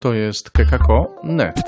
To 0.00 0.12
jest 0.14 0.50
kekako.net. 0.50 1.60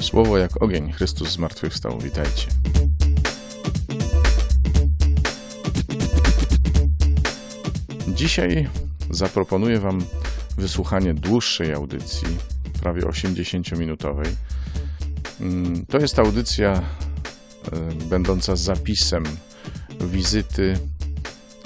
Słowo 0.00 0.38
jak 0.38 0.62
ogień, 0.62 0.92
Chrystus 0.92 1.28
zmartwychwstał, 1.28 1.98
witajcie. 1.98 2.46
Dzisiaj 8.08 8.68
zaproponuję 9.10 9.80
Wam 9.80 10.04
wysłuchanie 10.56 11.14
dłuższej 11.14 11.72
audycji, 11.74 12.28
prawie 12.82 13.02
80-minutowej. 13.02 14.28
Mm, 15.40 15.86
To 15.86 15.98
jest 15.98 16.18
audycja 16.18 16.82
będąca 18.04 18.56
zapisem 18.56 19.24
wizyty 20.00 20.78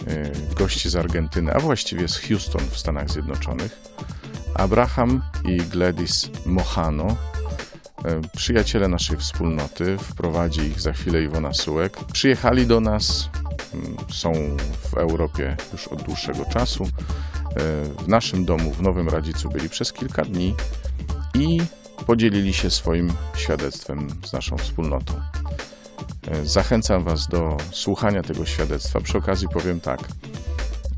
e, 0.07 0.31
gości 0.55 0.91
z 0.91 0.97
Argentyny, 0.97 1.55
a 1.55 1.61
właściwie 1.61 2.09
z 2.09 2.19
Houston 2.19 2.63
w 2.71 2.79
Stanach 2.79 3.11
Zjednoczonych. 3.11 3.81
Abraham 4.55 5.23
i 5.45 5.57
Gladys 5.57 6.31
Mohano, 6.47 7.17
e, 8.05 8.21
przyjaciele 8.37 8.89
naszej 8.89 9.17
wspólnoty, 9.17 9.99
wprowadzi 9.99 10.61
ich 10.61 10.81
za 10.81 10.93
chwilę 10.93 11.23
Iwona 11.23 11.55
Sułek. 11.55 11.97
Przyjechali 12.13 12.67
do 12.67 12.81
nas, 12.81 13.29
są 14.11 14.33
w 14.91 14.95
Europie 14.95 15.57
już 15.73 15.89
od 15.89 16.03
dłuższego 16.03 16.45
czasu. 16.45 16.89
W 18.05 18.09
naszym 18.09 18.45
domu 18.45 18.71
w 18.71 18.83
Nowym 18.83 19.09
Radzicu 19.09 19.49
byli 19.49 19.69
przez 19.69 19.93
kilka 19.93 20.25
dni 20.25 20.55
i 21.35 21.61
podzielili 22.07 22.55
się 22.55 22.71
swoim 22.71 23.13
świadectwem 23.37 24.09
z 24.25 24.33
naszą 24.33 24.59
wspólnotą. 24.59 25.15
E, 26.29 26.47
Zachęcam 26.47 27.05
Was 27.05 27.29
do 27.29 27.57
słuchania 27.73 28.23
tego 28.23 28.47
świadectwa. 28.47 29.01
Przy 29.01 29.19
okazji 29.19 29.49
powiem 29.49 29.81
tak. 29.81 30.01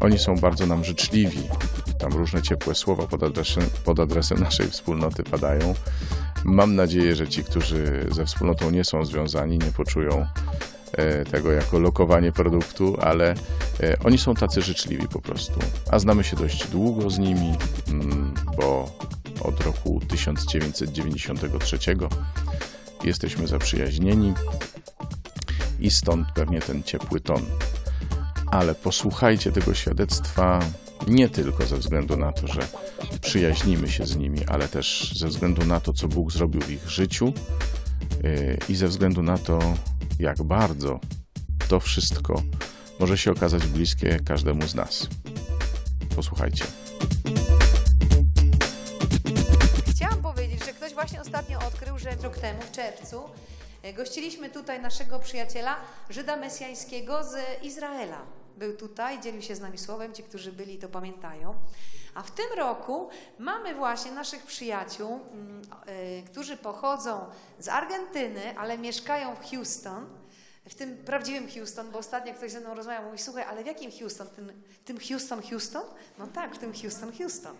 Oni 0.01 0.19
są 0.19 0.37
bardzo 0.37 0.67
nam 0.67 0.85
życzliwi. 0.85 1.49
Tam 1.99 2.13
różne 2.13 2.43
ciepłe 2.43 2.75
słowa 2.75 3.07
pod 3.07 3.23
adresem, 3.23 3.65
pod 3.85 4.01
adresem 4.01 4.41
naszej 4.41 4.71
wspólnoty 4.71 5.23
padają. 5.23 5.75
Mam 6.45 6.75
nadzieję, 6.75 7.17
że 7.17 7.29
ci, 7.29 7.45
którzy 7.45 8.07
ze 8.11 8.27
wspólnotą 8.27 8.71
nie 8.71 8.85
są 8.85 9.05
związani, 9.05 9.59
nie 9.59 9.73
poczują 9.73 10.27
e, 10.93 11.25
tego 11.25 11.53
jako 11.53 11.79
lokowanie 11.79 12.33
produktu, 12.33 12.97
ale 13.01 13.35
e, 13.81 13.99
oni 14.05 14.19
są 14.19 14.35
tacy 14.35 14.63
życzliwi 14.63 15.09
po 15.09 15.21
prostu. 15.21 15.61
A 15.91 15.99
znamy 15.99 16.25
się 16.25 16.37
dość 16.37 16.67
długo 16.67 17.11
z 17.11 17.19
nimi, 17.19 17.55
mm, 17.89 18.35
bo 18.57 18.91
od 19.41 19.61
roku 19.61 20.01
1993 20.09 21.79
jesteśmy 23.05 23.47
zaprzyjaźnieni 23.47 24.35
i 25.81 25.91
stąd 25.91 26.29
pewnie 26.35 26.61
ten 26.61 26.83
ciepły 26.83 27.21
ton. 27.21 27.43
Ale 28.47 28.75
posłuchajcie 28.75 29.53
tego 29.53 29.75
świadectwa 29.75 30.61
nie 31.09 31.29
tylko 31.29 31.67
ze 31.67 31.77
względu 31.77 32.17
na 32.17 32.33
to, 32.33 32.47
że 32.47 32.61
przyjaźnimy 33.21 33.89
się 33.89 34.07
z 34.07 34.17
nimi, 34.17 34.47
ale 34.47 34.69
też 34.69 35.15
ze 35.17 35.29
względu 35.29 35.67
na 35.67 35.81
to, 35.81 35.93
co 35.93 36.09
Bóg 36.09 36.33
zrobił 36.33 36.61
w 36.61 36.71
ich 36.71 36.91
życiu 36.91 37.33
yy, 38.23 38.59
i 38.69 38.75
ze 38.75 38.89
względu 38.89 39.23
na 39.23 39.39
to, 39.39 39.59
jak 40.19 40.43
bardzo 40.43 41.01
to 41.69 41.81
wszystko 41.81 42.43
może 43.01 43.19
się 43.19 43.33
okazać 43.33 43.67
bliskie 43.67 44.21
każdemu 44.25 44.69
z 44.69 44.75
nas. 44.75 45.09
Posłuchajcie. 46.17 46.65
Chciałam 49.91 50.23
powiedzieć, 50.23 50.65
że 50.65 50.73
ktoś 50.73 50.95
właśnie 50.95 51.21
ostatnio 51.21 51.59
odkrył, 51.59 51.99
że 51.99 52.11
rok 52.23 52.39
temu, 52.39 52.63
w 52.63 52.71
czerwcu, 52.71 53.17
gościliśmy 53.93 54.51
tutaj 54.51 54.81
naszego 54.81 55.19
przyjaciela, 55.19 55.77
Żyda 56.11 56.37
Mesjańskiego 56.37 57.25
z 57.25 57.63
Izraela. 57.63 58.23
Był 58.57 58.77
tutaj, 58.77 59.21
dzielił 59.21 59.43
się 59.43 59.57
z 59.57 59.61
nami 59.61 59.79
słowem, 59.79 60.13
ci, 60.13 60.23
którzy 60.23 60.53
byli, 60.53 60.79
to 60.79 60.89
pamiętają. 60.89 61.55
A 62.15 62.23
w 62.23 62.31
tym 62.31 62.47
roku 62.57 63.09
mamy 63.39 63.75
właśnie 63.75 64.13
naszych 64.13 64.43
przyjaciół, 64.43 65.21
mm, 65.33 65.63
e, 65.87 66.23
którzy 66.23 66.57
pochodzą 66.57 67.27
z 67.59 67.69
Argentyny, 67.69 68.59
ale 68.59 68.79
mieszkają 68.79 69.37
w 69.37 69.51
Houston. 69.51 70.07
W 70.69 70.75
tym 70.75 70.97
prawdziwym 70.97 71.49
Houston, 71.51 71.91
bo 71.91 71.99
ostatnio 71.99 72.35
ktoś 72.35 72.51
ze 72.51 72.61
mną 72.61 72.75
rozmawiał, 72.75 73.05
mówi, 73.05 73.19
słuchaj, 73.19 73.45
ale 73.45 73.63
w 73.63 73.67
jakim 73.67 73.91
Houston? 73.93 74.27
Tym, 74.27 74.63
tym 74.85 74.99
Houston, 75.09 75.43
Houston? 75.43 75.83
No 76.19 76.27
tak, 76.27 76.55
w 76.55 76.59
tym 76.59 76.73
Houston, 76.73 77.13
Houston. 77.19 77.57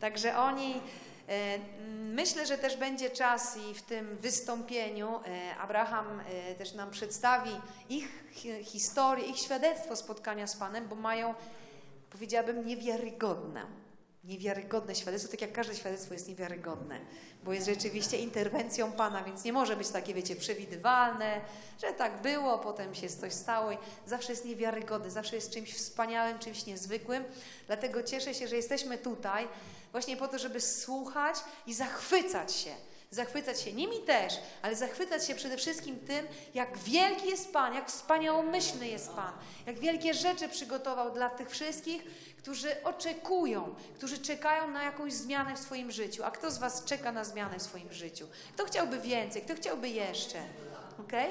Także 0.00 0.36
oni, 0.36 0.74
e, 0.74 0.80
myślę, 1.92 2.46
że 2.46 2.58
też 2.58 2.76
będzie 2.76 3.10
czas 3.10 3.56
i 3.56 3.74
w 3.74 3.82
tym 3.82 4.16
wystąpieniu 4.16 5.20
e, 5.26 5.56
Abraham 5.56 6.20
e, 6.20 6.54
też 6.54 6.74
nam 6.74 6.90
przedstawi 6.90 7.50
ich 7.88 8.08
hi- 8.32 8.64
historię, 8.64 9.24
ich 9.26 9.36
świadectwo 9.38 9.96
spotkania 9.96 10.46
z 10.46 10.56
Panem, 10.56 10.88
bo 10.88 10.96
mają, 10.96 11.34
powiedziałabym, 12.10 12.66
niewiarygodne. 12.66 13.66
Niewiarygodne 14.24 14.94
świadectwo, 14.94 15.30
tak 15.30 15.40
jak 15.40 15.52
każde 15.52 15.74
świadectwo 15.74 16.14
jest 16.14 16.28
niewiarygodne, 16.28 17.00
bo 17.44 17.52
jest 17.52 17.66
rzeczywiście 17.66 18.16
interwencją 18.16 18.92
Pana, 18.92 19.24
więc 19.24 19.44
nie 19.44 19.52
może 19.52 19.76
być 19.76 19.88
takie, 19.88 20.14
wiecie, 20.14 20.36
przewidywalne, 20.36 21.40
że 21.82 21.92
tak 21.92 22.22
było, 22.22 22.58
potem 22.58 22.94
się 22.94 23.08
coś 23.08 23.32
stało 23.32 23.70
zawsze 24.06 24.32
jest 24.32 24.44
niewiarygodne, 24.44 25.10
zawsze 25.10 25.36
jest 25.36 25.50
czymś 25.52 25.74
wspaniałym, 25.74 26.38
czymś 26.38 26.66
niezwykłym. 26.66 27.24
Dlatego 27.66 28.02
cieszę 28.02 28.34
się, 28.34 28.48
że 28.48 28.56
jesteśmy 28.56 28.98
tutaj 28.98 29.48
właśnie 29.92 30.16
po 30.16 30.28
to, 30.28 30.38
żeby 30.38 30.60
słuchać 30.60 31.36
i 31.66 31.74
zachwycać 31.74 32.52
się. 32.52 32.74
Zachwycać 33.10 33.60
się 33.60 33.72
nimi 33.72 33.98
też, 33.98 34.34
ale 34.62 34.76
zachwycać 34.76 35.26
się 35.26 35.34
przede 35.34 35.56
wszystkim 35.56 35.98
tym, 35.98 36.26
jak 36.54 36.78
wielki 36.78 37.28
jest 37.28 37.52
Pan, 37.52 37.74
jak 37.74 37.88
wspaniałomyślny 37.88 38.88
jest 38.88 39.12
Pan, 39.12 39.32
jak 39.66 39.78
wielkie 39.78 40.14
rzeczy 40.14 40.48
przygotował 40.48 41.12
dla 41.12 41.30
tych 41.30 41.50
wszystkich, 41.50 42.04
którzy 42.38 42.84
oczekują, 42.84 43.74
którzy 43.94 44.18
czekają 44.18 44.70
na 44.70 44.82
jakąś 44.82 45.12
zmianę 45.12 45.56
w 45.56 45.58
swoim 45.58 45.92
życiu. 45.92 46.24
A 46.24 46.30
kto 46.30 46.50
z 46.50 46.58
Was 46.58 46.84
czeka 46.84 47.12
na 47.12 47.24
zmianę 47.24 47.58
w 47.58 47.62
swoim 47.62 47.92
życiu? 47.92 48.26
Kto 48.54 48.64
chciałby 48.64 49.00
więcej? 49.00 49.42
Kto 49.42 49.54
chciałby 49.54 49.88
jeszcze? 49.88 50.38
Okej? 51.00 51.30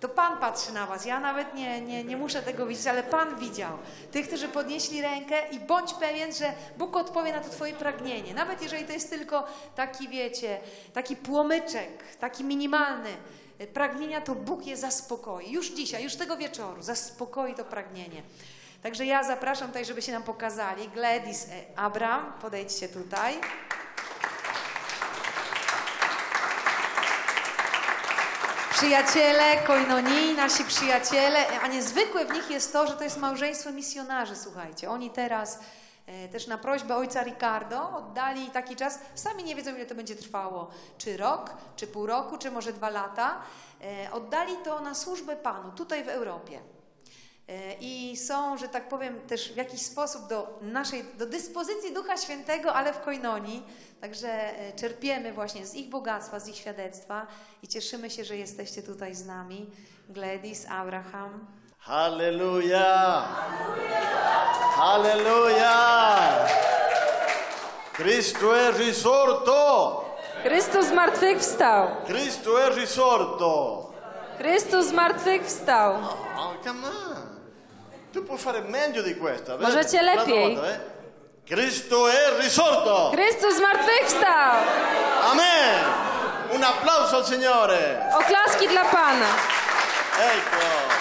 To 0.00 0.08
Pan 0.08 0.38
patrzy 0.38 0.72
na 0.72 0.86
Was. 0.86 1.04
Ja 1.04 1.20
nawet 1.20 1.54
nie, 1.54 1.80
nie, 1.80 2.04
nie 2.04 2.16
muszę 2.16 2.42
tego 2.42 2.66
widzieć, 2.66 2.86
ale 2.86 3.02
Pan 3.02 3.38
widział. 3.38 3.78
Tych, 4.12 4.26
którzy 4.26 4.48
podnieśli 4.48 5.02
rękę 5.02 5.48
i 5.48 5.60
bądź 5.60 5.94
pewien, 5.94 6.34
że 6.34 6.52
Bóg 6.78 6.96
odpowie 6.96 7.32
na 7.32 7.40
to 7.40 7.50
Twoje 7.50 7.72
pragnienie. 7.72 8.34
Nawet 8.34 8.62
jeżeli 8.62 8.84
to 8.84 8.92
jest 8.92 9.10
tylko 9.10 9.46
taki, 9.76 10.08
wiecie, 10.08 10.60
taki 10.92 11.16
płomyczek, 11.16 12.16
taki 12.20 12.44
minimalny 12.44 13.10
e, 13.58 13.66
pragnienia, 13.66 14.20
to 14.20 14.34
Bóg 14.34 14.66
je 14.66 14.76
zaspokoi. 14.76 15.52
Już 15.52 15.70
dzisiaj, 15.70 16.04
już 16.04 16.16
tego 16.16 16.36
wieczoru 16.36 16.82
zaspokoi 16.82 17.54
to 17.54 17.64
pragnienie. 17.64 18.22
Także 18.82 19.06
ja 19.06 19.24
zapraszam 19.24 19.68
tutaj, 19.68 19.84
żeby 19.84 20.02
się 20.02 20.12
nam 20.12 20.22
pokazali. 20.22 20.88
Gladys, 20.88 21.48
e, 21.48 21.78
Abram, 21.78 22.32
podejdźcie 22.40 22.88
tutaj. 22.88 23.34
Przyjaciele, 28.80 29.56
koinonii, 29.66 30.34
nasi 30.36 30.64
przyjaciele, 30.64 31.60
a 31.62 31.66
niezwykłe 31.66 32.26
w 32.26 32.32
nich 32.32 32.50
jest 32.50 32.72
to, 32.72 32.86
że 32.86 32.92
to 32.92 33.04
jest 33.04 33.16
małżeństwo 33.16 33.72
misjonarzy, 33.72 34.36
słuchajcie. 34.36 34.90
Oni 34.90 35.10
teraz 35.10 35.60
e, 36.06 36.28
też 36.28 36.46
na 36.46 36.58
prośbę 36.58 36.96
ojca 36.96 37.22
Ricardo 37.22 37.96
oddali 37.96 38.50
taki 38.50 38.76
czas, 38.76 38.98
sami 39.14 39.44
nie 39.44 39.54
wiedzą 39.54 39.74
ile 39.76 39.86
to 39.86 39.94
będzie 39.94 40.16
trwało, 40.16 40.70
czy 40.98 41.16
rok, 41.16 41.50
czy 41.76 41.86
pół 41.86 42.06
roku, 42.06 42.38
czy 42.38 42.50
może 42.50 42.72
dwa 42.72 42.90
lata. 42.90 43.40
E, 43.82 44.12
oddali 44.12 44.56
to 44.64 44.80
na 44.80 44.94
służbę 44.94 45.36
Panu, 45.36 45.72
tutaj 45.72 46.04
w 46.04 46.08
Europie. 46.08 46.60
E, 47.50 47.74
I 47.80 48.16
są, 48.16 48.56
że 48.56 48.68
tak 48.68 48.88
powiem, 48.88 49.20
też 49.20 49.52
w 49.52 49.56
jakiś 49.56 49.82
sposób 49.82 50.28
do 50.28 50.58
naszej, 50.62 51.04
do 51.18 51.26
dyspozycji 51.26 51.94
Ducha 51.94 52.16
Świętego, 52.16 52.74
ale 52.74 52.92
w 52.92 53.00
koinonii. 53.00 53.62
Także 54.00 54.28
e, 54.28 54.72
czerpiemy 54.72 55.32
właśnie 55.32 55.66
z 55.66 55.74
ich 55.74 55.88
bogactwa, 55.88 56.40
z 56.40 56.48
ich 56.48 56.56
świadectwa 56.56 57.26
i 57.62 57.68
cieszymy 57.68 58.10
się, 58.10 58.24
że 58.24 58.36
jesteście 58.36 58.82
tutaj 58.82 59.14
z 59.14 59.26
nami. 59.26 59.70
Gladys, 60.08 60.66
Abraham. 60.70 61.46
Halleluja! 61.78 63.22
Halleluja! 64.76 65.76
Cristo 67.92 68.56
è 68.56 68.78
risorto! 68.78 70.04
Chrystus 70.42 70.86
zmartwychwstał! 70.86 71.88
Cristo 72.06 72.58
è 72.58 72.74
risorto! 72.74 73.92
Chrystus 74.38 74.86
zmartwychwstał! 74.86 75.94
Oh, 76.36 76.54
come 76.64 76.86
on! 76.86 77.19
Tu 78.12 78.24
puoi 78.24 78.38
fare 78.38 78.60
meglio 78.60 79.02
di 79.02 79.16
questo. 79.16 79.56
vedi? 79.56 79.62
Możecie 79.70 79.98
Un'altra 80.00 80.24
lepiej. 80.24 80.54
volta, 80.54 80.72
eh? 80.72 80.80
Cristo 81.44 82.08
è 82.08 82.38
risorto! 82.40 83.10
Chrystus 83.12 83.54
zmartwychwstał! 83.54 84.54
Amen! 85.30 85.84
Un 86.50 86.62
applauso 86.62 87.16
al 87.16 87.24
Signore! 87.26 88.08
Oklaski 88.14 88.66
dla 88.68 88.84
Pana! 88.84 89.26
Ecco! 90.18 90.98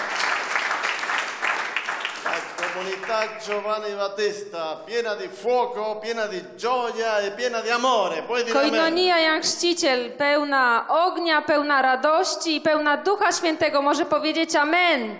Ecco 2.32 2.64
comunità 2.74 3.38
Giovanni 3.44 3.94
Battista, 3.96 4.82
piena 4.86 5.16
di 5.16 5.28
fuoco, 5.28 5.98
piena 6.00 6.28
di 6.28 6.44
gioia 6.56 7.20
e 7.20 7.32
piena 7.32 7.62
di 7.62 7.70
amore. 7.70 8.22
Puoi 8.24 8.44
dire 8.44 8.58
amen? 8.58 8.70
Koinonia 8.70 9.18
Jan 9.18 9.42
Chrzciciel, 9.42 10.12
pełna 10.12 10.86
ognia, 10.88 11.42
pełna 11.42 11.82
radości 11.82 12.56
i 12.56 12.62
pełna 12.62 12.98
Ducha 12.98 13.32
Świętego 13.32 13.82
może 13.82 14.06
powiedzieć 14.06 14.56
Amen. 14.56 15.20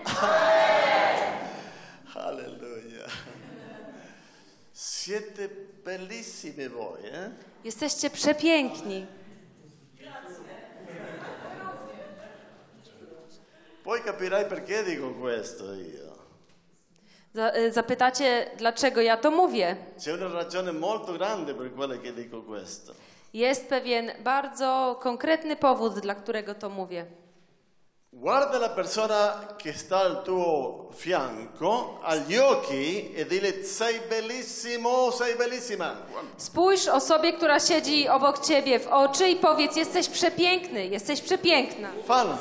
Alleluia. 2.14 3.06
Siete 5.00 5.48
bellissimi 5.84 6.68
voi, 6.68 7.06
eh? 7.06 7.30
Jesteście 7.64 8.10
przepiękni. 8.10 9.06
Poi 13.84 14.00
capirai 14.04 14.44
perché 14.44 14.84
dico 14.84 15.10
questo 15.20 15.64
io. 15.74 16.10
Y, 17.56 17.72
Zapytacie, 17.72 18.50
dlaczego 18.56 19.00
ja 19.00 19.16
to 19.16 19.30
mówię? 19.30 19.76
C'è 19.98 20.12
una 20.12 20.28
ragione 20.28 20.72
molto 20.72 21.12
grande 21.12 21.54
per 21.54 21.72
quella 21.74 21.96
che 21.98 22.12
dico 22.12 22.42
questo. 22.42 22.92
Jest 23.32 23.68
pewien 23.68 24.12
bardzo 24.24 24.98
konkretny 25.02 25.56
powód, 25.56 25.98
dla 26.00 26.14
którego 26.14 26.54
to 26.54 26.68
mówię. 26.68 27.06
Guarda 28.12 28.58
la 28.58 28.70
persona 28.70 29.54
che 29.56 29.72
sta 29.72 30.00
al 30.00 30.24
tuo 30.24 30.88
fianco, 30.92 32.00
agli 32.02 32.36
occhi, 32.36 33.12
e 33.14 33.24
dile 33.24 33.62
sei 33.62 34.00
bellissimo, 34.08 35.12
sei 35.12 35.36
bellissima. 35.36 35.94
Spójrz 36.36 36.88
osobie, 36.88 37.32
która 37.32 37.60
siedzi 37.60 38.08
obok 38.08 38.40
ciebie 38.40 38.80
w 38.80 38.88
oczy 38.88 39.28
i 39.28 39.36
powiedz: 39.36 39.76
Jesteś 39.76 40.08
przepiękny, 40.08 40.86
jesteś 40.86 41.20
przepiękna. 41.20 41.88
Fallo. 42.04 42.36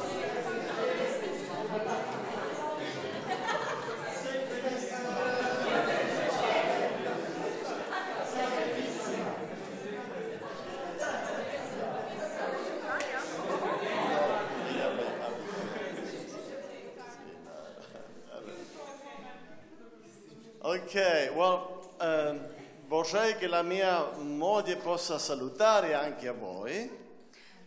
Che 23.40 23.48
la 23.48 23.64
mia 23.64 24.06
moglie 24.18 24.76
possa 24.76 25.18
salutare 25.18 25.94
anche 25.96 26.28
a 26.28 26.34
voi. 26.34 26.90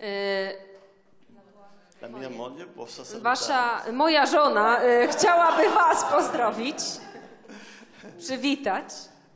Y, 0.01 0.57
La 2.01 2.09
mia 2.09 2.29
moglie 2.29 2.67
possa 2.67 3.05
salutare. 3.05 3.23
Wasza, 3.23 3.93
moja 3.93 4.27
żona 4.27 4.83
y, 4.85 5.09
chciałaby 5.09 5.69
Was 5.71 6.05
pozdrowić, 6.05 6.77
przywitać, 8.19 8.85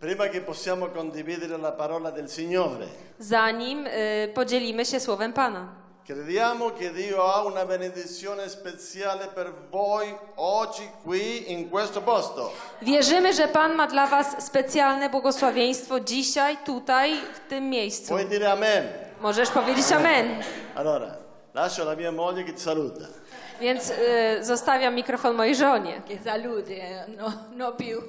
Prima 0.01 0.29
che 0.29 0.41
possiamo 0.41 0.89
condividere 0.89 1.57
la 1.57 1.73
parola 1.73 2.11
del 2.13 2.29
Signore. 2.29 2.87
zanim 3.19 3.87
y, 3.87 4.29
podzielimy 4.35 4.85
się 4.85 5.01
słowem 5.01 5.33
Pana. 5.33 5.86
Crediamo 6.07 6.71
che 6.71 6.93
Dio 6.93 7.21
ha 7.25 7.45
una 7.45 7.65
benedizione 7.65 8.49
speciale 8.49 9.27
per 9.35 9.53
voi 9.71 10.15
oggi 10.37 10.89
qui 11.03 11.51
in 11.51 11.69
questo 11.69 12.01
posto. 12.01 12.53
Wierzymy, 12.81 13.33
że 13.33 13.49
Pan 13.49 13.75
ma 13.75 13.87
dla 13.87 14.07
Was 14.07 14.47
specjalne 14.47 15.11
błogosławieństwo 15.11 16.01
dzisiaj, 16.01 16.57
tutaj, 16.65 17.17
w 17.35 17.49
tym 17.49 17.71
miejscu. 17.71 18.09
Puoi 18.09 18.27
dire 18.27 18.53
amen. 18.53 18.89
Możesz 19.21 19.51
powiedzieć 19.51 19.93
Amen. 19.93 20.43
Allora, 20.75 21.17
lascio 21.55 21.85
la 21.85 21.97
mia 21.97 22.13
moglie 22.13 22.45
che 22.45 22.53
ti 22.53 22.61
saluta. 22.61 23.07
Więc 23.61 23.91
y, 23.91 24.45
zostawiam 24.45 24.95
mikrofon 24.95 25.35
mojej 25.35 25.55
żonie. 25.57 26.03
Che 26.09 26.19
saluti, 26.25 26.73
eh, 26.73 27.07
no, 27.19 27.33
no 27.57 27.73
più. 27.73 28.03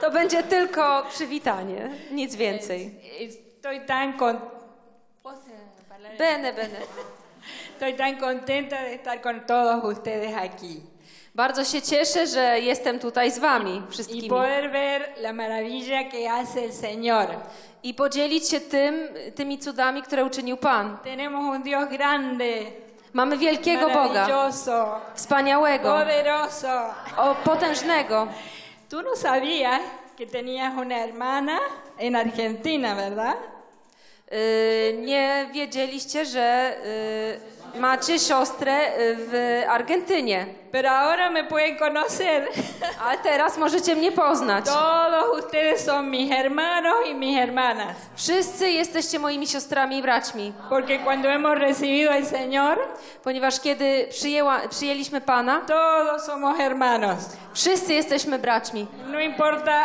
To 0.00 0.10
będzie 0.10 0.42
tylko 0.42 1.02
przywitanie, 1.10 1.90
nic 2.10 2.34
więcej. 2.36 3.00
Estoy 3.20 3.80
tan 3.86 4.12
con... 4.18 4.53
Bene, 6.18 6.52
bene. 6.52 6.78
Estoy 7.72 7.94
tan 7.94 8.16
contenta 8.16 8.76
de 8.82 8.94
estar 8.94 9.20
con 9.20 9.40
todos 9.46 9.84
ustedes 9.84 10.34
aquí 10.36 10.80
Bardzo 11.34 11.64
się 11.64 11.82
cieszę, 11.82 12.26
że 12.26 12.60
jestem 12.60 12.98
tutaj 12.98 13.30
z 13.30 13.38
Wami 13.38 13.82
y 13.88 13.90
wszystkimi. 13.92 14.28
poder 14.28 14.70
ver 14.70 15.08
la 15.16 15.32
maravilla 15.32 16.04
que 16.04 16.28
hace 16.28 16.60
el 16.64 16.72
Señor. 16.72 17.26
I 17.82 17.94
podzielić 17.94 18.48
się 18.48 18.60
tym, 18.60 19.08
tymi 19.34 19.58
cudami, 19.58 20.02
które 20.02 20.24
uczynił 20.24 20.56
Pan. 20.56 20.98
Tenemos 21.04 21.56
un 21.56 21.62
Dios 21.62 21.88
grande, 21.88 22.44
Mamy 23.12 23.38
wielkiego 23.38 23.90
Boga, 23.90 24.26
wspaniałego, 25.14 25.92
poderoso. 25.92 26.94
o, 27.16 27.34
potężnego. 27.34 28.26
Tú 28.90 29.02
no 29.02 29.16
sabías 29.16 29.80
que 30.16 30.26
tenías 30.26 30.72
una 30.76 30.98
hermana 30.98 31.58
en 31.98 32.16
Argentina, 32.16 32.94
¿verdad? 32.94 33.34
Y, 34.32 34.96
nie 35.00 35.48
wiedzieliście, 35.52 36.24
że 36.26 36.74
y, 37.76 37.78
macie 37.80 38.18
siostrę 38.18 38.72
y, 38.98 39.16
w 39.18 39.62
Argentynie. 39.68 40.46
Pero 40.72 40.90
ahora 40.90 41.30
me 41.30 41.44
pueden 41.44 41.76
conocer. 41.76 42.48
Ale 43.04 43.18
teraz 43.18 43.58
możecie 43.58 43.96
mnie 43.96 44.12
poznać. 44.12 44.64
Todos 44.64 45.44
ustedes 45.44 45.84
son 45.84 46.10
mis 46.10 46.30
hermanos 46.32 46.94
y 47.10 47.14
mis 47.14 47.38
hermanas. 47.38 47.96
Wszyscy 48.16 48.70
jesteście 48.70 49.18
moimi 49.18 49.46
siostrami 49.46 49.98
i 49.98 50.02
braćmi. 50.02 50.52
Porque 50.68 50.98
cuando 50.98 51.28
hemos 51.28 51.58
recibido 51.58 52.10
al 52.12 52.22
Señor, 52.24 52.78
Ponieważ 53.24 53.60
kiedy 53.60 54.06
przyjęła, 54.10 54.60
przyjęliśmy 54.70 55.20
Pana, 55.20 55.60
todos 55.60 56.24
somos 56.26 56.56
hermanos. 56.56 57.18
wszyscy 57.54 57.94
jesteśmy 57.94 58.38
braćmi. 58.38 58.86
No 59.12 59.20
importa 59.20 59.84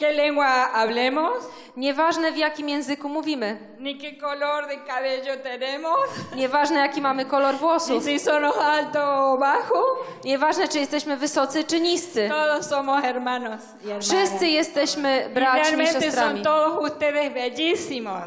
qué 0.00 0.12
lengua 0.12 0.70
hablemos, 0.72 1.32
Nieważne 1.76 2.32
w 2.32 2.36
jakim 2.36 2.68
języku 2.68 3.08
mówimy, 3.08 3.58
ni 3.78 3.98
qué 3.98 4.16
color 4.20 4.66
de 4.66 4.76
cabello 4.76 5.36
tenemos, 5.42 6.00
nieważne 6.36 6.78
jaki 6.80 7.00
mamy 7.00 7.24
kolor 7.24 7.54
ni 7.54 7.60
włosów, 7.60 8.04
si 8.04 8.18
somos 8.20 8.56
altos 8.56 9.02
o 9.04 9.38
bajos, 9.38 9.98
nieważne 10.24 10.68
czy 10.68 10.78
jesteśmy 10.78 11.16
wysocy 11.16 11.64
czy 11.64 11.80
niscy. 11.80 12.28
todos 12.28 12.66
somos 12.66 13.02
hermanos 13.02 13.60
y. 13.84 14.00
Wszyscy 14.00 14.48
jesteśmy 14.48 15.30
braćmi 15.34 15.84
i 15.84 15.86
siostrami. 15.86 16.14
son 16.14 16.42
todos 16.42 16.92
ustedes 16.92 17.32
bellísimos. 17.34 18.24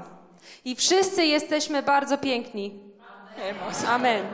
I 0.66 0.76
wszyscy 0.76 1.26
jesteśmy 1.26 1.84
bardzo 1.84 2.18
piękni. 2.18 2.80
Hermosos. 3.36 3.90
Amen. 3.90 4.26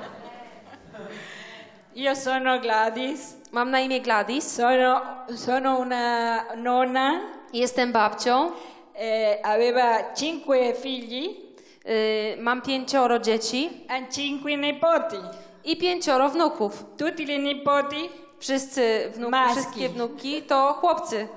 Yo 1.95 2.15
soy 2.15 2.39
Gladys, 2.61 3.35
Mam 3.51 3.71
na 3.71 3.79
imię 3.79 4.01
Gladys, 4.01 4.55
sono, 4.55 5.01
sono 5.35 5.77
una 5.79 6.43
nonna, 6.55 7.19
jestem 7.53 7.91
babcią, 7.91 8.51
eh, 8.95 9.39
aveva 9.43 10.13
cinque 10.13 10.73
figli 10.73 11.35
y, 11.85 12.37
mam 12.41 12.61
pięcioro 12.61 13.19
dzieci 13.19 13.85
e 13.89 14.07
cinque 14.09 14.57
nipoti. 14.57 15.17
i 15.63 15.77
pięcioro 15.77 16.29
wnuków. 16.29 16.85
Tutti 16.97 17.23
i 17.23 17.39
nipoti 17.39 18.09
Wszyscy 18.39 19.09
wnuki, 19.15 19.31
Maski. 19.31 19.55
wszystkie 19.59 19.89
wnuki 19.89 20.41
to 20.41 20.73
chłopcy. 20.73 21.27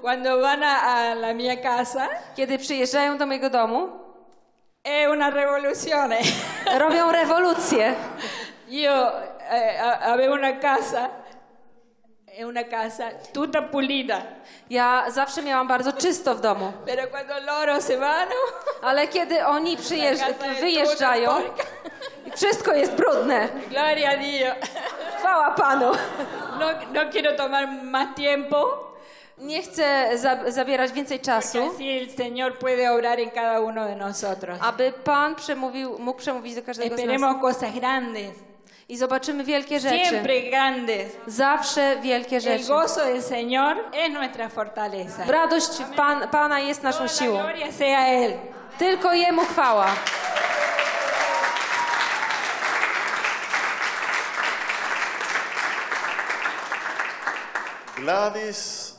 Quando 0.00 0.40
vanno 0.40 0.66
a 0.66 1.14
la 1.14 1.34
mia 1.34 1.56
casa 1.56 2.08
Kiedy 2.36 2.58
przyjeżdżają 2.58 3.18
do 3.18 3.26
mojego 3.26 3.50
domu, 3.50 3.88
è 4.84 5.06
una 5.10 5.30
rivoluzione. 5.30 6.16
robią 6.78 7.12
rewolucję. 7.12 7.94
Io 8.68 9.12
a- 9.82 9.98
avevo 10.12 10.34
una 10.34 10.52
casa, 10.60 11.08
una 12.46 12.64
casa 12.64 13.04
tutta 13.32 13.62
pulita, 13.62 14.22
Ja 14.70 15.04
zawsze 15.10 15.42
miałam 15.42 15.68
bardzo 15.68 15.92
czysto 15.92 16.34
w 16.34 16.40
domu, 16.40 16.72
però 16.86 17.06
quando 17.10 17.34
loro 17.46 17.80
se 17.80 17.96
vanno, 17.96 18.34
ale 18.82 19.08
kiedy 19.08 19.46
oni 19.46 19.76
wyjeżdżają, 20.60 21.30
wszystko 22.36 22.72
jest 22.74 22.92
brudne. 22.92 23.48
Gloria 23.70 24.10
a 24.10 24.16
Dio. 24.16 24.54
Chwała 25.18 25.50
Panu. 25.50 25.92
No, 26.58 26.66
no 26.92 27.00
quiero 27.12 27.36
tomar 27.36 27.68
más 27.82 28.14
tiempo, 28.16 28.90
Nie 29.38 29.62
chcę 29.62 30.18
za- 30.18 30.50
zabierać 30.50 30.92
więcej 30.92 31.20
czasu, 31.20 31.58
aby 34.60 34.92
Pan 35.04 35.34
przemówił, 35.34 35.98
mógł 35.98 36.18
przemówić 36.18 36.54
do 36.54 36.62
każdego 36.62 36.88
z 36.88 36.90
nas. 36.90 37.00
Esperemos 37.00 37.40
cosas 37.42 37.74
grandes, 37.74 38.30
I 38.90 38.96
zobaczymy 38.96 39.44
wielkie 39.44 39.80
rzeczy. 39.80 40.04
siempre 40.06 40.40
grandes. 40.40 41.12
Zawsze 41.26 41.96
wielkie 42.02 42.36
El 42.36 42.42
rzeczy. 42.42 42.64
gozo 42.68 43.04
del 43.04 43.22
Señor 43.22 43.76
es 43.92 44.12
nuestra 44.12 44.48
fortaleza. 44.48 45.24
Radość 45.26 45.70
Pan, 45.96 46.28
Pana 46.28 46.60
jest 46.60 46.82
naszą 46.82 47.08
siłą. 47.08 47.38
gloria 47.42 47.72
sea 47.72 48.06
Él. 48.06 48.32
Tylko 48.78 49.12
Jemu 49.14 49.42
chwała. 49.44 49.86
Gladys 57.96 58.96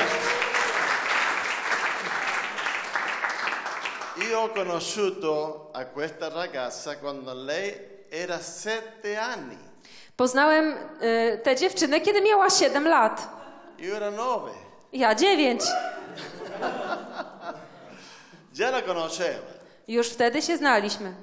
Io 4.31 4.41
ho 4.41 4.50
conosciuto 4.50 5.69
a 5.74 5.85
questa 5.85 6.29
ragazza 6.29 6.95
quando 6.95 7.33
lei 7.33 7.74
era 8.12 8.39
sette 8.39 9.21
anni. 9.21 9.57
Poznałem 10.17 10.74
y, 11.01 11.39
tę 11.43 11.55
dziewczynę, 11.55 12.01
kiedy 12.01 12.21
miała 12.21 12.50
7 12.50 12.88
lat. 12.88 13.27
Io 13.79 13.95
era 13.95 14.12
nove. 14.12 14.51
Ja 14.93 15.15
9. 15.15 15.63
Già 18.55 18.69
la 18.69 18.81
conosceva. 18.81 19.39
Już 19.88 20.09
wtedy 20.09 20.41
się 20.41 20.57
znaliśmy. 20.57 21.13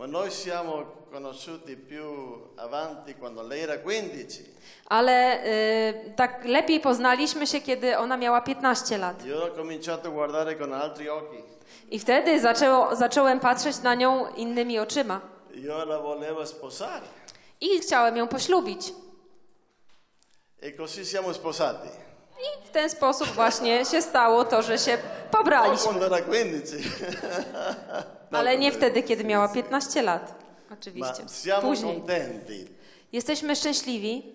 Ma 0.00 0.06
noi 0.06 0.30
siamo 0.30 0.84
conosciuti 1.10 1.76
più 1.76 2.02
avanti 2.56 3.14
quando 3.16 3.42
lei 3.42 3.60
era 3.60 3.76
15. 3.76 4.44
Ale 4.88 5.44
y, 5.44 6.12
tak 6.16 6.44
lepiej 6.44 6.80
poznaliśmy 6.80 7.46
się, 7.46 7.60
kiedy 7.60 7.98
ona 7.98 8.16
miała 8.16 8.40
15 8.40 8.98
lat. 8.98 9.26
Io 9.26 9.40
ho 9.40 9.48
cominciato 9.56 10.08
a 10.08 10.10
guardare 10.10 10.56
con 10.56 10.72
altri 10.72 11.08
occhi. 11.08 11.42
I 11.90 11.98
wtedy 11.98 12.40
zaczęło, 12.40 12.96
zacząłem 12.96 13.40
patrzeć 13.40 13.82
na 13.82 13.94
nią 13.94 14.34
innymi 14.36 14.78
oczyma. 14.78 15.20
Io 15.54 15.82
la 15.84 15.98
volevo 15.98 16.46
sposare. 16.46 17.04
I 17.60 17.78
chciałem 17.80 18.16
ją 18.16 18.28
poślubić. 18.28 18.92
E 20.62 20.72
così 20.72 21.04
siamo 21.06 21.34
sposati. 21.34 21.88
I 22.38 22.66
w 22.66 22.70
ten 22.70 22.90
sposób 22.90 23.28
właśnie 23.28 23.84
się 23.84 24.02
stało 24.02 24.44
to, 24.44 24.62
że 24.62 24.78
się 24.78 24.96
No 25.32 25.38
pobraliśmy. 25.38 25.86
quando 25.86 26.06
era 26.06 26.20
15. 26.22 26.76
Ale 28.32 28.58
nie 28.58 28.72
wtedy, 28.72 29.02
kiedy 29.02 29.24
miała 29.24 29.48
15 29.48 30.02
lat. 30.02 30.34
Oczywiście. 30.72 31.22
Później. 31.60 32.02
Jesteśmy 33.12 33.56
szczęśliwi, 33.56 34.34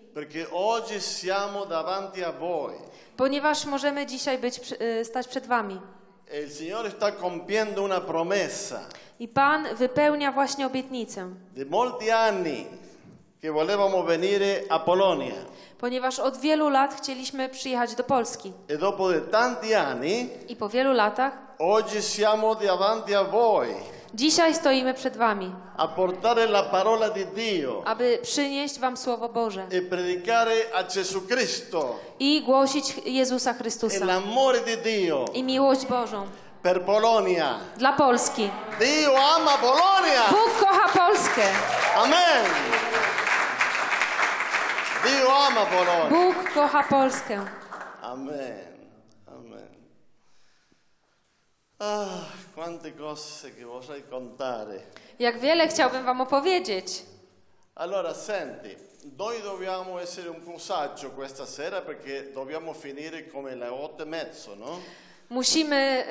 ponieważ 3.17 3.65
możemy 3.65 4.05
dzisiaj 4.05 4.37
być, 4.37 4.59
y, 4.81 5.05
stać 5.05 5.27
przed 5.27 5.47
Wami. 5.47 5.79
E 6.31 7.81
una 7.81 8.01
I 9.19 9.27
Pan 9.27 9.75
wypełnia 9.75 10.31
właśnie 10.31 10.67
obietnicę, 10.67 11.29
di 11.55 11.65
molti 11.65 12.11
anni 12.11 12.65
che 13.45 13.51
volevamo 13.51 14.03
venire 14.03 14.65
a 14.69 14.79
Polonia 14.79 15.35
ponieważ 15.77 16.19
od 16.19 16.37
wielu 16.37 16.69
lat 16.69 16.95
chcieliśmy 16.95 17.49
przyjechać 17.49 17.95
do 17.95 18.03
Polski. 18.03 18.53
e 18.67 18.77
dopo 18.77 19.11
di 19.13 19.21
tanti 19.31 19.73
anni 19.73 20.29
I 20.47 20.55
po 20.55 20.69
wielu 20.69 20.93
latach 20.93 21.33
oggi 21.59 22.01
siamo 22.01 22.55
davanti 22.55 23.13
a 23.15 23.23
voi 23.23 23.67
dzisiaj 24.13 24.53
stoimy 24.55 24.93
przed 24.93 25.17
Wami, 25.17 25.51
a 25.77 25.87
portare 25.87 26.45
la 26.45 26.63
parola 26.63 27.09
di 27.09 27.25
Dio 27.25 27.81
aby 27.85 28.19
przynieść 28.21 28.79
Wam 28.79 28.97
Słowo 28.97 29.29
Boże 29.29 29.67
e 29.71 29.81
predicare 29.81 30.55
a 30.73 30.83
Gesù 30.83 31.21
Cristo 31.27 31.99
i 32.19 32.41
głosić 32.41 32.95
Jezusa 33.05 33.51
e 33.51 33.53
Chrystusa 33.53 34.05
l'amore 34.05 34.61
di 34.61 34.77
Dio 34.77 35.25
i 35.33 35.43
miłość 35.43 35.85
Bożą 35.85 36.25
per 36.63 36.81
Polonia. 36.81 37.59
dla 37.77 37.93
Polski. 37.93 38.49
Dio 38.79 39.17
ama 39.35 39.57
Polonia. 39.57 40.23
Bóg 40.31 40.59
kocha 40.59 40.99
Polskę. 40.99 41.43
Amen. 41.95 42.45
Dio 45.05 45.29
ama 45.29 45.65
Polonia. 45.65 46.09
Bóg 46.09 46.53
kocha 46.53 46.83
Polskę. 46.83 47.45
Amen. 48.01 48.89
Amen. 49.27 49.69
Ah, 51.79 52.25
quante 52.55 52.91
cose 52.91 53.51
che 53.55 53.65
vorrei 53.65 54.03
contare. 54.09 54.79
Jak 55.19 55.39
wiele 55.39 55.67
chciałbym 55.67 56.05
Wam 56.05 56.21
opowiedzieć. 56.21 57.03
Allora, 57.75 58.13
senti, 58.13 58.75
noi 59.17 59.41
dobbiamo 59.41 60.00
essere 60.00 60.29
un 60.29 60.41
po' 60.41 60.59
saggio 60.59 61.12
questa 61.12 61.45
sera 61.45 61.81
perché 61.81 62.31
dobbiamo 62.33 62.74
finire 62.74 63.27
come 63.27 63.55
le 63.55 63.67
otto 63.67 64.03
e 64.03 64.05
mezzo, 64.05 64.55
no? 64.55 64.79
Musimy 65.29 66.05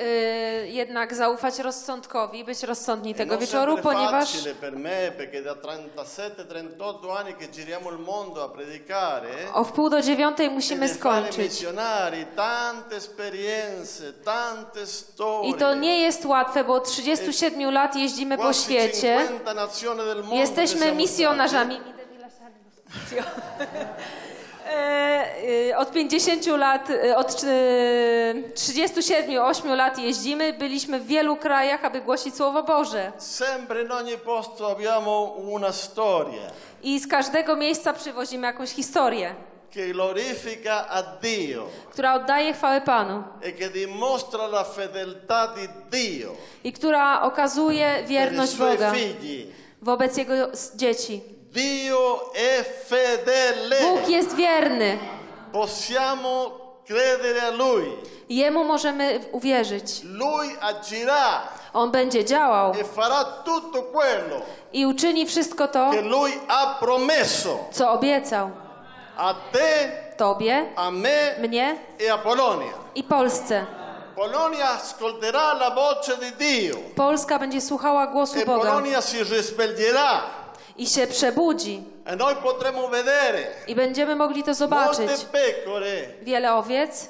y, 0.65 0.67
jednak 0.67 1.15
zaufać 1.15 1.59
rozsądkowi, 1.59 2.43
być 2.43 2.63
rozsądni 2.63 3.11
E 3.11 3.15
tego 3.15 3.31
non 3.33 3.41
wieczoru, 3.41 3.75
sempre 3.75 3.93
ponieważ 3.93 4.31
facile 4.31 4.55
per 4.55 4.75
me 4.75 5.11
perché 5.17 5.41
da 5.43 5.55
37-38 5.55 7.17
anni 7.17 7.33
che 7.33 7.49
giriamo 7.49 7.91
il 7.91 7.97
mondo 7.99 8.43
a 8.43 8.49
predicare 8.49 9.29
o 9.53 9.63
wpół 9.63 9.89
do 9.89 10.01
dziewiątej 10.01 10.47
e 10.47 10.49
musimy 10.49 10.87
fare 10.87 10.99
skończyć. 10.99 11.37
missionari, 11.37 12.25
tante 12.35 12.95
esperienze, 12.95 14.13
tante 14.13 14.87
storie. 14.87 15.49
I 15.49 15.53
to 15.53 15.75
nie 15.75 15.99
jest 15.99 16.25
łatwe, 16.25 16.63
bo 16.63 16.73
od 16.73 16.87
37 16.87 17.71
lat 17.73 17.95
jeździmy 17.95 18.37
po 18.37 18.43
Quasi 18.43 18.63
świecie. 18.63 19.17
50 19.29 19.55
nazioni 19.55 19.99
del 19.99 20.17
mondo 20.17 20.31
che 20.31 20.37
Jesteśmy 20.37 20.85
siamo 20.85 20.95
misjonarzami. 20.95 21.79
E, 24.65 25.69
y, 25.69 25.77
Od 25.77 25.91
50 25.91 26.57
lat, 26.57 26.89
y, 26.89 27.15
od 27.15 27.43
y, 27.43 28.51
37-8 28.55 29.75
lat 29.75 29.97
jeździmy, 29.99 30.53
byliśmy 30.53 30.99
w 30.99 31.05
wielu 31.07 31.35
krajach, 31.35 31.85
aby 31.85 32.01
głosić 32.01 32.35
Słowo 32.35 32.63
Boże. 32.63 33.11
Sempre 33.17 33.81
in 33.81 33.91
ogni 33.91 34.17
posto 34.17 34.71
abbiamo 34.71 35.21
una 35.23 35.71
storia 35.71 36.51
I 36.83 36.99
z 36.99 37.07
każdego 37.07 37.55
miejsca 37.55 37.93
przywozimy 37.93 38.47
jakąś 38.47 38.69
historię, 38.69 39.35
che 39.73 39.87
glorifica 39.87 40.89
a 40.89 41.03
Dio 41.21 41.67
która 41.91 42.13
oddaje 42.13 42.53
chwałę 42.53 42.81
Panu 42.81 43.23
e 43.41 43.51
che 43.51 43.69
dimostra 43.69 44.47
la 44.47 44.63
fedeltà 44.63 45.47
di 45.55 45.67
Dio 45.91 46.35
i 46.63 46.71
która 46.73 47.21
okazuje 47.21 47.93
per 47.95 48.03
i 48.03 48.07
wierność 48.07 48.53
suoi 48.53 48.77
Boga 48.77 48.91
figli. 48.91 49.45
wobec 49.81 50.17
Jego 50.17 50.33
dzieci. 50.75 51.34
Dio 51.55 52.33
è 52.33 52.63
fedele. 52.85 53.79
Bóg 53.81 54.09
jest 54.09 54.35
wierny. 54.35 54.99
Possiamo 55.51 56.51
credere 56.85 57.41
a 57.41 57.49
Lui. 57.51 57.97
Jemu 58.29 58.63
możemy 58.63 59.19
uwierzyć. 59.31 60.03
Lui 60.03 60.57
agirà 60.61 61.41
On 61.73 61.91
będzie 61.91 62.25
działał 62.25 62.71
e 62.71 62.83
farà 62.83 63.23
tutto 63.43 63.83
quello 63.83 64.41
i 64.73 64.85
uczyni 64.85 65.25
wszystko 65.25 65.67
to, 65.67 65.89
che 65.91 66.01
Lui 66.01 66.31
ha 66.47 66.75
promesso 66.79 67.59
co 67.71 67.91
obiecał 67.91 68.51
a 69.17 69.33
te, 69.51 69.89
Tobie, 70.17 70.65
a 70.75 70.91
me 70.91 71.35
mnie 71.39 71.77
e 71.99 72.09
a 72.11 72.17
Polonia. 72.17 72.73
i 72.95 73.03
Polsce. 73.03 73.65
Polonia 74.15 74.69
ascolterà 74.69 75.53
la 75.53 75.69
voce 75.69 76.17
di 76.17 76.31
Dio 76.37 76.75
Polska 76.95 77.39
będzie 77.39 77.61
słuchała 77.61 78.07
głosu 78.07 78.39
e 78.39 78.45
Boga 78.45 78.71
Polonia 78.71 79.01
si 79.01 79.23
risveglierà 79.23 80.21
i 80.77 80.87
się 80.87 81.07
przebudzi 81.07 81.83
e 82.05 82.17
i 83.67 83.75
będziemy 83.75 84.15
mogli 84.15 84.43
to 84.43 84.53
zobaczyć. 84.53 85.09
Wiele 86.21 86.53
owiec, 86.55 87.09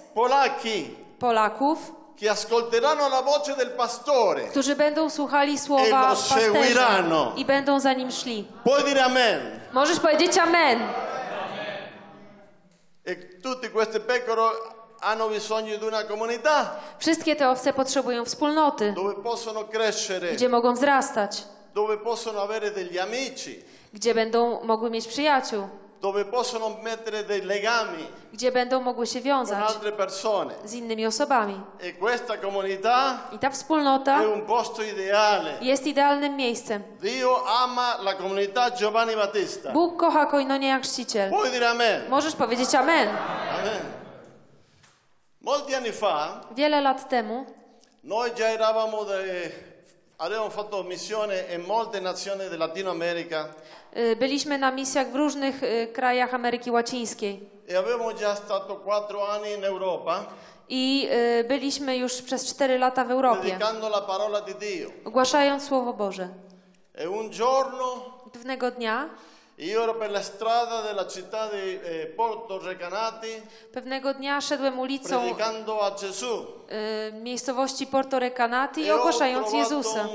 Polaków, 1.19 1.91
che 2.19 2.29
ascolteranno 2.29 3.09
la 3.09 3.21
voce 3.21 3.55
del 3.55 3.71
pastore. 3.71 4.41
którzy 4.41 4.75
będą 4.75 5.09
słuchali 5.09 5.53
E 5.53 5.57
słowa 5.57 6.01
lo 6.01 6.07
pasterza 6.07 7.03
i 7.35 7.45
będą 7.45 7.79
za 7.79 7.93
nim 7.93 8.11
szli. 8.11 8.47
Puoi 8.63 8.83
dire 8.83 9.03
amen. 9.03 9.59
Możesz 9.73 9.99
powiedzieć 9.99 10.37
amen. 10.37 10.79
E 13.05 13.69
queste 13.69 13.99
pecore 13.99 14.41
hanno 15.01 15.29
bisogno 15.29 15.77
di 15.77 15.85
una 15.85 16.03
comunità 16.03 16.75
Wszystkie 16.99 17.35
te 17.35 17.49
owce 17.49 17.73
potrzebują 17.73 18.25
wspólnoty, 18.25 18.93
dove 18.93 19.13
possono 19.13 19.63
crescere, 19.63 20.31
gdzie 20.33 20.49
mogą 20.49 20.73
wzrastać, 20.73 21.43
dove 21.75 21.97
possono 21.97 22.41
avere 22.41 22.71
degli 22.71 22.97
amici, 22.97 23.61
gdzie 23.93 24.13
będą 24.13 24.63
mogły 24.63 24.89
mieć 24.89 25.07
przyjaciół, 25.07 25.67
dove 26.01 26.25
possono 26.25 26.69
mettere 26.83 27.23
dei 27.23 27.41
legami 27.41 28.07
gdzie 28.33 28.51
będą 28.51 28.81
mogły 28.81 29.07
się 29.07 29.19
con 29.19 29.23
wiązać 29.23 29.63
altre 29.75 29.91
persone. 29.91 30.53
z 30.65 30.73
innymi 30.73 31.05
osobami. 31.05 31.61
E 31.81 31.93
questa 31.93 32.37
comunità 32.37 33.17
I 33.31 33.39
ta 33.39 33.49
wspólnota 33.49 34.21
è 34.21 34.25
un 34.25 34.41
posto 34.41 34.83
ideale. 34.83 35.57
jest 35.61 35.87
idealnym 35.87 36.35
miejscem. 36.35 36.83
Dio 37.01 37.45
ama 37.47 37.97
la 38.01 38.13
comunità 38.13 38.71
Giovanni 38.71 39.15
Battista. 39.15 39.71
Bóg 39.71 39.97
kocha 39.99 40.25
Koinonię 40.25 40.67
jak 40.67 40.81
chrzciciel. 40.83 41.29
Puoi 41.29 41.51
dire 41.51 41.69
amen. 41.69 42.09
Możesz 42.09 42.35
powiedzieć 42.35 42.75
amen. 42.75 43.09
Amen. 43.59 43.81
Molti 45.41 45.75
anni 45.75 45.91
fa 45.91 46.41
Wiele 46.55 46.81
lat 46.81 47.09
temu 47.09 47.45
noi 48.03 48.31
già 48.33 48.49
eravamo 48.49 49.03
de, 49.05 49.51
avevamo 50.17 50.49
fatto 50.49 50.83
missione 50.83 51.45
in 51.53 51.61
molte 51.61 51.99
nazioni 51.99 52.47
del 52.49 52.57
Latino 52.59 52.91
America 52.91 53.49
y, 53.97 54.15
byliśmy 54.15 54.57
na 54.57 54.71
misjach 54.71 55.11
w 55.11 55.15
różnych 55.15 55.63
y, 55.63 55.87
krajach 55.93 56.33
Ameryki 56.33 56.71
Łacińskiej. 56.71 57.49
e 57.67 57.75
avevamo 57.77 58.13
già 58.13 58.35
stato 58.35 58.75
quattro 58.75 59.27
anni 59.27 59.53
in 59.53 59.63
Europa 59.63 60.25
I 60.69 61.07
y, 61.39 61.43
byliśmy 61.43 61.97
już 61.97 62.21
przez 62.21 62.45
4 62.45 62.77
lata 62.77 63.03
w 63.05 63.11
Europie, 63.11 63.41
predicando 63.41 63.87
la 63.89 64.01
parola 64.01 64.41
di 64.41 64.55
Dio. 64.55 64.89
ogłaszając 65.05 65.63
Słowo 65.63 65.93
Boże. 65.93 66.29
E 66.95 67.09
un 67.09 67.29
giorno 67.31 68.13
Pewnego 68.33 68.71
dnia 68.71 69.09
Io 69.57 69.81
ero 69.83 69.95
per 69.95 70.11
la 70.11 70.21
strada 70.21 70.81
della 70.81 71.07
città 71.07 71.47
di 71.47 71.79
eh, 71.81 72.07
Porto 72.13 72.59
Recanati 72.59 73.41
Pewnego 73.71 74.13
dnia 74.13 74.41
szedłem 74.41 74.79
ulicą 74.79 75.19
predicando 75.19 75.81
a 75.81 75.91
Gesù. 75.91 76.45
y, 76.69 77.13
miejscowości 77.23 77.87
Porto 77.87 78.19
Recanati 78.19 78.81
i 78.81 78.89
E 78.89 78.95
ogłaszając 78.95 79.53
Jezusa. 79.53 80.07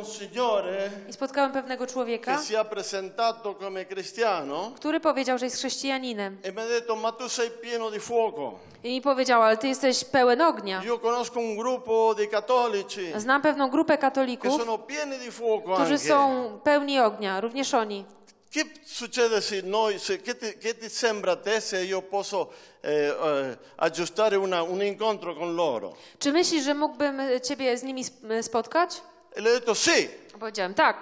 I 1.08 1.12
spotkałem 1.12 1.52
pewnego 1.52 1.86
che 1.86 1.92
człowieka, 1.92 2.38
si 2.38 2.54
è 2.54 2.64
presentato 2.64 3.54
come 3.54 3.84
cristiano 3.86 4.72
który 4.76 5.00
powiedział, 5.00 5.38
że 5.38 5.46
jest 5.46 5.56
chrześcijaninem. 5.56 6.36
e 6.42 6.52
mi 6.52 6.58
ha 6.58 6.66
detto 6.68 6.96
ma 6.96 7.12
tu 7.12 7.28
sei 7.28 7.50
pieno 7.50 7.90
di 7.90 7.98
fuoco. 8.00 8.58
I 8.84 8.88
mi 8.90 9.00
powiedział, 9.00 9.42
ale 9.42 9.56
ty 9.56 9.68
jesteś 9.68 10.04
pełen 10.04 10.40
ognia. 10.40 10.82
Io 10.84 10.98
conosco 10.98 11.40
un 11.40 11.56
gruppo 11.56 12.14
di 12.14 12.28
cattolici 12.28 13.12
Znam 13.16 13.42
pewną 13.42 13.70
grupę 13.70 13.94
che 13.94 13.98
katolików, 14.00 14.56
sono 14.56 14.78
pieni 14.78 15.18
di 15.18 15.30
fuoco 15.30 15.74
którzy 15.74 15.94
anche. 15.94 16.08
są 16.08 16.58
pełni 16.64 16.98
ognia, 17.00 17.40
również 17.40 17.74
oni. 17.74 18.04
Che 18.50 18.64
succede 18.84 19.40
se 19.40 19.62
noi, 19.62 19.98
se, 19.98 20.20
che, 20.20 20.34
ti, 20.36 20.58
che 20.58 20.76
ti 20.76 20.88
sembra 20.88 21.36
te 21.36 21.60
se 21.60 21.84
io 21.84 22.02
posso 22.02 22.52
eh, 22.82 23.06
eh, 23.06 23.58
aggiustare 23.76 24.36
una- 24.36 24.62
un 24.62 24.82
incontro 24.82 25.34
con 25.36 25.54
loro? 25.54 25.94
Czy 26.18 26.32
myślisz, 26.32 26.64
że 26.64 26.74
mógłbym 26.74 27.20
e, 27.20 27.40
ciebie 27.40 27.78
z 27.78 27.82
nimi 27.82 28.00
sp- 28.04 28.42
spotkać? 28.42 29.02
E 29.36 29.40
le 29.40 29.50
ho 29.50 29.54
detto 29.54 29.74
sì. 29.74 30.08
Powiedziałem 30.40 30.74
tak. 30.74 30.96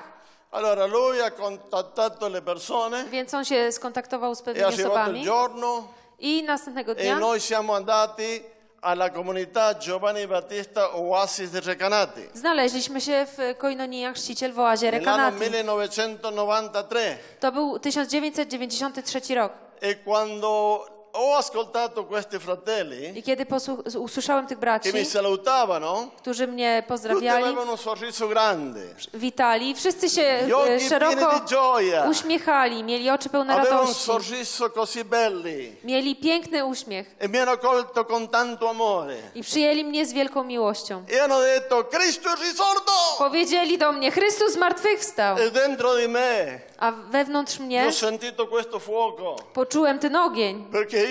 Allora 0.50 0.86
lui 0.86 1.20
ha 1.20 1.30
contattato 1.30 2.28
le 2.28 2.42
persone, 2.42 3.04
Więc 3.10 3.34
on 3.34 3.44
się 3.44 3.72
skontaktował 3.72 4.34
z 4.34 4.40
è 4.40 4.44
pewnymi 4.44 4.66
osobami 4.74 5.22
giorno 5.24 5.88
i 6.18 6.42
następnego 6.42 6.92
e 6.92 6.94
dnia 6.94 7.18
noi 7.18 7.40
siamo 7.40 7.74
andati 7.74 8.42
alla 8.80 9.10
comunità 9.10 9.74
Giovanni 9.78 10.26
Battista 10.26 10.96
Oasis 10.96 11.50
di 11.50 11.60
Recanati 11.60 12.20
znaleźliśmy 12.34 13.00
się 13.00 13.26
w 13.26 13.58
Koinonii 13.58 14.06
Chrzciciel 14.14 14.52
w 14.52 14.58
oazie 14.58 14.90
Rekanati. 14.90 15.38
1993 15.38 17.18
To 17.40 17.52
był 17.52 17.78
1993 17.78 19.34
rok. 19.34 19.52
e 19.80 19.94
quando 19.94 20.84
ho 21.18 21.36
ascoltato 21.36 22.04
questi 22.04 22.38
fratelli 22.38 23.18
I 23.18 23.22
kiedy 23.22 23.44
posłu- 23.44 23.98
usłyszałem 23.98 24.46
tych 24.46 24.58
braci, 24.58 24.92
che 24.92 24.98
mi 24.98 25.04
salutavano, 25.04 26.08
którzy 26.18 26.46
mnie 26.46 26.76
tutti 26.82 26.88
pozdrawiali, 26.88 27.44
avevano 27.44 27.72
un 27.72 27.78
sorriso 27.78 28.28
grande, 28.28 28.80
witali, 29.14 29.74
wszyscy 29.74 30.10
się 30.10 30.38
gli 30.46 30.52
occhi 30.52 30.70
e, 30.70 30.76
pieni 30.76 30.88
szeroko 30.88 31.40
di 31.40 31.46
gioia, 31.46 32.08
uśmiechali, 32.10 32.84
mieli 32.84 33.10
oczy 33.10 33.28
pełne 33.28 33.54
avevano 33.54 33.80
un 33.80 33.86
radości, 33.86 34.04
sorriso 34.04 34.70
così 34.70 35.04
belli. 35.04 35.76
Mieli 35.84 36.16
piękny 36.16 36.64
uśmiech. 36.64 37.06
E 37.18 37.28
mi 37.28 37.38
hanno 37.38 37.52
accolto 37.52 38.04
con 38.04 38.28
tanto 38.28 38.68
amore. 38.68 39.16
I 39.34 39.42
przyjęli 39.42 39.84
mnie 39.84 40.06
z 40.06 40.12
wielką 40.12 40.44
miłością. 40.44 41.04
e 41.08 41.18
hanno 41.18 41.40
detto 41.40 41.84
Cristo 41.84 42.28
è 42.28 42.36
risorto! 42.40 42.92
Powiedzieli 43.18 43.78
do 43.78 43.92
mnie, 43.92 44.10
Chrystus 44.10 44.52
zmartwychwstał, 44.52 45.38
e 45.38 45.50
dentro 45.50 45.96
di 45.96 46.08
me 46.08 46.60
a 46.78 46.92
wewnątrz 46.92 47.58
mnie 47.58 47.84
ho 47.84 47.92
sentito 47.92 48.46
questo 48.46 48.78
fuoco. 48.78 49.36
poczułem 49.52 49.98
ten 49.98 50.16
ogień, 50.16 50.64
perché 50.72 51.07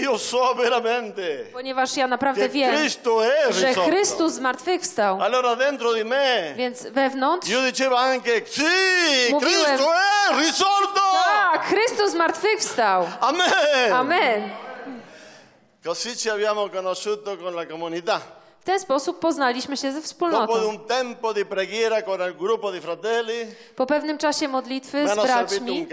ponieważ 1.53 1.97
ja 1.97 2.07
naprawdę 2.07 2.49
wiem, 2.49 2.75
że. 3.49 3.73
Chrystus 3.73 4.33
zmartwychwstał. 4.33 5.21
Allora 5.21 5.55
dentro 5.55 5.93
di 5.93 6.05
me 6.05 6.53
Więc 6.55 6.83
wewnątrz, 6.83 7.49
io 7.49 7.61
dicevo 7.61 7.99
anche 7.99 8.41
sì, 8.45 8.63
Mówiłem. 9.31 9.65
Cristo 9.65 9.93
è 9.93 10.39
risorto. 10.39 11.01
tak, 11.25 11.65
Chrystus 11.65 12.11
zmartwychwstał. 12.11 13.07
Amen. 13.21 13.93
Amen. 13.93 14.49
Così 15.83 16.17
ci 16.17 16.29
abbiamo 16.29 16.69
conosciuto 16.69 17.37
con 17.37 17.53
la 17.53 17.65
comunità. 17.65 18.19
W 18.59 18.63
ten 18.63 18.79
sposób 18.79 19.19
poznaliśmy 19.19 19.77
się 19.77 19.91
ze 19.91 20.01
wspólnotą. 20.01 20.77
Po 23.75 23.85
pewnym 23.85 24.17
czasie 24.17 24.47
modlitwy 24.47 25.07
z 25.07 25.15
braćmi 25.15 25.87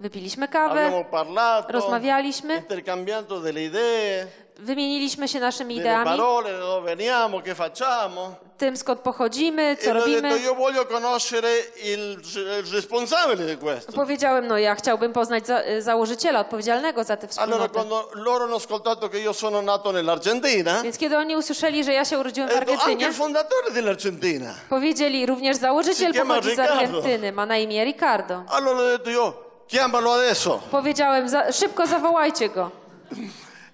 wypiliśmy 0.00 0.48
kawę, 0.48 1.04
parlato, 1.10 1.72
rozmawialiśmy, 1.72 2.54
intercambiando 2.56 3.40
delle 3.40 3.64
idee, 3.64 4.26
wymieniliśmy 4.58 5.28
się 5.28 5.40
naszymi 5.40 5.76
ideami, 5.76 6.04
parole, 6.04 6.58
dove 6.58 6.96
veniamo, 6.96 7.40
che 7.42 7.54
facciamo. 7.54 8.34
tym 8.58 8.76
skąd 8.76 9.00
pochodzimy, 9.00 9.76
co 9.76 9.94
detto, 9.94 10.00
robimy. 10.00 10.38
io 10.44 10.54
voglio 10.54 10.84
conoscere 10.86 11.48
il, 11.84 12.18
il 12.58 12.72
responsabile 12.72 13.46
di 13.46 13.56
questo. 13.56 13.92
Powiedziałem, 13.92 14.46
no 14.46 14.58
ja 14.58 14.74
chciałbym 14.74 15.12
poznać 15.12 15.46
za, 15.46 15.62
y, 15.62 15.82
założyciela 15.82 16.40
odpowiedzialnego 16.40 17.04
za 17.04 17.16
tę 17.16 17.26
Allora, 17.36 17.64
wspólnotę. 17.68 17.74
quando 17.74 18.08
loro 18.14 18.44
hanno 18.44 18.56
ascoltato 18.56 19.08
che 19.08 19.18
io 19.20 19.32
sono 19.32 19.62
nato 19.62 19.92
nell'Argentina, 19.92 20.82
Więc 20.82 20.98
kiedy 20.98 21.16
oni 21.16 21.36
usłyszeli, 21.36 21.84
że 21.84 21.92
ja 21.92 22.04
się 22.04 22.18
urodziłem 22.18 22.48
w 22.50 22.52
detto, 22.52 22.72
anche 22.72 22.82
Argentynie, 22.82 23.06
il 23.08 23.14
fondatore 23.14 23.70
dell'Argentina. 23.72 24.50
powiedzieli 24.68 25.26
również 25.26 25.56
założyciel 25.56 26.14
pochodzi 26.14 26.54
z. 26.54 26.58
Argentyny, 26.58 27.32
ma 27.32 27.46
na 27.46 27.56
imię 27.56 27.84
Ricardo. 27.84 28.42
Allora 28.48 28.78
ho 28.78 28.84
detto 28.88 29.10
io, 29.10 29.49
chiamalo 29.70 30.12
adesso. 30.12 30.60
Powiedziałem, 30.70 31.28
za, 31.28 31.52
szybko 31.52 31.86
zawołajcie 31.86 32.48
go. 32.48 32.70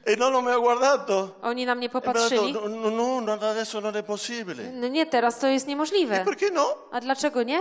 E 0.05 0.17
non 0.17 0.44
mi 0.44 0.51
ha 0.51 0.59
guardato. 0.59 1.29
Oni 1.42 1.66
na 1.66 1.75
mnie 1.75 1.87
E 1.87 1.88
mi 1.88 1.92
ha 1.92 2.01
popatrzyli. 2.01 2.53
no, 2.53 2.90
no, 2.90 3.20
no, 3.20 3.33
adesso 3.33 3.81
non 3.81 3.94
è 3.97 4.03
possibile. 4.03 4.70
No 4.73 4.88
nie, 4.88 5.07
teraz 5.07 5.38
to 5.38 5.47
jest 5.47 5.66
niemożliwe. 5.66 6.25
Perché 6.25 6.51
no? 6.51 6.75
A 6.92 7.01
dlaczego 7.01 7.42
nie? 7.42 7.61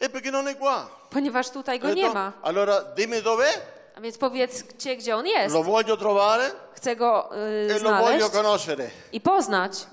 E 0.00 0.08
perché 0.08 0.30
non 0.30 0.46
è 0.48 0.54
qua. 0.54 0.86
Ponieważ 1.10 1.50
tutaj 1.50 1.78
go 1.80 1.94
nie 1.94 2.08
ma. 2.10 2.32
Allora 2.42 2.80
dimmi 2.96 3.22
dov'è, 3.22 3.48
A 3.96 4.00
więc 4.00 4.18
powiedzcie, 4.18 4.96
gdzie 4.96 5.16
on 5.16 5.26
jest. 5.26 5.54
lo 5.54 5.62
voglio 5.62 5.96
trovare 5.96 6.50
Chcę 6.74 6.96
go 6.96 7.30
y, 7.36 7.70
e 7.70 7.78
lo 7.78 7.90
voglio 7.90 8.06
znaleźć 8.08 8.30
conoscere. 8.30 8.90
i 9.12 9.20
poznać. 9.20 9.72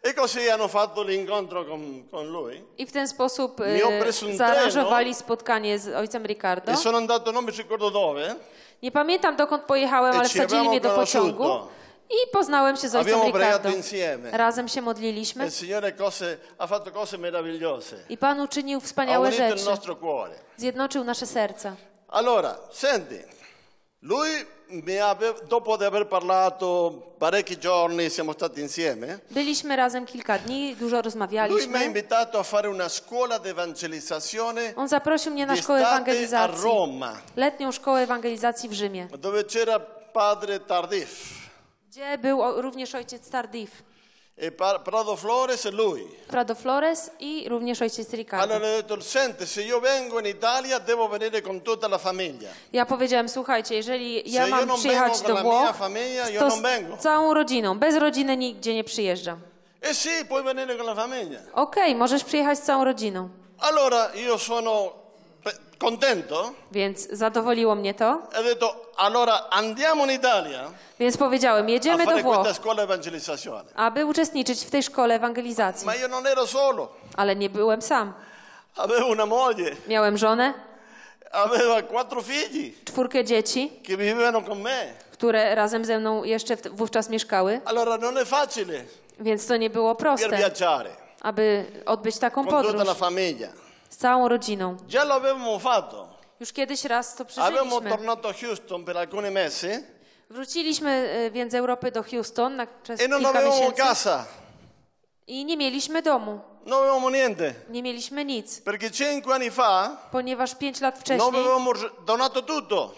E 0.00 0.14
così 0.14 0.48
hanno 0.48 0.68
fatto 0.68 1.02
l'incontro 1.02 1.64
con, 1.64 2.08
con 2.10 2.26
lui. 2.28 2.64
I 2.78 2.86
w 2.86 2.90
ten 2.92 3.08
sposób 3.08 3.60
Mi 3.60 3.80
ho 3.82 3.88
preso 4.00 4.26
un 4.26 4.36
zaaranżowali 4.36 5.14
spotkanie 5.14 5.78
z 5.78 5.88
ojcem 5.88 6.26
Ricardo. 6.26 6.70
E 6.72 6.76
sono 6.76 6.98
andato, 6.98 7.32
non 7.32 7.44
mi 7.44 7.50
ricordo 7.50 7.90
dove, 7.90 8.36
Nie 8.82 8.90
pamiętam 8.92 9.36
dokąd 9.36 9.62
pojechałem, 9.64 10.14
E 10.14 10.18
ale 10.18 10.28
ci 10.28 10.38
wsadzili 10.38 10.68
mnie 10.68 10.80
do 10.80 10.90
pociągu 10.90 11.38
conosciuto. 11.38 11.68
i 12.10 12.30
poznałem 12.32 12.76
się 12.76 12.88
z 12.88 12.94
ojcem 12.94 13.14
abbiamo 13.20 13.38
Ricardo. 13.38 13.68
insieme. 13.70 14.30
Razem 14.30 14.68
się 14.68 14.80
E 14.80 14.82
modliliśmy 14.82 15.44
il 15.44 15.50
Signore 15.50 15.92
cose, 15.92 16.36
ha 16.58 16.66
fatto 16.66 16.90
cose 16.92 17.18
meravigliose. 17.18 17.96
i 18.08 18.16
Pan 18.16 18.40
uczynił 18.40 18.80
Ha 18.80 18.86
wspaniałe 18.86 19.28
unito 19.28 19.42
il 19.44 19.48
rzeczy. 19.50 19.64
nostro 19.70 19.96
cuore. 19.96 20.34
Zjednoczył 20.56 21.04
nasze 21.04 21.26
serca. 21.26 21.76
Allora, 22.08 22.56
senti, 22.70 23.18
lui 24.02 24.28
dopo 25.48 25.76
di 25.76 25.84
aver 25.84 26.06
parlato 26.06 26.92
parecchi 27.18 27.56
giorni, 27.58 28.10
siamo 28.10 28.32
stati 28.32 28.60
insieme, 28.60 29.18
Byliśmy 29.30 29.76
razem 29.76 30.06
kilka 30.06 30.38
dni, 30.38 30.76
dużo 30.76 30.84
lui 30.84 30.88
mi 30.88 30.96
ha 30.96 31.02
rozmawialiśmy. 31.02 31.84
invitato 31.84 32.38
a 32.38 32.42
fare 32.42 32.68
una 32.68 32.88
scuola 32.88 33.38
di 33.38 33.48
evangelizzazione 33.48 34.72
On 34.76 34.88
zaprosił 34.88 35.32
mnie 35.32 35.46
na 35.46 35.56
szkołę 35.56 35.80
d'estate 35.80 35.86
a 35.86 35.96
ewangelizacji. 35.96 36.64
Roma, 36.64 37.12
Letnią 37.36 37.72
szkołę 37.72 38.00
ewangelizacji 38.00 38.68
w 38.68 38.72
Rzymie, 38.72 39.08
dove 39.18 39.44
c'era 39.44 39.80
padre 40.12 40.60
Tardif, 40.60 41.34
gdzie 41.90 42.18
był 42.18 42.42
o- 42.42 42.62
również 42.62 42.94
ojciec 42.94 43.30
Tardif, 43.30 43.70
Prado 44.84 45.16
Flores 45.16 45.66
e 45.66 45.70
lui. 45.70 46.06
Prado 46.28 46.54
Flores 46.54 47.10
i 47.20 47.48
również 47.48 47.82
ojciec 47.82 48.12
Ricardo. 48.12 48.54
Allora 48.54 48.68
ho 48.68 48.76
detto, 48.76 49.00
senti, 49.00 49.46
se 49.46 49.62
io 49.62 49.80
vengo 49.80 50.20
in 50.20 50.26
Italia 50.26 50.78
devo 50.78 51.08
venire 51.08 51.42
con 51.42 51.60
tutta 51.60 51.88
la 51.88 51.98
famiglia. 51.98 52.50
Ja 52.72 52.86
powiedziałem, 52.86 53.28
słuchajcie, 53.28 53.74
jeżeli 53.74 54.32
ja 54.32 54.44
Se 54.44 54.50
mam 54.50 54.76
przyjechać 54.78 55.20
do 55.20 55.36
Włoch, 55.36 55.76
famiglia, 55.76 56.28
io 56.30 56.40
to 56.40 56.50
z 56.50 57.02
całą 57.02 57.34
rodziną, 57.34 57.78
bez 57.78 57.96
rodziny 57.96 58.36
nigdzie 58.36 58.74
nie 58.74 58.84
przyjeżdżam. 58.84 59.40
Eh 59.80 59.96
sì, 59.96 60.24
puoi 60.28 60.42
venire 60.42 60.76
con 60.76 60.86
la 60.86 60.94
famiglia. 60.94 61.40
Okej, 61.52 61.94
możesz 61.94 62.24
przyjechać 62.24 62.58
z 62.58 62.62
całą 62.62 62.84
rodziną. 62.84 63.28
Allora 63.58 64.10
io 64.14 64.38
sono 64.38 64.92
contento 65.78 66.52
Więc 66.72 67.08
zadowoliło 67.12 67.74
mnie 67.74 67.94
to. 67.94 68.22
e 68.32 68.42
detto, 68.44 68.92
allora 68.96 69.48
andiamo 69.50 70.04
in 70.04 70.10
Italia 70.10 70.70
Więc 70.98 71.16
powiedziałem, 71.16 71.68
jedziemy 71.68 72.06
do 72.06 72.18
Włoch, 72.18 72.46
aby 73.74 74.06
uczestniczyć 74.06 74.64
w 74.64 74.70
tej 74.70 74.82
szkole 74.82 75.14
ewangelizacji. 75.14 75.86
Ma 75.86 75.94
io 75.94 76.08
non 76.08 76.26
ero 76.26 76.46
solo, 76.46 76.88
Ale 77.16 77.36
nie 77.36 77.50
byłem 77.50 77.82
sam. 77.82 78.12
avevo 78.76 79.06
una 79.06 79.26
moglie, 79.26 79.76
Miałem 79.88 80.18
żonę, 80.18 80.54
aveva 81.32 81.82
quattro 81.82 82.22
figli 82.22 82.74
czwórkę 82.84 83.24
dzieci, 83.24 83.70
che 83.86 83.96
vivevano 83.96 84.42
con 84.42 84.60
me. 84.60 84.92
które 85.12 85.54
razem 85.54 85.84
ze 85.84 85.98
mną 85.98 86.24
jeszcze 86.24 86.56
wówczas 86.56 87.08
mieszkały, 87.10 87.60
Allora 87.64 87.96
non 87.98 88.14
è 88.16 88.24
facile 88.24 88.84
więc 89.20 89.46
to 89.46 89.56
nie 89.56 89.70
było 89.70 89.94
per 89.94 90.06
proste, 90.06 90.36
viaggiare 90.36 90.90
aby 91.22 91.64
odbyć 91.86 92.18
taką 92.18 92.44
con 92.44 92.62
tutta 92.62 92.68
la 92.70 92.84
podróż 92.84 92.98
famiglia. 92.98 93.48
Z 93.88 93.96
całą 93.96 94.28
rodziną. 94.28 94.76
Già 94.88 95.04
l'avevamo 95.04 95.58
fatto. 95.58 96.08
Już 96.40 96.52
kiedyś 96.52 96.84
raz 96.84 97.14
to 97.16 97.24
Avevamo 97.36 97.70
przeżyliśmy. 97.70 97.90
tornato 97.90 98.28
a 98.28 98.32
Houston 98.32 98.84
per 98.84 98.96
alcuni 98.96 99.30
mesi 99.30 99.68
Wróciliśmy 100.30 100.90
e, 100.90 101.30
więc 101.30 101.52
z 101.52 101.54
Europy 101.54 101.90
do 101.90 102.02
Houston 102.02 102.56
na 102.56 102.66
przez 102.82 103.00
e 103.00 103.08
non 103.08 103.18
kilka 103.20 103.38
avevamo 103.38 103.54
miesięcy 103.60 103.82
casa, 103.82 104.24
i 105.26 105.44
nie 105.44 105.56
mieliśmy 105.56 106.02
domu, 106.02 106.40
non 106.66 106.78
avevamo 106.78 107.10
niente. 107.10 107.54
nie 107.70 107.82
mieliśmy 107.82 108.24
nic, 108.24 108.60
Perché 108.60 108.90
cinque 108.90 109.34
anni 109.34 109.50
fa 109.50 109.96
ponieważ 110.12 110.54
pięć 110.54 110.80
lat 110.80 110.94
non 110.94 111.00
wcześniej 111.02 111.28
avevamo 111.28 111.70
r- 111.70 111.90
donato 112.06 112.42
tutto. 112.42 112.94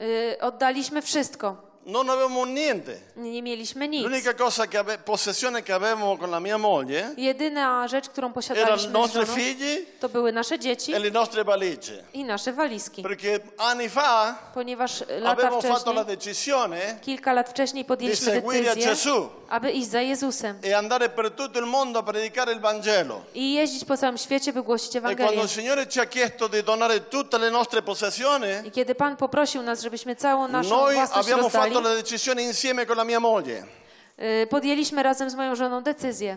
y, 0.00 0.36
oddaliśmy 0.40 1.02
wszystko. 1.02 1.56
Non 1.86 2.10
avevamo 2.10 2.46
niente. 2.46 2.96
Nie 3.16 3.42
mieliśmy 3.42 3.88
nic. 3.88 4.02
L'unica 4.04 4.34
cosa 4.34 4.66
che 4.66 4.78
ave- 4.78 4.98
possessione 4.98 5.62
che 5.62 5.72
avevamo 5.72 6.16
con 6.16 6.30
la 6.30 6.40
mia 6.40 6.58
moglie 6.58 7.14
Jedyna 7.16 7.88
rzecz, 7.88 8.08
którą 8.08 8.26
erano 8.26 8.34
posiadaliśmy 8.34 8.88
z 8.90 8.92
nostri 8.92 9.20
żoną, 9.20 9.34
figli 9.34 9.86
to 10.00 10.08
były 10.08 10.32
nasze 10.32 10.58
dzieci 10.58 10.92
e 10.94 10.98
le 10.98 11.10
nostre 11.10 11.44
valigie. 11.44 12.04
i 12.14 12.24
nasze 12.24 12.52
walizki. 12.52 13.02
Perché 13.02 13.40
anni 13.58 13.88
fa 13.88 14.34
Ponieważ 14.54 15.04
lata 15.20 15.42
fatto 15.50 15.60
wcześniej, 15.60 15.94
la 15.94 16.04
decisione 16.04 16.80
kilka 17.00 17.32
lat 17.32 17.50
wcześniej 17.50 17.84
podjęliśmy 17.84 18.40
decyzję, 18.42 18.86
Gesù. 18.92 19.28
aby 19.48 19.70
iść 19.70 19.88
za 19.90 20.00
Jezusem 20.00 20.58
e 20.64 20.76
andare 20.78 21.08
per 21.08 21.30
tutto 21.30 21.58
il 21.58 21.66
mondo 21.66 21.98
a 21.98 22.02
predicare 22.02 22.52
il 22.52 22.60
Vangelo. 22.60 23.20
i 23.34 23.52
jeździć 23.54 23.84
po 23.84 23.96
całym 23.96 24.18
świecie, 24.18 24.52
by 24.52 24.62
głosić 24.62 24.96
E 24.96 25.00
quando 25.00 25.22
Ewangelię. 25.22 25.42
il 25.42 25.48
Signore 25.48 25.86
ci 25.86 25.98
ha 25.98 26.06
chiesto 26.06 26.48
di 26.48 26.62
donare 26.62 27.00
tutte 27.00 27.38
le 27.38 27.50
nostre 27.50 27.82
possessioni, 27.82 28.46
I 28.64 28.70
kiedy 28.70 28.94
Pan 28.94 29.16
poprosił 29.16 29.62
nas, 29.62 29.80
żebyśmy 29.82 30.16
całą 30.16 30.48
naszą 30.48 30.68
noi 30.70 30.94
własność 30.94 31.26
abbiamo 31.28 31.42
rozdali, 31.42 31.71
fatto 31.72 31.88
la 31.88 31.94
decisione 31.94 32.42
insieme 32.42 32.86
con 32.86 32.96
la 32.96 33.04
mia 33.04 33.20
moglie. 33.20 33.64
y, 34.18 34.46
podjęliśmy 34.46 35.02
razem 35.02 35.30
z 35.30 35.34
moją 35.34 35.54
żoną 35.54 35.82
decyzję. 35.82 36.36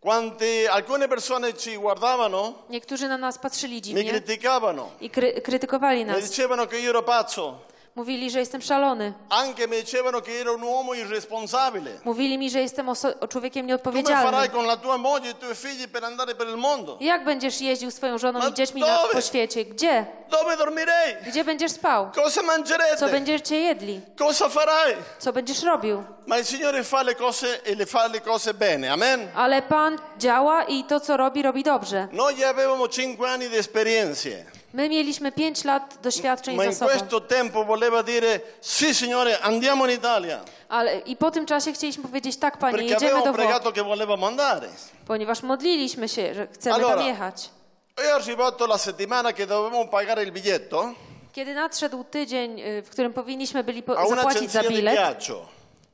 Quando 0.00 0.44
alcune 0.72 1.08
persone 1.08 1.54
ci 1.54 1.78
guardavano, 1.78 2.54
Niektórzy 2.70 3.08
na 3.08 3.18
nas 3.18 3.38
patrzyli 3.38 3.74
mi 3.76 3.82
dziwnie 3.82 4.10
criticavano, 4.10 4.90
i 5.00 5.10
kry 5.10 5.40
krytykowali 5.42 5.98
mi 6.04 6.04
nas. 6.12 6.22
dicevano 6.28 6.66
che 6.66 6.78
io 6.78 6.90
ero 6.90 7.02
pazzo, 7.02 7.58
Mówili, 7.96 8.30
że 8.30 8.38
jestem 8.38 8.62
szalony. 8.62 9.12
anche 9.30 9.68
mi 9.68 9.76
dicevano 9.76 10.20
che 10.22 10.40
ero 10.40 10.54
un 10.54 10.62
uomo 10.62 10.94
irresponsabile. 10.94 11.90
Mówili 12.04 12.38
mi, 12.38 12.50
że 12.50 12.60
jestem 12.60 12.86
oso- 12.86 13.28
człowiekiem 13.28 13.66
Come 13.66 13.78
farai 13.78 14.02
nieodpowiedzialnym. 14.02 14.50
con 14.50 14.66
la 14.66 14.76
tua 14.76 14.98
moglie 14.98 15.30
e 15.30 15.30
i 15.30 15.34
tuoi 15.34 15.54
figli 15.54 15.88
per 15.88 16.04
andare 16.04 16.34
per 16.34 16.48
il 16.48 16.56
mondo? 16.56 16.96
Jak 17.00 17.24
będziesz 17.24 17.60
jeździł 17.60 17.90
swoją 17.90 18.18
żoną 18.18 18.48
i 18.48 18.54
dziećmi 18.54 18.80
na, 18.80 18.98
po 19.12 19.20
świecie? 19.20 19.64
Gdzie? 19.64 20.06
Dove 20.30 20.56
dormirei? 20.56 21.14
Gdzie 21.26 21.44
będziesz 21.44 21.72
spał? 21.72 22.10
Cosa 22.14 22.30
Co 22.40 22.42
mangerete? 22.46 23.08
będziecie 23.08 23.56
jedli? 23.60 24.00
Cosa 24.18 24.48
farai? 24.48 24.94
Co 25.18 25.32
będziesz 25.32 25.62
robił? 25.62 26.04
Ma 26.26 26.38
il 26.38 26.44
Signore 26.44 26.84
fa 26.84 27.02
le 27.02 27.14
cose 27.14 27.46
e 27.64 27.74
le 27.74 27.86
fa 27.86 28.06
le 28.08 28.20
cose 28.20 28.54
bene, 28.54 28.92
amen? 28.92 29.28
Ale 29.34 29.62
Pan 29.62 29.98
działa 30.18 30.64
i 30.64 30.84
to, 30.84 31.00
co 31.00 31.16
robi, 31.16 31.42
robi 31.42 31.62
dobrze. 31.62 32.08
Noi 32.12 32.44
avevamo 32.44 32.88
5 32.88 33.20
anni 33.26 33.48
di 33.48 33.56
esperienze, 33.56 34.44
My 34.76 34.88
mieliśmy 34.88 35.32
pięć 35.32 35.64
lat 35.64 35.98
doświadczeń 36.02 36.56
ma 36.56 36.62
za 36.62 36.68
in 36.68 36.74
sobą. 36.74 36.90
questo 36.90 37.20
tempo 37.20 37.64
voleva 37.64 38.02
dire 38.02 38.40
sì 38.60 38.94
Signore 38.94 39.38
andiamo 39.40 39.86
in 39.86 39.92
Italia, 39.98 40.40
Ale 40.68 40.98
i 40.98 41.16
po 41.16 41.30
tym 41.30 41.46
czasie 41.46 41.72
chcieliśmy 41.72 42.02
powiedzieć 42.02 42.36
tak, 42.36 42.58
Panie, 42.58 42.78
perché 42.78 42.92
jedziemy 42.94 43.18
do 43.24 43.32
Włoch, 43.32 43.36
pregato 43.36 43.72
che 43.72 43.82
volevamo 43.82 44.26
andare. 44.26 44.68
ponieważ 45.06 45.42
modliliśmy 45.42 46.08
się, 46.08 46.34
że 46.34 46.46
chcemy 46.52 46.74
Allora. 46.76 46.96
tam 46.96 47.06
jechać. 47.06 47.50
È 47.96 48.06
arrivato 48.10 48.66
la 48.66 48.78
settimana 48.78 49.32
che 49.32 49.46
dovevamo 49.46 49.88
pagare 49.88 50.22
il 50.22 50.32
biglietto 50.32 50.92
Kiedy 51.32 51.54
nadszedł 51.54 52.04
tydzień, 52.04 52.60
y, 52.60 52.82
w 52.82 52.90
którym 52.90 53.12
powinniśmy 53.12 53.64
byli 53.64 53.82
po- 53.82 53.98
a 53.98 54.06
zapłacić 54.06 54.50
za 54.50 54.60
un'agenzia 54.60 54.68
di 54.68 54.74
bilet 54.74 54.94
viaggio 54.94 55.46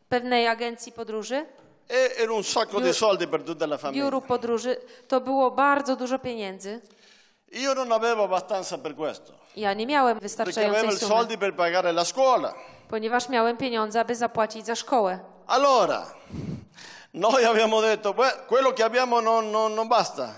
pewnej 0.09 0.47
agencji 0.49 0.93
podróży, 0.93 1.47
e 1.91 2.19
era 2.23 2.33
un 2.33 2.43
sacco 2.45 2.81
di 2.81 2.93
soldi 2.93 3.27
per 3.29 3.43
tutta 3.43 3.65
la 3.67 3.79
famiglia. 3.79 4.05
biuru 4.05 4.21
podróży, 4.21 4.77
to 5.09 5.21
było 5.21 5.51
bardzo 5.51 5.97
dużo 5.97 6.19
pieniędzy. 6.19 6.81
Io 7.53 7.75
non 7.75 7.93
avevo 7.93 8.25
abbastanza 8.25 8.79
per 8.79 8.95
questo, 8.95 9.33
Ja 9.57 9.75
nie 9.75 9.87
miałem 9.87 10.19
perché 10.19 10.31
avevo 10.41 10.73
wystarczającej 10.75 10.89
i 10.97 10.99
sumy, 10.99 11.09
soldi 11.15 11.39
per 11.39 11.55
pagare 11.55 11.93
la 11.93 12.05
scuola. 12.05 12.55
ponieważ 12.89 13.29
miałem 13.29 13.57
pieniądze, 13.57 14.01
aby 14.01 14.15
zapłacić 14.15 14.67
za 14.67 14.75
szkołę. 14.75 15.19
Allora, 15.47 16.07
noi 17.15 17.45
abbiamo 17.45 17.81
detto, 17.83 18.15
"Beh, 18.15 18.47
quello 18.49 18.73
che 18.73 18.85
abbiamo 18.85 19.21
non, 19.21 19.51
non- 19.51 19.75
non 19.75 19.89
basta, 19.89 20.29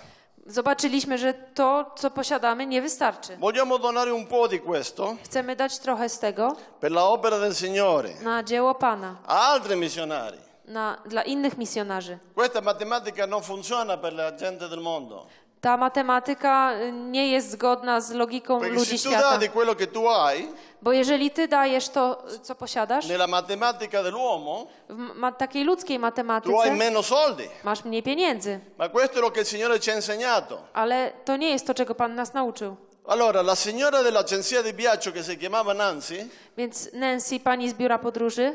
Zobaczyliśmy, 0.47 1.19
że 1.19 1.35
to, 1.55 1.91
co 1.97 2.11
posiadamy, 2.11 2.67
nie 2.67 2.83
wystarczy. 2.83 3.37
vogliamo 3.39 3.79
donare 3.79 4.13
un 4.13 4.27
po' 4.27 4.49
di 4.49 4.61
questo 4.61 5.17
Chcemy 5.25 5.57
dać 5.57 5.79
trochę 5.79 6.09
z 6.09 6.19
tego 6.19 6.57
per 6.81 6.93
la 6.93 7.05
opera 7.05 7.39
del 7.39 7.55
Signore 7.55 8.11
na 8.23 8.43
dzieło 8.43 8.75
Pana, 8.75 9.17
a 9.27 9.53
altri 9.53 9.77
missionari. 9.77 10.39
na, 10.67 10.99
dla 11.07 11.23
innych 11.23 11.59
misjonarzy. 11.59 12.19
Questa 12.35 12.61
matematica 12.61 13.27
non 13.27 13.43
funziona 13.43 13.97
per 13.97 14.13
la 14.13 14.33
gente 14.33 14.69
del 14.69 14.81
mondo, 14.81 15.27
Ta 15.65 15.77
matematyka 15.77 16.73
nie 16.93 17.29
jest 17.29 17.51
zgodna 17.51 18.01
z 18.01 18.11
logiką 18.13 18.61
perché 18.61 18.75
ludzi 18.75 18.99
tu 18.99 19.09
świata. 19.09 19.39
di 19.39 19.49
quello 19.49 19.75
che 19.75 19.87
tu 19.87 20.07
hai 20.09 20.49
Bo 20.83 20.93
jeżeli 20.93 21.31
ty 21.31 21.49
dajesz 21.49 21.89
to, 21.89 22.23
co 22.43 22.55
posiadasz, 22.55 23.09
nella 23.09 23.27
matematica 23.27 24.03
dell'uomo, 24.03 24.67
w 24.89 25.15
ma 25.15 25.33
takiej 25.33 25.65
ludzkiej 25.65 25.97
tu 25.97 26.03
hai 26.03 26.11
matematyce 26.11 26.71
meno 26.71 27.03
soldi. 27.03 27.49
masz 27.65 27.85
mniej 27.85 28.03
pieniędzy. 28.03 28.61
Ma 28.79 28.89
questo 28.89 29.19
è 29.19 29.21
lo 29.21 29.31
che 29.31 29.41
il 29.41 29.47
Signore 29.47 29.81
ci 29.81 29.91
ha 29.91 29.95
insegnato. 29.95 30.59
Ale 30.75 31.13
to 31.25 31.37
nie 31.37 31.51
jest 31.51 31.67
to, 31.67 31.75
czego 31.75 31.95
Pan 31.95 32.15
nas 32.15 32.35
nauczył. 32.35 32.77
Allora, 33.07 33.43
la 33.43 33.55
signora 33.55 34.03
dell'agenzia 34.03 34.63
di 34.63 34.73
viaggio 34.73 35.13
che 35.13 35.23
si 35.23 35.37
chiamava 35.39 35.75
Nancy 35.75 36.29
Więc 36.57 36.93
Nancy, 36.93 37.41
pani 37.41 37.69
z 37.71 37.75
biura 37.75 37.99
podróży, 37.99 38.55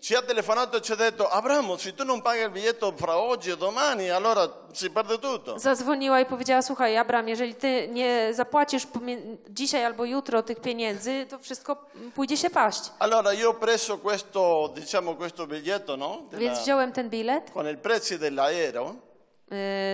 ci 0.00 0.14
ha 0.14 0.22
telefonato 0.22 0.76
e 0.76 0.80
ci 0.80 0.92
ha 0.92 0.96
detto 0.96 1.28
Abramo, 1.28 1.76
se 1.78 1.92
tu 1.94 2.04
non 2.04 2.22
paghi 2.22 2.42
il 2.42 2.50
biglietto 2.50 2.92
fra 2.96 3.16
oggi 3.16 3.50
e 3.50 3.56
domani, 3.56 4.10
allora 4.10 4.48
si 4.72 4.90
perde 4.90 5.18
tutto. 5.18 5.58
zadzwoniła 5.58 6.20
i 6.20 6.26
powiedziała: 6.26 6.62
Słuchaj, 6.62 6.96
Abram, 6.96 7.28
jeżeli 7.28 7.54
ty 7.54 7.88
nie 7.92 8.28
zapłacisz 8.34 8.86
pomie- 8.86 9.36
dzisiaj 9.50 9.84
albo 9.84 10.04
jutro 10.04 10.42
tych 10.42 10.60
pieniędzy, 10.60 11.26
to 11.30 11.38
wszystko 11.38 11.76
pójdzie 12.14 12.36
się 12.36 12.50
paść. 12.50 12.90
Allora 12.98 13.32
io 13.32 13.48
ho 13.48 13.54
preso 13.54 13.98
questo, 13.98 14.70
diciamo, 14.74 15.14
questo 15.14 15.46
biglietto, 15.46 15.96
no? 15.96 16.22
Della- 16.30 16.38
Więc 16.40 16.58
wziąłem 16.58 16.92
ten 16.92 17.08
bilet, 17.10 17.50
con 17.50 17.66
il 17.68 17.78
prezzo 17.78 18.14
dell'aereo. 18.14 18.94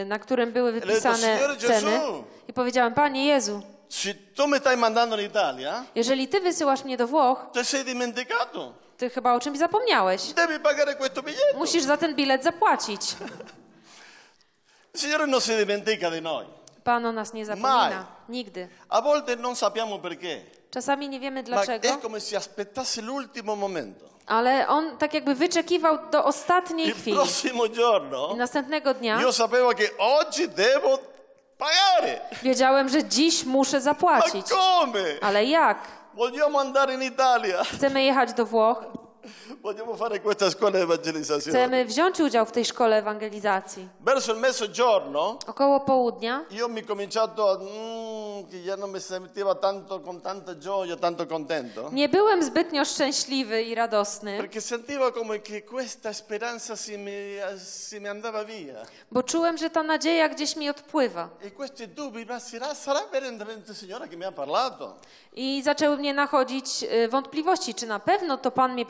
y, 0.02 0.04
na 0.06 0.18
którym 0.18 0.52
były 0.52 0.72
wypisane 0.72 1.18
Signore 1.18 1.56
ceny, 1.56 1.90
Gesù. 1.90 2.24
i 2.48 2.52
powiedziałem: 2.52 2.94
Panie 2.94 3.24
Jezu, 3.26 3.62
Se 3.88 4.14
tu 4.34 4.46
mi 4.48 4.58
stai 4.58 4.76
mandando 4.76 5.16
in 5.20 5.26
Italia, 5.26 5.84
jeżeli 5.94 6.28
ty 6.28 6.40
wysyłasz 6.40 6.84
mnie 6.84 6.96
do 6.96 7.06
Włoch, 7.06 7.46
sei 7.62 7.84
dimenticato. 7.84 8.72
Ty 9.00 9.10
chyba 9.10 9.32
o 9.34 9.40
czymś 9.40 9.58
zapomniałeś. 9.58 10.22
Pagare 10.62 10.94
questo 10.94 11.22
biglietto. 11.22 11.58
Musisz 11.58 11.82
za 11.84 11.96
ten 11.96 12.14
bilet 12.14 12.42
zapłacić. 12.44 13.16
Il 14.94 15.00
Signore 15.00 15.26
non 15.26 15.40
si 15.40 15.56
dimentica 15.56 16.10
di 16.10 16.20
noi. 16.22 16.46
Pan 16.84 17.06
o 17.06 17.12
nas 17.12 17.32
nie 17.32 17.46
zapomina. 17.46 18.06
Nigdy. 18.28 18.68
A 18.88 19.00
volte 19.00 19.36
non 19.36 19.56
sappiamo 19.56 19.98
perché, 19.98 20.40
Czasami 20.70 21.08
nie 21.08 21.20
wiemy 21.20 21.40
ma 21.42 21.46
dlaczego, 21.46 21.88
è 21.88 21.98
come 22.02 22.20
se 22.20 22.36
aspettasse 22.36 23.00
l'ultimo 23.02 23.56
momento. 23.56 24.04
ale 24.26 24.66
on 24.68 24.96
tak 24.98 25.14
jakby 25.14 25.34
wyczekiwał 25.34 25.98
do 26.10 26.24
ostatniej 26.24 26.88
Il 26.88 26.94
chwili. 26.94 27.16
prossimo 27.16 27.68
giorno 27.68 28.30
I 28.34 28.36
następnego 28.36 28.94
dnia 28.94 29.20
io 29.20 29.32
sapevo 29.32 29.74
che 29.74 29.90
oggi 29.98 30.48
devo 30.48 30.98
pagare. 31.58 32.20
wiedziałem, 32.42 32.88
że 32.88 33.04
dziś 33.04 33.44
muszę 33.44 33.76
Ma 33.76 33.80
zapłacić. 33.82 34.46
come? 34.46 35.04
Ale 35.22 35.44
jak? 35.44 35.78
Vogliamo 36.14 36.58
andare 36.58 36.94
in 36.94 37.02
Italia. 37.02 37.64
Chcemy 37.64 38.02
jechać 38.02 38.32
do 38.34 38.46
Włoch, 38.46 38.84
Vogliamo 39.62 39.94
fare 39.96 40.20
questa 40.20 40.50
scuola 40.50 40.76
di 40.78 40.82
evangelizzazione. 40.82 41.58
chcemy 41.58 41.84
wziąć 41.84 42.20
udział 42.20 42.46
w 42.46 42.52
tej 42.52 42.64
szkole 42.64 42.96
ewangelizacji. 42.96 43.88
Verso 44.00 44.32
il 44.32 44.38
mezzogiorno 44.40 45.38
Około 45.46 45.80
południa 45.80 46.44
io 46.50 46.68
mi 46.68 46.82
cominciato 46.82 47.50
a... 47.50 47.54
mm, 47.54 48.50
che 48.50 48.62
già 48.64 48.76
non 48.76 48.90
mi 48.90 49.00
sentiva 49.00 49.54
tanto 49.54 50.00
con 50.00 50.20
tanta 50.20 50.54
gioia, 50.58 50.96
tanto 50.96 51.26
contento. 51.26 51.88
nie 51.92 52.08
byłem 52.08 52.42
zbytnio 52.42 52.84
szczęśliwy 52.84 53.62
i 53.62 53.74
radosny, 53.74 54.36
Perché 54.38 54.60
sentivo 54.60 55.12
come 55.12 55.38
che 55.40 55.62
questa 55.62 56.12
speranza 56.12 56.76
si 56.76 56.98
mi, 56.98 57.12
si 57.58 58.00
mi 58.00 58.08
andava 58.08 58.44
via. 58.44 58.74
bo 59.12 59.22
czułem, 59.22 59.58
że 59.58 59.70
ta 59.70 59.82
nadzieja 59.82 60.28
gdzieś 60.28 60.56
mi 60.56 60.68
odpływa. 60.68 61.28
E 61.42 61.50
questi 61.50 61.88
dubbi, 61.88 62.26
ma 62.26 62.40
sarà, 62.40 62.74
sarà 62.74 63.00
veramente 63.12 63.70
il 63.72 63.76
Signore 63.76 64.08
che 64.08 64.16
mi 64.16 64.24
ha 64.24 64.32
parlato? 64.32 64.96
I 65.32 65.62
zaczęły 65.64 65.96
mnie 65.96 66.14
nachodzić 66.14 66.82
y, 67.04 67.08
wątpliwości, 67.08 67.74
czy 67.74 67.86
na 67.86 67.98
pewno 67.98 68.36
to 68.38 68.50
Pan 68.50 68.72
mnie 68.72 68.86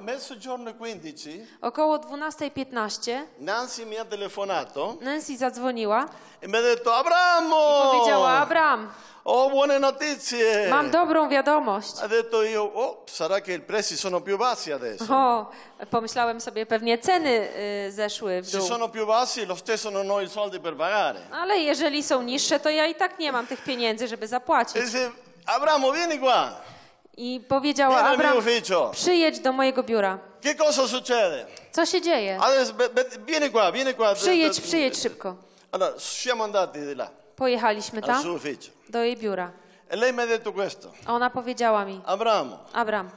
Mezzogiorno 0.00 0.74
15 0.74 1.30
Około 1.60 1.98
12.15 1.98 3.22
Nancy 3.38 3.86
mi 3.86 3.96
ha 3.96 4.04
telefonato 4.04 4.96
Nancy 5.00 5.36
zadzwoniła 5.36 6.08
e 6.40 6.48
mi 6.48 6.54
ha 6.54 6.62
detto 6.62 6.94
Abramo! 6.94 7.82
i 7.84 7.96
powiedziała, 7.98 8.28
Abram, 8.30 8.90
Ho 9.24 9.50
buone 9.50 9.78
notizie! 9.78 10.66
mam 10.70 10.90
dobrą 10.90 11.28
wiadomość. 11.28 11.96
Ha 12.00 12.08
detto 12.08 12.42
io, 12.42 12.62
oh, 12.74 13.04
sarà 13.06 13.40
che 13.40 13.54
i 13.54 13.60
prezzi 13.60 13.96
sono 13.96 14.20
più 14.20 14.36
bassi 14.38 14.72
adesso. 14.72 15.04
O, 15.14 15.50
pomyślałem 15.90 16.40
sobie, 16.40 16.66
pewnie 16.66 16.98
ceny 16.98 17.48
y, 17.88 17.92
zeszły 17.92 18.42
w 18.42 18.48
Se 18.50 18.58
dół. 18.58 18.68
sono 18.68 18.88
più 18.88 19.06
bassi, 19.06 19.46
lo 19.46 19.56
stesso 19.56 19.90
non 19.90 20.10
ho 20.10 20.20
i 20.20 20.28
soldi 20.28 20.60
per 20.60 20.76
pagare. 20.76 21.20
Ale 21.32 21.58
jeżeli 21.58 22.02
są 22.02 22.22
niższe, 22.22 22.60
to 22.60 22.70
ja 22.70 22.86
i 22.86 22.94
tak 22.94 23.18
nie 23.18 23.32
mam 23.32 23.46
tych 23.46 23.64
pieniędzy, 23.64 24.08
żeby 24.08 24.26
zapłacić. 24.26 24.76
E 24.76 24.82
dice, 24.82 25.10
Abramo, 25.46 25.92
vieni 25.92 26.18
qua. 26.18 26.50
I 27.16 27.40
powiedziała, 27.48 27.94
Vieni 27.94 28.08
al 28.08 28.18
mio 28.18 28.24
Abram, 28.24 28.38
ufficio. 28.38 28.90
przyjedź 28.92 29.40
do 29.40 29.52
mojego 29.52 29.82
biura. 29.82 30.18
Che 30.42 30.54
cosa 30.54 30.88
succede? 30.88 31.46
Co 31.72 31.86
się 31.86 32.00
dzieje? 32.00 32.38
Adesso, 32.40 32.72
be- 32.74 32.88
be- 32.88 33.04
vieni 33.26 33.50
qua, 33.50 33.72
vieni 33.72 33.94
qua. 33.94 34.14
Przyjedź, 34.14 34.60
przyjedź 34.60 34.98
szybko. 34.98 35.36
Allora, 35.72 35.92
siamo 35.98 36.44
andati 36.44 36.78
di 36.80 36.94
là, 36.94 37.08
Pojechaliśmy 37.36 38.00
al 38.02 38.06
tam, 38.06 38.34
ufficio. 38.34 38.70
do 38.88 38.98
jej 39.04 39.16
biura. 39.16 39.50
E 39.90 39.96
lei 39.96 40.12
mi 40.12 40.18
ha 40.18 40.26
detto 40.26 40.52
questo. 40.52 40.90
A 41.06 41.12
ona 41.14 41.30
powiedziała 41.30 41.84
mi, 41.84 42.00
Abramo, 42.06 42.58
Abram, 42.72 43.10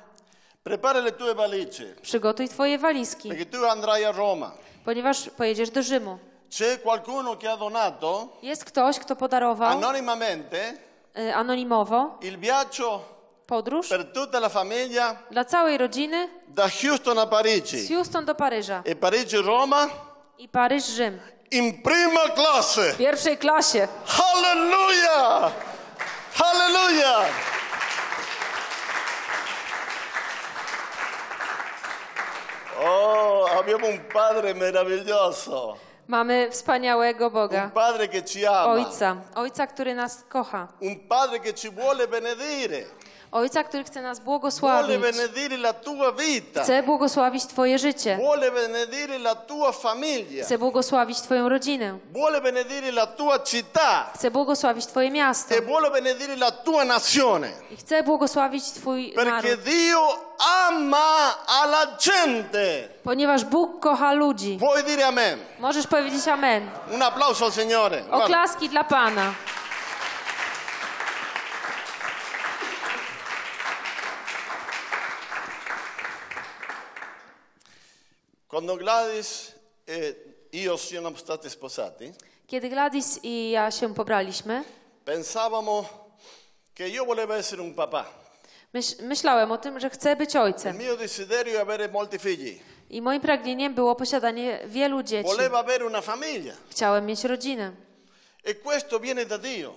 prepara 0.63 0.99
le 0.99 1.11
tue 1.11 1.35
valigie, 1.35 1.95
przygotuj 2.01 2.49
twoje 2.49 2.77
walizki, 2.77 3.29
perché 3.29 3.45
tu 3.45 3.65
andrai 3.65 4.03
a 4.05 4.11
Roma. 4.11 4.51
ponieważ 4.85 5.29
pojedziesz 5.29 5.69
do 5.69 5.81
Rzymu. 5.83 6.17
C'è 6.49 6.77
qualcuno 6.81 7.35
che 7.37 7.47
ha 7.47 7.57
donato 7.57 8.27
Jest 8.41 8.65
ktoś, 8.65 8.99
kto 8.99 9.15
podarował 9.15 9.69
anonimamente 9.77 10.73
y, 11.17 11.33
anonimowo 11.35 12.17
il 12.21 12.37
viaggio 12.37 13.01
podróż 13.47 13.89
per 13.89 14.05
tutta 14.13 14.39
la 14.39 14.49
famiglia 14.49 15.15
dla 15.31 15.45
całej 15.45 15.77
rodziny 15.77 16.29
da 16.47 16.67
Houston 16.69 17.17
a 17.19 17.25
z 17.25 17.29
Parigi 17.29 17.87
Houston 17.95 18.25
do 18.25 18.35
Paryża 18.35 18.81
e 18.85 18.95
Parigi-Roma 18.95 19.87
i 20.37 20.47
Paryż-Rzym. 20.49 21.19
in 21.51 21.81
prima 21.81 22.29
classe. 22.35 22.93
W 22.93 22.97
pierwszej 22.97 23.37
klasie. 23.37 23.87
Alleluia! 24.33 25.51
Alleluia! 26.39 27.25
Oh, 32.79 33.45
abbiamo 33.59 33.87
un 33.87 33.99
padre 34.13 34.53
meraviglioso, 34.53 35.77
Mamy 36.07 36.47
wspaniałego 36.51 37.27
un 37.27 37.33
Boga, 37.33 37.69
padre 37.73 38.07
che 38.07 38.23
ci 38.23 38.45
ama, 38.45 38.71
Ojca. 38.71 39.17
Ojca, 39.35 39.67
który 39.67 39.93
nas 39.95 40.23
kocha. 40.29 40.67
un 40.81 41.07
padre 41.07 41.39
che 41.39 41.53
ci 41.53 41.69
vuole 41.69 42.07
benedire, 42.07 42.85
Ojca, 43.31 43.63
który 43.63 43.83
chce 43.83 44.01
nas 44.01 44.19
vuole 44.19 44.25
błogosławić. 44.25 44.97
benedire 44.97 45.55
la 45.57 45.73
tua 45.73 46.11
vita, 46.11 46.63
Chce 46.63 46.83
błogosławić 46.83 47.45
Twoje 47.45 47.79
życie. 47.79 48.17
vuole 48.17 48.51
benedire 48.51 49.15
la 49.19 49.35
tua 49.35 49.71
famiglia, 49.71 50.43
Chce 50.45 50.57
błogosławić 50.57 51.21
Twoją 51.21 51.49
rodzinę. 51.49 51.97
vuole 52.13 52.41
benedire 52.41 52.91
la 52.91 53.07
tua 53.07 53.37
città 53.39 54.03
Chce 54.15 54.31
błogosławić 54.31 54.85
Twoje 54.85 55.11
miasto. 55.11 55.55
e 55.55 55.61
vuole 55.61 55.91
benedire 55.91 56.35
la 56.35 56.51
tua 56.51 56.85
nazione. 56.85 57.51
I 57.71 57.75
chce 57.77 58.03
błogosławić 58.03 58.63
Twój 58.71 59.13
Perché 59.15 59.25
naród. 59.31 59.61
Dio 59.63 60.19
ama 60.67 61.35
alla 61.47 61.85
gente. 61.99 62.87
Ponieważ 63.03 63.43
Bóg 63.45 63.79
kocha 63.79 64.13
ludzi. 64.13 64.57
Puoi 64.59 64.83
dire 64.83 65.05
amen. 65.05 65.39
Możesz 65.59 65.87
powiedzieć 65.87 66.27
amen. 66.27 66.69
Un 66.93 67.01
applauso 67.01 67.51
Signore. 67.51 68.01
Guarda. 68.01 68.25
Oklaski 68.25 68.69
dla 68.69 68.83
Pana. 68.83 69.33
Quando 78.47 78.77
Gladys 78.77 79.53
e 79.85 80.15
io 80.51 80.77
siamo 80.77 81.15
stati 81.15 81.49
sposati, 81.49 82.13
Kiedy 82.47 82.69
Gladys 82.69 83.19
i 83.23 83.51
ja 83.51 83.71
się 83.71 83.93
pobraliśmy, 83.93 84.63
pensavamo 85.05 85.85
che 86.73 86.87
io 86.87 87.05
volevo 87.05 87.33
essere 87.35 87.61
un 87.61 87.73
papà. 87.73 88.05
myśl, 88.73 88.95
myślałem 89.03 89.51
o 89.51 89.57
tym, 89.57 89.79
że 89.79 89.89
chcę 89.89 90.15
być 90.15 90.33
Il 90.35 90.37
ojcem. 90.41 90.77
mio 90.77 90.95
desiderio 90.95 91.57
è 91.57 91.61
avere 91.61 91.87
molti 91.89 92.17
figli. 92.19 92.59
I 92.89 93.01
moim 93.01 93.21
pragnieniem 93.21 93.73
było 93.73 93.95
posiadanie 93.95 94.59
wielu 94.65 95.03
dzieci. 95.03 95.29
Volevo 95.29 95.57
avere 95.57 95.85
una 95.85 96.01
famiglia. 96.01 96.53
Chciałem 96.69 97.05
mieć 97.05 97.23
rodzinę. 97.23 97.71
E 98.43 98.53
questo 98.55 98.99
viene 98.99 99.25
da 99.25 99.37
Dio. 99.37 99.73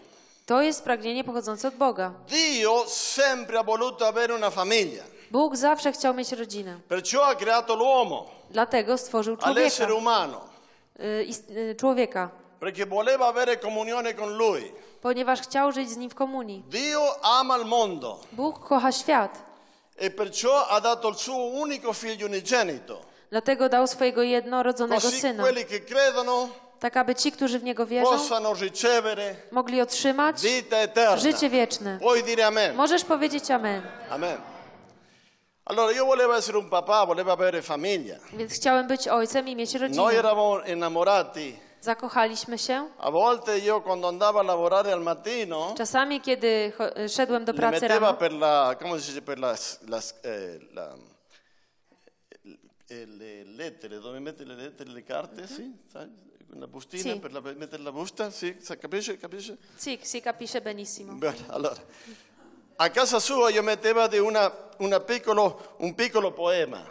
To 0.47 0.63
jest 0.63 0.83
pragnienie 0.85 1.25
pochodzące 1.25 1.69
od 1.69 1.75
Boga. 1.75 2.13
Dio 2.29 2.85
sempre 2.89 3.57
ha 3.57 3.65
voluto 3.65 4.07
avere 4.07 4.35
una 4.35 4.51
famiglia. 4.51 5.03
Bóg 5.31 5.57
zawsze 5.57 5.93
chciał 5.93 6.15
mieć 6.15 6.33
rodzinę. 6.33 6.81
Perciò 6.89 7.21
ha 7.25 7.35
creato 7.35 7.75
l'uomo, 7.75 8.27
Dlatego 8.51 8.99
stworzył 8.99 9.37
człowieka. 9.37 9.61
all'essere 9.61 9.93
umano, 9.95 10.41
Y, 11.01 11.27
y, 11.51 11.75
człowieka. 11.79 12.31
perché 12.61 12.87
voleva 12.87 13.27
avere 13.27 13.57
comunione 13.57 14.15
con 14.15 14.37
lui. 14.37 14.73
Ponieważ 15.03 15.41
chciał 15.41 15.73
żyć 15.73 15.91
z 15.91 15.97
nim 15.97 16.11
w 16.11 16.15
komunii. 16.15 16.63
Dio 16.69 17.17
ama 17.23 17.59
il 17.59 17.65
mondo 17.65 18.19
Bóg 18.33 18.59
kocha 18.69 18.93
świat. 18.93 19.39
e 19.99 20.11
perciò 20.11 20.65
ha 20.69 20.81
dato 20.81 21.09
il 21.09 21.15
suo 21.17 21.37
unico 21.47 21.93
figlio 21.93 22.27
unigenito. 22.27 23.01
Dlatego 23.31 23.69
dał 23.69 23.87
swojego 23.87 24.23
jednorodzonego 24.23 25.01
Così 25.01 25.21
syna. 25.21 25.43
quelli 25.43 25.65
che 25.65 25.81
credono 25.81 26.49
Tak 26.81 26.97
aby 26.97 27.15
ci, 27.15 27.33
którzy 27.33 27.59
w 27.59 27.63
niego 27.63 27.87
wierzą, 27.87 28.19
ricevere 28.61 29.35
mogli 29.53 29.81
otrzymać 29.81 30.37
życie 31.17 31.51
wieczne. 31.51 31.99
Możesz 32.75 33.05
powiedzieć 33.05 33.51
amen. 33.51 33.83
Amen. 34.11 34.37
Allora 35.71 35.93
io 35.93 36.05
volevo 36.05 36.33
essere 36.35 36.57
un 36.57 36.67
papà, 36.69 37.05
volevo 37.05 37.31
avere 37.31 37.63
famiglia. 37.63 38.19
Więc 38.33 38.53
chciałem 38.53 38.87
być 38.87 39.09
ojcem 39.09 39.49
i 39.49 39.57
mieć 39.57 39.75
Noi 39.75 39.81
rodzinę. 39.83 40.19
eravamo 40.19 40.61
innamorati. 40.67 41.57
Zakochaliśmy 41.81 42.59
się. 42.59 42.91
A 42.99 43.11
volte 43.11 43.59
io 43.59 43.81
quando 43.81 44.09
andavo 44.09 44.41
a 44.41 44.43
lavorare 44.43 44.93
al 44.93 45.01
mattino 45.01 45.75
Czasami, 45.77 46.21
kiedy 46.21 46.73
szedłem 47.09 47.45
do 47.45 47.55
pracy 47.55 47.89
rano, 47.89 48.15
per 48.15 48.33
la, 48.33 48.75
come 48.83 49.01
si 49.01 49.07
dice, 49.07 49.23
per 49.23 49.39
las, 49.39 49.79
las, 49.89 50.15
eh, 50.25 50.59
la, 50.73 50.97
le 52.89 53.45
lettere, 53.45 54.01
dove 54.01 54.19
mettere 54.19 54.49
le 54.49 54.63
lettere, 54.63 54.91
le 54.91 55.05
carte, 55.05 55.47
sì? 55.47 55.73
sai? 55.93 56.09
Una 56.53 56.67
bustina 56.67 57.17
per 57.17 57.33
la- 57.33 57.41
mettere 57.41 57.83
la 57.83 57.93
busta, 57.93 58.31
sì? 58.31 58.57
Capisce? 58.81 59.17
Capisce? 59.17 59.57
sì, 59.77 59.99
si 60.03 60.21
capisce 60.21 60.61
benissimo. 60.61 61.13
Bene, 61.13 61.45
allora, 61.47 61.81
a 62.83 62.89
casa 62.89 63.21
sua 63.21 63.51
io 63.51 63.63
mettevo 63.63 64.09
di 64.09 64.19
una, 64.19 64.51
una 64.79 65.01
piccolo, 65.01 65.75
un 65.79 65.95
piccolo 65.95 66.33
poema. 66.33 66.83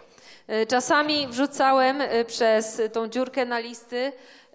Y, 0.48 0.66
Czasami 0.68 1.28
wrzucałem 1.28 2.02
y, 2.02 2.26
przez 2.26 2.82
tą 2.94 3.08
dziurkę 3.08 3.46
na 3.46 3.60
listy 3.60 4.12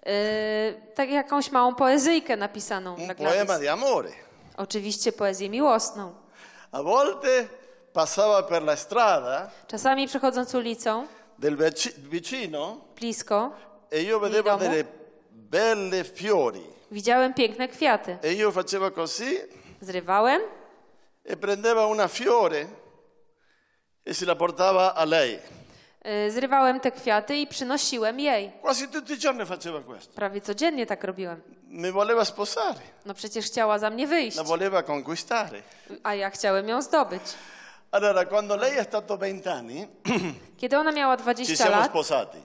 y, 0.07 0.81
tak 0.95 1.09
jakąś 1.09 1.51
małą 1.51 1.75
poezyjkę 1.75 2.37
napisaną 2.37 2.95
un 2.95 3.15
poema 3.15 3.59
di 3.59 3.67
amore. 3.67 4.11
Oczywiście 4.57 5.11
poezję 5.11 5.49
miłosną. 5.49 6.13
A 6.71 6.83
volte 6.83 7.47
passava 7.93 8.43
per 8.43 8.63
la 8.63 8.75
strada 8.75 9.49
Czasami 9.67 10.07
przechodząc 10.07 10.55
ulicą, 10.55 11.07
del 11.39 11.57
vicino 11.97 12.77
blisko, 12.95 13.51
e 13.91 14.01
io 14.01 14.19
vedevo 14.19 14.57
delle 14.57 14.85
belle 15.31 16.03
fiori 16.03 16.63
widziałem 16.91 17.33
piękne 17.33 17.67
kwiaty. 17.67 18.17
e 18.23 18.33
io 18.33 18.51
facevo 18.51 18.91
così 18.91 19.37
Zrywałem 19.81 20.41
e 20.41 20.64
prendeva 21.39 21.85
una 21.85 22.07
fiore 22.07 22.67
e 24.03 24.13
se 24.13 24.25
la 24.25 24.35
portava 24.35 24.93
a 24.93 25.03
lei. 25.05 25.39
y, 26.05 26.31
zrywałem 26.31 26.79
te 26.79 26.91
kwiaty 26.91 27.35
i 27.37 27.47
przynosiłem 27.47 28.19
jej. 28.19 28.51
Quasi 28.61 28.87
tutti 28.87 29.13
i 29.13 29.17
giorni 29.17 29.45
faceva 29.45 29.81
questo. 29.81 30.13
Prawie 30.13 30.41
codziennie 30.41 30.85
tak 30.85 31.03
robiłem. 31.03 31.41
Mi 31.67 31.91
voleva 31.91 32.25
sposare, 32.25 32.79
No 33.05 33.13
przecież 33.13 33.45
chciała 33.45 33.79
za 33.79 33.89
mnie 33.89 34.07
wyjść, 34.07 34.37
la 34.37 34.43
voleva 34.43 34.83
conquistare. 34.83 35.61
a 36.03 36.13
ja 36.15 36.29
chciałem 36.29 36.67
ją 36.69 36.81
zdobyć. 36.81 37.21
Allora, 37.91 38.25
quando 38.25 38.55
lei 38.55 38.77
è 38.77 38.83
stato 38.83 39.17
20 39.17 39.53
anni, 39.53 39.87
Kiedy 40.57 40.77
ona 40.77 40.91
miała 40.91 41.17
ci 41.17 41.23
20 41.23 41.55
siamo 41.55 41.71
lat, 41.77 41.89
sposati. 41.89 42.37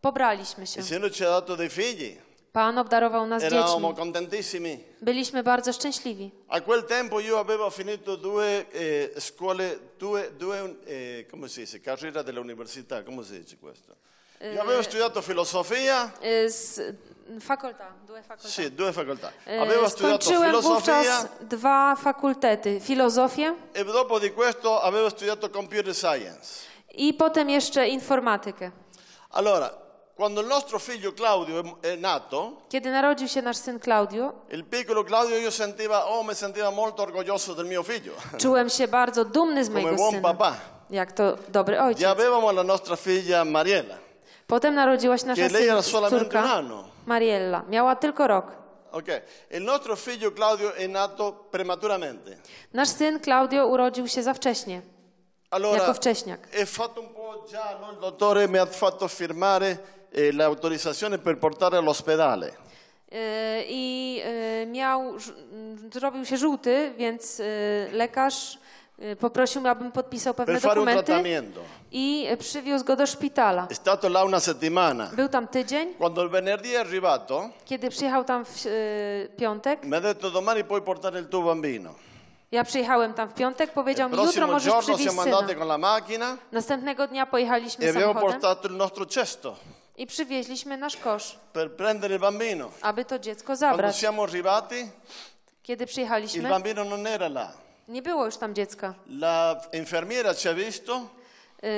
pobraliśmy 0.00 0.66
się. 0.66 0.80
Il 0.80 0.86
Signore 0.86 1.10
ci 1.10 1.24
ha 1.24 1.30
dato 1.30 1.56
dei 1.56 1.68
figli. 1.68 2.16
Pan 2.58 2.78
obdarował 2.78 3.26
nas 3.26 3.42
Eravamo 3.42 3.88
dziećmi. 3.88 3.96
contentissimi. 3.96 4.78
Byliśmy 5.02 5.42
bardzo 5.42 5.72
szczęśliwi. 5.72 6.30
A 6.48 6.60
quel 6.60 6.82
tempo 6.82 7.20
io 7.20 7.38
avevo 7.38 7.70
finito 7.70 8.16
due 8.16 8.64
eh, 8.74 9.20
scuole, 9.20 9.76
due, 9.98 10.30
due 10.38 10.58
eh, 10.86 11.30
come 11.30 11.48
si 11.48 11.60
dice, 11.60 11.80
carriera 11.80 12.22
dell'università, 12.22 13.02
come 13.04 13.22
si 13.24 13.38
dice 13.38 13.56
questo? 13.56 13.94
Io 14.54 14.60
avevo 14.62 14.82
studiato 14.82 15.22
filosofia, 15.22 16.12
Y, 16.22 16.50
Z 16.50 16.80
fakulta, 17.40 17.94
due 18.06 18.22
fakulta. 18.22 18.48
sì, 18.48 18.74
due 18.74 18.92
facoltà. 18.92 19.30
Y, 19.46 19.60
Avevo 19.60 19.88
studiato 19.88 20.24
Skończyłem 20.24 20.50
filosofia 20.50 21.02
wówczas 21.02 21.28
dwa 21.40 21.96
fakultety. 21.96 22.80
Filozofię 22.80 23.54
e 23.74 23.84
dopo 23.84 24.18
di 24.20 24.30
questo 24.30 24.82
avevo 24.82 25.10
studiato 25.10 25.48
computer 25.48 25.94
science. 25.94 26.66
i 26.94 27.14
potem 27.14 27.50
jeszcze 27.50 27.88
informatykę. 27.88 28.70
Allora, 29.30 29.70
quando 30.18 30.40
il 30.40 30.46
nostro 30.48 30.78
figlio 30.78 31.12
Claudio 31.12 31.62
è- 31.82 31.96
nato, 31.96 32.52
Kiedy 32.68 32.90
narodził 32.90 33.28
się 33.28 33.42
nasz 33.42 33.56
syn 33.56 33.78
Claudio, 33.78 34.32
il 34.50 34.64
piccolo 34.64 35.04
Claudio 35.04 35.36
io 35.38 35.50
sentiva, 35.50 36.06
oh, 36.06 36.24
mi 36.24 36.34
sentiva 36.34 36.70
molto 36.70 37.02
orgoglioso 37.02 37.54
del 37.54 37.66
mio 37.66 37.82
figlio, 37.82 38.12
czułem 38.42 38.68
się 38.68 38.88
bardzo 38.88 39.24
dumny 39.24 39.64
z 39.64 39.68
come 39.68 39.80
mojego 39.82 39.96
buon 39.96 40.10
syna. 40.10 40.22
papà. 40.34 40.54
Jak 40.90 41.12
to 41.12 41.36
dobry 41.48 41.80
ojciec. 41.80 42.04
avevamo 42.06 42.50
la 42.52 42.62
nostra 42.64 42.96
figlia 42.96 43.44
Mariella, 43.44 43.94
Potem 44.46 44.74
narodziła 44.74 45.18
się 45.18 45.26
nasza 45.26 45.42
che 45.42 45.52
lei 45.52 45.68
era 45.68 45.82
syn, 45.82 45.92
solamente 45.92 46.24
un 46.24 46.30
córka 46.30 46.54
anno. 46.54 46.84
Mariella. 47.06 47.62
Miała 47.68 47.96
tylko 47.96 48.26
rok. 48.26 48.46
Ok, 48.92 49.22
il 49.50 49.62
nostro 49.62 49.96
figlio 49.96 50.32
Claudio 50.32 50.72
è 50.74 50.86
nato 50.88 51.32
prematuramente. 51.50 52.36
Nasz 52.72 52.88
syn 52.88 53.20
Claudio 53.20 53.66
urodził 53.66 54.08
się 54.08 54.22
za 54.22 54.34
wcześnie, 54.34 54.82
Allora, 55.50 55.78
jako 55.82 55.94
wcześniak. 55.94 56.48
è 56.52 56.64
fatto 56.66 57.00
un 57.00 57.08
po' 57.14 57.44
già, 57.50 57.78
no? 57.80 57.92
il 57.92 57.98
dottore 57.98 58.48
mi 58.48 58.58
ha 58.58 58.66
fatto 58.66 59.08
firmare 59.08 59.78
eh, 60.12 60.32
l'autorizzazione 60.32 61.18
per 61.18 61.38
portare 61.38 61.78
all'ospedale. 61.78 62.52
I 63.68 64.20
yy, 64.60 64.66
miał, 64.66 65.18
ż- 65.18 65.32
m, 65.52 65.90
zrobił 65.92 66.24
się 66.24 66.36
żółty, 66.36 66.92
więc 66.96 67.42
lekarz 67.92 68.58
poprosił, 69.20 69.68
abym 69.68 69.92
podpisał 69.92 70.34
pewne 70.34 70.60
Per 70.60 70.74
dokumenty 70.74 71.12
i 71.92 72.26
przywiózł 72.38 72.84
go 72.84 72.96
do 72.96 73.06
szpitala. 73.06 73.66
È 73.70 73.74
stato 73.74 74.08
là 74.08 74.24
una 74.24 74.40
settimana. 74.40 75.10
Był 75.16 75.28
tam 75.28 75.48
tydzień. 75.48 75.94
Quando 75.98 76.22
il 76.24 76.28
venerdì 76.30 76.72
è 76.72 76.76
arrivato, 76.80 77.50
Kiedy 77.64 77.88
przyjechał 77.90 78.24
tam 78.24 78.44
w 78.44 78.64
piątek, 79.36 79.84
mi 79.84 79.92
ha 79.92 80.00
detto 80.00 80.30
domani 80.30 80.64
puoi 80.64 80.82
portare 80.82 81.20
il 81.20 81.28
tuo 81.28 81.42
bambino. 81.42 81.94
ja 82.52 82.64
przyjechałem 82.64 83.14
tam 83.14 83.28
w 83.28 83.34
piątek, 83.34 83.72
powiedział 83.72 84.10
mi, 84.10 84.16
jutro 84.16 84.46
możesz 84.46 84.74
przywieźć 84.74 85.10
syna. 85.10 85.54
con 85.58 85.68
la 85.68 85.78
macchina 85.78 86.36
Następnego 86.52 87.06
dnia 87.06 87.22
e 87.22 87.26
pojechaliśmy 87.26 87.88
abbiamo 87.90 88.06
samochodem 88.14 88.32
portato 88.32 88.68
il 88.68 88.74
nostro 88.74 89.06
cesto 89.06 89.56
i 89.98 90.06
przywieźliśmy 90.06 90.76
nasz 90.76 90.96
kosz, 90.96 91.36
per 91.52 91.70
prendere 91.76 92.14
il 92.14 92.20
bambino. 92.20 92.70
aby 92.82 93.04
to 93.04 93.18
dziecko 93.18 93.46
Quando 93.46 93.60
zabrać. 93.60 93.96
siamo 93.96 94.22
arrivati, 94.22 94.88
Kiedy 95.62 95.84
il 95.84 95.88
przyjechaliśmy, 95.88 96.48
bambino 96.48 96.84
non 96.84 97.06
era 97.06 97.28
là. 97.28 97.48
Nie 97.88 98.02
było 98.02 98.24
już 98.26 98.36
tam 98.36 98.54
dziecka. 98.54 98.94
La 99.06 99.60
infermiera 99.72 100.34
ci 100.34 100.48
ha 100.48 100.54
visto 100.54 101.00
Yy, 101.62 101.68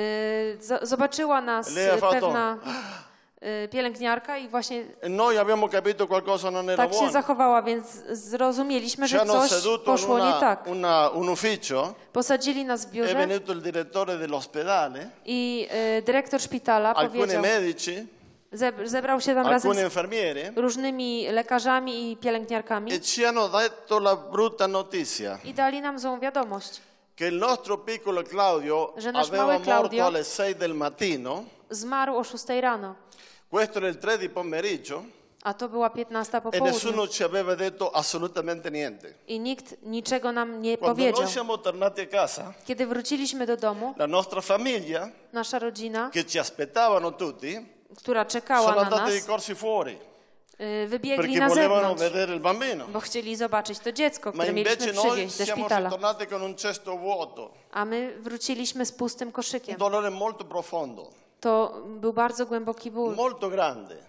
z- 0.61 0.89
zobaczyła 0.89 1.41
nas 1.41 1.75
Lei 1.75 1.89
ha 1.89 1.95
y, 1.95 1.99
fatto- 1.99 2.11
pewna 2.11 2.57
y, 2.65 3.10
pielęgniarka 3.71 4.37
i 4.37 4.47
właśnie 4.47 4.83
e 5.01 5.09
noi 5.09 5.37
abbiamo 5.37 5.69
capito 5.69 6.07
qualcosa 6.07 6.51
non 6.51 6.69
era 6.69 6.77
tak 6.77 6.93
się 6.93 6.99
buono. 6.99 7.11
zachowała, 7.11 7.61
więc 7.61 7.85
zrozumieliśmy, 8.11 9.05
Ci 9.07 9.11
że 9.11 9.17
hanno 9.17 9.33
coś 9.33 9.49
seduto 9.49 9.77
in 9.77 9.85
poszło 9.97 10.17
nie 10.17 10.23
una- 10.23 10.39
tak. 10.39 10.67
una- 10.67 11.09
un 11.09 11.29
ufficio, 11.29 11.93
Posadzili 12.13 12.65
nas 12.65 12.85
w 12.85 12.89
è 12.89 12.91
biurze 12.91 13.15
venuto 13.15 13.51
il 13.53 13.61
direttore 13.61 14.17
dell'ospedale, 14.17 15.05
i 15.25 15.67
y, 15.99 16.01
dyrektor 16.01 16.41
szpitala 16.41 16.93
alcuni 16.95 17.19
powiedział, 17.19 17.41
medici, 17.41 18.07
zeb- 18.53 18.87
zebrał 18.87 19.21
się 19.21 19.35
tam 19.35 19.47
razem 19.47 19.53
alcuni 19.71 19.79
z 19.79 19.83
infermieri 19.83 20.41
różnymi 20.55 21.27
lekarzami 21.31 22.11
i 22.11 22.17
pielęgniarkami 22.17 22.93
e 22.93 22.99
ci 22.99 23.23
hanno 23.23 23.49
detto 23.49 23.97
la 23.99 24.15
brutta 24.15 24.67
notizia 24.67 25.37
i 25.43 25.53
dali 25.53 25.81
nam 25.81 25.99
złą 25.99 26.19
wiadomość. 26.19 26.81
Che 27.21 27.27
il 27.27 27.35
nostro 27.35 27.77
piccolo 27.77 28.23
Claudio 28.23 28.93
Że 28.97 29.11
nasz 29.11 29.27
aveva 29.27 29.43
mały 29.43 29.53
morto 29.59 29.65
Claudio- 29.71 30.05
alle 30.05 30.23
6 30.23 30.55
del 30.55 30.73
mattino, 30.73 31.43
Zmarł 31.69 32.15
o 32.17 32.23
6 32.23 32.61
rano, 32.61 32.95
questo 33.49 33.77
era 33.79 33.87
il 33.87 33.97
3 33.99 34.17
di 34.17 34.27
pomeriggio. 34.29 35.03
A 35.43 35.53
to 35.53 35.69
była 35.69 35.89
15 35.89 36.41
po 36.41 36.49
e 36.49 36.51
południu. 36.51 36.73
nessuno 36.73 37.07
ci 37.07 37.23
aveva 37.23 37.55
detto 37.55 37.91
assolutamente 37.91 38.71
niente. 38.71 39.13
i 39.27 39.39
nikt 39.39 39.75
niczego 39.83 40.31
nam 40.31 40.61
nie 40.61 40.77
Quando 40.77 40.95
powiedział. 40.95 41.21
noi 41.21 41.31
siamo 41.31 41.57
tornati 41.57 42.01
a 42.01 42.07
casa, 42.07 42.53
Kiedy 42.65 42.85
wróciliśmy 42.87 43.45
do 43.45 43.57
domu, 43.57 43.93
la 43.97 44.07
nostra 44.07 44.41
famiglia, 44.41 45.09
nasza 45.33 45.59
rodzina, 45.59 46.09
che 46.11 46.25
ci 46.25 46.39
aspettavano 46.39 47.11
tutti, 47.11 47.59
która 47.97 48.25
czekała 48.25 48.67
sono 48.69 48.75
na 48.75 48.81
andati 48.81 49.11
di 49.11 49.17
nas, 49.17 49.25
corsi 49.25 49.53
fuori 49.55 49.97
wybiegli 50.87 51.17
perché 51.17 51.39
na 51.39 51.49
zewnątrz, 51.49 52.03
bo 52.93 52.99
chcieli 52.99 53.35
zobaczyć 53.35 53.79
to 53.79 53.91
dziecko, 53.91 54.31
które 54.31 54.53
mieliśmy 54.53 54.93
noi 54.93 55.07
przywieźć 55.07 55.35
ze 55.35 55.45
szpitala. 55.45 55.89
A 57.71 57.85
my 57.85 58.13
wróciliśmy 58.19 58.85
z 58.85 58.91
pustym 58.91 59.31
koszykiem. 59.31 59.77
To 61.39 61.73
był 61.87 62.13
bardzo 62.13 62.45
głęboki 62.45 62.91
ból, 62.91 63.15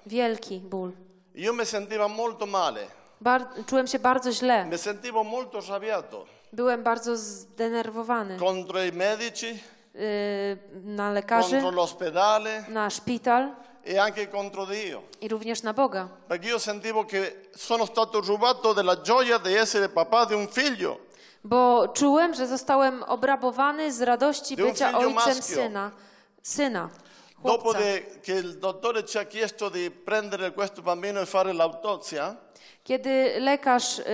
wielki 0.07 0.61
ból. 0.61 0.93
Io 1.35 1.53
mi 1.53 1.63
molto 2.09 2.47
male, 2.47 2.87
Bar- 3.21 3.49
czułem 3.67 3.87
się 3.87 3.99
bardzo 3.99 4.33
źle. 4.33 4.67
mi 4.67 4.79
sentivo 4.79 5.25
molto 5.25 5.59
arrabbiato 5.59 6.27
Byłem 6.53 6.83
bardzo 6.83 7.17
zdenerwowany. 7.17 8.37
Contro 8.39 8.85
i 8.85 8.93
medici, 8.93 9.47
y, 9.47 10.59
na 10.85 11.13
lekarzy, 11.13 11.61
contro 11.61 11.71
l'ospedale. 11.71 12.69
na 12.69 12.91
szpital 12.91 13.51
e 13.85 13.99
anche 13.99 14.29
contro 14.29 14.65
Dio. 14.67 15.03
i 15.21 15.29
również 15.29 15.63
na 15.63 15.73
Boga. 15.73 16.09
Perché 16.29 16.49
io 16.49 16.59
sentivo 16.59 17.05
che 17.05 17.51
sono 17.55 17.85
stato 17.87 18.21
rubato 18.21 18.73
della 18.73 19.01
gioia 19.01 19.39
di 19.39 19.55
essere 19.55 19.89
papà 19.89 20.25
di 20.27 20.35
un 20.35 20.49
figlio. 20.49 20.99
Bo 21.45 21.89
czułem, 21.95 22.35
że 22.35 22.47
zostałem 22.47 23.03
obrabowany 23.03 23.93
z 23.93 24.01
radości 24.03 24.55
un 24.55 24.69
bycia 24.71 24.99
ojcem 24.99 25.13
maschio. 25.15 25.43
syna. 25.43 25.91
Syna. 26.43 26.91
Dopo 27.43 27.63
Chłopca. 27.73 27.79
de- 27.79 28.21
che 28.23 28.33
il 28.33 28.59
dottore 28.59 29.05
ci 29.05 29.19
ha 29.19 29.25
chiesto 29.25 29.69
di 29.69 29.91
prendere 29.91 30.53
questo 30.53 30.81
bambino 30.83 31.21
e 31.21 31.27
fare 31.27 31.53
l'autopsia, 31.53 32.37
Kiedy 32.85 33.41
lekarz 33.41 33.99
y, 33.99 34.05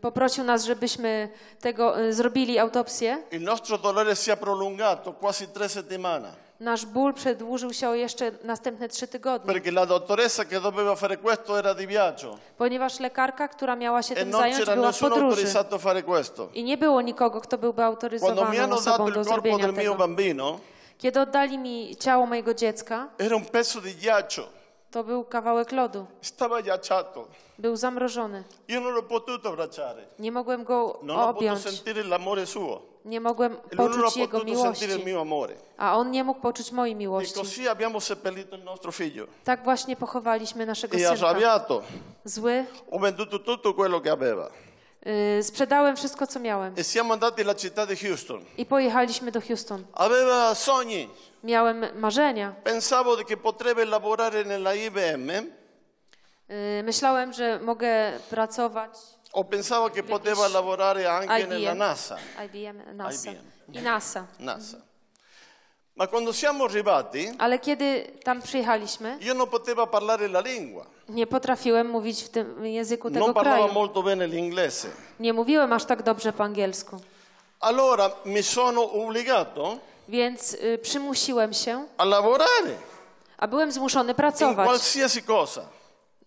poprosił 0.00 0.44
nas, 0.44 0.64
żebyśmy 0.64 1.28
tego 1.60 2.00
y, 2.00 2.12
zrobili 2.12 2.58
autopsję, 2.58 3.22
il 3.30 3.42
nostro 3.42 3.78
dolore 3.78 4.14
si 4.16 4.30
è 4.30 4.36
prolungato 4.36 5.12
quasi 5.12 5.46
tre 5.48 5.68
settimane. 5.68 6.34
Nasz 6.62 6.86
ból 6.86 7.14
przedłużył 7.14 7.72
się 7.72 7.88
o 7.88 7.94
jeszcze 7.94 8.30
następne 8.44 8.88
trzy 8.88 9.08
tygodnie, 9.08 9.52
Perché 9.54 9.70
la 9.70 9.86
dottoressa 9.86 10.44
che 10.44 10.60
doveva 10.60 10.96
fare 10.96 11.16
questo 11.16 11.58
era 11.58 11.74
di 11.74 11.86
viaggio 11.86 12.38
ponieważ 12.58 13.00
lekarka, 13.00 13.48
która 13.48 13.76
miała 13.76 14.02
się 14.02 14.14
e 14.14 14.18
tym 14.18 14.30
non 14.30 14.40
zająć, 14.40 14.58
c'era 14.58 14.74
była 14.74 14.86
w 14.86 14.90
nessuno 14.92 15.10
podróży. 15.10 15.30
autorizzato 15.30 15.76
a 15.76 15.78
fare 15.78 16.02
questo. 16.02 16.48
I 16.54 16.64
nie 16.64 16.76
było 16.76 17.00
nikogo, 17.02 17.40
kto 17.40 17.58
byłby 17.58 17.82
Quando 17.82 17.90
mi 17.90 17.94
autoryzowany 17.96 18.56
hanno 18.56 18.76
dato 18.76 18.90
osobą 18.90 19.08
il 19.08 19.14
do 19.14 19.24
corpo 19.24 19.32
zrobienia 19.34 19.66
del 19.66 19.72
mio 19.74 19.82
tego. 19.92 19.94
bambino, 19.94 20.58
Kiedy 20.98 21.20
oddali 21.20 21.58
mi 21.58 21.96
ciało 21.96 22.26
mojego 22.26 22.54
dziecka, 22.54 23.08
era 23.18 23.36
un 23.36 23.44
pezzo 23.44 23.80
di 23.80 23.94
ghiaccio, 23.94 24.48
to 24.90 25.04
był 25.04 25.24
kawałek 25.24 25.72
lodu. 25.72 26.06
stava 26.22 26.62
ghiacciato. 26.62 27.28
Był 27.62 27.76
zamrożony. 27.76 28.44
Io 28.68 28.80
non 28.80 28.92
l'ho 28.94 29.02
potuto 29.02 29.48
abbracciare, 29.48 30.06
Nie 30.18 30.32
mogłem 30.32 30.64
go 30.64 30.98
non 31.02 31.16
ho 31.16 31.22
potuto 31.26 31.38
objąć. 31.38 31.60
sentire 31.60 32.02
l'amore 32.04 32.46
suo. 32.46 32.82
Nie 33.04 33.20
mogłem 33.20 33.52
non 33.52 33.88
poczuć 33.88 34.16
jego 34.16 34.44
miłości. 34.44 34.86
A 35.78 35.96
on 35.96 36.10
nie 36.10 36.24
mógł 36.24 36.40
poczuć 36.40 36.72
mojej 36.72 36.92
E 36.94 36.98
miłości. 36.98 37.40
Tak 39.44 39.64
właśnie 39.64 39.96
pochowaliśmy 39.96 40.66
naszego 40.66 40.96
E 40.96 41.00
synka. 41.16 41.34
Zły. 42.24 42.64
ho 42.90 42.98
venduto 42.98 43.38
tutto 43.38 43.74
quello 43.74 44.00
che 44.00 44.10
aveva. 44.12 44.50
Yy, 45.06 45.42
sprzedałem 45.42 45.96
wszystko, 45.96 46.26
co 46.26 46.40
miałem. 46.40 46.74
E. 46.76 46.82
I 48.58 48.66
pojechaliśmy 48.66 49.32
do 49.32 49.40
Houston. 49.40 49.84
Aveva 49.94 50.54
sogni, 50.54 51.08
Miałem 51.44 51.86
marzenia. 52.00 52.54
pensavo 52.64 53.16
che 53.24 53.36
potrebbe 53.36 53.84
lavorare 53.84 54.44
nella 54.44 54.74
IBM 54.74 55.61
myślałem, 56.82 57.32
że 57.32 57.58
mogę 57.62 58.12
pracować 58.30 58.90
o 59.32 59.44
pensavo 59.44 59.90
che 59.90 60.02
poteva 60.02 60.48
lavorare 60.48 61.06
anche 61.10 61.46
nella 61.46 61.70
IBM, 61.70 61.78
NASA. 61.78 62.16
IBM, 62.44 62.96
NASA 62.96 63.30
IBM. 63.30 63.44
i 63.72 63.82
NASA. 63.82 64.26
NASA. 64.38 64.76
Ma 65.96 66.06
quando 66.06 66.32
siamo 66.32 66.64
arrivati, 66.64 67.32
Ale 67.38 67.58
kiedy 67.58 68.12
tam 68.24 68.42
przyjechaliśmy, 68.42 69.18
io 69.20 69.34
non 69.34 69.48
potevo 69.48 69.86
parlare 69.86 70.26
la 70.28 70.40
lingua, 70.40 70.86
nie 71.08 71.26
potrafiłem 71.26 71.90
mówić 71.90 72.22
w 72.22 72.28
tym 72.28 72.66
języku 72.66 73.10
non 73.10 73.20
tego 73.20 73.34
parlavo 73.34 73.62
kraju. 73.64 73.74
molto 73.74 74.02
bene 74.02 74.26
l'inglese. 74.28 74.88
Nie 75.20 75.32
mówiłem 75.32 75.72
aż 75.72 75.84
tak 75.84 76.02
dobrze 76.02 76.32
po 76.32 76.44
angielsku. 76.44 77.00
Allora 77.60 78.10
mi 78.24 78.42
sono 78.42 78.82
obbligato 78.92 79.78
Więc 80.08 80.54
y, 80.54 80.78
przymusiłem 80.82 81.52
się, 81.52 81.86
a 81.98 82.04
lavorare 82.04 82.74
a 83.38 83.46
byłem 83.48 83.72
zmuszony 83.72 84.14
pracować, 84.14 84.66
qualsiasi 84.66 85.22
cosa. 85.22 85.62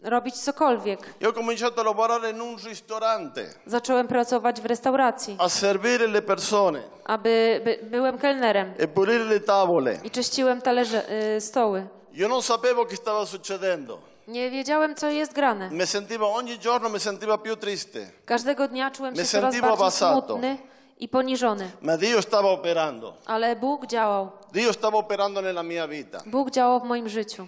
Robić 0.04 0.36
cokolwiek. 0.36 1.00
Io 1.22 1.28
ho 1.28 1.34
cominciato 1.34 1.82
a 1.82 1.84
lavorare 1.84 2.30
in 2.30 2.42
un 2.42 2.56
ristorante, 2.58 3.46
Zacząłem 3.66 4.08
pracować 4.08 4.62
w 4.62 4.66
restauracji, 4.66 5.36
a 5.40 5.50
servire 5.50 6.08
le 6.08 6.22
persone 6.22 6.82
aby 7.06 7.62
by, 7.64 7.80
byłem 7.84 8.18
kelnerem 8.18 8.74
e 8.78 8.88
pulire 8.88 9.24
le 9.24 9.40
tavole. 9.40 10.00
i 10.04 10.12
czyściłem 10.12 10.62
talerze, 10.62 11.04
y, 11.38 11.42
stoły. 11.42 11.88
Io 12.14 12.28
non 12.28 12.42
sapevo 12.42 12.86
che 12.86 12.96
stava 12.96 13.26
succedendo. 13.26 14.00
Nie 14.28 14.50
wiedziałem, 14.52 14.96
co 14.96 15.08
jest 15.10 15.34
grane. 15.34 15.70
Mi 15.72 15.86
sentivo 15.88 16.34
ogni 16.36 16.60
giorno 16.60 16.90
mi 16.90 17.00
sentiva 17.00 17.38
più 17.38 17.56
triste, 17.56 18.00
Każdego 18.26 18.68
dnia 18.68 18.92
czułem 18.92 19.14
Me 19.14 19.26
się 19.26 19.30
coraz 19.32 19.54
sentivo 19.54 19.78
bardziej 19.78 20.00
smutny 20.00 20.58
i 21.00 21.08
poniżony. 21.08 21.72
ma 21.82 21.98
Dio 21.98 22.22
stava 22.22 22.50
operando. 22.50 23.14
Ale 23.26 23.56
Bóg 23.56 23.86
działał. 23.88 24.32
Dio 24.54 24.74
stava 24.74 24.98
operando 24.98 25.42
nella 25.42 25.64
mia 25.64 25.88
vita. 25.88 26.22
Bóg 26.26 26.52
działał 26.52 26.80
w 26.80 26.84
moim 26.84 27.10
życiu. 27.10 27.48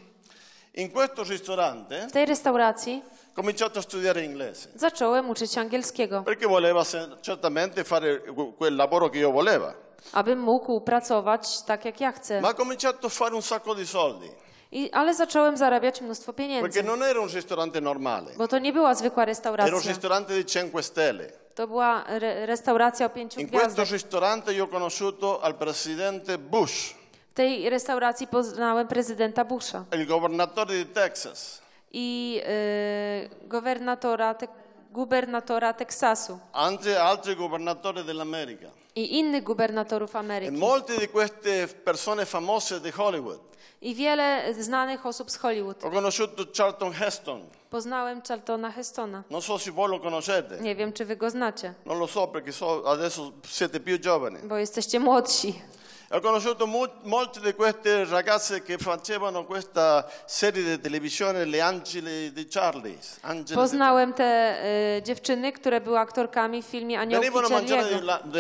In 0.78 0.92
questo 0.92 1.24
ristorante 1.24 2.06
W 2.08 2.12
tej 2.12 2.26
restauracji 2.26 3.02
cominciato 3.36 3.80
a 3.80 3.82
studiare 3.82 4.24
inglese 4.24 4.70
zacząłem 4.76 5.30
uczyć 5.30 5.52
się 5.52 5.62
angielskiego, 5.62 6.24
perché 6.24 6.48
voleva 6.48 6.84
se- 6.84 7.08
certamente 7.22 7.84
fare 7.84 8.20
que- 8.20 8.54
quel 8.58 8.76
lavoro 8.76 9.10
che 9.10 9.18
io 9.20 9.32
voleva. 9.32 9.74
abym 10.14 10.40
mógł 10.40 10.82
pracować 10.82 11.62
tak, 11.66 11.86
jak 11.86 12.00
ja 12.02 12.12
chcę. 12.12 12.42
Ma 12.42 12.54
cominciato 12.54 13.08
a 13.08 13.10
fare 13.10 13.36
un 13.36 13.42
sacco 13.42 13.76
di 13.76 13.88
soldi 13.88 14.30
I, 14.72 14.90
ale 14.92 15.14
zacząłem 15.14 15.58
zarabiać 15.58 16.02
mnóstwo 16.02 16.34
perché 16.34 16.48
pieniędzy, 16.48 16.84
non 16.84 17.04
era 17.04 17.20
un 17.20 17.28
ristorante 17.30 17.82
normale, 17.82 18.32
bo 18.38 18.48
to 18.48 18.60
nie 18.60 18.74
była 18.74 18.94
zwykła 18.96 19.24
era 19.24 19.32
un 19.32 19.36
restauracja. 19.36 19.90
ristorante 19.92 20.34
di 20.36 20.46
5 20.46 20.82
stelle. 20.84 21.32
To 21.56 21.68
była 21.68 22.04
re, 22.08 22.46
restauracja 22.46 23.06
o 23.06 23.10
pięciu 23.10 23.40
In 23.40 23.50
questo 23.50 23.68
gwiazdach. 23.68 23.92
ristorante 23.92 24.54
io 24.54 24.64
ho 24.64 24.68
conosciuto 24.68 25.40
al 25.42 25.56
presidente 25.56 26.38
Bush, 26.38 26.94
tej 27.38 27.70
restauracji 27.70 28.28
poznałem 28.28 28.88
prezydenta 28.88 29.46
Busha 29.46 29.86
il 29.94 30.06
governatore 30.08 30.74
di 30.74 30.86
Texas, 30.86 31.62
i 31.92 32.42
y, 33.44 33.48
gowernatora, 33.48 34.34
te, 34.34 34.48
gubernatora 34.92 35.74
Teksasu 35.74 36.40
anche 36.54 36.98
altri 37.00 37.36
governatori 37.36 38.04
dell'America. 38.04 38.70
i 38.96 39.18
innych 39.20 39.44
gubernatorów 39.44 40.16
E 40.16 40.20
Ameryki. 40.20 40.52
molte 40.58 40.98
di 40.98 41.08
queste 41.08 41.68
persone 41.84 42.26
famose 42.26 42.80
di 42.82 42.92
Hollywood. 42.92 43.40
I 43.82 43.94
wiele 43.96 44.54
znanych 44.60 45.06
osób 45.06 45.30
z 45.32 45.38
Hollywood. 45.38 45.84
Ho 45.84 45.90
conosciuto 45.92 46.44
Charlton 46.58 46.92
Heston, 46.94 47.42
Poznałem 47.70 48.22
Charltona 48.22 48.72
Hestona. 48.72 49.24
non 49.30 49.42
so 49.42 49.60
se 49.60 49.72
voi 49.72 49.90
lo 49.90 50.00
conoscete, 50.00 50.60
Nie 50.62 50.76
wiem, 50.76 50.94
czy 50.94 51.06
wy 51.06 51.16
go 51.16 51.30
znacie, 51.30 51.74
non 51.86 52.00
lo 52.00 52.08
so 52.08 52.28
perché 52.28 52.52
so, 52.52 52.84
adesso 52.92 53.32
siete 53.48 53.80
più 53.80 53.98
giovani. 54.00 54.38
bo 54.44 54.58
jesteście 54.58 55.00
młodsi. 55.00 55.54
Ho 56.10 56.22
conosciuto 56.22 56.66
molte 57.04 57.42
di 57.42 57.54
queste 57.54 58.06
ragazze 58.06 58.62
che 58.64 58.78
facevano 58.78 59.44
questa 59.44 60.08
serie 60.26 60.64
di 60.64 60.80
televisione, 60.80 61.44
Le 61.44 61.60
Angeli 61.60 62.32
di 62.32 62.48
Poznałem 63.54 64.14
te 64.14 64.56
y, 64.98 65.02
dziewczyny, 65.04 65.52
które 65.52 65.82
były 65.82 66.00
aktorkami 66.00 66.62
w 66.64 66.66
filmie. 66.66 67.00
Aniołki 67.00 67.30
Venivano 67.32 67.48
a 67.48 67.60
mangiare 67.60 67.90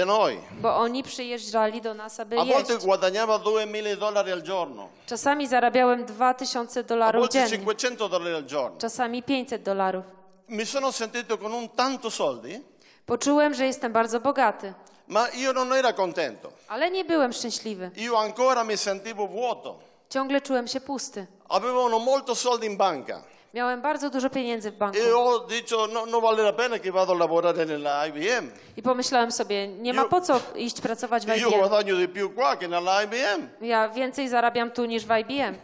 noi. 0.06 0.38
bo 0.62 0.78
oni 0.78 1.04
przyjeżdżali 1.04 1.82
do 1.82 1.94
nas, 1.94 2.20
aby 2.20 2.40
A 2.40 2.46
volte 2.46 2.74
jeść. 2.74 2.86
guadagnava 2.86 3.40
2000 3.40 3.98
dollari 3.98 4.32
al 4.32 4.42
giorno, 4.42 4.88
Czasami 5.06 5.48
zarabiałem 5.48 6.06
2000 6.06 6.80
a 6.80 6.84
dolarów 6.84 7.20
volte 7.22 7.48
dziennie, 7.50 7.66
500 7.66 8.10
dollari 8.10 8.36
al 8.36 8.46
giorno. 8.46 8.78
czasami 8.78 9.24
500 9.24 9.63
dolarów. 9.63 10.06
Mi 10.48 10.65
sono 10.65 10.92
sentito 10.92 11.38
con 11.38 11.54
un 11.54 11.70
tanto 11.70 12.10
soldi 12.12 12.62
Poczułem, 13.06 13.54
że 13.54 13.65
jestem 13.65 13.92
bardzo 13.94 14.20
bogaty, 14.20 14.74
ma 15.08 15.30
io 15.34 15.54
non 15.54 15.74
ero 15.74 15.94
contento. 15.94 16.52
ale 16.68 16.92
nie 16.92 17.06
byłem 17.06 17.34
szczęśliwy. 17.34 17.92
Io 17.98 18.18
ancora 18.20 18.64
mi 18.64 18.78
sentivo 18.78 19.28
vuoto. 19.28 19.80
Ciągle 20.10 20.42
czułem 20.42 20.68
się 20.68 20.82
pusty. 20.82 21.28
Avevano 21.50 22.00
molto 22.00 22.36
soldi 22.36 22.68
in 22.68 22.78
banca. 22.78 23.22
Miałem 23.54 23.82
bardzo 23.82 24.10
dużo 24.10 24.30
pieniędzy 24.30 24.72
w 24.72 24.76
banku 24.78 24.98
E 25.00 25.12
ho 25.14 25.40
detto, 25.40 25.88
no, 25.88 26.06
non 26.06 26.22
vale 26.22 26.44
la 26.44 26.54
pena 26.54 26.80
che 26.80 26.92
vado 26.92 27.14
a 27.14 27.16
lavorare 27.18 27.66
nella 27.66 28.08
IBM. 28.08 28.52
i 28.78 28.82
pomyślałem 28.82 29.32
sobie, 29.32 29.68
nie 29.68 29.94
ma 29.94 30.02
Io- 30.02 30.10
po 30.10 30.22
co 30.22 30.40
iść 30.56 30.82
pracować 30.82 31.26
w 31.26 31.30
Io 31.30 31.36
IBM. 31.48 31.58
guadagno 31.60 31.96
di 31.96 32.08
più 32.08 32.30
qua 32.36 32.56
che 32.58 32.68
nella 32.68 33.04
IBM. 33.04 33.50
Ja 33.62 33.90
więcej 33.90 34.30
zarabiam 34.30 34.72
tu 34.72 34.86
niż 34.86 35.06
w 35.06 35.12
IBM. 35.20 35.56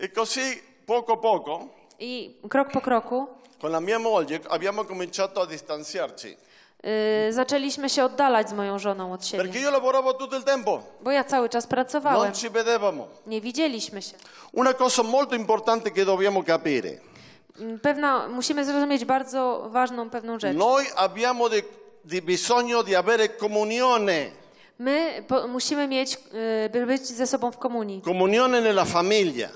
E 0.00 0.08
così, 0.08 0.62
poco 0.86 1.16
poco, 1.16 1.68
I 1.98 2.36
krok 2.48 2.70
po 2.70 2.80
kroku 2.80 3.26
con 3.60 3.70
la 3.70 3.80
mia 3.80 3.98
moglie 3.98 4.40
abbiamo 4.48 4.84
cominciato 4.84 5.40
a 5.40 5.46
distanziarci. 5.46 6.36
Y, 6.84 7.32
zaczęliśmy 7.32 7.88
się 7.90 8.04
oddalać 8.04 8.48
z 8.48 8.52
moją 8.52 8.78
żoną 8.78 9.12
od 9.12 9.20
Perché 9.20 9.52
siebie, 9.52 9.60
io 9.60 9.70
lavoravo 9.70 10.14
tutto 10.14 10.36
il 10.36 10.42
tempo, 10.44 10.82
bo 11.02 11.10
ja 11.10 11.24
cały 11.24 11.48
czas 11.48 11.66
pracowałem. 11.66 12.22
non 12.24 12.34
ci 12.34 12.50
vedevamo. 12.50 13.06
Nie 13.26 13.40
widzieliśmy 13.40 14.02
się. 14.02 14.14
Una 14.52 14.72
cosa 14.74 15.02
molto 15.02 15.34
importante 15.34 15.90
che 15.90 16.04
dobbiamo 16.04 16.42
capire. 16.44 16.98
Mm, 17.60 17.78
Pewna, 17.80 18.28
musimy 18.28 18.64
zrozumieć 18.64 19.04
bardzo 19.04 19.68
ważną 19.70 20.10
pewną 20.10 20.38
rzecz. 20.40 20.56
Noi 20.56 20.84
abbiamo 20.96 21.48
di, 21.48 21.62
di 22.04 22.22
bisogno 22.22 22.82
di 22.82 22.94
avere 22.94 23.28
comunione, 23.28 24.30
My 24.80 25.24
po, 25.28 25.46
musimy 25.48 25.88
mieć, 25.88 26.14
y, 26.66 26.68
by 26.70 26.86
być 26.86 27.06
ze 27.06 27.26
sobą 27.26 27.50
w 27.52 27.58
komunii. 27.58 28.02
comunione 28.02 28.60
nella 28.60 28.84
famiglia, 28.84 29.48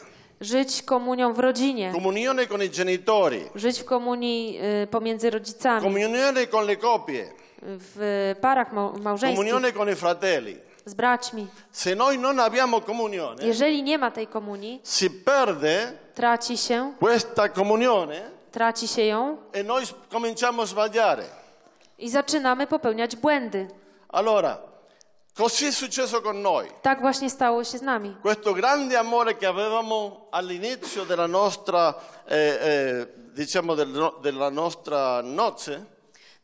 Żyć 0.43 0.83
komunią 0.83 1.33
w 1.33 1.39
rodzinie. 1.39 1.93
comunione 1.93 2.47
con 2.47 2.63
i 2.63 2.69
genitori, 2.71 3.41
Żyć 3.55 3.81
w 3.81 3.85
komunii 3.85 4.59
y, 4.83 4.87
pomiędzy 4.87 5.31
rodzicami, 5.31 5.83
comunione 5.83 6.47
con 6.47 6.67
le 6.67 6.77
coppie, 6.77 7.25
w 7.63 8.35
parach 8.41 8.73
mał, 8.73 8.93
małżeńskich, 8.99 9.37
comunione 9.39 9.73
con 9.73 9.89
i 9.91 9.95
fratelli. 9.95 10.57
z 10.87 10.95
braćmi. 10.95 11.47
Se 11.73 11.95
noi 11.95 12.19
non 12.19 12.41
abbiamo 12.41 12.81
comunione, 12.81 13.45
Jeżeli 13.47 13.83
nie 13.83 13.99
ma 13.99 14.11
tej 14.11 14.27
komunii, 14.27 14.81
si 14.85 15.11
perde 15.11 15.93
traci 16.15 16.57
się, 16.59 16.93
questa 17.01 17.49
comunione 17.49 18.21
traci 18.53 18.89
się 18.89 19.03
ją 19.07 19.37
e 19.53 19.63
noi 19.63 19.85
cominciamo 20.13 20.63
a 20.63 20.67
sbagliare. 20.67 21.25
i 21.99 22.11
zaczynamy 22.11 22.67
popełniać 22.67 23.17
błędy. 23.17 23.69
Allora, 24.09 24.59
così 25.37 25.67
è 25.67 25.73
successo 25.73 26.21
con 26.23 26.41
noi. 26.43 26.69
Tak 26.83 27.01
właśnie 27.01 27.31
stało 27.31 27.65
się 27.65 27.79
z 27.79 27.83
nami. 27.83 28.17
Questo 28.23 28.53
grande 28.55 28.97
amore 28.99 29.35
che 29.35 29.47
avevamo 29.47 30.27
all'inizio 30.31 31.05
della 31.05 31.27
nostra, 31.27 31.95
eh, 32.29 32.37
eh, 32.37 33.07
diciamo, 33.35 33.75
del 33.75 33.89
no- 33.89 34.15
della 34.23 34.51
nostra 34.51 35.23
nozze, 35.23 35.85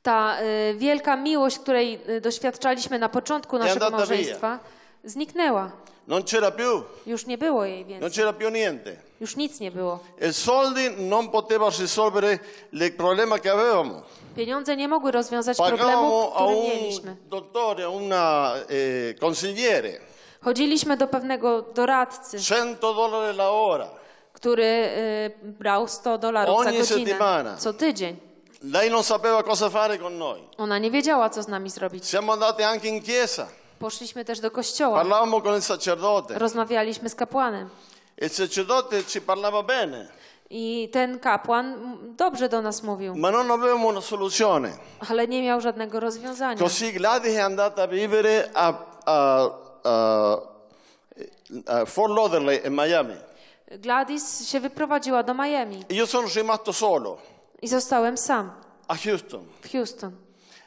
Ta 0.03 0.37
y, 0.41 0.75
wielka 0.79 1.17
miłość, 1.17 1.59
której 1.59 2.01
y, 2.09 2.21
doświadczaliśmy 2.21 2.99
na 2.99 3.09
początku 3.09 3.59
naszego 3.59 3.87
andata 3.87 4.07
via. 4.07 4.15
małżeństwa, 4.17 4.59
zniknęła. 5.05 5.71
non 6.09 6.23
c'era 6.25 6.51
più, 6.51 6.85
Już 7.07 7.27
nie 7.27 7.39
było 7.39 7.65
jej 7.65 7.81
non 7.85 7.89
więcej. 7.89 8.11
c'era 8.11 8.33
più 8.33 8.49
niente. 8.51 8.97
Już 9.21 9.37
nic 9.37 9.61
nie 9.61 9.71
było. 9.71 9.99
I 10.31 10.33
soldi 10.33 10.91
non 10.99 11.29
poteva 11.31 11.69
risolvere 11.81 12.39
il 12.73 12.93
problema 12.93 13.39
che 13.39 13.51
avevamo. 13.51 14.03
Pieniądze 14.39 14.77
nie 14.77 14.89
mogły 14.89 15.11
rozwiązać 15.11 15.57
problemu, 15.57 15.83
Pagavamo 15.83 16.33
a 16.37 16.45
który 16.45 16.57
un 16.57 16.65
mieliśmy. 16.65 17.17
dottore, 17.29 17.85
a 17.85 17.89
una 17.89 18.53
eh, 18.55 19.19
consigliere, 19.21 19.93
Chodziliśmy 20.41 20.97
do 20.97 21.07
pewnego 21.07 21.63
doradcy, 21.63 22.39
100 22.41 22.75
dollari 22.95 23.37
la 23.37 23.51
ora. 23.51 23.89
który 24.33 24.65
y, 24.65 25.31
brał 25.43 25.89
100 25.89 26.19
dolarów 26.19 26.55
za 26.65 26.69
Ogni 26.71 26.79
godzinę 26.79 26.99
settimana. 27.07 27.57
co 27.57 27.73
tydzień. 27.73 28.17
Lei 28.63 28.91
non 28.91 29.03
sapeva 29.03 29.43
cosa 29.43 29.71
fare 29.71 29.99
con 29.99 30.19
noi. 30.19 30.43
Ona 30.59 30.79
nie 30.79 30.91
wiedziała, 30.91 31.31
co 31.31 31.43
z 31.43 31.49
nami 31.49 31.71
zrobić. 31.71 32.07
Siamo 32.09 32.33
andati 32.33 32.63
anche 32.63 32.89
in 32.89 33.03
chiesa, 33.03 33.47
Poszliśmy 33.79 34.25
też 34.25 34.41
do 34.41 34.51
kościoła. 34.51 34.97
parlavamo 34.99 35.41
con 35.41 35.55
il 35.57 35.63
sacerdote. 35.63 36.39
Rozmawialiśmy 36.39 37.09
z 37.09 37.15
kapłanem. 37.15 37.69
Il 38.23 38.31
sacerdote 38.31 39.05
ci 39.05 39.21
parlava 39.21 39.63
bene, 39.63 40.09
I 40.51 40.89
ten 40.93 41.19
kapłan 41.19 41.77
dobrze 42.17 42.49
do 42.49 42.63
nas 42.63 42.83
mówił, 42.83 43.17
ma 43.17 43.31
non 43.31 43.51
avevamo 43.51 43.89
una 43.89 44.01
soluzione. 44.01 44.73
ale 45.11 45.29
nie 45.29 45.43
miał 45.43 45.61
żadnego 45.61 46.01
rozwiązania. 46.01 46.59
Così 46.63 46.93
Gladys 46.93 47.35
è 47.35 47.41
andata 47.41 47.83
a 47.83 47.87
vivere 47.87 48.51
a, 48.55 48.73
a- 49.07 49.51
a- 49.85 50.39
a 51.67 51.85
Fort 51.87 52.13
Lauderdale 52.15 52.57
in 52.67 52.73
Miami. 52.75 53.15
Gladys 53.79 54.49
się 54.49 54.61
wyprowadziła 54.61 55.23
do 55.23 55.35
Miami 55.35 55.85
E 55.91 55.95
io 55.95 56.07
sono 56.07 56.29
rimasto 56.37 56.73
solo 56.73 57.19
i 57.63 57.69
zostałem 57.69 58.17
sam 58.17 58.51
a 58.89 58.95
Houston. 58.97 59.45
w 59.61 59.69
Houston. 59.73 60.13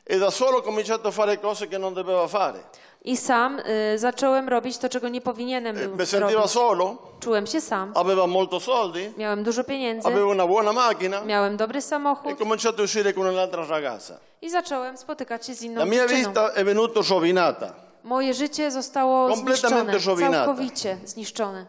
E 0.05 0.19
da 0.19 0.31
solo 0.31 0.57
ho 0.57 0.61
cominciato 0.61 1.07
a 1.07 1.11
fare 1.11 1.37
cose 1.37 1.67
che 1.67 1.77
non 1.79 1.93
dovevo 1.93 2.27
fare. 2.27 2.63
I 3.05 3.17
sam 3.17 3.59
y, 3.59 3.97
zacząłem 3.99 4.49
robić 4.49 4.77
to, 4.77 4.89
czego 4.89 5.09
nie 5.09 5.21
powinienem 5.21 5.75
był 5.75 5.95
Mi 5.97 6.05
sentivo 6.05 6.31
robić. 6.39 6.51
solo, 6.51 6.97
Czułem 7.19 7.47
się 7.47 7.61
sam, 7.61 7.91
aveva 7.95 8.27
molto 8.27 8.59
soldi, 8.59 9.13
miałem 9.17 9.43
dużo 9.43 9.63
pieniędzy, 9.63 10.07
avevo 10.07 10.27
una 10.27 10.47
buona 10.47 10.73
macchina 10.73 11.21
miałem 11.25 11.57
dobry 11.57 11.77
e 11.79 11.81
samochód 11.81 12.37
cominciato 12.39 12.81
a 12.81 12.85
uscire 12.85 13.13
con 13.13 13.23
un'altra 13.25 13.65
ragazza. 13.69 14.17
i 14.41 14.49
zacząłem 14.49 14.97
spotykać 14.97 15.45
się 15.45 15.53
z 15.53 15.61
La 15.61 15.67
inną 15.67 15.85
mia 15.85 16.07
dziewczyną. 16.07 16.29
vita 16.29 16.49
è 16.55 16.63
venuta 16.63 16.99
rovinata. 17.09 17.73
Moje 18.03 18.33
życie 18.33 18.71
zostało 18.71 19.29
Completamente 19.29 19.91
zniszczone, 19.91 20.15
rovinata. 20.15 20.45
całkowicie 20.45 20.97
zniszczone. 21.05 21.65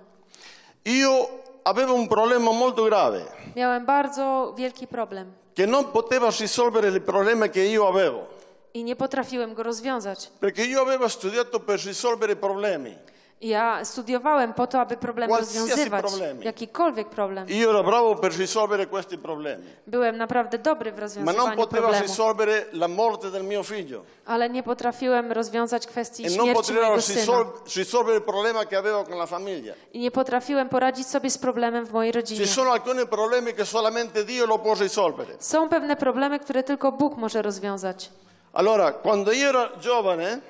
Io 0.84 1.28
avevo 1.64 1.94
un 1.94 2.08
problema 2.08 2.52
molto 2.52 2.84
grave, 2.84 3.24
Miałem 3.56 3.86
bardzo 3.86 4.54
wielki 4.56 4.86
problem 4.86 5.32
che 5.56 5.66
non 5.66 5.84
poteva 5.84 6.28
risolvere 6.40 6.88
il 6.88 7.00
problema 7.00 7.48
che 7.48 7.60
io 7.64 7.88
avevo. 7.88 8.26
I 8.74 8.84
nie 8.84 8.96
potrafiłem 8.96 9.54
go 9.54 9.62
rozwiązać. 9.62 10.30
Perché 10.40 10.64
io 10.64 10.80
avevo 10.82 11.08
studiato 11.08 11.60
per 11.60 11.80
risolvere 11.86 12.36
problemi. 12.36 12.94
Ja 13.40 13.84
studiowałem 13.84 14.52
po 14.54 14.66
to, 14.66 14.80
aby 14.80 14.96
problem 14.96 15.28
Qualsiasi 15.28 15.58
rozwiązywać, 15.58 16.02
problemi. 16.04 16.44
jakikolwiek 16.44 17.08
problem. 17.08 17.48
Io 17.50 17.70
ero 17.70 17.82
bravo 17.84 18.14
per 18.16 18.32
risolvere 18.38 18.86
questi 18.86 19.18
problemi. 19.18 19.64
Byłem 19.86 20.16
naprawdę 20.16 20.58
dobry 20.58 20.90
w 20.92 20.94
Ma 20.94 20.98
non 20.98 21.02
rozwiązywaniu 21.02 21.56
potevo 21.56 21.82
problemu, 21.82 22.06
risolvere 22.06 22.64
la 22.72 22.88
morte 22.88 23.30
del 23.30 23.44
mio 23.44 23.62
figlio. 23.62 24.02
ale 24.26 24.50
nie 24.50 24.62
potrafiłem 24.62 25.32
rozwiązać 25.32 25.86
kwestii 25.86 26.26
E 26.26 26.30
śmierci 26.30 26.72
mojego 26.72 27.02
syna. 27.02 27.22
risol- 27.22 27.46
risolvere 27.76 28.16
il 28.16 28.22
problema 28.22 28.64
che 28.66 28.76
avevo 28.78 29.04
con 29.04 29.18
la 29.18 29.26
famiglia. 29.26 29.74
I 29.92 29.98
nie 29.98 30.10
potrafiłem 30.10 30.68
poradzić 30.68 31.06
sobie 31.06 31.30
z 31.30 31.38
problemem 31.38 31.84
w 31.86 31.92
mojej 31.92 32.12
rodzinie. 32.12 32.40
Ci 32.40 32.46
sono 32.52 32.70
alcuni 32.72 33.06
problemi 33.06 33.52
che 33.54 33.64
solamente 33.66 34.24
Dio 34.24 34.46
lo 34.46 34.58
può 34.58 34.74
risolvere. 34.74 35.34
Są 35.40 35.68
pewne 35.68 35.96
problemy, 35.96 36.38
które 36.38 36.62
tylko 36.62 36.92
Bóg 36.92 37.16
może 37.16 37.42
rozwiązać. 37.42 38.10
Allora, 38.52 38.92
quando 38.92 39.32
io 39.32 39.48
ero 39.48 39.68
giovane, 39.80 40.40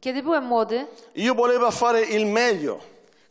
Kiedy 0.00 0.22
byłem 0.22 0.44
młody, 0.44 0.86
io 1.14 1.34
volevo 1.34 1.70
fare 1.70 2.02
il 2.02 2.26
meglio 2.26 2.78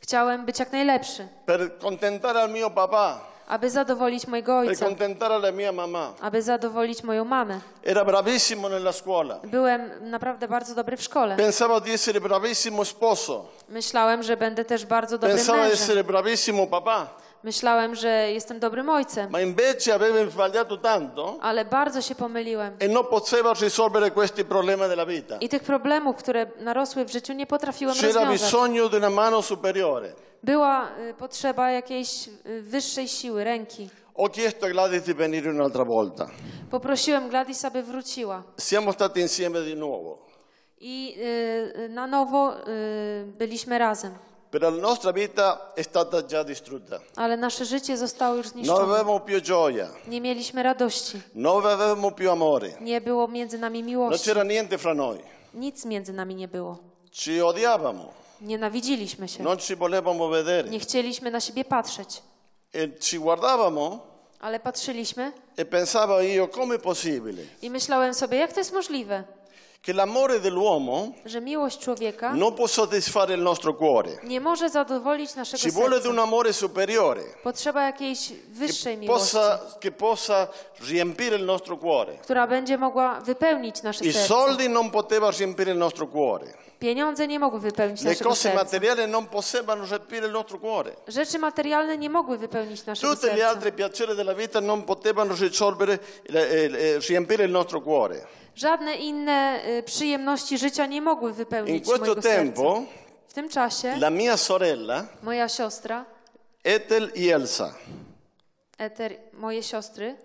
chciałem 0.01 0.45
być 0.45 0.59
jak 0.59 0.72
najlepszy, 0.72 1.28
per 1.45 1.78
contentare 1.78 2.41
al 2.41 2.49
mio 2.51 2.70
papà, 2.70 3.20
aby 3.47 3.70
zadowolić 3.70 4.28
mojego 4.28 4.59
per 4.61 4.70
ojca, 4.70 4.86
contentare 4.86 5.36
la 5.39 5.51
mia 5.51 5.72
mamma. 5.72 6.13
aby 6.22 6.41
zadowolić 6.41 7.03
moją 7.03 7.26
mamę. 7.26 7.59
Era 7.86 8.05
bravissimo 8.05 8.70
nella 8.70 8.91
scuola. 8.91 9.39
Byłem 9.43 10.09
naprawdę 10.09 10.47
bardzo 10.47 10.76
dobry 10.76 10.97
w 10.97 11.01
szkole. 11.01 11.36
Pensavo 11.36 11.80
di 11.82 11.91
essere 11.91 12.20
bravissimo 12.22 12.86
sposo. 12.86 13.45
Myślałem, 13.70 14.24
że 14.24 14.38
będę 14.38 14.65
też 14.65 14.86
bardzo 14.86 15.17
dobrym 15.17 15.38
Pensavo 15.38 15.57
di 15.57 15.63
mężem. 15.70 15.84
essere 15.84 16.03
bravissimo 16.03 16.67
papà. 16.67 17.07
Myślałem, 17.43 17.95
że 17.95 18.31
jestem 18.31 18.59
dobrym 18.59 18.89
ojcem, 18.89 19.31
Ma 19.31 19.41
invece 19.41 19.93
avevo 19.95 20.31
sbagliato 20.31 20.77
tanto 20.77 21.37
ale 21.41 21.65
bardzo 21.65 22.01
się 22.01 22.15
pomyliłem. 22.15 22.73
e 22.79 22.87
non 22.87 23.05
potevo 23.05 23.53
risolvere 23.53 24.11
questi 24.11 24.43
problemi 24.45 24.81
della 24.87 25.05
vita. 25.05 25.37
I 25.41 25.49
tych 25.49 25.63
problemów, 25.63 26.15
które 26.15 26.45
narosły 26.59 27.05
w 27.05 27.11
życiu, 27.11 27.33
nie 27.33 27.45
potrafiłem 27.47 27.95
C'era 27.95 28.07
rozwiązać. 28.07 28.41
bisogno 28.41 28.89
di 28.89 28.97
una 28.97 29.09
mano 29.09 29.41
superiore. 29.41 30.13
Była 30.43 30.89
y, 31.09 31.13
potrzeba 31.13 31.71
jakiejś 31.71 32.27
y, 32.27 32.61
wyższej 32.61 33.07
siły, 33.07 33.43
ręki. 33.43 33.89
Ho 34.17 34.29
chiesto 34.29 34.65
a 34.65 34.69
Gladys 34.69 35.03
di 35.03 35.13
venire 35.13 35.51
un'altra 35.51 35.85
volta. 35.87 36.27
Poprosiłem 36.71 37.29
Gladys, 37.29 37.65
aby 37.65 37.83
wróciła. 37.83 38.43
Siamo 38.59 38.91
stati 38.93 39.19
insieme 39.21 39.61
di 39.61 39.75
nuovo. 39.75 40.17
I 40.81 41.15
y, 41.17 41.79
y, 41.85 41.89
na 41.89 42.07
nowo 42.07 42.53
y, 42.53 43.25
byliśmy 43.37 43.77
razem. 43.79 44.11
Però 44.49 44.69
la 44.71 44.81
nostra 44.81 45.11
vita 45.11 45.73
è 45.75 45.81
stata 45.83 46.25
già 46.25 46.43
distrutta. 46.43 46.99
Ale 47.15 47.37
nasze 47.37 47.65
życie 47.65 47.97
zostało 47.97 48.35
już 48.35 48.45
Non 48.45 48.51
zniszczone. 48.53 48.81
avevamo 48.83 49.19
più 49.19 49.39
gioia, 49.41 49.87
Nie 50.07 50.21
mieliśmy 50.21 50.63
radości. 50.63 51.21
non 51.35 51.65
avevamo 51.65 52.11
più 52.11 52.31
amore, 52.31 52.73
Nie 52.81 53.01
było 53.01 53.27
między 53.27 53.57
nami 53.57 53.79
non 53.79 53.87
miłości. 53.89 54.25
c'era 54.25 54.43
niente 54.43 54.77
fra 54.77 54.93
noi. 54.93 55.19
Nic 55.53 55.85
między 55.85 56.13
nami 56.13 56.35
nie 56.35 56.47
było. 56.47 56.77
Ci 57.11 57.41
odiavamo, 57.41 58.11
Nienawidziliśmy 58.41 59.27
się. 59.27 59.43
non 59.43 59.57
ci 59.59 59.75
volevamo 59.75 60.27
vedere. 60.29 60.69
Nie 60.69 60.79
chcieliśmy 60.79 61.31
na 61.31 61.39
siebie 61.39 61.65
patrzeć. 61.65 62.21
E 62.75 62.99
ci 62.99 63.19
guardavamo 63.19 63.99
Ale 64.39 64.59
patrzyliśmy 64.59 65.31
e 65.57 65.65
pensavo 65.65 66.21
io, 66.21 66.47
com'è 66.47 66.79
possibile 66.79 67.43
i 67.61 67.69
myślałem 67.69 68.13
sobie, 68.13 68.37
jak 68.37 68.53
to 68.53 68.59
jest 68.59 68.73
możliwe, 68.73 69.23
che 69.82 69.93
l'amore 69.93 70.39
dell'uomo 70.39 71.11
że 71.25 71.41
miłość 71.41 71.80
człowieka 71.80 72.34
non 72.34 72.53
può 72.53 72.67
soddisfare 72.67 73.34
il 73.34 73.41
nostro 73.41 73.73
cuore. 73.73 74.09
nie 74.23 74.41
może 74.41 74.69
zadowolić 74.69 75.36
naszego 75.36 75.63
Ci 75.63 75.71
vuole 75.71 75.89
di 75.97 76.03
serca. 76.03 76.09
un 76.09 76.19
amore 76.19 76.53
superiore 76.53 77.21
Potrzeba 77.43 77.84
jakiejś 77.84 78.32
wyższej 78.49 78.95
che 78.95 79.01
miłości, 79.01 79.07
possa, 79.36 79.59
che 79.80 79.91
possa 79.91 80.47
riempire 80.89 81.36
il 81.38 81.45
nostro 81.45 81.77
cuore. 81.77 82.13
która 82.21 82.47
będzie 82.47 82.77
mogła 82.77 83.19
wypełnić 83.21 83.82
nasze 83.84 84.05
I 84.05 84.13
serce. 84.13 84.27
soldi 84.27 84.69
non 84.69 84.89
potevano 84.91 85.32
riempire 85.39 85.71
il 85.71 85.77
nostro 85.77 86.07
cuore. 86.07 86.45
Pieniądze 86.80 87.27
nie 87.27 87.39
mogły 87.39 87.59
wypełnić 87.59 88.01
Le 88.01 88.09
naszego 88.11 88.30
cose 88.30 88.41
serca. 88.41 88.57
materiali 88.63 89.07
non 89.07 89.25
potevano 89.27 89.86
riempire 89.86 90.27
il 90.27 90.32
nostro 90.34 90.57
cuore. 90.59 90.91
Rzeczy 91.07 91.39
materialne 91.39 91.97
nie 91.97 92.09
mogły 92.09 92.38
wypełnić 92.38 92.86
naszego 92.86 93.13
Tutti 93.13 93.27
gli 93.27 93.30
serca. 93.32 93.49
altri 93.49 93.71
piaceri 93.71 94.15
della 94.15 94.34
vita 94.36 94.61
non 94.61 94.84
potevano 94.84 95.36
risolvere, 95.36 95.99
eh, 96.34 96.36
eh, 96.36 96.99
riempire 97.09 97.43
il 97.45 97.51
nostro 97.51 97.82
cuore. 97.82 98.25
Żadne 98.60 98.95
inne 98.95 99.62
y, 99.80 99.84
przyjemności 99.84 100.57
życia 100.57 100.86
nie 100.86 101.01
mogły 101.01 101.30
In 101.30 101.36
wypełnić 101.36 101.86
questo 101.86 102.05
mojego 102.05 102.22
serca. 102.22 102.38
tempo 102.38 102.84
W 103.28 103.34
tym 103.34 103.49
czasie 103.49 103.95
la 103.97 104.10
mia 104.10 104.38
sorella, 104.38 105.05
moja 105.24 105.49
siostra, 105.49 106.05
Ethel 106.64 107.12
e 107.16 107.36
Elsa, 107.36 107.74
Eter, 108.78 109.18
moje 109.34 109.64
siostry, 109.64 110.16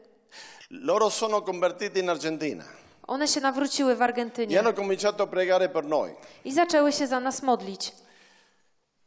loro 0.70 1.10
sono 1.10 1.42
convertite 1.42 2.00
in 2.00 2.10
Argentina 2.10 2.64
one 3.06 3.28
się 3.28 3.40
nawróciły 3.40 3.96
w 3.96 4.02
e 4.02 4.04
Argentynie 4.04 4.56
hanno 4.56 4.72
cominciato 4.72 5.24
a 5.24 5.26
pregare 5.26 5.68
per 5.68 5.84
noi. 5.84 6.14
i 6.44 6.52
zaczęły 6.52 6.92
się 6.92 7.06
za 7.06 7.20
nas 7.20 7.42
modlić. 7.42 7.92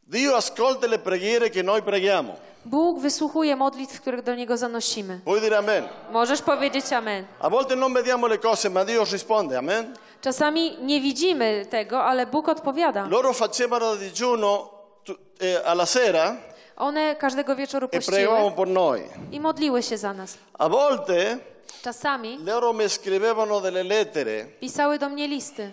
Dio 0.07 0.37
ascolta 0.37 0.87
le 0.87 0.99
preghiere 0.99 1.49
che 1.49 1.63
noi 1.63 1.81
preghiamo. 1.81 2.35
Bóg 2.67 2.99
wysłuchuje 2.99 3.55
modlitw, 3.55 4.01
które 4.01 4.21
do 4.21 4.35
Niego 4.35 4.57
zanosimy. 4.57 5.19
Dire 5.41 5.57
amen. 5.57 5.87
Możesz 6.11 6.41
powiedzieć 6.41 6.93
amen. 6.93 7.25
A 7.39 7.49
volte 7.49 7.75
non 7.75 7.93
vediamo 7.93 8.27
le 8.27 8.37
cose, 8.37 8.69
ma 8.69 8.85
Dio 8.85 9.03
risponde, 9.11 9.57
amen. 9.57 9.93
Czasami 10.21 10.77
nie 10.81 11.01
widzimy 11.01 11.65
tego, 11.69 12.03
ale 12.03 12.25
Bóg 12.25 12.49
odpowiada. 12.49 13.07
Loro 13.07 13.33
facevano 13.33 13.95
digiuno 13.95 14.69
eh, 15.39 15.61
alla 15.65 15.85
sera 15.85 16.35
One 16.77 17.15
każdego 17.15 17.55
wieczoru 17.55 17.87
e 17.91 17.99
pregavano 18.01 18.51
pościły 18.51 18.65
per 18.65 18.67
noi. 18.73 19.01
i 19.31 19.39
modliły 19.39 19.83
się 19.83 19.97
za 19.97 20.13
nas. 20.13 20.37
A 20.59 20.69
volte 20.69 21.37
Czasami 21.83 22.37
loro 22.45 22.73
mi 22.73 22.89
scrivevano 22.89 23.61
delle 23.61 23.83
lettere 23.83 24.45
pisały 24.59 24.99
do 24.99 25.09
mnie 25.09 25.27
listy. 25.27 25.71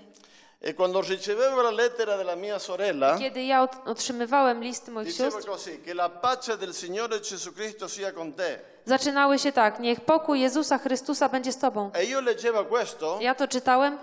Ricevevo 1.08 1.62
la 1.62 1.70
lettera 1.70 2.16
della 2.16 2.36
mia 2.36 2.58
sorella 2.58 3.18
Kiedy 3.18 3.42
ja 3.44 3.62
ot- 3.62 3.88
otrzymywałem 3.88 4.62
listy 4.62 4.90
moich 4.90 5.08
diceva 5.08 5.30
sióstr, 5.30 5.50
così, 5.50 5.80
che 5.84 5.94
la 5.94 6.08
pace 6.08 6.56
del 6.56 6.72
Signore 6.74 7.20
Gesù 7.20 7.52
Cristo 7.52 7.88
sia 7.88 8.12
con 8.12 8.32
te. 8.32 8.58
zaczynały 8.86 9.38
się 9.38 9.52
tak: 9.52 9.80
Niech 9.80 10.00
pokój 10.00 10.40
Jezusa 10.40 10.78
Chrystusa 10.78 11.28
będzie 11.28 11.52
z 11.52 11.58
Tobą. 11.58 11.90
E 11.94 12.04
io 12.04 12.20
leggevo 12.20 12.64
questo 12.64 13.18
Ja 13.20 13.34
to 13.34 13.48
czytałem 13.48 13.98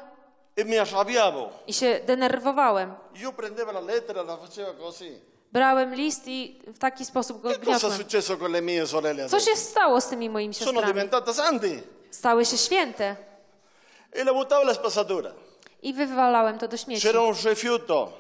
e 0.58 0.66
mi 0.66 0.78
arrabbiavo. 0.78 1.50
i 1.68 1.74
się 1.74 2.00
denerwowałem. 2.06 2.94
Io 3.16 3.32
prendevo 3.34 3.72
la 3.72 3.80
lettera 3.82 4.22
e 4.22 4.26
la 4.26 4.38
facevo 4.38 4.74
così. 4.74 5.20
Brałem 5.52 5.96
list 5.96 6.28
i 6.28 6.60
w 6.68 6.78
taki 6.80 7.06
sposób 7.06 7.42
go 7.42 7.50
Che 7.50 7.56
cosa 7.60 7.72
è 7.72 7.80
gniotłem. 7.80 7.98
successo 7.98 8.38
con 8.38 8.52
le 8.52 8.62
mie 8.62 8.88
sorelle 8.88 9.30
Co 9.30 9.36
adesso? 9.38 9.50
się 9.52 9.58
stało 9.58 10.02
z 10.02 10.08
tymi 10.08 10.30
moimi 10.30 10.54
Sono 10.54 10.72
siostrami? 10.72 10.94
diventate 10.94 11.34
santi. 11.34 11.84
Stały 12.12 12.46
się 12.46 12.58
święte 12.58 13.16
E 14.14 14.24
le 14.24 14.34
buttavo 14.34 14.64
la 14.64 14.74
spazzatura. 14.74 15.32
I 15.82 15.94
wywalałem 15.94 16.58
to 16.60 16.68
do 16.68 16.78
śmieci. 16.78 17.02
C'era 17.08 17.22
un 17.22 17.34
rifiuto 17.46 18.12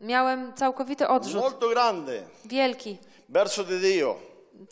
Miałem 0.00 0.52
całkowity 0.54 1.08
odrzut, 1.08 1.40
molto 1.42 1.68
grande 1.68 2.22
wielki, 2.44 2.98
verso 3.28 3.64
di 3.64 3.78
Dio 3.80 4.16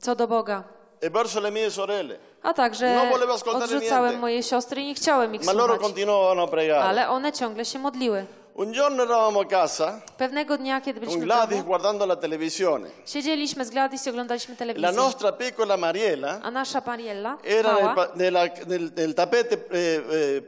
co 0.01 0.15
do 0.15 0.27
Boga. 0.27 0.63
e 1.01 1.11
verso 1.11 1.41
le 1.41 1.51
mie 1.51 1.71
sorelle. 1.71 2.19
A 2.43 2.53
także 2.55 3.09
volevo 3.11 3.33
ascoltare 3.33 3.65
odrzucałem 3.65 4.11
niente. 4.11 4.21
moje 4.21 4.43
siostry 4.43 4.83
i 4.83 4.87
nie 4.87 4.95
chciałem 4.95 5.35
ich 5.35 5.45
Ma 5.45 5.53
loro 5.53 5.75
słuchać. 5.75 5.83
continuavano 5.83 6.43
a 6.43 6.47
pregare. 6.47 6.85
Ale 6.85 7.09
one 7.09 7.33
ciągle 7.33 7.65
się 7.65 7.79
modliły. 7.79 8.27
Un 8.55 8.71
giorno 8.73 9.03
eravamo 9.03 9.41
a 9.41 9.47
casa 9.47 10.03
Pewnego 10.19 10.57
dnia, 10.59 10.81
kiedy 10.81 11.01
con 11.01 11.09
byliśmy 11.09 11.23
w 11.23 11.25
Gladys 11.25 11.57
domu, 11.59 11.65
guardando 11.69 12.07
la 12.07 12.17
televisione. 12.17 12.91
siedzieliśmy 13.07 13.65
z 13.65 13.71
Gladys 13.71 14.07
i 14.07 14.11
oglądaliśmy 14.11 14.57
La 14.77 14.93
nostra 14.93 15.33
piccola 15.33 15.77
Mariella 15.77 16.41
A 16.43 16.51
nasza 16.51 16.83
Mariella, 16.87 17.39
era 17.45 17.73
nel, 17.75 17.83
mała, 17.83 17.95
pa- 17.95 18.09
nella- 18.17 18.49
nel- 18.67 18.91
nel 18.97 19.15
tappeto 19.15 19.55
eh, 19.55 19.61
eh, 19.71 20.43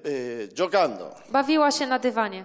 eh, 0.45 0.49
giocando. 0.55 1.15
bawiła 1.29 1.71
się 1.71 1.87
na 1.87 1.99
dywanie. 1.99 2.45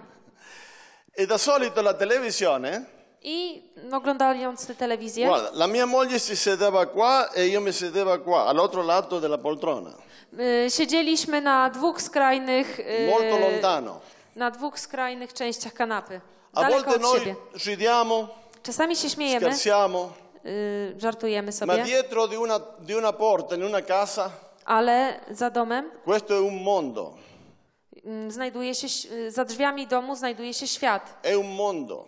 E 1.16 1.26
da 1.26 1.38
solito 1.38 1.82
la 1.82 1.94
televisione, 1.94 2.84
I 3.22 3.62
oglądając 3.92 4.66
tę 4.66 4.74
telewizję, 4.74 5.26
guarda, 5.26 5.50
la 5.54 5.66
mia 5.66 5.86
moglie 5.86 6.18
si 6.18 6.36
sedeva 6.36 6.86
qua 6.86 7.28
e 7.34 7.46
io 7.48 7.60
mi 7.60 7.72
sedeva 7.72 8.18
qua, 8.18 8.46
all'altro 8.46 8.82
lato 8.82 9.20
della 9.20 9.38
poltrona, 9.38 9.90
y, 10.66 10.70
siedzieliśmy 10.70 11.40
na 11.40 11.70
dwóch 11.70 12.00
skrajnych 12.02 12.78
y, 12.80 13.06
molto 13.10 13.38
lontano. 13.38 14.00
Na 14.36 14.50
dwóch 14.50 14.78
skrajnych 14.80 15.32
częściach 15.32 15.72
kanapy. 15.72 16.20
A 16.54 16.60
Daleko 16.60 16.90
volte 16.90 17.06
od 17.08 17.14
siebie. 17.18 17.32
noi 17.52 17.60
ridiamo, 17.66 18.28
Czasami 18.62 18.96
się 18.96 19.10
śmiejemy, 19.10 19.46
scherziamo, 19.46 20.12
y, 20.46 20.94
żartujemy 20.98 21.46
ma 21.46 21.52
sobie, 21.52 21.82
dietro 21.84 22.28
di 22.28 22.36
una, 22.36 22.60
di 22.80 22.94
una 22.94 23.12
porta 23.12 23.54
in 23.54 23.62
una 23.62 23.82
casa, 23.82 24.30
ale 24.64 25.20
za 25.30 25.50
domem 25.50 25.90
questo 26.04 26.34
è 26.34 26.40
un 26.40 26.62
mondo, 26.62 27.14
mm, 28.04 28.30
znajduje 28.30 28.74
się, 28.74 28.86
ś- 28.86 29.06
y, 29.12 29.30
za 29.30 29.44
drzwiami 29.44 29.86
domu 29.86 30.16
znajduje 30.16 30.54
się 30.54 30.66
świat. 30.66 31.02
è 31.22 31.34
un 31.36 31.54
mondo. 31.56 32.04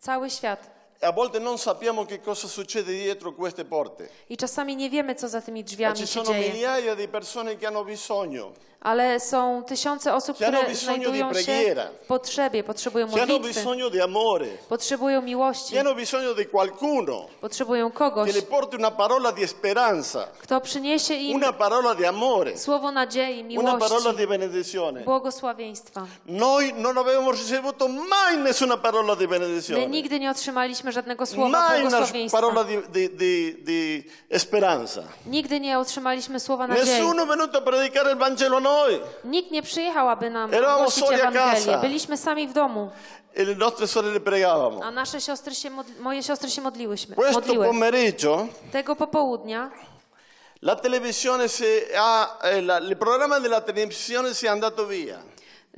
Cały 0.00 0.30
świat. 0.30 0.70
E 1.02 1.06
a 1.06 1.12
volte 1.12 1.40
non 1.40 1.58
sappiamo 1.58 2.04
che 2.06 2.20
cosa 2.20 2.48
succede 2.48 2.92
dietro 2.92 3.32
queste 3.32 3.64
porte. 3.64 4.08
I 4.28 4.36
czasami 4.36 4.76
nie 4.76 4.90
wiemy, 4.90 5.14
co 5.14 5.28
za 5.28 5.40
tymi 5.40 5.60
Ma 5.60 5.64
drzwiami 5.66 5.96
ci 5.96 6.06
się 6.06 6.20
sono 6.24 6.32
dzieje. 6.38 6.52
migliaia 6.52 6.94
di 6.96 7.08
persone 7.08 7.56
che 7.56 7.66
hanno 7.66 7.84
bisogno, 7.84 8.52
Ale 8.84 9.20
są 9.20 9.62
tysiące 9.66 10.14
osób, 10.14 10.36
Ci 10.38 10.44
hanno 10.44 10.58
które 10.58 10.70
bisogno 10.70 10.96
di 10.98 11.02
znajdują 11.04 11.28
się 11.28 11.44
preghiera. 11.44 11.84
w 12.02 12.06
potrzebie, 12.06 12.64
potrzebują 12.64 13.06
che 13.06 13.12
hanno 13.20 13.32
modlitwy, 13.32 13.60
bisogno 13.60 13.90
di 13.90 14.00
amore, 14.00 14.46
potrzebują 14.68 15.22
miłości, 15.22 15.72
che 15.72 15.78
hanno 15.78 15.94
bisogno 15.94 16.34
di 16.34 16.46
qualcuno 16.46 17.28
potrzebują 17.40 17.90
kogoś, 17.90 18.26
che 18.30 18.32
le 18.36 18.42
porti 18.42 18.76
una 18.76 18.90
parola 18.90 19.30
di 19.32 19.46
speranza, 19.48 20.26
kto 20.42 20.60
przyniesie 20.60 21.14
im 21.14 21.36
una 21.36 21.52
parola 21.52 21.94
di 21.94 22.04
amore, 22.04 22.56
słowo 22.58 22.90
nadziei, 22.90 23.56
una 23.58 23.76
parola 23.76 24.00
miłości, 24.00 24.16
di 24.16 24.26
benedizione. 24.26 25.00
błogosławieństwa. 25.04 26.06
Noi 26.26 26.72
non 26.76 26.98
abbiamo 26.98 27.30
ricevuto 27.30 27.88
mai 27.88 28.36
nessuna 28.38 28.76
parola 28.76 29.14
di 29.14 29.26
My 29.28 29.38
benedizione, 29.38 29.86
nigdy 29.86 30.18
nie 30.20 30.30
otrzymaliśmy 30.30 30.92
żadnego 30.92 31.26
słowa 31.26 31.48
mai 31.68 31.80
una 31.82 31.90
błogosławieństwa. 31.90 32.40
parola 32.40 32.64
di, 32.64 32.78
di- 32.88 33.10
di- 33.16 33.54
di 33.64 34.38
speranza. 34.38 35.02
Nigdy 35.26 35.60
nie 35.60 35.78
otrzymaliśmy 35.78 36.40
słowa 36.40 36.66
nadziei. 36.66 36.86
Nessuno 37.00 37.22
è 37.24 37.26
venuto 37.28 37.58
a 37.58 37.60
predicare 37.62 38.10
il 38.10 38.16
Vangelo 38.18 38.56
a 38.56 38.60
noi 38.72 39.00
Nikt 39.24 39.50
nie 39.50 39.62
przyjechał, 39.62 40.08
aby 40.08 40.30
nam 40.30 40.50
a 40.54 40.56
Ewangelię. 41.10 41.78
Byliśmy 41.80 42.16
sami 42.16 42.48
w 42.48 42.52
domu, 42.52 42.90
e 43.34 43.44
le 43.44 43.54
nostre 43.54 43.86
sorelle 43.86 44.20
pregavamo. 44.20 44.80
a 44.84 44.90
nasze 44.90 45.20
siostry 45.20 45.54
się 45.54 45.70
moje 46.00 46.22
siostry 46.22 46.50
się 46.50 46.62
modliłyśmy, 46.62 47.16
Questo 47.16 47.34
modliły. 47.40 47.66
pomeriggio 47.66 48.46
Tego 48.72 48.96
popołudnia 48.96 49.70
la 50.62 50.76
televisione 50.76 51.48
si 51.48 51.64
ha, 51.94 52.38
eh, 52.42 52.62
la- 52.62 52.78
il 52.80 52.96
programma 52.96 53.40
della 53.40 53.60
televisione 53.60 54.34
si 54.34 54.46
è 54.46 54.48
andato 54.48 54.86
via. 54.86 55.18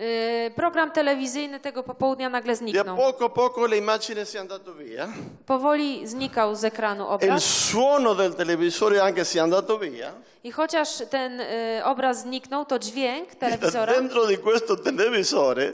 Y, 0.01 0.51
program 0.57 0.91
telewizyjny 0.91 1.61
tego 1.61 1.83
popołudnia 1.83 2.29
nagle 2.29 2.51
E 2.53 2.55
a 2.55 2.57
zniknął. 2.57 2.97
poco 2.97 3.29
poco 3.31 3.67
l'immagine 3.67 4.25
si 4.27 4.37
è 4.37 4.41
andata 4.41 4.73
via. 4.73 5.09
Powoli 5.47 6.07
znikał 6.07 6.55
z 6.55 6.65
ekranu 6.65 7.05
Il 7.05 7.11
obraz 7.11 7.45
suono 7.45 8.15
del 8.15 8.35
televisore 8.35 9.01
anche 9.03 9.25
si 9.25 9.39
è 9.39 9.41
andato 9.41 9.79
via. 9.79 10.13
i 10.45 10.51
chociaż 10.53 11.03
ten 11.11 11.41
y, 11.41 11.85
obraz 11.85 12.21
zniknął, 12.23 12.65
to 12.65 12.79
dźwięk 12.79 13.35
telewizora 13.35 13.93
dentro 14.01 14.27
di 14.27 14.37
questo 14.39 14.77
televisore 14.77 15.73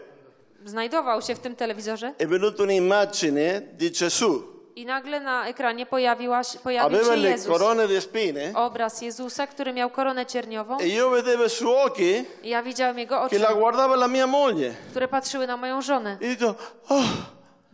znajdował 0.65 1.23
się 1.23 1.35
w 1.35 1.39
tym 1.39 1.57
telewizorze 1.57 2.15
è 2.19 2.27
venuta 2.27 2.63
un'immagine 2.63 3.63
di 3.79 3.91
Gesù. 3.91 4.43
I 4.77 4.87
nagle 4.87 5.21
na 5.21 5.47
ekranie 5.49 5.87
pojawiła 5.87 6.45
się, 6.45 6.59
pojawił 6.59 6.99
Aveva 6.99 7.15
się 7.15 7.21
le 7.23 7.31
Jezus. 7.31 7.47
corone 7.53 7.89
di 7.89 8.01
spine 8.01 8.53
Obraz 8.55 9.03
Jezusa, 9.03 9.47
który 9.47 9.73
miał 9.73 9.91
koronę 9.91 10.27
cierniową 10.27 10.79
e 10.81 10.89
io 10.89 11.11
vedevo 11.11 11.45
i 11.45 11.51
suoi 11.51 11.75
occhi 11.87 12.25
i 12.43 12.49
ja 12.49 12.63
widziałem 12.63 12.99
jego 12.99 13.23
oczy, 13.23 13.37
la 13.39 13.55
guardava 13.55 13.95
la 13.95 14.09
mia 14.09 14.27
moglie. 14.27 14.75
które 14.91 15.09
patrzyły 15.09 15.47
na 15.47 15.57
moją 15.57 15.83
żonę. 15.83 16.19
E 16.21 16.27
dico, 16.29 16.55
oh, 16.89 17.05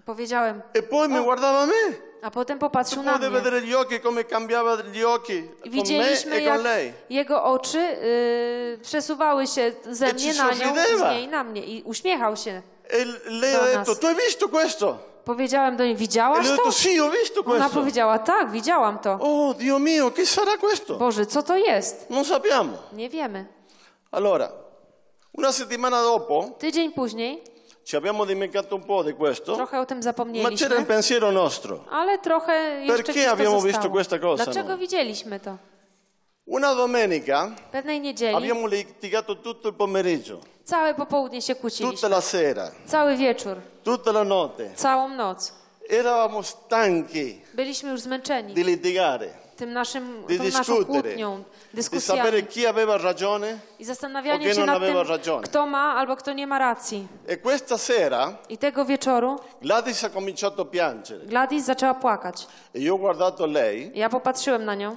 Powiedziałem, 0.07 0.63
e 0.75 0.83
poi 0.83 1.09
mi 1.09 1.21
guardava 1.25 1.59
a 1.63 1.67
me. 1.67 1.73
a 2.23 2.31
potem 2.31 2.59
popatrzył 2.59 3.03
na 3.03 3.13
Potete 3.13 3.31
mnie. 3.31 3.39
vedere 3.41 3.61
gli 3.63 3.75
occhi 3.75 4.01
come 4.01 4.25
cambiava 4.25 4.77
gli 4.93 5.05
occhi 5.05 5.33
I 5.37 5.43
con 5.49 5.65
me 5.65 5.71
widzieliśmy, 5.71 6.37
e 6.37 6.41
jak 6.41 6.55
con 6.55 6.65
lei. 6.65 6.93
jego 7.11 7.45
oczy 7.45 7.79
y, 7.79 8.79
przesuwały 8.83 9.47
się 9.47 9.73
ze 9.91 10.07
E 10.07 10.13
mnie 10.13 10.35
na 10.35 10.51
nią, 10.51 10.57
sorrideva. 10.57 11.11
z 11.11 11.13
niej 11.15 11.29
na 11.29 11.45
mnie 11.45 11.65
i 11.65 11.83
uśmiechał 11.83 12.37
się. 12.37 12.63
E 12.91 13.05
lei 13.31 13.53
ha 13.55 13.65
detto, 13.65 13.91
nas. 13.91 13.99
tu 14.01 14.07
hai 14.07 14.17
visto 14.17 14.49
questo? 14.49 14.99
Powiedziałem 15.27 15.77
do 15.77 15.85
niej, 15.85 15.97
widziałaś 15.97 16.45
le 16.45 16.51
ho 16.51 16.57
to? 16.57 16.63
detto, 16.65 16.73
sì, 16.73 16.99
ho 16.99 17.11
visto 17.11 17.41
Ona 17.41 17.51
questo. 17.59 17.79
powiedziała, 17.81 18.19
tak, 18.19 18.51
widziałam 18.51 18.99
to. 18.99 19.19
Oh, 19.21 19.55
Dio 19.55 19.79
mio, 19.79 20.11
che 20.11 20.27
sarà 20.27 20.57
questo? 20.61 20.95
Boże, 20.97 21.27
co 21.27 21.43
to 21.43 21.57
jest? 21.57 22.11
Non 22.11 22.25
sappiamo. 22.25 22.73
Nie 22.93 23.09
wiemy. 23.09 23.47
Allora, 24.11 24.53
una 25.33 25.53
settimana 25.53 26.03
dopo 26.03 26.51
Tydzień 26.59 26.93
później, 26.93 27.43
ci 27.85 27.97
abbiamo 27.97 28.27
dimenticato 28.27 28.77
un 28.77 28.83
po' 28.83 29.05
di 29.05 29.13
questo, 29.15 29.55
trochę 29.57 29.81
o 29.81 29.87
tym 29.87 30.01
ma 30.43 30.51
c'era 30.57 30.77
il 30.79 30.87
pensiero 30.87 31.33
nostro. 31.33 31.85
ale 31.91 32.19
trochę 32.19 32.53
jeszcze 32.81 32.93
Perché 32.97 33.13
gdzieś 33.13 33.25
to 33.27 33.33
abbiamo 33.33 33.61
zostało. 33.61 33.73
visto 33.73 33.91
questa 33.91 34.19
cosa 34.19 34.45
Dlaczego 34.45 34.69
noi? 34.69 34.79
widzieliśmy 34.79 35.41
to? 35.41 35.57
Una 36.47 36.75
domenica 36.75 37.51
Pewnej 37.73 38.01
niedzieli 38.01 38.35
abbiamo 38.37 38.67
litigato 38.69 39.35
tutto 39.37 39.69
il 39.69 39.75
pomeriggio. 39.75 40.41
Całe 40.67 40.95
popołudnie 40.95 41.43
się 41.43 41.55
tutta 41.55 41.61
kłóciliśmy. 41.61 42.09
la 42.09 42.21
sera, 42.21 42.71
Cały 42.87 43.17
wieczór, 43.17 43.57
tutta 43.85 44.11
la 44.11 44.25
notte. 44.25 44.75
całą 44.75 45.09
noc. 45.09 45.53
Eravamo 45.91 46.43
stanchi 46.43 47.41
Byliśmy 47.55 47.91
już 47.91 48.01
zmęczeni 48.01 48.55
di 48.55 48.65
litigare, 48.65 49.29
tym 49.57 49.73
naszym, 49.73 50.25
di 50.29 50.39
tą 50.39 50.45
naszą 50.45 50.75
discutere, 50.75 51.03
kłótnią, 51.15 51.43
di 51.75 52.01
sapere 52.01 52.43
chi 52.43 52.67
aveva 52.67 52.97
ragione. 52.99 53.59
i 53.79 53.85
zastanawianie 53.85 54.47
o 54.47 54.49
che 54.49 54.55
się 54.55 54.67
nad 54.67 54.77
aveva 54.77 55.03
tym, 55.03 55.09
ragione. 55.13 55.43
kto 55.43 55.67
ma 55.67 55.95
albo 55.97 56.17
kto 56.17 56.33
nie 56.33 56.47
ma 56.47 56.59
racji. 56.59 57.07
E 57.29 57.37
questa 57.37 57.79
sera 57.79 58.33
I 58.49 58.59
tego 58.59 58.85
wieczoru 58.85 59.39
Gladys 59.63 60.01
ha 60.01 60.09
cominciato 60.11 60.63
a 60.63 60.65
piangere 60.65 61.27
Gladys 61.27 61.65
zaczęła 61.65 61.95
płakać. 61.95 62.47
e 62.75 62.79
io 62.81 62.93
ho 62.95 62.99
guardato 62.99 63.47
lei. 63.47 63.91
Ja 63.95 64.09
popatrzyłem 64.09 64.65
na 64.65 64.75
nią. 64.75 64.97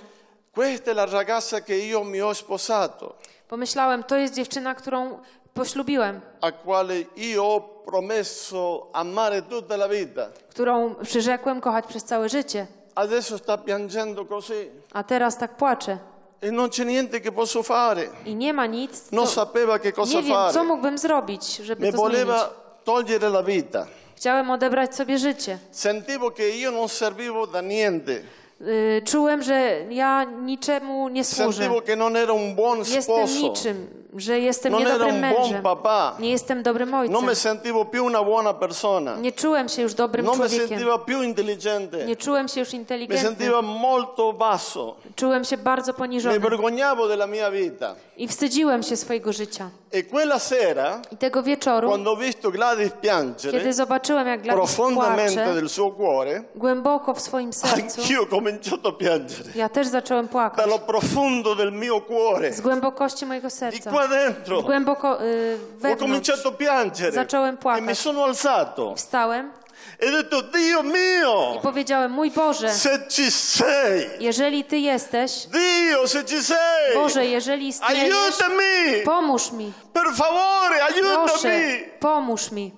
Questa 0.55 0.91
è 0.91 0.93
la 0.95 1.05
ragazza 1.05 1.61
che 1.61 1.75
io 1.75 2.03
mi 2.03 2.19
ho 2.19 2.33
sposato, 2.33 3.13
Pomyślałem, 3.47 4.03
to 4.03 4.17
jest 4.17 4.33
dziewczyna, 4.33 4.75
którą 4.75 5.19
poślubiłem, 5.63 6.21
a 6.41 6.51
quale 6.51 6.95
io 7.15 7.43
ho 7.43 7.59
promesso 7.85 8.87
amare 8.93 9.41
tutta 9.41 9.75
la 9.75 9.87
vita. 9.87 10.27
którą 10.49 10.95
przyrzekłem 10.95 11.61
kochać 11.61 11.85
przez 11.85 12.03
całe 12.03 12.29
życie. 12.29 12.67
Adesso 12.95 13.37
sta 13.37 13.57
piangendo 13.57 14.25
così 14.25 14.69
A 14.93 15.03
teraz 15.03 15.37
tak 15.37 15.55
płacze. 15.57 15.97
e 16.41 16.51
non 16.51 16.69
c'è 16.69 16.85
niente 16.85 17.19
che 17.21 17.31
posso 17.31 17.63
fare. 17.63 18.09
I 18.25 18.35
nie 18.35 18.53
ma 18.53 18.65
nic. 18.65 19.11
Non 19.11 19.25
co- 19.25 19.31
sapeva 19.31 19.79
che 19.79 19.91
cosa 19.91 20.13
nie 20.13 20.23
wiem, 20.23 20.33
co 20.47 20.53
fare. 20.53 20.63
mógłbym 20.67 20.97
zrobić, 20.97 21.57
żeby 21.57 21.85
Mi 21.85 21.91
to 21.91 21.97
zmienić. 21.97 22.13
voleva 22.25 22.49
togliere 22.83 23.27
la 23.27 23.43
vita. 23.43 23.87
Chciałem 24.15 24.51
odebrać 24.51 24.95
sobie 24.95 25.17
życie. 25.17 25.57
Sentivo 25.71 26.31
che 26.31 26.49
io 26.49 26.71
non 26.71 26.89
servivo 26.89 27.47
da 27.47 27.61
niente. 27.61 28.21
Y, 28.61 29.01
Czułem, 29.05 29.41
że 29.43 29.77
ja 29.89 30.23
niczemu 30.23 31.09
nie 31.09 31.23
służę. 31.23 31.53
Sentivo 31.53 31.81
era 32.15 32.33
un 32.33 32.55
Jestem 32.95 33.25
niczym, 33.41 33.87
że 34.15 34.39
jestem 34.39 34.73
era 34.75 34.83
niedobrym 34.83 35.15
un 35.15 35.21
buon 35.21 35.41
mężem. 35.41 35.63
papà. 35.63 36.11
Nie 36.19 36.29
jestem 36.31 36.63
dobrym 36.63 36.89
Non 36.89 37.01
mi 37.01 37.15
ojcem. 37.29 37.35
sentivo 37.35 37.85
più 37.85 38.05
una 38.05 38.23
buona 38.23 38.53
persona. 38.53 39.15
Nie 39.17 39.31
czułem 39.31 39.69
się 39.69 39.81
już 39.81 39.93
dobrym 39.93 40.25
mi 40.25 40.37
człowiekiem. 40.37 40.67
sentiva 40.69 40.97
più 40.97 41.23
intelligente. 41.23 42.05
Nie 42.05 42.15
czułem 42.15 42.47
się 42.47 42.59
już 42.59 42.73
inteligentnym. 42.73 43.27
sentiva 43.35 43.61
molto 43.61 44.33
basso. 44.33 44.95
Czułem 45.15 45.43
się 45.43 45.57
bardzo 45.57 45.93
poniżony. 45.93 46.39
vergognavo 46.39 47.07
della 47.07 47.27
mia 47.27 47.51
vita. 47.51 47.95
I 48.17 48.27
wstydziłem 48.27 48.83
się 48.83 48.95
swojego 48.97 49.33
życia. 49.33 49.69
E 49.91 50.03
quella 50.03 50.39
sera, 50.39 51.01
I 51.11 51.17
tego 51.17 51.43
wieczoru, 51.43 51.87
quando 51.89 52.15
visto 52.15 52.51
Gladys 52.51 52.91
piangere 53.01 53.57
kiedy 53.59 53.73
zobaczyłem, 53.73 54.27
jak 54.27 54.41
Gladys 54.41 54.75
płacze, 54.75 55.53
del 55.55 55.69
suo 55.69 55.91
cuore, 55.91 56.43
głęboko 56.55 57.13
w 57.13 57.19
swoim 57.21 57.53
sercu, 57.53 58.01
anch'io 58.01 58.27
cominciato 58.49 58.89
a 58.89 58.91
piangere. 58.91 59.51
ja 59.55 59.69
też 59.69 59.87
zacząłem 59.87 60.27
płakać. 60.27 60.57
Dallo 60.57 60.79
profondo 60.79 61.55
del 61.55 61.71
mio 61.71 62.01
cuore, 62.01 62.53
Z 62.53 62.61
głębokości 62.61 63.25
mojego 63.25 63.47
di 63.47 63.53
serca. 63.53 63.91
qua 63.91 64.07
dentro. 64.07 64.61
Głęboko 64.61 65.23
y, 65.23 65.57
Ho 65.57 65.79
wewnątrz. 65.79 66.01
cominciato 66.01 66.49
a 66.49 66.51
piangere 66.51 67.11
Zacząłem 67.11 67.49
e 67.49 67.51
mi 67.51 67.57
płakać. 67.57 67.97
sono 67.99 68.23
alzato 68.23 68.95
Wstałem 68.95 69.51
e 69.99 70.05
ho 70.05 70.11
detto, 70.11 70.41
Dio 70.41 70.83
mio, 70.83 71.55
i 71.57 71.61
powiedziałem, 71.61 72.11
mój 72.11 72.31
Boże, 72.31 72.69
se 72.73 73.07
ci 73.09 73.31
sei, 73.31 74.09
jeżeli 74.19 74.63
Ty 74.63 74.77
jesteś, 74.77 75.47
Dio, 75.47 76.07
se 76.07 76.25
ci 76.25 76.43
sei, 76.43 76.93
Boże, 76.93 77.25
jeżeli 77.25 77.67
istniejesz, 77.67 78.13
aiutami, 78.41 79.03
pomóż 79.05 79.51
mi. 79.51 79.73
per 79.93 80.05
favore, 80.15 80.75
Proszę, 81.25 81.49
aiutami. 81.49 81.89
pomóż 81.99 82.51
mi. 82.51 82.71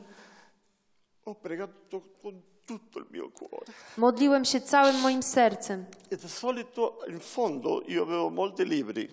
Ho 1.26 1.36
pregato 1.36 2.02
con 2.22 2.42
tutto 2.66 3.00
il 3.00 3.06
mio 3.12 3.30
cuore. 3.30 3.66
Modliłem 3.98 4.46
się 4.46 4.62
całym 4.62 4.96
moim 5.02 5.24
sercem. 5.24 5.86
E 6.12 6.18
di 6.18 6.30
solito 6.30 6.98
in 7.08 7.20
fondo 7.20 7.82
io 7.88 8.04
avevo 8.04 8.30
molti 8.30 8.66
libri 8.66 9.08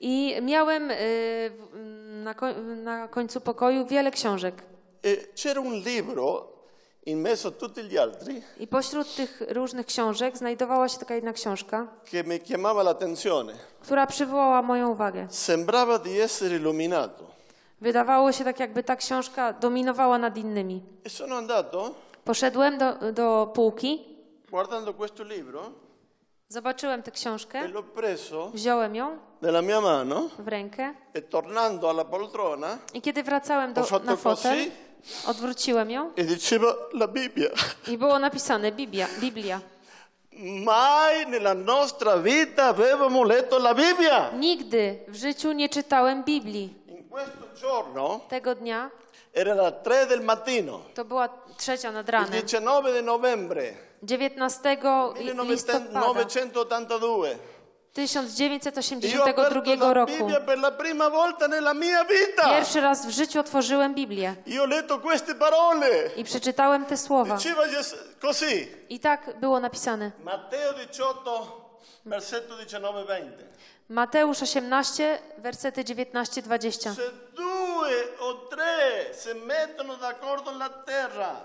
I 0.00 0.36
miałem 0.42 0.90
y, 0.90 0.96
na, 2.24 2.34
koń, 2.34 2.54
na 2.82 3.08
końcu 3.08 3.40
pokoju 3.40 3.86
wiele 3.86 4.10
książek. 4.10 4.54
e 5.04 5.16
c'era 5.34 5.60
un 5.60 5.74
libro 5.82 6.46
in 7.06 7.20
mezzo 7.20 7.48
a 7.48 7.50
tutti 7.50 7.82
gli 7.82 7.98
altri 7.98 8.42
I 8.58 8.66
pośród 8.66 9.14
tych 9.14 9.42
różnych 9.48 9.86
książek 9.86 10.36
znajdowała 10.38 10.88
się 10.88 10.98
taka 10.98 11.14
jedna 11.14 11.32
książka, 11.32 11.86
che 12.10 12.24
mi 12.24 12.38
chiamava 12.40 12.82
l'attenzione. 12.82 13.52
która 13.80 14.06
przywołała 14.06 14.62
moją 14.62 14.90
uwagę. 14.90 15.26
Sembrava 15.30 15.98
di 15.98 16.20
essere 16.20 16.56
illuminato. 16.56 17.24
Wydawało 17.80 18.32
się 18.32 18.44
tak, 18.44 18.60
jakby 18.60 18.82
ta 18.82 18.96
książka 18.96 19.52
dominowała 19.52 20.18
nad 20.18 20.36
innymi. 20.36 20.82
E 21.04 21.08
sono 21.10 21.36
andato 21.36 21.94
Poszedłem 22.24 22.78
do, 22.78 23.12
do 23.12 23.50
półki, 23.54 24.13
guardando 24.54 24.94
questo 24.94 25.24
libro 25.24 25.72
zobaczyłem 26.48 27.02
tę 27.02 27.10
e 27.10 27.14
książkę, 27.14 27.68
l'ho 27.68 27.82
preso 27.82 28.50
wziąłem 28.54 28.94
ją 28.94 29.18
nella 29.42 29.62
mia 29.62 29.80
mano 29.80 30.28
w 30.38 30.48
rękę 30.48 30.94
e 31.14 31.22
tornando 31.22 31.90
alla 31.90 32.04
poltrona 32.04 32.78
i 32.94 33.00
kiedy 33.00 33.22
wracałem 33.22 33.74
ho 33.74 33.80
do, 33.80 33.86
fatto 33.86 34.06
na 34.06 34.16
fotel, 34.16 34.58
così 34.58 34.70
odwróciłem 35.26 35.90
ją 35.90 36.12
e 36.16 36.24
diceva 36.24 36.74
la 36.92 37.08
Bibbia. 37.08 37.48
i 37.92 37.98
było 37.98 38.18
napisane 38.18 38.72
Biblia. 38.72 39.08
Biblia. 39.20 39.60
Mai 40.64 41.26
nella 41.26 41.54
nostra 41.54 42.16
vita 42.16 42.64
avevamo 42.64 43.24
letto 43.24 43.58
la 43.58 43.74
Bibbia. 43.74 44.30
Nigdy 44.38 44.98
w 45.08 45.16
życiu 45.16 45.52
nie 45.52 45.68
czytałem 45.68 46.24
Biblii. 46.24 46.74
In 46.88 47.08
questo 47.08 47.44
giorno 47.60 48.20
Tego 48.28 48.54
dnia, 48.54 48.90
era 49.34 49.54
le 49.54 49.80
3 49.82 50.06
del 50.06 50.20
mattino, 50.20 50.80
to 50.94 51.04
była 51.04 51.28
trzecia 51.56 51.90
nad 51.90 52.06
il 52.06 52.12
ranem, 52.12 52.30
19 52.30 52.92
di 52.92 53.02
novembre 53.02 53.76
19 54.00 54.78
listopada 55.44 56.24
1982. 56.24 57.38
Io 57.96 58.20
ho 58.20 58.24
1982 58.24 59.30
aperto 59.30 59.74
la 59.76 59.92
roku. 59.92 60.12
Vita. 62.04 62.48
Pierwszy 62.48 62.80
raz 62.80 63.06
w 63.06 63.10
życiu 63.10 63.40
otworzyłem 63.40 63.94
Biblię 63.94 64.34
parole. 65.38 66.10
i 66.16 66.24
przeczytałem 66.24 66.84
te 66.86 66.96
słowa. 66.96 67.38
Così, 68.20 68.68
I 68.88 69.00
tak 69.00 69.38
było 69.40 69.60
napisane. 69.60 70.12
Matteo 70.24 70.70
18, 70.70 71.30
versetto 72.04 72.54
19-20. 72.54 73.30
Mateusz 73.88 74.42
18, 74.42 75.18
wersety 75.38 75.84
19-20. 75.84 76.94
Se 76.94 77.10
due 77.36 78.18
o 78.20 78.34
tre 78.34 79.10
mettono 79.46 79.96
d'accordo 79.96 80.50
nella 80.50 80.68
terra 80.68 81.40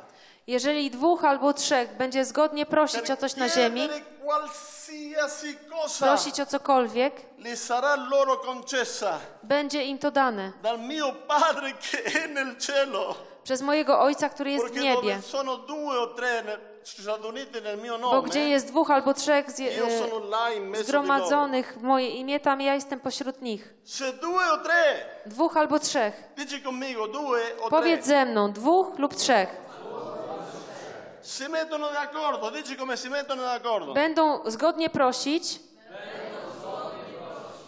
Jeżeli 0.47 0.91
dwóch 0.91 1.23
albo 1.25 1.53
trzech 1.53 1.97
będzie 1.97 2.25
zgodnie 2.25 2.65
prosić 2.65 3.01
per 3.01 3.11
o 3.11 3.17
coś 3.17 3.35
na 3.35 3.49
ziemi, 3.49 3.81
chiedere 3.81 4.01
qualsiasi 4.25 5.57
cosa, 5.69 6.05
prosić 6.05 6.39
o 6.39 6.45
cokolwiek, 6.45 7.13
le 7.37 7.55
sarà 7.57 7.95
loro 8.09 8.37
concessa 8.37 9.19
będzie 9.43 9.83
im 9.83 9.97
to 9.97 10.11
dane. 10.11 10.51
dal 10.61 10.79
mio 10.79 11.11
Padre 11.27 11.73
che 11.73 12.03
è 12.03 12.27
nel 12.27 12.55
cielo. 12.57 13.15
Przez 13.43 13.61
mojego 13.61 13.99
Ojca, 13.99 14.29
który 14.29 14.51
jest 14.51 14.65
w 14.65 14.69
Perché 14.69 14.83
niebie. 14.83 15.15
dove 15.15 15.21
sono 15.21 15.57
due 15.57 15.99
o 15.99 16.07
tre 16.07 16.43
Bo 18.01 18.21
gdzie 18.21 18.49
jest 18.49 18.67
dwóch 18.67 18.91
albo 18.91 19.13
trzech 19.13 19.51
z, 19.51 19.59
e, 19.59 20.83
zgromadzonych 20.83 21.77
w 21.79 21.81
moje 21.83 22.09
imię, 22.09 22.39
tam 22.39 22.61
ja 22.61 22.73
jestem 22.73 22.99
pośród 22.99 23.41
nich. 23.41 23.73
Dwóch 25.25 25.57
albo 25.57 25.79
trzech. 25.79 26.29
Powiedz 27.69 28.05
ze 28.05 28.25
mną, 28.25 28.51
dwóch 28.51 28.99
lub 28.99 29.15
trzech. 29.15 29.49
si 31.23 31.49
mettono 31.49 31.89
d'accordo, 31.91 32.51
dici 32.51 32.75
come 32.77 32.97
si 32.97 33.09
mettono 33.09 33.43
d'accordo. 33.43 33.93
Będą 33.93 34.39
zgodnie 34.45 34.89
prosić, 34.89 35.59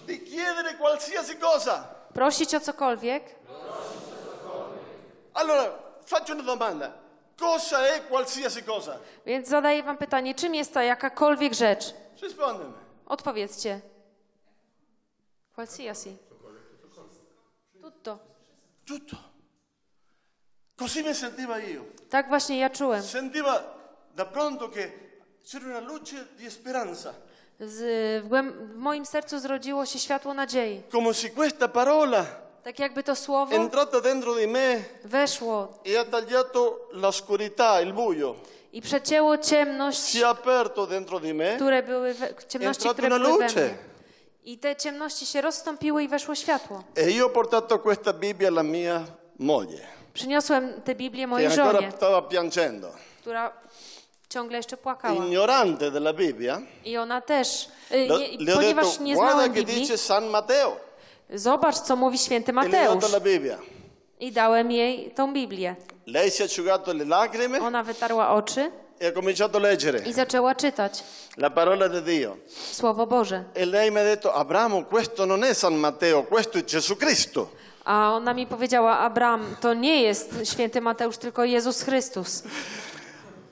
Di 0.08 0.20
chiedere 0.20 0.74
qualsiasi 0.74 1.36
cosa. 1.36 1.84
prosić 2.14 2.56
o 2.56 2.60
cokolwiek. 2.60 3.24
Allora, 5.34 5.64
faccio 6.06 6.34
una 6.34 6.44
domanda. 6.44 6.92
Cosa 7.42 7.88
è 7.88 8.02
qualsiasi 8.08 8.64
cosa? 8.64 9.00
Więc 9.26 9.48
zadaję 9.48 9.84
wam 9.84 9.98
pytanie, 9.98 10.36
czym 10.36 10.56
jest 10.56 10.74
ta 10.74 10.84
jakakolwiek 10.84 11.54
rzecz? 11.54 11.94
Rispondimi. 12.22 12.74
Odpowiedzcie. 13.06 13.82
Qualsiasi. 15.56 16.18
Tutto. 17.82 18.20
Tutto. 18.86 19.16
Così 20.78 21.04
mi 21.04 21.14
sentiva 21.16 21.60
io. 21.60 21.82
Tak 22.10 22.28
właśnie 22.30 22.60
ja 22.60 22.70
czułem. 22.70 23.02
Sentiva 23.04 23.64
da 24.16 24.26
pronto 24.26 24.70
che 24.70 24.92
c'era 25.44 25.66
una 25.66 25.80
luce 25.80 26.16
di 26.38 26.52
speranza. 26.52 27.14
Z, 27.60 27.80
w, 28.24 28.28
głęb- 28.30 28.54
w 28.74 28.76
moim 28.76 29.06
sercu 29.06 29.40
zrodziło 29.40 29.86
się 29.86 30.00
światło 30.00 30.34
nadziei. 30.34 30.84
Come 30.92 31.14
se 31.14 31.30
questa 31.30 31.68
parola 31.68 32.26
Tak 32.64 32.80
jakby 32.80 33.04
to 33.04 33.16
słowo 33.16 33.56
entrata 33.56 34.02
dentro 34.02 34.36
di 34.36 34.48
me 34.48 34.84
weszło 35.04 35.68
e 35.86 35.96
ha 35.96 36.06
tagliato 36.06 36.90
l'oscurità, 36.92 37.82
il 37.82 37.94
buio. 37.94 38.36
i 38.74 38.82
przecięło 38.82 39.38
ciemność, 39.38 40.00
Si 40.00 40.20
è 40.22 40.26
aperto 40.26 40.88
dentro 40.88 41.20
di 41.20 41.34
me 41.34 41.56
które 41.56 41.84
były 41.84 42.14
we, 42.14 42.28
ciemności, 42.48 42.88
entrato 42.88 42.94
które 42.94 43.08
una 43.08 43.20
były 43.20 43.38
we 43.38 43.44
luce. 43.46 43.70
I 44.44 44.58
te 44.58 44.76
ciemności 44.76 45.26
się 45.26 45.42
rozstąpiły 45.42 46.04
i 46.04 46.08
weszło 46.08 46.36
światło. 46.36 46.84
e 46.98 47.12
io 47.12 47.24
ho 47.24 47.30
portato 47.30 47.80
questa 47.80 48.14
Bibbia 48.14 48.48
alla 48.48 48.64
mia 48.64 49.06
moglie, 49.40 49.82
Przyniosłem 50.14 50.82
tę 50.82 50.96
Biblię 50.96 51.24
che 51.24 51.28
mojej 51.28 51.48
ancora 51.48 51.72
żonie, 51.72 51.92
stava 51.92 52.22
piangendo. 52.22 52.92
która 53.22 53.52
ciągle 54.30 54.58
jeszcze 54.58 54.78
płakała. 54.78 55.26
Ignorante 55.26 55.92
della 55.92 56.14
Bibbia, 56.14 56.62
I 56.86 56.98
ona 56.98 57.22
też, 57.22 57.68
y, 57.92 57.96
le, 58.08 58.20
nie, 58.20 58.38
le 58.46 58.52
ho 58.54 58.58
ponieważ 58.60 58.88
detto 58.88 59.04
nie 59.04 59.16
guarda 59.16 59.34
znałem 59.34 59.54
che 59.54 59.60
Biblii, 59.60 59.82
dice 59.82 59.98
San 59.98 60.28
Matteo. 60.30 60.78
Zobacz, 61.34 61.76
co 61.80 61.96
mówi 61.96 62.18
święty 62.18 62.52
E 62.52 62.56
le 62.56 62.62
ho 62.62 62.70
dato 62.70 62.96
Mateusz. 62.96 63.12
la 63.14 63.20
Bibbia. 63.20 63.58
I 64.20 64.32
dałem 64.32 64.72
jej 64.72 65.12
tą 65.16 65.34
Biblię. 65.34 65.76
Lei 66.08 66.32
si 66.32 66.44
è 66.44 66.46
asciugato 66.46 66.94
le 66.94 67.06
lacrime 67.06 67.60
Ona 67.62 67.84
wytarła 67.84 68.30
oczy 68.30 68.72
e 69.00 69.06
ha 69.06 69.12
cominciato 69.12 69.58
a 69.58 69.62
leggere 69.62 70.00
i 70.06 70.14
zaczęła 70.14 70.56
czytać 70.56 71.04
la 71.38 71.50
parola 71.50 71.90
di 71.90 72.02
Dio. 72.02 72.38
Słowo 72.72 73.08
Boże. 73.08 73.44
E 73.56 73.66
lei 73.66 73.92
mi 73.92 73.98
ha 73.98 74.04
detto, 74.04 74.34
Abramo, 74.34 74.84
questo 74.86 75.26
non 75.26 75.44
è 75.44 75.54
San 75.54 75.76
Matteo, 75.76 76.24
questo 76.24 76.58
è 76.58 76.64
Gesù 76.64 76.96
Cristo. 76.96 77.48
A 77.86 78.14
ona 78.14 78.34
mi 78.34 78.46
powiedziała, 78.48 79.00
Abram, 79.00 79.56
to 79.62 79.74
nie 79.74 80.02
jest 80.02 80.30
święty 80.44 80.82
Mateusz, 80.82 81.18
tylko 81.18 81.44
Jezus 81.46 81.84
Chrystus. 81.84 82.44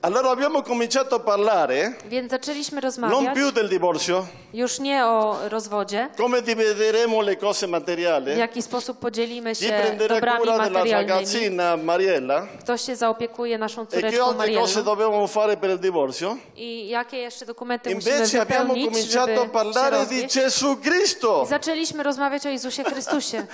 Allora 0.02 0.30
abbiamo 0.30 0.62
cominciato 0.62 1.16
a 1.16 1.18
parlare 1.18 1.92
Więc 2.08 2.30
zaczęliśmy 2.30 2.76
non 2.76 2.82
rozmawiać 2.82 3.36
più 3.36 3.52
del 3.52 3.68
divorzio, 3.68 4.26
już 4.54 4.78
nie 4.78 5.04
o 5.06 5.48
rozwodzie, 5.48 6.08
come 6.16 6.42
divideremo 6.42 7.20
le 7.22 7.36
cose 7.36 7.66
w 7.66 7.70
materiali. 7.70 8.38
jaki 8.38 8.62
sposób 8.62 8.98
podzielimy 8.98 9.54
Chi 9.54 9.64
się 9.64 9.72
prenderà 9.72 10.14
dobrami 10.14 10.40
cura 10.40 10.52
della 10.58 10.68
materialnymi. 10.78 10.92
ragazzina 11.12 11.76
Mariella 11.76 12.46
Kto 12.60 12.76
się 12.76 12.96
zaopiekuje 12.96 13.58
naszą 13.58 13.82
e 13.82 13.86
che 13.86 13.90
córeczką 13.96 14.24
altre 14.24 14.36
Mariellą 14.38 14.60
cose 14.60 14.82
dobbiamo 14.82 15.26
fare 15.26 15.56
per 15.56 15.70
il 15.70 15.78
divorzio. 15.78 16.36
i 16.56 16.88
jakie 16.88 17.16
jeszcze 17.18 17.46
dokumenty 17.46 17.94
musimy 17.94 18.14
Invece 18.16 18.40
abbiamo 18.40 18.74
wypełnić, 18.74 18.90
cominciato 18.92 19.32
a 19.32 19.34
żeby 19.34 19.46
się 19.46 19.50
parlare 19.52 19.96
di 19.96 20.02
rozwieść. 20.02 20.34
Gesù 20.34 20.76
Cristo. 20.76 21.46
Zaczęliśmy 21.48 22.02
rozmawiać 22.02 22.46
o 22.46 22.48
Jezusie 22.48 22.84
Chrystusie. 22.84 23.46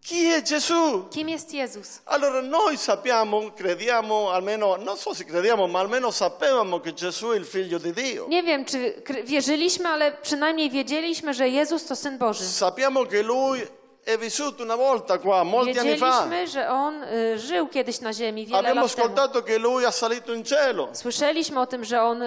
Chi 0.00 0.26
è 0.26 0.42
Gesù? 0.42 1.08
Kim 1.10 1.28
jest 1.28 1.52
Jezus? 1.52 2.00
Allora 2.06 2.40
noi 2.40 2.76
sappiamo, 2.76 3.52
crediamo, 3.54 4.30
almeno, 4.30 4.76
non 4.76 4.96
so 4.96 5.12
se 5.14 5.24
crediamo, 5.24 5.66
ma 5.66 5.80
almeno 5.80 6.10
sapevamo 6.10 6.80
che 6.80 6.94
Gesù 6.94 7.28
è 7.32 7.36
il 7.36 7.44
figlio 7.44 7.78
di 7.78 7.92
Dio. 7.92 8.26
Nie 8.28 8.42
wiem, 8.42 8.64
czy 8.64 9.02
wierzyliśmy, 9.24 9.88
ale 9.88 10.12
przynajmniej 10.12 10.70
wiedzieliśmy, 10.70 11.34
że 11.34 11.48
Jezus 11.48 11.84
to 11.84 11.96
Syn 11.96 12.18
Boży. 12.18 12.44
Sappiamo 12.44 13.06
che 13.06 13.22
lui 13.22 13.62
è 14.08 14.16
vissuto 14.18 14.62
una 14.62 14.76
volta 14.76 15.18
qua, 15.18 15.44
molti 15.44 15.78
anni 15.78 15.96
fa. 15.98 16.06
Wiedzieliśmy, 16.24 16.46
że 16.46 16.68
On 16.70 17.02
y, 17.04 17.38
żył 17.38 17.68
kiedyś 17.68 18.00
na 18.00 18.12
ziemi 18.12 18.46
wiele 18.46 18.58
Abbiamo 18.58 18.80
lat 18.80 18.94
temu. 18.94 19.04
ascoltato 19.06 19.42
che 19.42 19.58
lui 19.58 19.84
ha 19.84 19.90
salito 19.92 20.32
in 20.34 20.44
cielo. 20.44 20.88
Słyszeliśmy 20.92 21.60
o 21.60 21.66
tym, 21.66 21.84
że 21.84 22.02
On 22.02 22.22
y, 22.22 22.26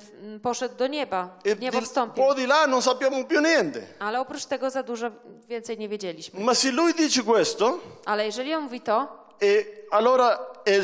w- 0.00 0.40
poszedł 0.42 0.74
do 0.76 0.86
nieba, 0.86 1.28
E 1.44 1.54
w 1.54 1.58
di- 1.58 1.80
wstąpił. 1.80 2.24
di 2.34 2.46
là 2.46 2.66
non 2.66 2.82
sappiamo 2.82 3.24
più 3.24 3.40
niente. 3.40 3.80
Ale 3.98 4.20
oprócz 4.20 4.44
tego 4.46 4.70
za 4.70 4.82
dużo 4.82 5.10
więcej 5.48 5.78
nie 5.78 5.88
wiedzieliśmy. 5.88 6.40
Ma 6.40 6.54
se 6.54 6.70
lui 6.70 6.94
dice 6.94 7.22
questo, 7.22 7.78
Ale 8.06 8.26
jeżeli 8.26 8.54
On 8.54 8.62
mówi 8.62 8.80
to, 8.80 9.19
e 9.40 9.66
allora 9.90 10.38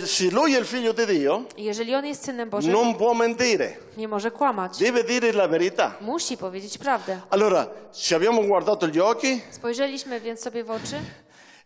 se 0.04 0.30
lui 0.30 0.54
è 0.54 0.58
il 0.58 0.64
figlio 0.64 0.92
di 0.92 1.06
Dio, 1.06 1.44
jeżeli 1.56 1.94
On 1.94 2.04
jest 2.06 2.24
Synem 2.24 2.48
Bożym, 2.50 2.72
non 2.72 2.94
può 2.96 3.14
mentire, 3.14 3.76
nie 3.96 4.08
może 4.08 4.30
kłamać. 4.30 4.78
deve 4.78 5.04
dire 5.04 5.32
la 5.32 5.48
verità. 5.48 5.94
Musi 6.00 6.36
powiedzieć 6.36 6.78
prawdę. 6.78 7.20
Allora, 7.30 7.66
ci 7.92 8.14
abbiamo 8.14 8.42
guardato 8.42 8.88
gli 8.88 8.98
occhi 9.00 9.40
Spojrzeliśmy 9.50 10.20
więc 10.20 10.40
sobie 10.40 10.64
w 10.64 10.70
oczy 10.70 10.96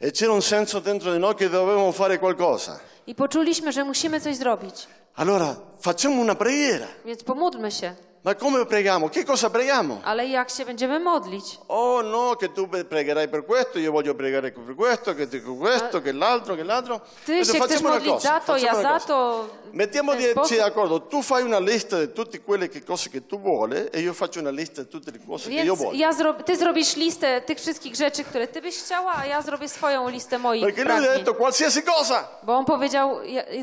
e 0.01 0.11
c'era 0.12 0.32
un 0.32 0.43
senso 0.43 0.80
dentro 0.80 1.12
di 1.12 1.18
noi 1.18 1.34
che 1.34 1.49
dovevamo 1.49 1.93
fare 1.93 2.18
qualcosa. 2.18 2.80
i 3.07 3.14
poczuliśmy, 3.14 3.72
że 3.72 3.84
musimy 3.84 4.20
coś 4.20 4.36
zrobić. 4.36 4.86
Allora, 5.16 5.57
facciamo 5.80 6.20
una 6.20 6.34
preghiera. 6.34 6.86
Więc 7.05 7.22
pomódlmy 7.24 7.70
się. 7.70 7.95
Ma 8.23 8.35
come 8.35 8.66
preghiamo? 8.66 9.09
Che 9.09 9.25
cosa 9.25 9.49
preghiamo? 9.49 10.01
Ale 10.05 10.27
jak 10.27 10.51
się 10.51 10.64
będziemy 10.64 11.01
modlić? 11.01 11.59
Oh 11.68 12.03
no, 12.03 12.37
che 12.37 12.49
tu 12.49 12.68
pregherai 12.89 13.29
per 13.29 13.45
questo, 13.47 13.79
io 13.79 13.93
voglio 13.93 14.14
pregare 14.14 14.53
per 14.53 14.75
questo, 14.75 15.14
che 15.14 15.27
tu 15.27 15.57
questo, 15.59 16.03
che 16.03 16.12
l'altro, 16.12 16.55
che 16.55 16.62
l'altro. 16.62 17.01
Ty 17.27 17.33
Adesso 17.33 17.53
się 17.53 17.59
chcesz 17.59 17.68
facciamo 17.81 17.89
una 17.89 17.99
modlić 17.99 18.12
cosa, 18.14 18.29
za 18.29 18.41
to, 18.41 18.57
ja 18.57 18.83
za 18.83 19.01
to. 19.01 19.49
Mettiamo 19.73 20.12
w 20.12 20.16
ten 20.16 20.25
di- 20.25 20.31
sposób. 20.33 20.57
d'accordo, 20.59 21.01
tu 21.01 21.23
fai 21.23 21.43
una 21.45 21.59
lista 21.61 21.99
di 21.99 22.12
tutte 22.12 22.41
quelle 22.41 22.68
che 22.68 22.83
cose 22.85 23.09
che 23.11 23.21
tu 23.27 23.39
vuole 23.41 23.91
e 23.91 24.01
io 24.01 24.12
faccio 24.12 24.41
una 24.41 24.51
lista 24.51 24.83
di 24.83 24.89
tutte 24.89 25.11
le 25.12 25.21
cose 25.27 25.49
che 25.49 25.55
io 25.55 25.75
Więc 25.75 25.79
voglio. 25.85 25.99
ja 25.99 26.12
zro... 26.12 26.35
ty 26.35 26.57
zrobisz 26.57 26.97
listę 26.97 27.41
tych 27.41 27.59
wszystkich 27.59 27.95
rzeczy, 27.97 28.25
które 28.25 28.47
ty 28.49 28.61
byś 28.61 28.77
chciała, 28.79 29.12
a 29.16 29.27
ja 29.27 29.43
zrobię 29.43 29.68
swoją 29.68 30.09
listę 30.09 30.39
moich 30.39 30.62
Perché 30.64 30.85
lui 30.85 30.93
ha 30.93 30.99
pragnień. 30.99 31.18
detto 31.18 31.35
qualsiasi 31.35 31.83
cosa. 31.83 32.29
Bo 32.43 32.55
on 32.57 32.64
powiedział 32.64 33.16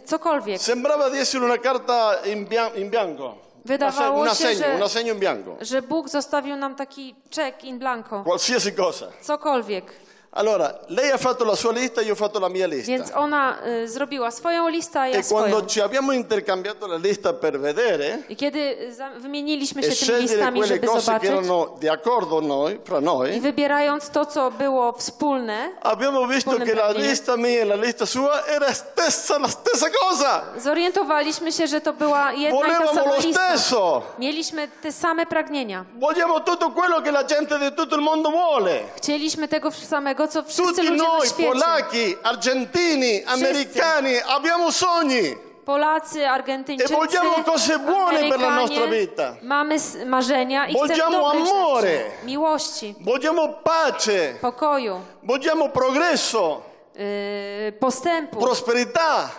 cokolwiek. 0.05 0.61
Sembrava 0.61 1.09
di 1.09 1.19
essere 1.19 1.45
una 1.45 1.57
carta 1.59 2.21
in, 2.25 2.45
bia- 2.47 2.71
in 2.75 2.89
bianco. 2.89 3.45
Wydawało 3.67 4.19
un 4.19 4.25
się, 4.25 4.31
assegno, 4.31 4.65
że- 4.67 4.75
un 4.75 4.83
assegno 4.83 5.13
in 5.13 5.19
bianco. 5.19 5.57
Że 5.61 5.81
Bóg 5.81 6.09
zostawił 6.09 6.55
nam 6.55 6.75
taki 6.75 7.15
czek 7.29 7.63
in 7.63 7.79
blanco. 7.79 8.23
Qualsiasi 8.23 8.71
cosa. 8.73 9.07
Cokolwiek. 9.21 10.06
Allora, 10.37 10.79
lei 10.87 11.09
ha 11.11 11.17
fatto 11.17 11.43
la 11.45 11.55
sua 11.55 11.71
lista, 11.71 12.01
io 12.01 12.13
ho 12.13 12.15
fatto 12.15 12.39
la 12.39 12.49
mia 12.49 12.67
lista. 12.67 12.91
Więc 12.91 13.11
ona 13.15 13.57
y, 13.83 13.87
zrobiła 13.87 14.31
swoją 14.31 14.67
listę, 14.69 14.99
a 15.01 15.07
ja 15.07 15.19
E 15.19 15.23
quando 15.23 15.57
swoją. 15.57 15.65
ci 15.67 15.81
abbiamo 15.81 16.13
intercambiato 16.13 16.87
la 16.87 16.97
lista 16.97 17.33
per 17.33 17.59
vedere 17.59 18.19
I 18.29 18.35
kiedy 18.35 18.59
y, 18.59 18.93
za- 18.93 19.09
wymieniliśmy 19.19 19.81
e 19.81 19.83
się 19.83 19.89
tymi 19.89 19.97
scegliere 19.97 20.35
listami, 20.35 20.59
quelle 20.59 20.75
żeby 20.75 20.87
cose 20.87 20.99
che 20.99 21.01
zobaczyć 21.05 21.29
erano 21.29 21.77
di 21.79 21.89
accordo 21.89 22.41
noi, 22.41 22.79
fra 22.85 22.99
i 22.99 23.03
noi, 23.03 23.39
wybierając 23.41 24.09
to, 24.09 24.25
co 24.25 24.51
było 24.51 24.91
wspólne, 24.91 25.69
abbiamo 25.81 26.27
visto 26.27 26.51
che 26.59 26.75
la 26.75 26.91
lista 26.91 27.37
mia 27.37 27.61
e 27.61 27.65
la 27.65 27.75
lista 27.75 28.05
sua 28.05 28.45
era 28.47 28.73
stessa, 28.73 29.37
la 29.39 29.47
stessa 29.47 29.87
cosa. 29.89 30.43
zorientowaliśmy 30.63 31.51
się, 31.51 31.67
że 31.67 31.81
to 31.81 31.93
była 31.93 32.31
jedna 32.31 32.47
i 32.59 32.61
ta 32.61 32.67
Volevamo 32.67 32.93
sama 32.93 33.09
lo 33.15 33.17
lista. 33.21 33.41
stesso. 33.49 34.01
Mieliśmy 34.19 34.67
te 34.81 34.91
same 34.91 35.25
pragnienia. 35.25 35.85
Vogliamo 35.99 36.39
tutto 36.39 36.69
quello 36.71 37.01
che 37.01 37.11
la 37.11 37.23
gente 37.23 37.57
di 37.59 37.71
tutto 37.75 37.95
il 37.95 38.01
mondo 38.01 38.29
vuole. 38.31 38.79
Chcieliśmy 38.97 39.47
tego 39.47 39.71
samego, 39.71 40.26
co 40.27 40.43
wszyscy 40.43 40.63
Tutti 40.63 40.81
ludzie 40.87 41.03
na 41.03 41.09
noi, 41.09 41.27
świecie. 41.27 41.51
polacchi, 41.51 42.15
argentini, 42.23 43.23
americani, 43.25 44.13
abbiamo 44.27 44.71
sogni. 44.71 45.35
Polacy, 45.65 46.25
Argentyńczycy, 46.29 46.93
E 46.93 46.97
vogliamo 46.97 47.43
cose 47.43 47.77
buone 47.79 48.29
per 48.29 48.39
la 48.39 48.49
nostra 48.55 48.85
vita. 48.87 49.35
Mamy 49.41 49.75
s- 49.79 49.97
marzenia 50.05 50.67
i 50.67 50.73
chcemy 50.73 50.87
Vogliamo 50.87 51.19
dobrych 51.19 51.49
amore. 51.51 51.89
rzeczy. 51.97 52.25
Miłości, 52.25 52.95
Vogliamo 53.01 53.47
pace, 53.63 54.33
pokoju, 54.41 55.01
vogliamo 55.23 55.69
progresso, 55.69 56.61
yy, 56.95 57.71
postępu, 57.79 58.39
prosperità, 58.39 59.29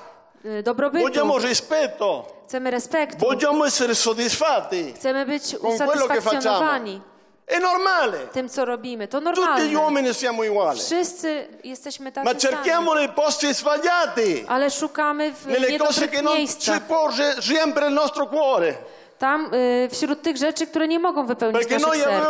yy, 0.45 0.63
dobrobytu. 0.63 1.03
vogliamo 1.05 1.39
rispetto, 1.39 2.27
Chcemy 2.47 2.71
respektu. 2.71 3.19
vogliamo 3.27 3.65
essere 3.65 3.95
soddisfatti 3.95 4.93
Chcemy 4.95 5.27
być 5.27 5.57
con 5.59 5.77
quello 5.77 6.07
che 6.07 6.21
facciamo. 6.21 6.39
usatysfakcjonowani 6.39 7.01
È 7.49 7.59
normale. 7.61 8.19
tym, 8.33 8.49
co 8.49 8.65
robimy. 8.65 9.09
To 9.09 9.21
Tutti 9.21 9.41
gli 9.41 9.45
normalne. 9.45 9.79
uomini 9.79 10.15
siamo 10.15 10.43
uguali. 10.43 10.79
Wszyscy 10.81 11.47
jesteśmy 11.65 12.05
Ma 12.05 12.13
tacy 12.13 12.27
sami. 12.29 12.41
cerchiamo 12.41 12.95
nei 12.95 13.09
posti 13.09 13.55
sbagliati, 13.55 14.45
Ale 14.49 14.71
szukamy 14.71 15.33
w 15.33 15.47
nelle 15.47 15.79
cose 15.79 16.09
che 16.09 16.23
non 16.23 16.37
ci 16.37 16.81
può 16.89 17.09
ri- 17.09 17.41
riempire 17.49 17.87
il 17.87 17.93
nostro 17.95 18.27
cuore. 18.27 18.75
Tam 19.19 19.51
y, 19.55 19.89
wśród 19.91 20.23
tych 20.23 20.37
rzeczy, 20.37 20.67
które 20.67 20.89
nie 20.89 20.99
mogą 20.99 21.27
wypełnić 21.27 21.59
Perché 21.63 21.79
naszych 21.79 22.03
serc. 22.03 22.25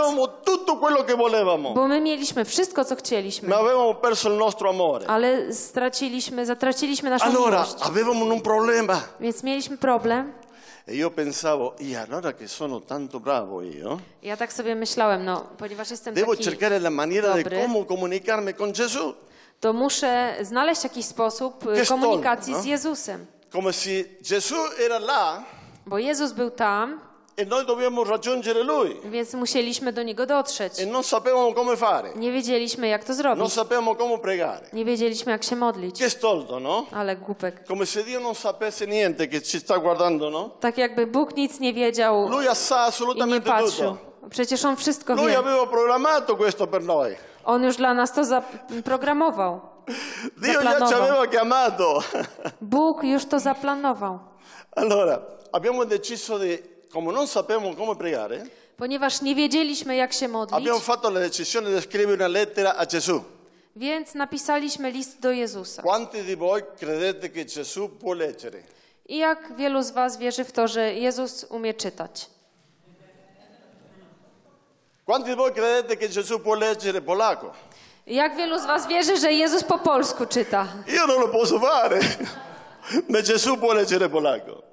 Bo 1.74 1.86
my 1.88 2.00
mieliśmy 2.00 2.44
wszystko, 2.44 2.84
co 2.84 2.96
chcieliśmy. 2.96 3.48
ma. 3.48 3.54
Ale 5.06 5.52
straciliśmy, 5.54 6.46
zatraciliśmy 6.46 7.10
naszą 7.10 7.24
Allora 7.24 7.50
miłość. 7.62 7.82
Więc 9.20 9.42
mieliśmy 9.42 9.76
problem. 9.78 10.32
E 10.90 10.94
io 10.94 11.10
pensavo, 11.10 11.76
e 11.76 11.94
allora 11.96 12.32
che 12.32 12.46
sono 12.48 12.80
tanto 12.80 13.20
bravo 13.20 13.60
io, 13.62 14.00
Ja 14.22 14.36
tak 14.36 14.52
sobie 14.52 14.74
myślałem, 14.74 15.24
no, 15.24 15.44
ponieważ 15.58 15.90
jestem 15.90 16.14
devo 16.14 16.32
taki, 16.32 16.44
cercare 16.44 16.78
la 16.80 16.90
maniera 16.90 17.34
di 17.34 17.42
dobry. 17.42 17.60
come 17.62 17.84
comunicarmi 17.84 18.54
con 18.54 18.72
Gesù. 18.72 19.14
to 19.60 19.72
muszę 19.72 20.36
znaleźć 20.42 20.84
jakiś 20.84 21.04
sposób 21.06 21.66
y, 21.66 21.86
komunikacji 21.86 22.52
no? 22.52 22.62
z 22.62 22.64
Jezusem. 22.64 23.26
Come 23.52 23.72
se 23.72 23.90
Gesù 24.22 24.56
era 24.86 24.98
là 24.98 25.44
Bo 25.86 25.98
Jezus 25.98 26.32
był 26.32 26.50
tam, 26.50 27.00
e 27.38 27.44
noi 27.44 27.64
dobbiamo 27.64 28.04
raggiungere 28.04 28.62
Lui 28.64 28.96
więc 29.04 29.34
musieliśmy 29.34 29.92
do 29.92 30.02
Niego 30.02 30.26
dotrzeć. 30.26 30.80
e 30.80 30.86
non 30.86 31.02
sapevamo 31.04 31.52
come 31.54 31.76
fare, 31.76 32.08
Nie 32.16 32.32
wiedzieliśmy, 32.32 32.88
jak 32.88 33.04
to 33.04 33.08
non 33.12 33.16
zrobić. 33.16 33.52
sapevamo 33.52 33.94
come 33.94 34.18
pregare. 34.18 34.66
Nie 34.72 34.84
wiedzieliśmy, 34.84 35.32
jak 35.32 35.44
się 35.44 35.56
modlić. 35.56 35.98
Che 35.98 36.10
stolto, 36.10 36.60
no? 36.60 36.86
Ale 36.92 37.16
głupek. 37.16 37.64
Come 37.68 37.86
se 37.86 38.04
Dio 38.04 38.20
non 38.20 38.34
sapesse 38.34 38.86
niente 38.86 39.28
che 39.28 39.40
ci 39.42 39.60
sta 39.60 39.78
guardando, 39.78 40.30
no? 40.30 40.50
Tak 40.60 40.78
jakby 40.78 41.06
Bóg 41.06 41.36
nic 41.36 41.60
nie 41.60 41.72
wiedział 41.74 42.28
Lui 42.28 42.46
sa 42.54 42.80
assolutamente 42.80 43.50
tutto. 43.50 43.96
Przecież 44.30 44.64
On 44.64 44.76
wszystko 44.76 45.14
Lui 45.14 45.26
wie. 45.28 45.38
aveva 45.38 45.66
programmato 45.66 46.36
questo 46.36 46.66
per 46.66 46.82
noi. 46.82 47.14
On 47.44 47.64
już 47.64 47.76
dla 47.76 47.94
nas 47.94 48.12
to 48.12 48.24
zaprogramował. 48.24 49.60
Dio 50.42 50.62
già 50.62 50.86
ci 50.88 50.94
aveva 50.94 51.26
chiamato. 51.26 52.02
Bóg 52.60 53.04
już 53.04 53.24
to 53.26 53.38
zaplanował. 53.40 54.18
allora, 54.76 55.20
abbiamo 55.52 55.84
deciso 55.84 56.38
di, 56.38 56.58
come 56.98 57.12
non 57.12 57.26
sapevamo 57.26 57.74
come 57.74 57.96
pregare, 57.96 58.46
Ponieważ 58.76 59.22
nie 59.22 59.34
wiedzieliśmy, 59.34 59.96
jak 59.96 60.12
się 60.12 60.28
modlić, 60.28 60.56
abbiamo 60.58 60.78
fatto 60.80 61.10
la 61.10 61.20
decisione 61.20 61.70
di 61.70 61.80
scrivere 61.82 62.14
una 62.14 62.28
lettera 62.28 62.74
a 62.76 62.86
Gesù. 62.86 63.22
więc 63.76 64.14
napisaliśmy 64.14 64.90
list 64.90 65.20
do 65.20 65.30
Jezusa. 65.32 65.82
Quanti 65.82 66.22
di 66.24 66.36
voi 66.36 66.62
credete 66.78 67.28
che 67.30 67.44
Gesù 67.44 67.88
può 67.88 68.14
leggere? 68.14 68.62
I 69.08 69.16
jak 69.18 69.56
wielu 69.56 69.82
z 69.82 69.90
Was 69.90 70.18
wierzy 70.18 70.44
w 70.44 70.52
to, 70.52 70.68
że 70.68 70.94
Jezus 70.94 71.44
umie 71.50 71.74
czytać? 71.74 72.26
Quanti 75.06 75.30
di 75.30 75.36
voi 75.36 75.52
credete 75.52 75.96
che 75.96 76.08
Gesù 76.08 76.38
può 76.40 76.54
leggere 76.54 77.00
polacco? 77.00 77.52
I 78.06 78.14
jak 78.14 78.36
wielu 78.36 78.58
z 78.58 78.66
Was 78.66 78.86
wierzy, 78.86 79.16
że 79.16 79.32
Jezus 79.32 79.64
po 79.64 79.78
polsku 79.78 80.26
czyta? 80.26 80.66
Io 80.86 81.06
non 81.06 81.20
lo 81.20 81.28
posso 81.28 81.58
fare, 81.58 82.00
ma 83.08 83.22
Gesù 83.22 83.56
può 83.56 83.72
leggere 83.72 84.08
polacco. 84.08 84.67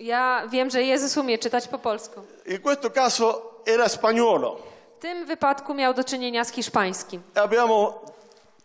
Ja 0.00 0.48
wiem, 0.48 0.70
że 0.70 0.82
Jezus 0.82 1.16
umie 1.16 1.38
czytać 1.38 1.68
po 1.68 1.78
polsku. 1.78 2.20
In 2.46 2.58
questo 2.58 2.90
caso 2.90 3.42
era 3.66 3.88
spagnolo. 3.88 4.56
W 4.98 5.02
tym 5.02 5.26
wypadku 5.26 5.74
miał 5.74 5.94
do 5.94 6.04
czynienia 6.04 6.44
z 6.44 6.52
hiszpańskim. 6.52 7.22
E 7.36 7.42
Abbiamo 7.42 8.00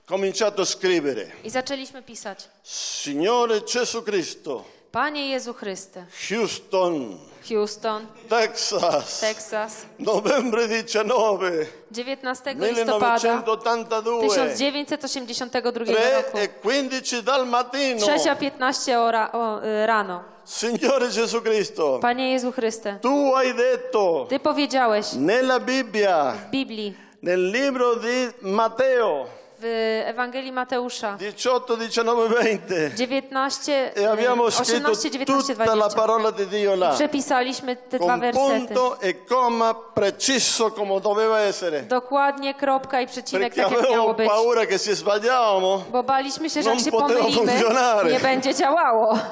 cominciato 0.10 0.62
a 0.62 0.66
scrivere, 0.66 1.26
I 1.44 1.50
zaczęliśmy 1.50 2.02
pisać. 2.02 2.50
Signore 2.64 3.62
Gesù 3.62 4.04
Cristo, 4.04 4.64
Panie 4.96 5.32
Jezu 5.32 5.54
Chryste, 5.54 6.06
Houston, 6.30 7.20
Houston, 7.50 8.08
Texas, 8.30 9.20
Texas, 9.20 9.86
novembre 10.00 10.68
19, 10.68 11.68
19 11.92 12.54
listopada 12.56 13.20
1982, 13.20 14.22
1982 14.22 15.86
3 15.86 15.94
roku. 16.16 16.38
e 16.38 16.48
15 16.62 17.22
dal 17.24 17.46
mattino. 17.46 18.06
3.15 18.06 18.96
ora, 18.96 19.30
o, 19.34 19.60
y, 19.62 19.86
rano. 19.86 20.24
Signore 20.46 21.10
Gesù 21.10 21.42
Cristo, 21.42 21.98
Panie 22.00 22.32
Jezu 22.32 22.52
Chryste, 22.52 23.00
tu 23.02 23.34
hai 23.34 23.54
detto 23.54 24.26
Ty 24.30 24.40
powiedziałeś 24.40 25.14
nella 25.14 25.60
Bibbia, 25.60 26.32
w 26.32 26.50
Biblii, 26.50 26.94
nel 27.22 27.52
libro 27.52 27.96
di 27.96 28.32
Matteo 28.42 29.28
w 29.60 30.02
Ewangelii 30.06 30.52
Mateusza 30.52 31.16
18, 31.16 31.78
19, 31.78 32.30
20, 32.30 32.96
19, 32.96 33.92
e 33.96 34.10
abbiamo 34.10 34.48
y, 34.48 34.52
scritto 34.52 34.92
18, 34.92 35.10
19, 35.10 35.48
tutta 35.48 35.76
la 35.76 35.88
20. 35.88 35.96
parola 35.96 36.32
di 36.32 36.48
Dio 36.48 36.76
là, 36.76 36.94
Przepisaliśmy 36.94 37.76
te 37.76 37.98
dwa 37.98 38.08
con 38.08 38.20
wersety. 38.20 38.68
punto 38.68 39.02
e 39.02 39.14
comma 39.26 39.74
preciso 39.74 40.72
come 40.72 41.00
doveva 41.02 41.40
essere. 41.40 41.84
Dokładnie 41.84 42.54
kropka 42.54 43.02
i 43.02 43.08
przecinek, 43.08 43.54
Perché 43.54 43.70
tak 43.70 43.82
jak 43.82 43.92
miało 43.92 44.14
być. 44.14 44.30
paura 44.30 44.66
che 44.66 44.80
se 44.80 44.96
sbagliavamo 44.96 45.84
Bo 45.92 46.04
baliśmy 46.04 46.50
się, 46.50 46.64
że 46.64 46.70
jak 46.70 46.80
się 46.80 46.92
pomylimy, 46.92 47.32
funzionare. 47.32 48.12
nie 48.12 48.20
będzie 48.20 48.54
działało. 48.54 49.20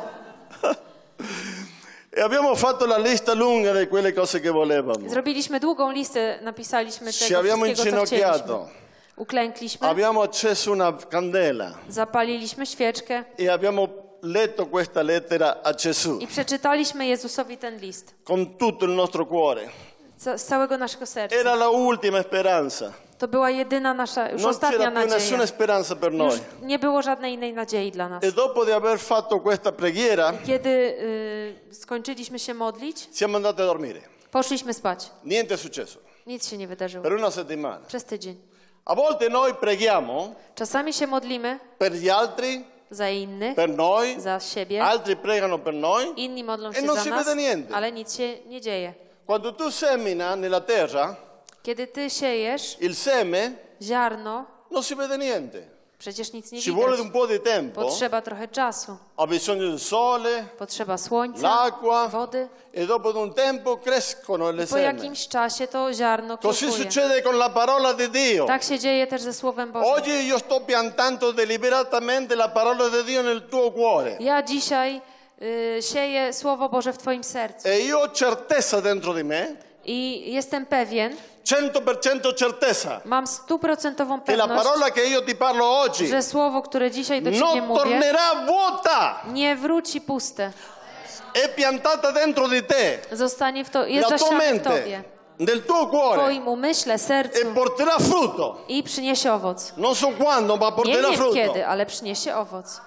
e 2.17 2.23
abbiamo 2.23 2.55
fatto 2.55 2.85
la 2.85 2.97
lista 2.97 3.33
lunga 3.33 3.73
di 3.73 3.87
quelle 3.87 4.13
cose 4.13 4.39
che 4.39 4.51
volevamo. 4.51 5.09
Zrobiliśmy 5.09 5.59
długą 5.59 5.91
listę, 5.91 6.39
napisaliśmy 6.41 7.13
Ci 7.13 7.25
tego 7.27 7.39
abbiamo 7.39 7.65
wszystkiego, 7.65 8.05
co 8.05 8.15
inginocchiato. 8.15 8.82
Uklękliśmy, 9.15 9.87
Abbiamo 9.87 10.23
acceso 10.23 10.71
una 10.71 10.93
candela 11.09 11.71
zapaliliśmy 11.89 12.65
świeczkę 12.65 13.23
e 13.39 13.53
abbiamo 13.53 13.87
letto 14.21 14.65
questa 14.65 15.01
lettera 15.03 15.55
a 15.63 15.73
Gesù 15.73 16.17
i 16.19 16.27
przeczytaliśmy 16.27 17.05
Jezusowi 17.07 17.57
ten 17.57 17.77
list. 17.79 18.13
con 18.23 18.57
tutto 18.57 18.85
il 18.85 18.91
nostro 18.91 19.25
cuore. 19.25 19.69
Z 20.17 20.41
z 20.41 20.45
całego 20.45 20.77
naszego 20.77 21.05
serca. 21.05 21.35
Era 21.35 21.53
la 21.55 21.69
ultima 21.69 22.21
speranza. 22.23 22.91
To 23.17 23.27
była 23.27 23.49
jedyna 23.49 23.93
nasza, 23.93 24.29
już 24.29 24.41
Non 24.41 24.49
ostatnia 24.51 24.77
c'era 24.77 24.91
più 24.91 25.09
nessuna 25.09 25.37
nadzieja. 25.37 25.47
speranza 25.47 25.95
per 25.95 26.11
noi. 26.13 26.31
Już 26.31 26.39
nie 26.61 26.79
było 26.79 27.01
żadnej 27.01 27.33
innej 27.33 27.53
nadziei 27.53 27.91
dla 27.91 28.09
nas. 28.09 28.23
E 28.23 28.31
dopo 28.31 28.65
di 28.65 28.71
aver 28.71 28.99
fatto 28.99 29.39
questa 29.39 29.71
preghiera, 29.71 30.33
Kiedy 30.45 30.69
y, 31.71 31.75
skończyliśmy 31.75 32.39
się 32.39 32.53
modlić, 32.53 33.09
siamo 33.13 33.37
andati 33.37 33.61
a 33.61 33.65
dormire. 33.65 34.01
poszliśmy 34.31 34.73
spać. 34.73 35.11
Niente 35.25 35.55
è 35.55 35.57
successo. 35.57 35.99
Nic 36.27 36.47
się 36.47 36.57
nie 36.57 36.67
wydarzyło. 36.67 37.03
Per 37.03 37.13
una 37.13 37.31
settimana. 37.31 37.85
Przez 37.87 38.03
tydzień. 38.05 38.35
A 38.85 38.95
volte 38.95 39.29
noi 39.29 39.53
preghiamo 39.53 40.35
Czasami 40.55 40.93
się 40.93 41.07
modlimy 41.07 41.59
per 41.77 41.93
gli 41.93 42.09
altri, 42.09 42.63
za 42.91 43.09
innych, 43.09 43.55
per 43.55 43.69
noi, 43.69 44.19
za 44.19 44.39
siebie, 44.39 44.83
altri 44.83 45.15
pregano 45.15 45.57
per 45.59 45.73
noi. 45.73 46.13
inni 46.15 46.43
modlą 46.43 46.69
E 46.69 46.73
się 46.75 46.81
non 46.81 46.95
za 46.95 47.01
si 47.03 47.09
nas, 47.09 47.25
vede 47.25 47.35
niente. 47.41 47.73
ale 47.75 47.91
nic 47.91 48.13
się 48.17 48.37
nie 48.45 48.61
dzieje. 48.61 48.93
Quando 49.25 49.51
tu 49.53 49.71
semina 49.71 50.35
nella 50.35 50.61
terra, 50.61 51.15
Kiedy 51.63 51.87
ty 51.87 52.09
siejesz 52.09 52.77
il 52.81 52.95
seme 52.95 53.51
ziarno, 53.81 54.45
non 54.69 54.83
si 54.83 54.95
vede 54.95 55.17
niente. 55.17 55.63
Przecież 56.03 56.33
nic 56.33 56.51
nie 56.51 56.61
Ci 56.61 56.71
vuole 56.71 56.91
un 56.91 56.97
widać. 56.97 57.13
po' 57.13 57.27
di 57.27 57.39
tempo, 57.39 57.81
Potrzeba 57.81 58.21
trochę 58.21 58.47
czasu, 58.47 58.97
ha 59.17 59.27
bisogno 59.27 59.63
del 59.69 59.79
sole, 59.79 60.43
potrzeba 60.57 60.97
słońca, 60.97 61.41
l'acqua 61.47 62.07
wody. 62.07 62.47
e 62.73 62.85
dopo 62.85 63.13
di 63.13 63.19
un 63.19 63.33
tempo 63.33 63.77
crescono 63.77 64.51
le 64.51 64.63
Po 64.63 64.69
seme. 64.75 64.81
jakimś 64.81 65.27
czasie 65.27 65.67
to 65.67 65.93
ziarno 65.93 66.37
Così 66.37 66.65
kiełkuje. 66.65 66.83
succede 66.83 67.21
con 67.21 67.37
la 67.37 67.49
parola 67.49 67.93
di 67.93 68.09
Dio. 68.09 68.45
Tak 68.45 68.63
się 68.63 68.79
dzieje 68.79 69.07
też 69.07 69.21
ze 69.21 69.33
Słowem 69.33 69.71
Bożym. 69.71 69.93
Oggi 69.93 70.27
io 70.27 70.39
sto 70.39 70.59
piantando 70.61 71.33
deliberatamente 71.33 72.35
la 72.35 72.49
parola 72.49 72.89
di 72.89 73.03
Dio 73.03 73.21
nel 73.23 73.41
tuo 73.49 73.71
cuore 73.71 74.17
Ja 74.19 74.41
dzisiaj 74.43 75.01
y, 75.41 75.81
sieję 75.81 76.33
Słowo 76.33 76.69
Boże 76.69 76.93
w 76.93 76.97
Twoim 76.97 77.23
sercu 77.23 77.67
e 77.67 77.79
io 77.79 77.99
ho 77.99 78.09
certezza 78.09 78.81
dentro 78.81 79.13
di 79.13 79.23
me, 79.23 79.55
i 79.85 80.31
jestem 80.33 80.65
pewien, 80.65 81.15
100% 81.45 82.33
certezza, 82.35 83.01
mam 83.05 83.27
stuprocentową 83.27 84.21
che 84.21 84.35
la 84.35 84.47
pewność, 84.47 84.63
parola 84.63 84.91
che 84.91 85.07
io 85.07 85.21
ti 85.21 85.35
parlo 85.35 85.79
oggi 85.81 86.07
że 86.07 86.21
Słowo, 86.21 86.61
które 86.61 86.91
dzisiaj 86.91 87.21
do 87.21 87.31
Ciebie 87.31 87.45
non 87.45 87.67
mówię, 87.67 87.81
tornerà 87.81 88.45
vuota, 88.45 89.21
nie 89.33 89.55
wróci 89.55 90.01
puste. 90.01 90.51
è 91.33 91.49
piantata 91.55 92.11
dentro 92.11 92.47
di 92.47 92.63
te, 92.63 92.99
Zostanie 93.11 93.65
w 93.65 93.69
to, 93.69 93.85
jest 93.85 94.09
la 94.11 94.17
tua 94.17 94.27
zasiane 94.27 94.59
w 94.59 94.63
Tobie, 94.63 94.97
mente, 94.97 95.03
nel 95.39 95.61
tuo 95.65 95.85
w 95.85 95.89
cuore 95.89 96.21
Twoim 96.21 96.47
umyśle, 96.47 96.93
e 96.93 96.97
sercu 96.97 97.53
porterà 97.55 97.99
frutto. 97.99 98.57
i 98.67 98.83
przyniesie 98.83 99.33
owoc. 99.33 99.73
Non 99.77 99.95
so 99.95 100.11
quando, 100.17 100.57
ma 100.57 100.65
Nie 100.69 100.71
porterà 100.75 101.09
wiem 101.09 101.17
frutto. 101.17 101.33
kiedy, 101.33 101.67
ale 101.67 101.85
przyniesie 101.85 102.35
owoc. 102.35 102.81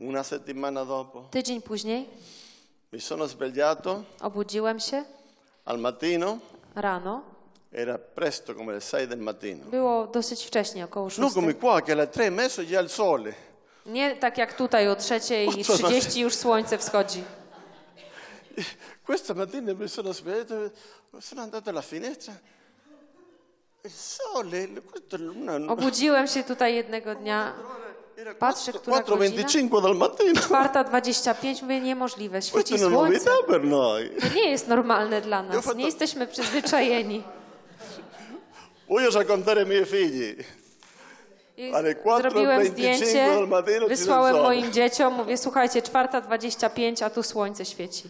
Una 0.00 0.22
settimana 0.24 0.84
dopo 0.84 1.22
Tydzień 1.30 1.62
później 1.62 2.08
mi 2.92 3.00
sono 3.00 3.26
svegliato 3.28 4.02
obudziłem 4.20 4.80
się 4.80 5.04
al 5.64 5.78
mattino, 5.78 6.40
rano. 6.74 7.22
era 7.70 7.98
presto 7.98 8.54
come 8.54 8.72
le 8.72 8.80
6 8.80 9.06
del 9.06 9.18
mattino. 9.18 9.64
Było 9.70 10.06
dosyć 10.06 10.44
wcześnie, 10.46 10.84
około 10.84 11.08
Non 11.18 11.30
6. 11.30 11.34
come 11.34 11.54
qua 11.54 11.80
che 11.82 11.92
alle 11.92 12.06
3 12.06 12.24
e 12.24 12.30
mezzo 12.30 12.64
già 12.64 12.80
il 12.80 12.88
sole. 12.88 13.34
Nie 13.86 14.16
tak 14.16 14.38
jak 14.38 14.54
tutaj 14.54 14.88
o 14.88 14.94
3.30 14.94 16.18
już 16.20 16.34
słońce 16.34 16.78
wschodzi. 16.78 17.24
Questa 19.06 19.34
mattina 19.34 19.74
mi 19.74 19.88
sono 19.88 20.12
svegliato, 20.12 20.54
sono 21.20 21.42
andato 21.42 21.70
alla 21.70 21.82
finestra. 21.82 22.32
Il 23.84 23.90
sole, 23.90 24.68
questa 24.82 25.16
è 25.16 25.20
una, 25.28 25.56
Obudziłem 25.72 26.26
się 26.26 26.42
tutaj 26.44 26.74
jednego 26.74 27.14
dnia, 27.14 27.52
patrzę, 28.38 28.72
która 28.72 29.02
godzina. 29.02 29.42
4.25 29.42 29.82
dal 29.82 29.94
mattino. 29.96 30.40
czwarta 30.40 30.84
25, 30.84 31.62
mówię 31.62 31.80
niemożliwe, 31.80 32.42
świeci 32.42 32.78
słońce. 32.78 32.96
novità 32.96 33.30
per 33.46 33.64
noi. 33.64 34.10
To 34.20 34.34
nie 34.34 34.50
jest 34.50 34.68
normalne 34.68 35.20
dla 35.20 35.42
nas, 35.42 35.76
nie 35.76 35.84
jesteśmy 35.84 36.26
przyzwyczajeni. 36.26 37.22
Voglio 38.88 39.10
raccontare 39.10 39.60
ai 39.60 39.66
miei 39.66 39.84
figli. 39.84 40.36
I 41.56 41.72
Ale 41.72 41.94
4:25 41.94 42.20
Zrobiłem 42.20 42.66
zdjęcie, 42.66 43.28
wysłałem 43.88 44.36
moim 44.36 44.72
dzieciom, 44.72 45.14
mówię, 45.14 45.36
słuchajcie, 45.36 45.82
czwarta 45.82 46.20
25, 46.20 47.02
a 47.02 47.10
tu 47.10 47.22
słońce 47.22 47.64
świeci. 47.64 48.08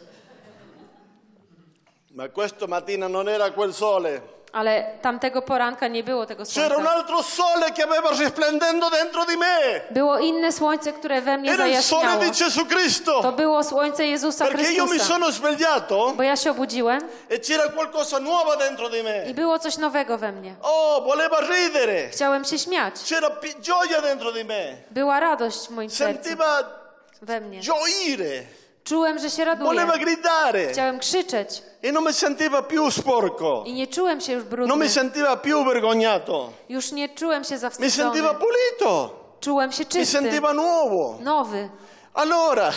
Ma 2.10 2.28
questa 2.28 2.66
mattina 2.66 3.08
non 3.08 3.28
era 3.28 3.50
quel 3.50 3.72
sole. 3.72 4.20
Ale 4.54 4.84
tamtego 5.02 5.42
poranka 5.42 5.88
nie 5.88 6.04
było 6.04 6.26
tego 6.26 6.44
C'era 6.46 6.76
un 6.76 6.82
słońca. 6.82 6.92
altro 6.94 7.22
sole 7.22 7.72
che 7.72 7.82
aveva 7.84 8.10
risplendendo 8.10 8.90
dentro 8.90 9.24
di 9.24 9.36
me. 9.36 9.80
Było 9.90 10.18
inne 10.18 10.52
słońce, 10.52 10.92
które 10.92 11.20
we 11.20 11.38
mnie 11.38 11.50
Era 11.52 11.66
il 11.66 11.82
sole 11.82 12.02
zajaśniało. 12.02 12.24
di 12.24 12.30
Gesù 12.44 12.66
Cristo. 12.66 13.22
To 13.22 13.32
było 13.32 13.64
słońce 13.64 14.04
Jezusa 14.06 14.44
Perché 14.44 14.72
io 14.72 14.84
mi 14.84 14.90
Chrystusa. 14.90 15.12
sono 15.14 15.32
svegliato 15.32 16.12
Bo 16.16 16.22
ja 16.22 16.36
się 16.36 16.50
obudziłem 16.50 17.00
e 17.30 17.38
c'era 17.38 17.68
qualcosa 17.68 18.18
nuovo 18.20 18.56
dentro 18.56 18.88
di 18.90 18.98
i 18.98 19.02
me. 19.02 19.34
było 19.34 19.58
coś 19.58 19.76
nowego 19.78 20.18
we 20.18 20.32
mnie. 20.32 20.54
Oh, 20.62 21.00
voleva 21.04 21.40
ridere. 21.40 22.08
Chciałem 22.08 22.44
się 22.44 22.58
śmiać. 22.58 22.94
C'era 23.08 23.30
pi- 23.30 23.54
gioia 23.60 24.00
dentro 24.02 24.32
di 24.32 24.44
me. 24.44 24.76
Była 24.90 25.20
radość 25.20 25.58
w 25.66 25.70
moim 25.70 25.90
sercu, 25.90 26.22
Sentiva 26.24 26.62
we 27.22 27.40
mnie. 27.40 27.60
gioire. 27.60 28.42
Czułem, 28.84 29.18
że 29.18 29.30
się 29.30 29.44
raduję. 29.44 29.66
Voleva 29.66 29.98
gridare. 29.98 30.72
Chciałem 30.72 30.98
krzyczeć 30.98 31.62
E 31.82 31.92
non 31.92 32.04
mi 32.04 32.12
sentiva 32.12 32.62
più 32.62 32.90
sporco. 32.90 33.62
i 33.66 33.72
nie 33.72 33.86
czułem 33.86 34.20
się 34.20 34.32
już 34.32 34.42
Non 34.42 34.50
brudny. 34.50 34.76
mi 34.76 34.88
sentiva 34.90 35.36
più 35.36 35.64
vergognato. 35.64 36.50
Już 36.68 36.92
nie 36.92 37.08
czułem 37.08 37.44
się 37.44 37.54
Mi 37.54 37.60
zawstydzony. 37.60 37.90
sentiva 38.10 38.34
pulito. 38.34 39.20
Czułem 39.40 39.72
się 39.72 39.80
Mi 39.84 39.86
czysty, 39.86 40.06
sentiva 40.18 40.52
nuovo. 40.52 41.18
nowy. 41.20 41.68
Allora, 42.14 42.70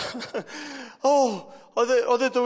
oh, 1.02 1.30
ho, 1.74 1.86
de- 1.86 2.04
ho 2.06 2.18
detto, 2.18 2.42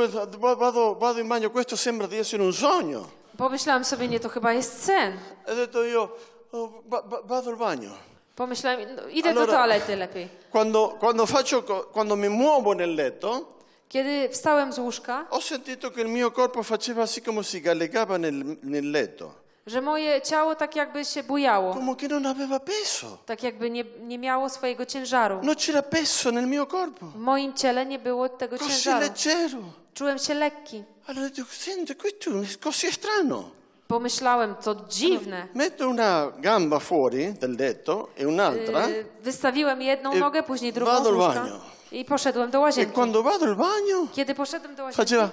vado, 0.56 0.94
vado 0.94 1.20
in 1.20 1.28
bagno, 1.28 1.50
questo 1.50 1.76
sembra 1.76 2.06
di 2.06 2.18
essere 2.18 2.42
un 2.42 2.52
sogno. 2.52 3.06
Pomyślałem 3.38 3.84
sobie, 3.84 4.08
nie, 4.08 4.20
to 4.20 4.28
chyba 4.28 4.52
jest 4.52 4.84
sen. 4.84 5.12
Ho 5.48 5.54
detto 5.54 5.84
io, 5.84 6.08
oh, 6.52 6.68
va- 6.88 7.02
va- 7.02 7.22
vado 7.24 7.50
al 7.50 7.56
bagno. 7.56 7.90
Pomyślałem, 8.36 8.94
no, 8.96 9.08
idę 9.08 9.34
do 9.34 9.40
Allora- 9.40 9.52
toalety 9.52 9.96
lepiej. 9.96 10.28
Quando, 10.50 10.96
quando, 11.00 11.26
faccio, 11.26 11.62
co- 11.62 11.84
quando 11.92 12.16
mi 12.16 12.28
muovo 12.28 12.74
nel 12.74 12.94
letto, 12.94 13.44
Kiedy 13.88 14.28
wstałem 14.28 14.72
z 14.72 14.78
łóżka, 14.78 15.26
ho 15.30 15.40
sentito 15.40 15.90
che 15.90 16.00
il 16.00 16.08
mio 16.08 16.30
corpo 16.30 16.62
faceva 16.62 17.04
come 17.24 17.42
si 17.44 17.60
gallegava 17.60 18.18
nel, 18.18 18.56
nel 18.62 18.90
letto, 18.90 19.34
że 19.66 19.80
moje 19.80 20.20
ciało 20.22 20.54
tak 20.54 20.76
jakby 20.76 21.04
się 21.04 21.22
bujało. 21.22 21.74
come 21.74 21.94
che 21.96 22.08
non 22.08 22.26
aveva 22.26 22.58
peso. 22.60 23.18
Tak 23.26 23.42
jakby 23.42 23.70
nie, 23.70 23.84
nie 24.00 24.18
miało 24.18 24.48
swojego 24.48 24.86
ciężaru. 24.86 25.40
Non 25.42 25.54
c'era 25.56 25.82
peso 25.82 26.30
nel 26.32 26.46
mio 26.46 26.66
corpo, 26.66 27.06
W 27.06 27.16
moim 27.16 27.52
ciele 27.54 27.86
nie 27.86 27.98
było 27.98 28.28
tego 28.28 28.58
così 28.58 28.70
ciężaru. 28.70 29.00
leggero. 29.00 29.58
Czułem 29.94 30.18
się 30.18 30.34
lekki. 30.34 30.84
Allora 31.06 31.28
dico, 31.28 31.48
senti, 31.50 31.94
questo 31.94 32.30
è 32.30 32.58
così 32.58 32.90
strano. 32.92 33.50
Pomyślałem, 33.92 34.54
to 34.54 34.74
dziwne. 34.88 35.48
Metto 35.54 35.88
una 35.88 36.32
gamba 36.38 36.78
fuori 36.78 37.32
del 37.34 37.56
letto 37.58 38.08
e 38.16 38.24
un'altra. 38.26 38.88
Yy, 38.88 39.04
Wystawiłem 39.22 39.82
jedną 39.82 40.12
I 40.12 40.18
nogę, 40.20 40.42
później 40.42 40.72
drugą 40.72 40.92
vado 40.92 41.08
al 41.08 41.16
bagno. 41.16 41.60
i 41.92 42.04
poszedłem 42.04 42.50
do 42.50 42.58
E 42.58 42.60
łazienki. 42.60 42.92
quando 42.92 43.22
vado 43.22 43.46
al 43.46 43.56
bagno 43.56 44.06
Kiedy 44.14 44.34
poszedłem 44.34 44.74
do 44.74 44.82
łazienki, 44.84 44.96
faceva 44.96 45.28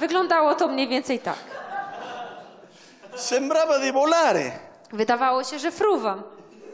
wyglądało 0.00 0.54
to 0.54 0.68
mniej 0.68 0.88
więcej 0.88 1.18
tak. 1.18 1.38
sembrava 3.16 3.78
di 3.78 3.92
volare 3.92 4.52
Wydawało 4.92 5.44
się, 5.44 5.58
że 5.58 5.70
fruwam. 5.70 6.22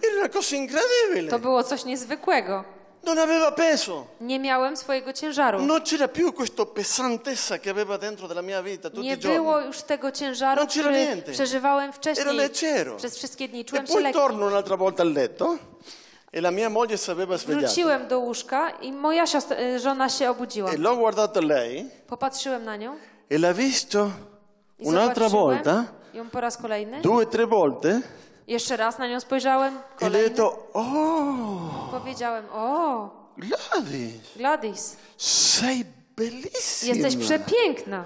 Era 0.03 0.19
una 0.19 0.29
cosa 0.29 0.57
incredibile. 0.57 1.31
To 1.31 1.39
było 1.39 1.63
coś 1.63 1.85
niezwykłego. 1.85 2.65
Non 3.07 3.19
aveva 3.19 3.51
peso. 3.53 4.07
Nie 4.21 4.39
miałem 4.39 4.77
swojego 4.77 5.13
ciężaru. 5.13 5.59
Non 5.67 5.81
c'era 5.83 6.09
più 6.09 6.33
questa 6.33 6.65
pesantezza 6.67 7.59
che 7.59 7.71
aveva 7.71 7.99
dentro 7.99 8.29
della 8.29 8.43
mia 8.43 8.63
vita 8.63 8.91
tutti 8.91 9.03
Nie 9.07 9.15
i 9.15 9.19
giorni. 9.19 9.37
było 9.39 9.61
już 9.61 9.83
tego 9.83 10.11
ciężaru, 10.13 10.61
Non 10.61 10.69
c'era 10.69 10.89
który 10.91 11.07
niente. 11.07 11.33
przeżywałem 11.33 11.85
Era 11.91 11.93
wcześniej. 11.93 12.37
leggero. 12.37 12.97
Przez 12.97 13.17
wszystkie 13.17 13.49
dni 13.49 13.61
E 13.61 13.65
czułem 13.65 13.87
się 13.87 13.93
poi 13.93 14.03
lekki. 14.03 14.19
torno 14.19 14.47
un'altra 14.51 14.77
volta 14.79 15.03
al 15.03 15.13
letto 15.13 15.59
e 16.33 16.41
la 16.41 16.51
mia 16.51 16.71
moglie 16.71 16.99
si 16.99 17.11
aveva 17.11 17.37
svegliata. 17.39 17.67
Wróciłem 17.67 18.09
do 18.09 18.19
łóżka 18.19 18.71
i 18.71 18.93
moja 18.93 19.27
siostra, 19.27 19.57
y, 19.61 19.79
żona 19.81 20.09
się 20.09 20.31
obudziła. 20.31 20.71
E 20.71 20.77
l'ho 20.77 20.97
guardato 20.97 21.41
lei 21.41 21.91
Popatrzyłem 22.07 22.65
na 22.65 22.77
nią 22.77 22.97
e 23.31 23.37
l'ha 23.39 23.53
visto 23.55 24.11
i 24.79 24.85
un'altra 24.87 25.29
zobaczyłem 25.29 25.31
volta, 25.31 25.85
ją 26.15 26.31
po 26.31 26.41
raz 26.41 26.57
kolejny. 26.57 27.01
due 27.03 27.23
o 27.23 27.27
tre 27.27 27.47
volte, 27.47 28.01
Jeszcze 28.47 28.77
raz 28.77 28.99
na 28.99 29.09
nią 29.09 29.21
spojrzałem, 29.21 29.75
e 30.01 30.09
le 30.11 30.31
kolejny. 30.31 30.43
oh, 30.73 31.91
Powiedziałem, 31.91 32.45
o, 32.53 33.11
Gladys, 33.37 34.21
Gladys, 34.37 34.97
sei 35.17 35.85
bellissima. 36.17 36.95
jesteś 36.95 37.17
przepiękna. 37.17 38.05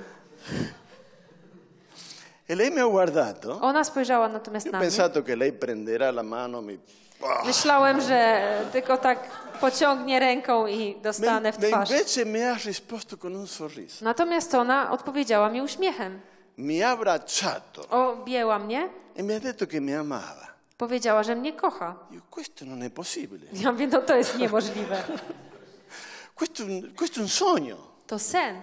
E 2.48 2.54
lei 2.56 2.70
mi 2.70 2.76
ha 2.78 2.86
guardato. 2.88 3.60
Ona 3.60 3.84
spojrzała 3.84 4.28
natomiast 4.28 4.66
Io 4.66 4.70
ho 4.70 4.72
na 4.72 4.78
mnie. 4.78 4.86
pensato 4.88 5.22
che 5.22 5.36
lei 5.36 5.52
prenderà 5.52 6.10
la 6.14 6.22
mano, 6.22 6.62
mi... 6.62 6.78
Ah. 7.22 7.44
Myślałem, 7.46 8.00
że 8.00 8.42
tylko 8.72 8.96
tak 8.96 9.18
pociągnie 9.60 10.20
ręką 10.20 10.66
i 10.66 10.96
dostanę 11.02 11.52
w 11.52 11.58
Ma 11.58 11.68
twarz. 11.68 11.90
invece 11.90 12.24
mi 12.26 12.40
ha 12.40 12.54
risposto 12.64 13.16
con 13.16 13.36
un 13.36 13.46
sorriso. 13.46 14.04
Natomiast 14.04 14.54
ona 14.54 14.90
odpowiedziała 14.90 15.48
mi 15.50 15.62
uśmiechem. 15.62 16.20
Mi 16.58 16.80
ha 16.80 16.90
abbracciato 16.90 17.86
Objęła 17.90 18.58
mnie, 18.58 18.88
e 19.16 19.22
mi 19.22 19.32
ha 19.34 19.40
detto 19.40 19.66
che 19.66 19.80
mi 19.80 19.94
amava. 19.94 20.46
powiedziała, 20.78 21.22
że 21.22 21.34
mnie 21.36 21.52
kocha. 21.52 21.94
Io, 22.10 22.20
questo 22.30 22.64
non 22.64 22.82
è 22.82 22.90
possibile. 22.90 23.46
Ja 23.52 23.72
mówię, 23.72 23.86
no 23.86 24.02
to 24.02 24.16
jest 24.16 24.38
niemożliwe. 24.38 25.02
Questo, 26.34 26.62
questo 26.96 27.20
è 27.20 27.22
un 27.22 27.28
sogno. 27.28 27.76
To 28.06 28.18
sen. 28.18 28.62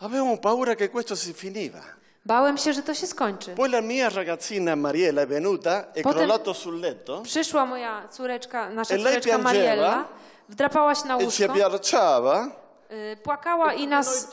Avevamo 0.00 0.36
paura 0.38 0.74
che 0.74 0.88
questo 0.90 1.16
si 1.16 1.32
finiva. 1.32 1.80
Bałem 2.26 2.58
się, 2.58 2.72
że 2.72 2.82
to 2.82 2.94
się 2.94 3.06
skończy. 3.06 3.54
Poi 3.54 3.68
la 3.70 3.80
mia 3.80 4.08
ragazzina 4.08 4.76
Mariella 4.76 5.22
è 5.22 5.26
venuta 5.26 5.92
e 5.94 6.02
Potem- 6.02 6.12
crollato 6.12 6.54
sul 6.54 6.80
letto 6.80 7.22
Przyszła 7.22 7.66
moja 7.66 8.08
córeczka, 8.08 8.70
nasza 8.70 8.94
E 8.94 8.98
córeczka? 8.98 9.38
Mariella, 9.38 10.04
wdrapała 10.48 10.94
się 10.94 11.08
na 11.08 11.14
e 11.16 11.18
ci 11.18 11.24
łóżko, 11.24 11.44
abbracciava. 11.64 12.50
Y, 12.90 13.16
płakała 13.16 13.72
i 13.72 13.78
Noi 13.78 13.88
nas 13.88 14.28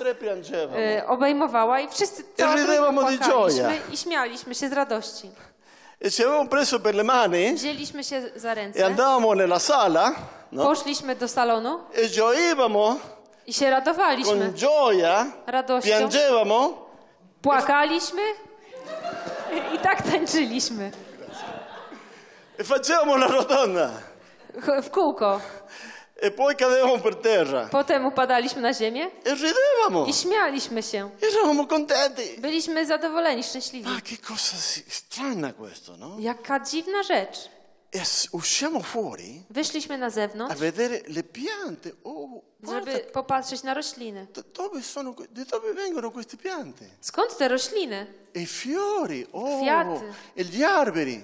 y, 1.00 1.08
obejmowała 1.08 1.80
i 1.80 1.90
wszyscy 1.90 2.24
cała 2.36 2.56
płakaliśmy 2.94 3.78
i 3.92 3.98
śmialiśmy 3.98 4.56
się 4.56 4.70
z 4.70 4.74
radości. 4.74 5.32
E 6.06 6.12
ci 6.12 6.24
avevamo 6.24 6.50
preso 6.50 6.80
per 6.80 6.96
le 6.96 7.04
mani 7.04 7.54
Wzięliśmy 7.54 8.04
się 8.04 8.22
za 8.36 8.52
e 8.52 8.56
ręce, 8.56 8.86
andavamo 8.86 9.36
nella 9.36 9.60
sala 9.60 10.12
no? 10.52 10.64
poszliśmy 10.64 11.16
do 11.16 11.28
salonu 11.28 11.80
e 11.94 12.10
gioivamo 12.10 12.98
i 13.48 13.54
się 13.54 13.70
radowaliśmy. 13.70 14.40
con 14.40 14.54
gioia, 14.54 15.26
Radością. 15.48 15.90
piangevamo 15.90 16.86
Płakaliśmy 17.42 18.22
i 19.74 19.80
tak 19.80 20.02
tańczyliśmy. 20.02 20.92
e 22.60 22.64
facevamo 22.64 23.16
la 23.16 23.28
rotonda. 23.28 23.90
W 24.84 24.90
kółko. 24.90 25.40
E 26.22 26.32
poi 26.32 26.56
cadevamo 26.56 27.00
per 27.00 27.16
terra 27.16 27.68
Potem 27.72 28.06
upadaliśmy 28.06 28.62
na 28.62 28.74
ziemię 28.74 29.12
e 29.26 29.36
ridevamo. 29.36 30.06
i 30.08 30.14
śmialiśmy 30.14 30.84
się. 30.84 31.10
Eravamo 31.22 31.68
contenti. 31.68 32.22
Byliśmy 32.42 32.86
zadowoleni, 32.86 33.44
szczęśliwi. 33.44 33.90
Ma 33.90 34.00
che 34.02 34.18
cosa 34.28 34.58
si- 34.58 34.84
strana 34.90 35.54
questo, 35.54 35.98
no? 35.98 36.16
Jaka 36.20 36.60
dziwna 36.60 37.04
rzecz. 37.04 37.50
E 37.96 38.02
s- 38.02 38.28
usciamo 38.32 38.82
fuori 38.82 39.44
Wyszliśmy 39.50 39.98
na 39.98 40.06
a 40.06 40.10
zewnątrz, 40.10 40.56
vedere 40.60 41.02
le 41.08 41.24
piante. 41.24 41.92
Oh, 42.04 42.42
guarda, 42.64 42.92
żeby 42.92 43.06
popatrzeć 43.06 43.64
na 43.64 43.74
rośliny. 43.74 44.28
d- 44.34 44.44
dove 44.54 44.82
sono, 44.84 45.14
que- 45.14 45.28
di 45.28 45.46
dove 45.46 45.74
vengono 45.74 46.12
queste 46.12 46.38
piante? 46.38 46.86
Skąd 47.02 47.38
te 47.38 47.48
rośliny? 47.48 48.08
E 48.36 48.40
i 48.42 48.46
fiori, 48.46 49.26
oh, 49.34 49.60
Kwiaty. 49.60 50.06
e 50.38 50.44
gli 50.44 50.64
alberi. 50.64 51.22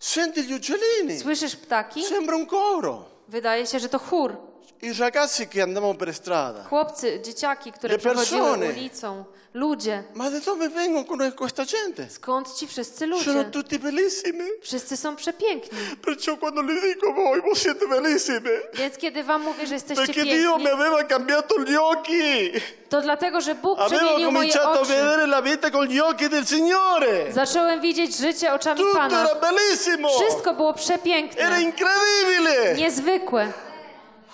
Senti 0.00 0.42
gli 0.42 0.52
uccellini. 0.54 1.20
Słyszysz 1.20 1.56
ptaki? 1.56 2.04
Sembra 2.04 2.36
un 2.36 2.46
coro. 2.46 3.04
Wydaje 3.28 3.66
się, 3.66 3.78
że 3.78 3.88
to 3.88 3.98
chór. 3.98 4.36
I 4.82 4.92
ragazzi 4.92 5.48
che 5.48 5.60
andavano 5.62 5.94
per 5.96 6.14
strada. 6.14 6.62
Chłopcy, 6.68 7.20
dzieciaki, 7.20 7.72
które 7.72 7.92
Le 7.94 7.98
przechodziły 7.98 8.40
persone. 8.40 8.68
ulicą. 8.68 9.24
Ludzie. 9.54 10.02
Ma 10.14 10.30
dove 10.30 10.68
vengono 10.68 11.04
con- 11.04 11.32
questa 11.32 11.64
gente? 11.64 12.06
Skąd 12.10 12.54
ci 12.54 12.66
wszyscy 12.66 12.98
Sono 12.98 13.16
ludzie? 13.16 13.44
tutti 13.50 13.78
bellissimi. 13.78 14.44
Wszyscy 14.62 14.96
są 14.96 15.16
przepiękni. 15.16 15.78
Perciò 16.04 16.36
quando 16.36 16.62
li 16.62 16.80
dico 16.80 17.12
voi, 17.12 17.40
voi 17.42 17.56
siete 17.56 17.88
bellissimi. 17.88 18.50
Więc 18.74 18.96
kiedy 18.96 19.24
wam 19.24 19.42
mówię, 19.42 19.66
że 19.66 19.74
jesteście 19.74 20.06
Perché 20.06 20.24
Dio 20.24 20.58
mi 20.58 20.64
piękni, 20.64 20.68
aveva 20.82 21.04
cambiato 21.04 21.54
gli 21.60 21.76
occhi. 21.76 22.52
to 22.88 23.00
dlatego, 23.00 23.40
że 23.40 23.54
Bóg 23.54 23.78
Avevo 23.78 23.96
przemienił 23.96 24.30
moje 24.32 24.52
cominciato 24.52 24.78
a 24.78 24.80
oczy. 24.80 24.92
vedere 24.92 25.26
la 25.26 25.42
vita 25.42 25.70
con 25.70 25.86
gli 25.86 26.00
occhi 26.00 26.28
del 26.28 26.46
Signore. 26.46 27.32
Zacząłem 27.32 27.80
widzieć 27.80 28.16
życie 28.16 28.52
oczami 28.52 28.80
Tutto 28.80 28.98
Pana. 28.98 29.20
era 29.20 29.34
bellissimo. 29.34 30.08
Wszystko 30.08 30.54
było 30.54 30.68
Era 30.70 30.78
przepiękne, 30.78 31.62
incredibile. 31.62 32.74
niezwykłe. 32.76 33.52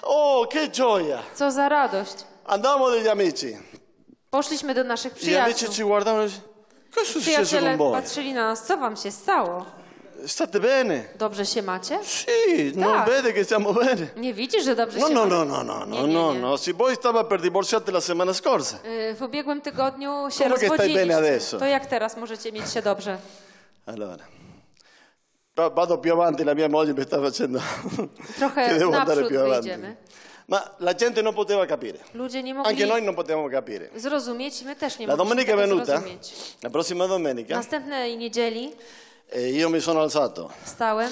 Oh, 0.06 0.46
che 0.46 0.68
gioia. 0.70 1.22
Co 1.34 1.50
za 1.50 1.68
radość. 1.68 2.14
Andavamo 2.46 2.90
degli 2.90 3.08
amici. 3.08 3.56
Poszliśmy 4.30 4.74
do 4.74 4.84
naszych 4.84 5.12
Gli 5.12 5.36
amici 5.36 5.54
przyjaciół. 5.54 5.68
ci 5.74 5.82
guardavano 5.84 6.24
e 6.24 6.26
dicevano, 6.28 6.54
cosa 6.94 7.00
è 7.02 7.06
successo 7.06 7.20
Przyjaciele 7.20 7.68
con 7.68 7.76
voi? 7.78 7.92
patrzyli 8.02 8.32
na 8.34 8.46
nas, 8.48 8.62
co 8.66 8.76
wam 8.76 8.96
się 8.96 9.10
stało? 9.10 9.64
State 10.26 10.60
bene? 10.60 11.04
Dobrze 11.18 11.46
się 11.46 11.62
macie? 11.62 11.98
Sì, 12.02 12.72
non 12.76 12.92
Tak. 12.92 13.06
vede 13.08 13.32
che 13.32 13.44
stiamo 13.44 13.72
bene? 13.72 14.06
Nie 14.16 14.34
widzisz, 14.34 14.64
że 14.64 14.74
dobrze 14.76 14.98
No, 14.98 15.08
się 15.08 15.14
no, 15.14 15.20
macie? 15.24 15.30
no, 15.36 15.44
no, 15.44 15.64
no, 15.64 15.86
Nie, 15.86 16.00
no, 16.00 16.06
nie, 16.06 16.14
no, 16.14 16.32
nie. 16.34 16.40
no. 16.40 16.58
Si 16.58 16.74
voi 16.74 16.94
stava 16.96 17.24
per 17.24 17.40
divorziarti 17.40 17.90
la 17.90 18.00
settimana 18.00 18.34
scorsa. 18.34 18.76
Y, 18.84 19.14
W 19.14 19.22
ubiegłym 19.22 19.60
tygodniu 19.60 20.26
się 20.30 20.34
stai 20.34 20.48
bene 20.48 20.58
rozwodziliście. 20.68 21.16
adesso? 21.16 21.58
To 21.58 21.66
jak 21.66 21.86
teraz 21.86 22.16
możecie 22.16 22.52
mieć 22.52 22.70
się 22.72 22.82
dobrze? 22.82 23.18
Allora, 23.86 24.24
vado 25.54 25.98
più 25.98 26.12
avanti, 26.12 26.42
la 26.44 26.54
mia 26.54 26.68
moglie 26.68 26.92
mi 26.92 27.02
sta 27.02 27.20
facendo 27.20 27.60
Trochę 28.38 28.66
che 28.68 28.76
devo 28.76 28.92
andare 28.92 29.20
naprzód 29.20 29.26
più 29.28 29.40
avanti. 29.40 29.68
wyjdziemy. 29.68 29.96
Ma 30.46 30.74
la 30.78 30.92
gente 30.94 31.22
non 31.22 31.32
poteva 31.32 31.64
capire. 31.66 31.98
Ludzie 32.12 32.42
nie 32.42 32.52
Anche 32.52 32.84
noi 32.86 33.02
non 33.02 33.14
potevamo 33.14 33.48
capire. 33.48 33.90
zrozumieć 33.96 34.62
i 34.62 34.64
my 34.64 34.76
też 34.76 34.98
nie 34.98 35.06
La 35.06 35.16
mogliśmy 35.16 35.44
domenica 35.44 35.52
tego 35.52 35.58
venuta, 35.68 35.84
zrozumieć. 35.86 36.56
la 36.62 36.70
prossima 36.70 37.06
domenica, 37.08 37.54
Następnej 37.54 38.16
niedzieli 38.16 38.72
eh, 39.32 39.50
io 39.52 39.70
mi 39.70 39.80
sono 39.80 40.00
alzato 40.00 40.50
wstałem, 40.64 41.10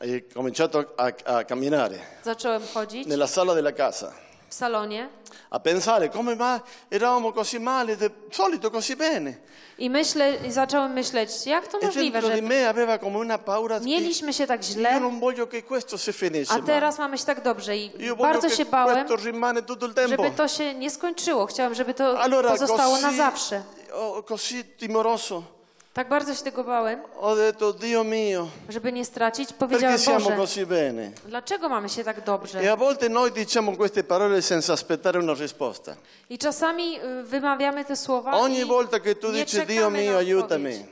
e 0.00 0.06
ho 0.06 0.34
cominciato 0.34 0.84
a, 0.96 1.10
a 1.24 1.44
camminare 1.44 1.98
zacząłem 2.24 2.62
chodzić 2.74 3.06
nella 3.06 3.26
sala 3.26 3.54
della 3.54 3.72
casa, 3.72 4.12
w 4.50 4.54
salonie 4.54 5.08
a 5.50 5.58
pensare 5.60 6.08
come 6.10 6.34
mai 6.36 6.60
eravamo 6.90 7.32
così 7.32 7.58
male, 7.60 7.96
de 7.96 8.10
solito 8.30 8.70
così 8.70 8.96
bene. 8.96 9.34
i 9.78 9.90
myślę, 9.90 10.36
i 10.46 10.52
zacząłem 10.52 10.92
myśleć, 10.92 11.46
jak 11.46 11.68
to 11.68 11.78
E 11.80 11.86
możliwe, 11.86 12.22
że 12.22 12.42
me 12.42 12.68
aveva 12.68 12.98
come 12.98 13.18
una 13.18 13.38
paura 13.38 13.80
mieliśmy 13.80 14.32
się 14.32 14.46
tak 14.46 14.60
io 14.60 14.72
źle, 14.72 15.00
non 15.00 15.20
voglio 15.20 15.46
che 15.46 15.62
questo 15.62 15.98
si 15.98 16.12
finisce. 16.12 16.54
a 16.54 16.60
teraz 16.62 16.98
mamy 16.98 17.18
się 17.18 17.24
tak 17.24 17.42
dobrze 17.42 17.76
i 17.76 17.90
Io 18.04 18.16
bardzo 18.16 18.48
się 18.48 18.64
bałem, 18.64 19.06
tutto 19.66 19.86
il 19.86 19.94
tempo. 19.94 20.22
żeby 20.22 20.30
to 20.36 20.48
się 20.48 20.74
nie 20.74 20.90
skończyło. 20.90 21.46
Chciałem, 21.46 21.74
żeby 21.74 21.94
to 21.94 22.20
Allora, 22.20 22.50
pozostało 22.50 22.98
na 22.98 23.08
così, 23.08 23.16
zawsze. 23.16 23.62
oh, 23.94 24.22
così 24.26 24.64
timoroso, 24.64 25.42
Tak 25.92 26.08
bardzo 26.08 26.34
się 26.34 26.42
tego 26.42 26.64
bałem, 26.64 27.00
ho 27.20 27.36
detto, 27.36 27.72
Dio 27.72 28.04
mio, 28.04 28.48
żeby 28.68 28.92
nie 28.92 29.04
stracić. 29.04 29.48
perché 29.52 29.58
Powiedziałem, 29.58 29.98
siamo 29.98 30.20
Boże, 30.20 30.36
così 30.36 30.66
bene? 30.66 31.10
dlaczego 31.26 31.68
mamy 31.68 31.88
się 31.88 32.04
tak 32.04 32.24
dobrze? 32.24 32.60
E 32.60 32.72
a 32.72 32.76
volte 32.76 33.08
noi 33.08 33.32
diciamo 33.32 33.76
queste 33.76 34.04
parole 34.04 34.42
senza 34.42 34.72
aspettare 34.72 35.18
una 35.18 35.34
risposta. 35.34 35.96
I 36.30 36.38
czasami 36.38 37.00
y, 37.00 37.22
wymawiamy 37.22 37.84
te 37.84 37.96
słowa 37.96 38.32
Ogni 38.32 38.58
i 38.58 38.64
volta 38.64 39.00
che 39.00 39.14
tu 39.14 39.32
nie 39.32 39.44
dici, 39.44 39.56
Dio 39.56 39.66
czekamy 39.66 40.02
mio, 40.02 40.12
na 40.12 40.18
aiutami. 40.18 40.86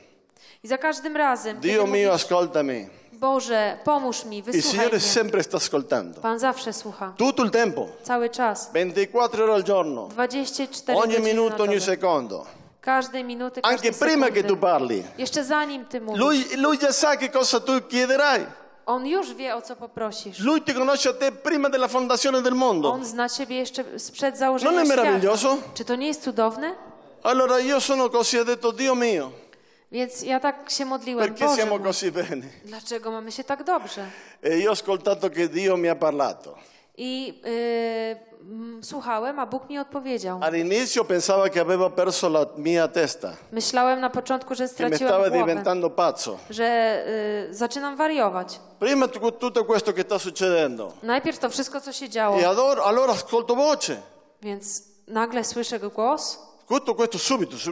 I 0.63 0.67
za 0.67 0.77
każdym 0.77 1.17
razem, 1.17 1.59
Dio 1.59 1.71
kiedy 1.81 1.91
mio, 1.91 2.07
mówisz, 2.09 2.23
ascoltami, 2.23 2.87
Boże, 3.13 3.77
pomóż 3.83 4.25
mi, 4.25 4.37
il 4.37 4.43
wysłuchaj 4.43 4.71
Signore 4.71 4.97
mnie. 4.97 4.99
sempre 5.07 5.43
sta 5.43 5.57
ascoltando. 5.57 6.21
Pan 6.21 6.39
zawsze 6.39 6.73
słucha. 6.73 7.13
Tutto 7.17 7.43
il 7.43 7.51
tempo, 7.51 7.87
Cały 8.03 8.29
czas. 8.29 8.69
24 8.69 9.43
ore 9.43 9.53
al 9.53 9.63
giorno, 9.63 10.07
24 10.07 10.97
ogni 10.99 11.07
godziny 11.15 11.27
minuto, 11.33 11.63
ogni 11.63 11.75
dobę. 11.79 11.85
secondo. 11.85 12.45
Każdej 12.81 13.23
minuty, 13.23 13.61
Anche 13.63 13.91
prima 13.91 14.29
che 14.31 14.43
tu 14.43 14.57
parli. 14.57 15.03
Jeszcze 15.17 15.43
zanim 15.43 15.85
Ty 15.85 16.01
mówisz. 16.01 16.19
Lui, 16.19 16.45
lui 16.57 16.77
già 16.77 16.91
sa 16.91 17.17
che 17.17 17.29
cosa 17.29 17.59
tu 17.59 17.71
chiederai. 17.89 18.45
On 18.85 19.05
już 19.07 19.33
wie, 19.33 19.55
o 19.55 19.61
co 19.61 19.75
poprosisz. 19.75 20.39
Lui 20.39 20.61
ti 20.61 20.73
conosce 20.73 21.09
a 21.09 21.13
te 21.13 21.31
prima 21.31 21.69
della 21.69 21.87
fondazione 21.87 22.41
del 22.41 22.53
mondo. 22.55 22.89
On 22.91 23.05
zna 23.05 23.29
Ciebie 23.29 23.57
jeszcze 23.57 23.83
sprzed 23.99 24.37
założenia 24.37 24.71
Non 24.71 24.81
è 24.81 24.85
świata. 24.85 25.01
meraviglioso? 25.03 25.57
Czy 25.73 25.85
to 25.85 25.95
nie 25.95 26.07
jest 26.07 26.23
cudowne? 26.23 26.75
Allora 27.23 27.59
io 27.59 27.79
sono 27.81 28.09
così, 28.09 28.37
ho 28.39 28.45
detto, 28.45 28.71
Dio 28.71 28.95
mio, 28.95 29.31
Więc 29.91 30.21
ja 30.23 30.39
tak 30.39 30.69
się 30.71 30.85
modliłem. 30.85 31.19
perché 31.27 31.45
Boże, 31.45 31.55
siamo 31.61 31.77
mój, 31.77 31.83
così 31.87 32.11
bene? 32.11 32.45
dlaczego 32.65 33.11
mamy 33.11 33.31
się 33.31 33.43
tak 33.43 33.63
dobrze? 33.63 34.05
E 34.43 34.57
io 34.59 34.69
ho 34.69 34.73
ascoltato 34.73 35.29
che 35.29 35.49
Dio 35.49 35.77
mi 35.77 35.87
ha 35.89 35.95
parlato. 35.95 36.55
I 36.97 37.41
y, 37.45 38.17
słuchałem, 38.81 39.39
a 39.39 39.45
Bóg 39.45 39.69
mi 39.69 39.79
odpowiedział. 39.79 40.39
Perso 41.95 42.27
la 42.27 42.45
mia 42.57 42.87
testa, 42.87 43.33
Myślałem 43.51 43.99
na 43.99 44.09
początku, 44.09 44.55
że 44.55 44.67
che 44.67 44.89
mi 44.89 44.95
stava 44.95 44.95
straciłem 44.95 45.21
głowę, 45.31 45.37
diventando 45.45 45.89
pazzo. 45.89 46.37
że 46.49 47.03
y, 47.49 47.53
zaczynam 47.53 47.95
wariować. 47.95 48.59
Prima 48.79 49.07
tu- 49.07 49.31
tutto 49.31 49.65
questo 49.65 49.93
che 49.93 50.01
sta 50.03 50.19
succedendo. 50.19 50.93
Najpierw 51.03 51.39
to 51.39 51.49
wszystko, 51.49 51.81
co 51.81 51.91
się 51.91 52.09
działo, 52.09 52.39
E 52.39 52.45
allora, 52.47 52.83
allora 52.83 53.13
ascolto 53.13 53.55
voce. 53.55 53.97
więc 54.41 54.83
nagle 55.07 55.43
słyszę 55.43 55.79
głos, 55.79 56.39
Tutto 56.67 56.95
questo 56.95 57.17
subito, 57.19 57.57
su- 57.57 57.71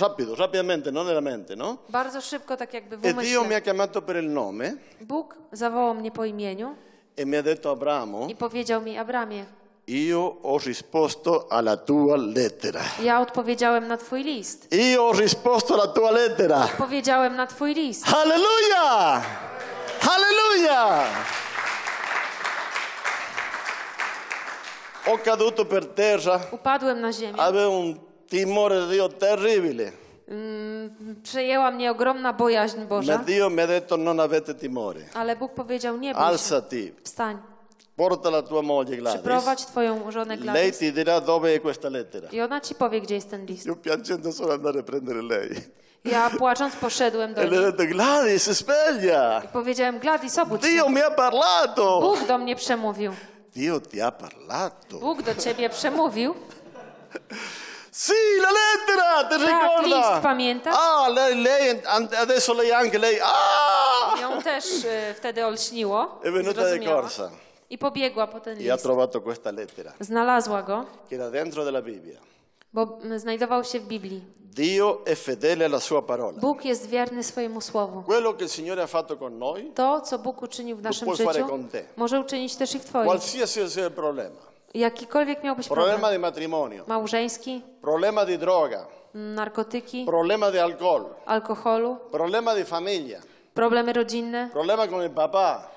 rapido, 0.00 0.34
rapidamente, 0.34 0.92
non 0.92 1.06
nella 1.06 1.20
mente, 1.20 1.56
no? 1.56 1.76
bardzo 1.88 2.20
szybko, 2.20 2.56
tak 2.56 2.74
jakby 2.74 2.96
w 2.96 3.04
E 3.06 3.12
Dio 3.12 3.22
mi 3.22 3.32
ha 3.34 3.40
umyśle. 3.40 3.62
chiamato 3.62 4.02
per 4.02 4.16
il 4.16 4.30
nome 4.30 4.76
Bóg 5.00 5.34
zawołał 5.52 5.94
mnie 5.94 6.10
po 6.10 6.24
imieniu 6.24 6.74
e 7.16 7.26
mi 7.26 7.36
ha 7.36 7.42
detto 7.42 7.70
Abramo, 7.70 8.26
i 8.28 8.34
powiedział 8.36 8.82
mi, 8.82 8.98
Abramie, 8.98 9.44
io 9.88 10.38
ho 10.42 10.58
risposto 10.58 11.46
alla 11.50 11.76
tua 11.76 12.16
lettera. 12.16 12.80
ja 13.02 13.20
odpowiedziałem 13.20 13.88
na 13.88 13.96
twój 13.96 14.22
list. 14.24 14.74
Io 14.74 15.02
ho 15.02 15.12
risposto 15.12 15.74
alla 15.74 15.86
tua 15.86 16.10
lettera. 16.10 16.68
Powiedziałem 16.78 17.36
na 17.36 17.46
twój 17.46 17.74
list. 17.74 18.04
Alleluia! 18.14 19.22
Alleluia! 20.10 21.04
Ho 25.06 25.18
caduto 25.18 25.64
per 25.64 25.86
terra, 25.86 26.40
Upadłem 26.52 27.00
na 27.00 27.12
ziemię. 27.12 27.40
avevo 27.40 27.78
un 27.78 27.96
timore 28.28 28.86
di 28.86 28.92
Dio 28.92 29.08
terribile. 29.08 29.92
Mm, 30.28 31.16
Przejęła 31.22 31.70
mnie 31.70 31.90
ogromna 31.90 32.32
bojaźń 32.32 32.78
Ma 32.78 32.84
Boża, 32.86 33.18
Dio 33.18 33.50
mi 33.50 33.60
ha 33.60 33.66
detto 33.66 33.96
non 33.96 34.20
avete 34.20 34.54
timore. 34.54 35.00
ale 35.14 35.36
Bóg 35.36 35.54
powiedział, 35.54 35.96
nie 35.96 36.12
bój 36.14 36.20
się, 36.22 36.26
Alzati, 36.26 36.92
wstań, 37.04 37.38
porta 37.96 38.28
la 38.30 38.42
tua 38.42 38.62
moglie 38.62 38.96
Gladys. 38.96 39.20
przyprowadź 39.20 39.66
twoją 39.66 40.10
żonę 40.10 40.36
Lei 40.36 40.42
Gladys 40.44 40.78
ti 40.78 40.92
dirà 40.92 41.20
dove 41.20 41.54
è 41.54 41.60
questa 41.60 41.88
lettera. 41.88 42.28
i 42.32 42.40
ona 42.40 42.60
ci 42.60 42.74
powie, 42.74 43.00
gdzie 43.00 43.14
jest 43.14 43.30
ten 43.30 43.46
list. 43.46 43.66
Io 43.66 43.76
piangendo 43.76 44.32
sono 44.32 44.52
andato 44.52 44.78
a 44.78 44.82
prendere 44.82 45.22
lei. 45.22 45.48
Ja 46.04 46.30
płacząc 46.38 46.76
poszedłem 46.76 47.34
do 47.34 47.40
E 47.42 47.44
le 47.44 47.56
ho 47.56 47.62
niej 47.62 47.72
detto 47.72 47.86
Gladys, 47.94 48.50
sveglia! 48.50 49.42
i 49.44 49.48
powiedziałem, 49.48 49.98
Gladys, 49.98 50.38
obudź 50.38 50.62
się. 50.62 50.68
Dio 50.68 50.88
mi 50.88 51.00
ha 51.00 51.10
parlato! 51.10 52.00
Bóg 52.00 52.26
do 52.26 52.38
mnie 52.38 52.56
przemówił. 52.56 53.12
Dio 53.54 53.80
ti 53.80 53.98
ha 54.00 54.12
parlato. 54.12 54.98
Bóg 54.98 55.22
do 55.22 55.34
ciebie 55.34 55.70
przemówił. 55.70 56.34
Sì, 57.92 58.12
la 58.42 58.50
lettera, 58.50 59.24
ti 59.24 59.44
Tak, 59.44 59.62
ricorda? 59.62 59.96
list, 59.96 60.22
pamiętasz? 60.22 60.74
Ah, 60.78 61.08
lei, 61.08 61.42
lei, 61.42 61.80
an- 61.86 62.08
adesso 62.22 62.52
lei 62.54 62.70
anche 62.72 62.98
lei. 62.98 63.18
Ah! 63.22 64.20
Ją 64.20 64.42
też 64.42 64.64
y, 64.84 65.14
wtedy 65.16 65.46
olśniło. 65.46 66.20
È 66.24 66.30
venuta 66.30 66.62
di 66.62 66.68
zrozumiała. 66.68 67.02
corsa 67.02 67.30
I 67.70 67.78
pobiegła 67.78 68.26
po 68.26 68.40
ten 68.40 68.58
e 68.58 68.68
ha 68.68 68.74
list. 68.74 68.82
trovato 68.84 69.20
questa 69.20 69.50
lettera 69.50 69.92
Znalazła 70.00 70.62
go, 70.62 70.84
che 71.08 71.14
era 71.16 71.30
dentro 71.30 71.64
della 71.64 71.82
Bibbia. 71.82 72.20
bo 72.72 72.98
mm, 73.02 73.18
znajdował 73.18 73.64
się 73.64 73.80
w 73.80 73.86
Biblii. 73.86 74.22
Dio 74.56 75.04
è 75.04 75.14
fedele 75.14 75.64
alla 75.64 75.80
sua 75.80 76.02
parola. 76.02 76.40
Bóg 76.40 76.64
jest 76.64 76.86
wierny 76.88 77.22
swojemu 77.22 77.60
słowu. 77.60 78.02
Quello 78.02 78.34
che 78.34 78.44
il 78.44 78.50
Signore 78.50 78.82
ha 78.82 78.86
fatto 78.86 79.16
con 79.16 79.38
noi, 79.38 79.72
To, 79.74 80.00
co 80.00 80.18
Bóg 80.18 80.42
uczynił 80.42 80.76
w 80.76 80.82
naszym 80.82 81.06
puoi 81.06 81.16
fare 81.16 81.32
życiu, 81.32 81.48
con 81.48 81.68
te. 81.68 81.82
może 81.96 82.20
uczynić 82.20 82.56
też 82.56 82.74
i 82.74 82.78
w 82.78 82.84
Twoim. 82.84 83.04
qualsiasi 83.06 83.70
sia 83.70 83.84
il 83.86 83.90
problema, 83.90 84.40
Jakikolwiek 84.74 85.42
miałbyś 85.44 85.68
problema 85.68 85.98
problem, 85.98 86.12
di 86.12 86.18
matrimonio, 86.18 86.84
małżeński, 86.86 87.62
problema 87.82 88.24
di 88.26 88.38
droga, 88.38 88.86
narkotyki, 89.14 90.04
problema 90.04 90.50
di 90.50 90.58
alcol, 90.58 91.04
alkoholu, 91.26 91.96
problema 92.10 92.54
di 92.54 92.64
famiglia, 92.64 93.20
problemy 93.54 93.92
rodzinne, 93.92 94.48
problema 94.52 94.86
con 94.88 95.02
il 95.02 95.10
papà, 95.10 95.68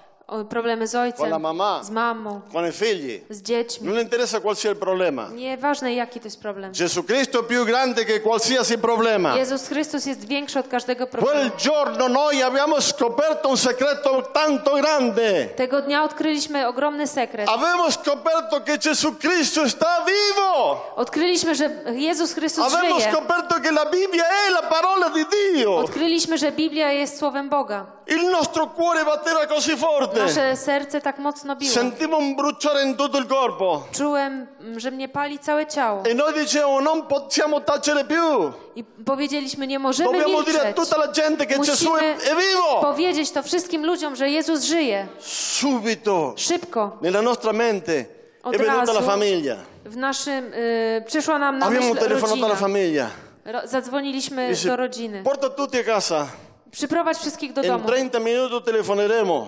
problemy 0.49 0.88
z 0.88 0.95
ojcem, 0.95 1.17
Con 1.19 1.30
la 1.30 1.39
mamma. 1.39 1.84
z 1.84 1.89
mamą, 1.89 2.41
con 2.53 2.67
i 2.67 2.71
figli. 2.71 3.21
z 3.30 3.41
dziećmi. 3.41 3.88
Non 3.88 3.99
interessa 3.99 4.39
qual 4.39 4.55
sia 4.55 4.69
il 4.71 4.75
problema. 4.77 5.27
Nieważne 5.34 5.93
jaki 5.93 6.19
to 6.19 6.25
jest 6.27 6.41
problem. 6.41 6.71
Gesù 6.73 7.03
Cristo 7.03 7.39
è 7.39 7.43
più 7.43 7.65
grande 7.65 8.05
che 8.05 8.19
qualsiasi 8.21 8.77
problema. 8.77 9.36
Jezus 9.38 9.67
Chrystus 9.67 10.05
jest 10.05 10.25
większy 10.27 10.59
od 10.59 10.67
każdego 10.67 11.07
Quel 11.07 11.23
problemu. 11.23 11.51
giorno 11.57 12.07
noi 12.07 12.41
abbiamo 12.41 12.82
scoperto 12.82 13.49
un 13.49 13.57
segreto 13.57 14.21
tanto 14.34 14.75
grande. 14.75 15.45
Tego 15.55 15.82
dnia 15.82 16.03
odkryliśmy 16.03 16.67
ogromny 16.67 17.07
sekret. 17.07 17.49
Abbiamo 17.49 17.91
scoperto 17.91 18.61
che 18.63 18.77
Gesù 18.77 19.11
Cristo 19.19 19.69
sta 19.69 20.05
vivo. 20.05 20.86
Odkryliśmy, 20.95 21.55
że 21.55 21.69
Jezus 21.93 22.34
Chrystus 22.34 22.63
Abbiamo 22.73 22.99
żyje. 22.99 23.11
scoperto 23.11 23.55
che 23.61 23.71
la 23.71 23.86
Bibbia 23.86 24.23
è 24.23 24.51
la 24.51 24.61
parola 24.61 25.09
di 25.09 25.25
Dio. 25.53 25.75
Odkryliśmy, 25.77 26.38
że 26.38 26.51
Biblia 26.51 26.91
jest 26.91 27.17
słowem 27.19 27.49
Boga. 27.49 27.86
Il 28.07 28.25
nostro 28.30 28.67
cuore 28.67 29.05
batteva 29.05 29.45
così 29.47 29.77
forte. 29.77 30.18
Nasze 30.24 30.55
serce 30.57 31.01
tak 31.01 31.20
mocno 31.20 31.55
biło. 31.55 31.74
Sentivo 31.74 32.17
un 32.17 32.36
bruciare 32.36 32.84
in 32.84 32.95
tutto 32.95 33.17
il 33.20 33.28
corpo. 33.28 33.84
Czułem, 33.91 34.47
mm, 34.61 34.80
że 34.80 34.91
mnie 34.91 35.09
pali 35.09 35.39
całe 35.39 35.65
ciało. 35.67 36.03
E 36.05 36.13
noi 36.13 36.34
dicevamo 36.34 36.82
non 36.82 37.01
possiamo 37.07 37.59
tacere 37.61 38.03
più. 38.03 38.51
I 38.76 38.84
powiedzieliśmy, 39.05 39.67
nie 39.67 39.80
możemy 39.80 40.11
Dobbiamo 40.11 40.43
dire 40.43 40.59
a 40.61 40.63
milczeć. 40.65 40.76
tutta 40.76 40.97
la 40.97 41.11
gente 41.11 41.45
che 41.45 41.55
Gesù 41.59 41.89
è, 41.95 42.15
Musimy 42.15 42.36
vivo. 42.36 42.82
powiedzieć 42.82 43.32
to 43.32 43.43
wszystkim 43.43 43.86
ludziom, 43.86 44.15
że 44.15 44.30
Jezus 44.30 44.63
żyje. 44.63 45.07
Subito 45.20 46.34
Szybko. 46.38 46.97
nella 47.01 47.22
nostra 47.22 47.53
mente 47.53 48.05
Od 48.43 48.55
è 48.55 48.57
venuta 48.57 48.93
la 48.93 48.93
razu 48.93 49.05
famiglia. 49.05 49.55
w 49.86 49.97
naszym, 49.97 50.53
y, 50.53 51.03
przyszła 51.07 51.39
nam 51.39 51.57
na 51.59 51.65
Abbiamo 51.65 51.86
myśl 51.93 51.99
telefonato 51.99 52.34
alla 52.34 52.47
rodzina. 52.47 52.67
famiglia. 52.67 53.09
Ro, 53.45 53.59
zadzwoniliśmy 53.67 54.49
Dice, 54.49 54.67
do 54.67 54.76
rodziny. 54.76 55.24
porta 55.24 55.49
tutti 55.49 55.78
a 55.80 55.84
casa. 55.84 56.28
Przyprowadź 56.72 57.17
wszystkich 57.17 57.53
do 57.53 57.61
domu. 57.63 57.88
30 57.88 58.20
minuti 58.20 58.65
telefoneremo. 58.65 59.47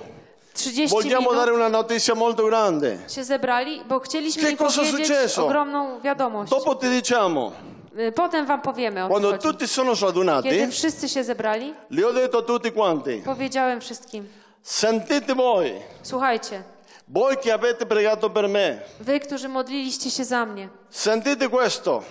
30 0.54 0.88
Vogliamo 0.96 1.34
dare 1.34 1.52
una 1.52 1.70
notizia 1.70 2.16
molto 2.16 2.46
grande. 2.46 2.98
się 3.08 3.24
zebrali, 3.24 3.82
bo 3.88 4.00
chcieliśmy 4.00 4.44
Che 4.44 4.52
im 4.52 4.58
cosa 4.58 4.82
powiedzieć 4.82 5.08
successo? 5.08 5.46
ogromną 5.46 6.00
wiadomość. 6.02 6.50
Dopo 6.52 6.76
ti 6.76 6.90
diciamo, 6.90 7.52
Y, 8.00 8.12
Potem 8.12 8.46
wam 8.46 8.62
powiemy 8.62 9.04
o 9.04 9.08
co 9.08 9.10
quando 9.14 9.32
chodzi. 9.32 9.44
tutti 9.44 9.68
sono 9.68 9.92
Kiedy 9.94 10.06
radunati, 10.06 10.68
wszyscy 10.72 11.10
się 11.10 11.24
zebrali, 11.24 11.74
li 11.90 12.04
ho 12.04 12.14
detto 12.14 12.38
a 12.38 12.42
tutti 12.42 12.72
quanti, 12.72 13.22
powiedziałem 13.26 13.82
wszystkim, 13.82 14.28
sentite 14.64 15.36
voi, 15.36 15.74
słuchajcie, 16.04 16.64
voi 17.08 17.38
che 17.38 17.54
avete 17.54 17.86
pregato 17.86 18.30
per 18.30 18.48
me, 18.48 18.80
wy, 19.00 19.20
którzy 19.20 19.50
modliliście 19.50 20.12
się 20.12 20.26
za 20.26 20.46
mnie, 20.46 20.70
sentite 20.90 21.50
questo, 21.50 22.04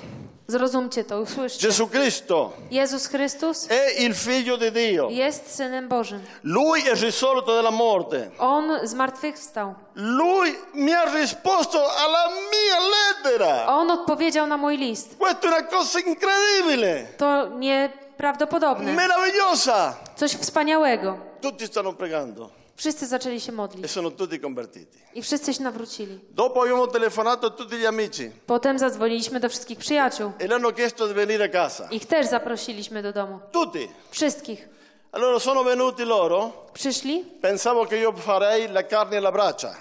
zrozumcie 0.50 1.04
to, 1.04 1.20
usłyszcie. 1.20 1.60
Gesù 1.68 1.88
Cristo 1.88 2.52
Jezus 2.70 3.08
Chrystus 3.08 3.66
è 3.68 3.94
il 3.98 4.14
figlio 4.14 4.56
di 4.56 4.70
Dio. 4.72 5.08
jest 5.10 5.54
Synem 5.54 5.88
Bożym. 5.88 6.20
Lui 6.42 6.80
è 6.82 6.94
risorto 7.00 7.54
dalla 7.54 7.70
morte. 7.70 8.30
On 8.38 8.78
zmartwychwstał. 8.84 9.74
Lui 9.94 10.54
mi 10.74 10.92
ha 10.92 11.04
risposto 11.14 11.78
alla 11.78 12.28
mia 12.28 12.78
lettera. 12.90 13.66
On 13.68 13.90
odpowiedział 13.90 14.46
na 14.46 14.56
mój 14.56 14.76
list. 14.78 15.16
Questa 15.18 15.46
è 15.46 15.50
una 15.50 15.62
cosa 15.66 15.98
incredibile, 16.00 17.06
To 17.16 17.48
nieprawdopodobne. 17.58 18.92
meravigliosa. 18.94 19.94
Coś 20.16 20.32
wspaniałego. 20.36 21.18
Tutti 21.40 21.66
stanno 21.66 21.92
pregando 21.92 22.50
Wszyscy 22.80 23.06
zaczęli 23.06 23.40
się 23.40 23.52
e 23.52 23.54
modlić 23.54 23.90
sono 23.90 24.10
tutti 24.10 24.40
convertiti. 24.40 24.98
i 25.14 25.22
wszyscy 25.22 25.54
się 25.54 25.62
nawrócili. 25.62 26.18
Dopo 26.30 26.62
abbiamo 26.62 26.86
telefonato 26.86 27.46
a 27.46 27.50
tutti 27.50 27.76
gli 27.76 27.86
amici 27.86 28.30
Potem 28.46 28.78
zadzwoniliśmy 28.78 29.40
do 29.40 29.48
wszystkich 29.48 29.78
przyjaciół. 29.78 30.32
e 30.38 30.46
le 30.46 30.54
hanno 30.54 30.72
chiesto 30.72 31.06
di 31.08 31.14
venire 31.14 31.44
a 31.44 31.48
casa. 31.48 31.88
Ich 31.90 32.06
też 32.06 32.26
zaprosiliśmy 32.26 33.02
do 33.02 33.12
domu. 33.12 33.38
Tutti. 33.52 33.88
Wszystkich. 34.10 34.68
Allora 35.12 35.38
sono 35.38 35.64
venuti 35.64 36.04
loro, 36.04 36.52
Przyszli. 36.72 37.24
pensavo 37.42 37.86
che 37.86 37.96
io 37.98 38.12
farei 38.12 38.68
la 38.68 38.82
carne 38.82 39.16
alla 39.16 39.32
braccia, 39.32 39.74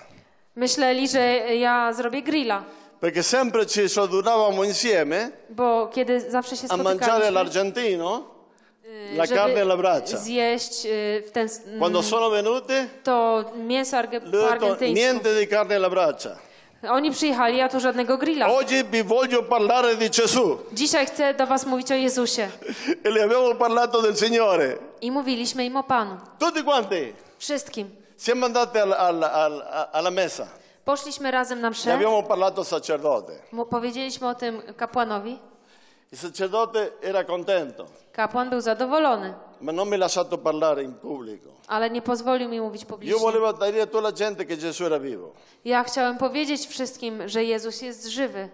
Myśleli, 0.56 1.08
że 1.08 1.22
ja 1.56 1.94
zrobię 1.94 2.22
grilla, 2.22 2.64
perché 3.00 3.24
sempre 3.24 3.66
ci 3.66 3.82
radunavamo 3.96 4.64
insieme 4.64 5.32
bo 5.50 5.88
kiedy 5.94 6.32
zawsze 6.32 6.58
się 6.58 6.68
a 6.70 6.78
mangiare 6.78 6.96
spotykaliśmy, 7.00 7.28
all'argentino 7.30 8.24
la 9.16 9.28
carne 9.28 9.62
alla 9.62 9.76
żeby 9.76 9.82
braccia. 9.84 10.18
zjeść 10.18 10.86
y, 10.86 11.24
w 11.28 11.32
ten, 11.32 11.48
Quando 11.80 12.04
sono 12.04 12.30
venuti, 12.30 12.74
to 13.04 13.44
mięso 13.56 13.98
arge, 13.98 14.20
detto 14.20 14.50
argentyńsku. 14.52 14.96
niente 14.96 15.40
di 15.40 15.48
carne 15.48 15.76
alla 15.76 15.90
braccia. 15.90 16.36
Oni 16.90 17.12
przyjechali, 17.12 17.62
a 17.62 17.70
tu 17.70 17.80
żadnego 17.80 18.18
grilla. 18.18 18.48
Oggi 18.48 18.84
vi 18.84 19.04
voglio 19.04 19.44
parlare 19.44 19.96
di 19.98 20.10
Gesù 20.10 20.58
Dzisiaj 20.72 21.06
chcę 21.06 21.34
do 21.34 21.46
was 21.48 21.66
mówić 21.66 21.92
o 21.92 21.96
Jezusie. 21.96 22.50
e 23.04 23.10
le 23.10 23.24
abbiamo 23.24 23.56
parlato 23.56 24.02
del 24.02 24.16
Signore. 24.18 24.78
I 25.02 25.12
mówiliśmy 25.12 25.66
im 25.66 25.76
o 25.78 25.84
Panu. 25.84 26.18
Tutti 26.40 26.64
quanti 26.64 27.14
Wszystkim. 27.38 27.90
siamo 28.18 28.46
andati 28.46 28.78
al- 28.80 28.94
al- 28.94 29.24
al- 29.24 29.64
alla 29.92 30.12
messa, 30.12 30.48
Poszliśmy 30.86 31.32
razem 31.32 31.62
na 31.62 31.68
ne 31.70 31.72
mszę. 31.72 31.94
abbiamo 31.94 32.24
parlato 32.24 32.62
al 32.62 32.66
sacerdote. 32.66 33.34
Mu 33.52 33.66
powiedzieliśmy 33.66 34.28
o 34.28 34.36
tym 34.36 34.62
kapłanowi. 34.78 35.40
Il 36.12 36.18
sacerdote 36.18 36.90
era 37.02 37.24
contento, 37.24 37.86
Kapłan 38.20 38.50
był 38.50 38.62
zadowolony, 38.62 39.34
ma 39.62 39.72
non 39.72 39.88
mi 39.88 39.92
ha 39.92 39.98
lasciato 39.98 40.38
parlare 40.38 40.84
in 40.84 40.94
pubblico. 40.94 41.50
ale 41.68 41.90
nie 41.90 42.02
pozwolił 42.02 42.50
mi 42.50 42.60
mówić 42.62 42.82
Io 42.82 42.88
publicznie. 42.88 43.20
volevo 43.20 43.54
dire 43.54 43.82
a 43.82 43.86
tutta 43.86 44.02
la 44.02 44.12
gente 44.12 44.46
che 44.46 44.58
Gesù 44.58 44.86
era 44.86 45.00
vivo. 45.00 45.32
Ja 45.66 45.84
chciałem 45.84 46.18
powiedzieć 46.18 46.68
wszystkim, 46.68 47.28
że 47.28 47.44
Jezus 47.44 47.82
jest 47.82 48.08
żywy. 48.08 48.50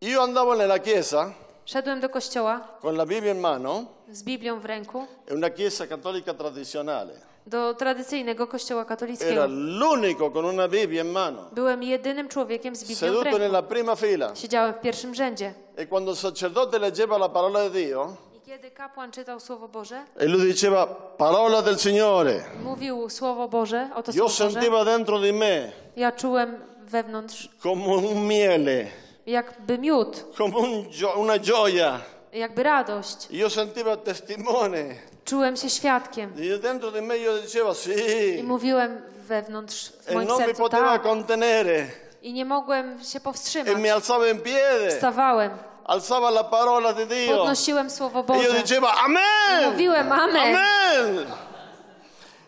Io 0.00 0.22
andavo 0.22 0.54
nella 0.56 0.78
chiesa 0.78 1.32
Szedłem 1.64 2.00
do 2.00 2.08
kościoła 2.08 2.60
con 2.82 2.96
la 2.96 3.06
Bibbia 3.06 3.32
in 3.32 3.40
mano, 3.40 3.84
z 4.08 4.22
Biblią 4.22 4.60
w 4.60 4.64
ręku. 4.64 5.06
è 5.26 5.34
una 5.34 5.50
chiesa 5.50 5.86
cattolica 5.86 6.34
tradizionale. 6.34 7.12
do 7.46 7.74
tradycyjnego 7.74 8.46
kościoła 8.46 8.82
Era 8.82 8.88
katolickiego. 8.88 9.46
l'unico 9.48 10.30
con 10.30 10.44
una 10.44 10.68
Bibbia 10.68 11.02
in 11.02 11.10
mano, 11.10 11.42
Byłem 11.52 11.82
jedynym 11.82 12.28
człowiekiem 12.28 12.76
z 12.76 12.80
Biblią 12.80 12.96
w 12.96 12.98
seduto 12.98 13.24
ręku. 13.24 13.38
nella 13.38 13.62
prima 13.62 13.96
fila. 13.96 14.34
Siedziałem 14.36 14.74
w 14.74 14.80
pierwszym 14.80 15.14
rzędzie. 15.14 15.54
E 15.76 15.86
quando 15.86 16.10
il 16.12 16.16
sacerdote 16.16 16.78
leggeva 16.78 17.18
la 17.18 17.28
parola 17.28 17.68
di 17.68 17.86
Dio, 17.86 18.16
kiedy 18.50 18.70
kapłan 18.70 19.12
czytał 19.12 19.40
Słowo 19.40 19.68
Boże, 19.68 20.04
e 20.16 20.26
lui 20.26 20.46
diceva 20.52 20.86
parola 21.18 21.62
del 21.62 21.78
Signore, 21.78 22.44
mówił 22.64 23.10
Słowo 23.10 23.48
Boże, 23.48 23.90
oto 23.94 24.12
io 24.12 24.14
Słowo 24.14 24.28
Boże, 24.28 24.52
sentivo 24.52 24.84
dentro 24.84 25.20
di 25.20 25.32
me 25.32 25.72
ja 25.96 26.12
czułem 26.12 26.56
wewnątrz 26.84 27.48
come 27.62 27.84
un 27.84 28.26
miele, 28.26 28.86
jakby 29.26 29.78
miód, 29.78 30.24
come 30.36 30.56
un 30.58 30.84
gio- 30.90 31.16
una 31.18 31.38
gioia. 31.38 32.00
jakby 32.32 32.62
radość. 32.62 33.28
Io 33.30 33.50
sentivo 33.50 33.96
testimone. 33.96 34.84
Czułem 35.24 35.56
się 35.56 35.70
świadkiem. 35.70 36.32
E 36.54 36.58
dentro 36.58 36.90
di 36.90 37.02
me 37.02 37.18
io 37.18 37.38
dicevo 37.38 37.72
I 37.72 37.74
sì, 37.74 38.42
mówiłem 38.42 39.02
wewnątrz 39.28 39.92
w 39.92 40.08
e 40.08 40.14
moim 40.14 40.28
non 40.28 40.38
mi 40.38 40.44
sercu 40.44 40.62
poteva 40.62 40.92
tak. 40.92 41.02
contenere. 41.02 41.86
I 42.22 42.32
nie 42.32 42.44
mogłem 42.44 43.04
się 43.04 43.18
E 43.18 43.20
powstrzymać. 43.20 43.76
mi 43.76 43.88
alzavo 43.90 44.26
in 44.26 44.40
piede, 44.40 44.88
Wstawałem, 44.90 45.50
alzava 45.84 46.30
la 46.30 46.44
parola 46.44 46.92
di 46.92 47.06
Dio. 47.06 47.36
podnosiłem 47.36 47.90
Słowo 47.90 48.18
E 48.18 48.22
io 48.22 48.24
Boże. 48.50 48.62
dicevo 48.62 48.86
I 48.86 48.90
amen, 49.04 49.70
mówiłem 49.72 50.12
amen. 50.12 50.56
amen. 50.56 51.26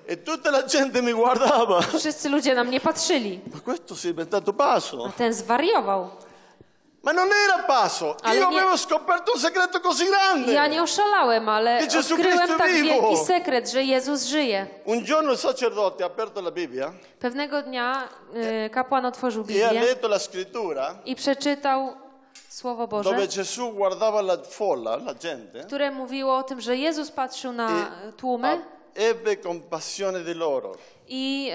E 0.07 0.17
tutta 0.17 0.51
la 0.51 0.63
gente 0.67 1.03
mi 1.03 1.13
guardava. 1.13 1.81
Wszyscy 1.83 2.29
ludzie 2.29 2.55
na 2.55 2.65
mnie 2.65 2.81
patrzyli. 2.81 3.41
Ma 3.55 3.61
questo 3.61 3.95
si 3.97 4.07
è 4.09 4.11
inventato 4.11 4.53
passo. 4.53 5.05
A 5.07 5.13
ten 5.13 5.33
zwariował. 5.33 6.11
Ma 7.05 7.13
non 7.13 7.29
era 7.45 7.63
passo. 7.67 8.17
Ale 8.23 8.39
Io 8.39 8.49
nie- 8.51 8.59
avevo 8.61 8.77
scoperto 8.77 9.33
un 9.35 9.41
segreto 9.41 9.81
così 9.81 10.05
grande. 10.07 10.53
Ja 10.53 10.67
nie 10.69 10.83
oszalałem, 10.83 11.49
ale 11.49 11.79
Che 11.89 11.99
odkryłem 11.99 12.23
Cristo 12.39 12.57
tak 12.59 12.71
vivo. 12.71 12.89
wielki 12.89 13.17
sekret, 13.27 13.71
że 13.71 13.83
Jezus 13.83 14.25
żyje. 14.25 14.67
Un 14.85 15.05
giorno 15.05 15.33
il 15.33 15.39
sacerdote 15.39 16.03
ha 16.05 16.07
aperto 16.07 16.41
la 16.41 16.51
Bibbia 16.51 16.93
Pewnego 17.21 17.63
dnia 17.63 18.09
y, 18.67 18.71
kapłan 18.71 19.07
otworzył 19.07 19.43
e 19.43 19.45
ha 19.45 19.49
Biblię 19.49 19.81
letto 19.81 20.09
la 20.09 20.19
scrittura 20.19 20.95
i 21.05 21.15
przeczytał 21.17 21.95
Słowo 22.53 22.89
Boże, 22.89 23.11
dove 23.11 23.27
Gesù 23.29 23.73
guardava 23.73 24.21
la 24.21 24.37
folla, 24.37 24.97
la 24.97 25.15
gente, 25.15 25.65
które 25.65 25.91
mówiło 25.91 26.37
o 26.37 26.43
tym, 26.43 26.61
że 26.61 26.77
Jezus 26.77 27.11
patrzył 27.11 27.53
na 27.53 27.69
e 27.69 28.13
tłumy 28.13 28.65
ebbe 28.95 29.37
compassione 29.37 30.21
di 30.25 30.35
loro 30.35 30.77
i 31.09 31.51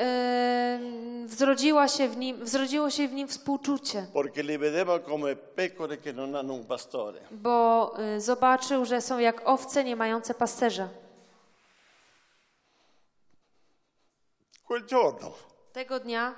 y, 1.24 1.28
wzrodziła 1.28 1.88
się 1.88 2.08
w 2.08 2.18
nim, 2.18 2.46
wzrodziło 2.46 2.90
się 2.90 3.08
w 3.08 3.14
nim 3.14 3.28
współczucie, 3.28 4.08
perché 4.14 4.44
li 4.44 4.58
vedeva 4.58 5.00
come 5.00 5.36
pecore 5.36 5.98
che 5.98 6.14
non 6.14 6.34
hanno 6.34 6.54
un 6.54 6.66
pastore. 6.66 7.20
bo 7.32 7.94
y, 8.18 8.22
zobaczył, 8.22 8.86
że 8.86 9.02
są 9.02 9.20
jak 9.20 9.42
owce 9.46 9.84
nie 9.84 9.96
mające 9.96 10.34
pasterza. 10.34 10.90
Quel 14.68 14.86
giorno 14.86 15.32
Tego 15.74 16.00
dnia 16.00 16.36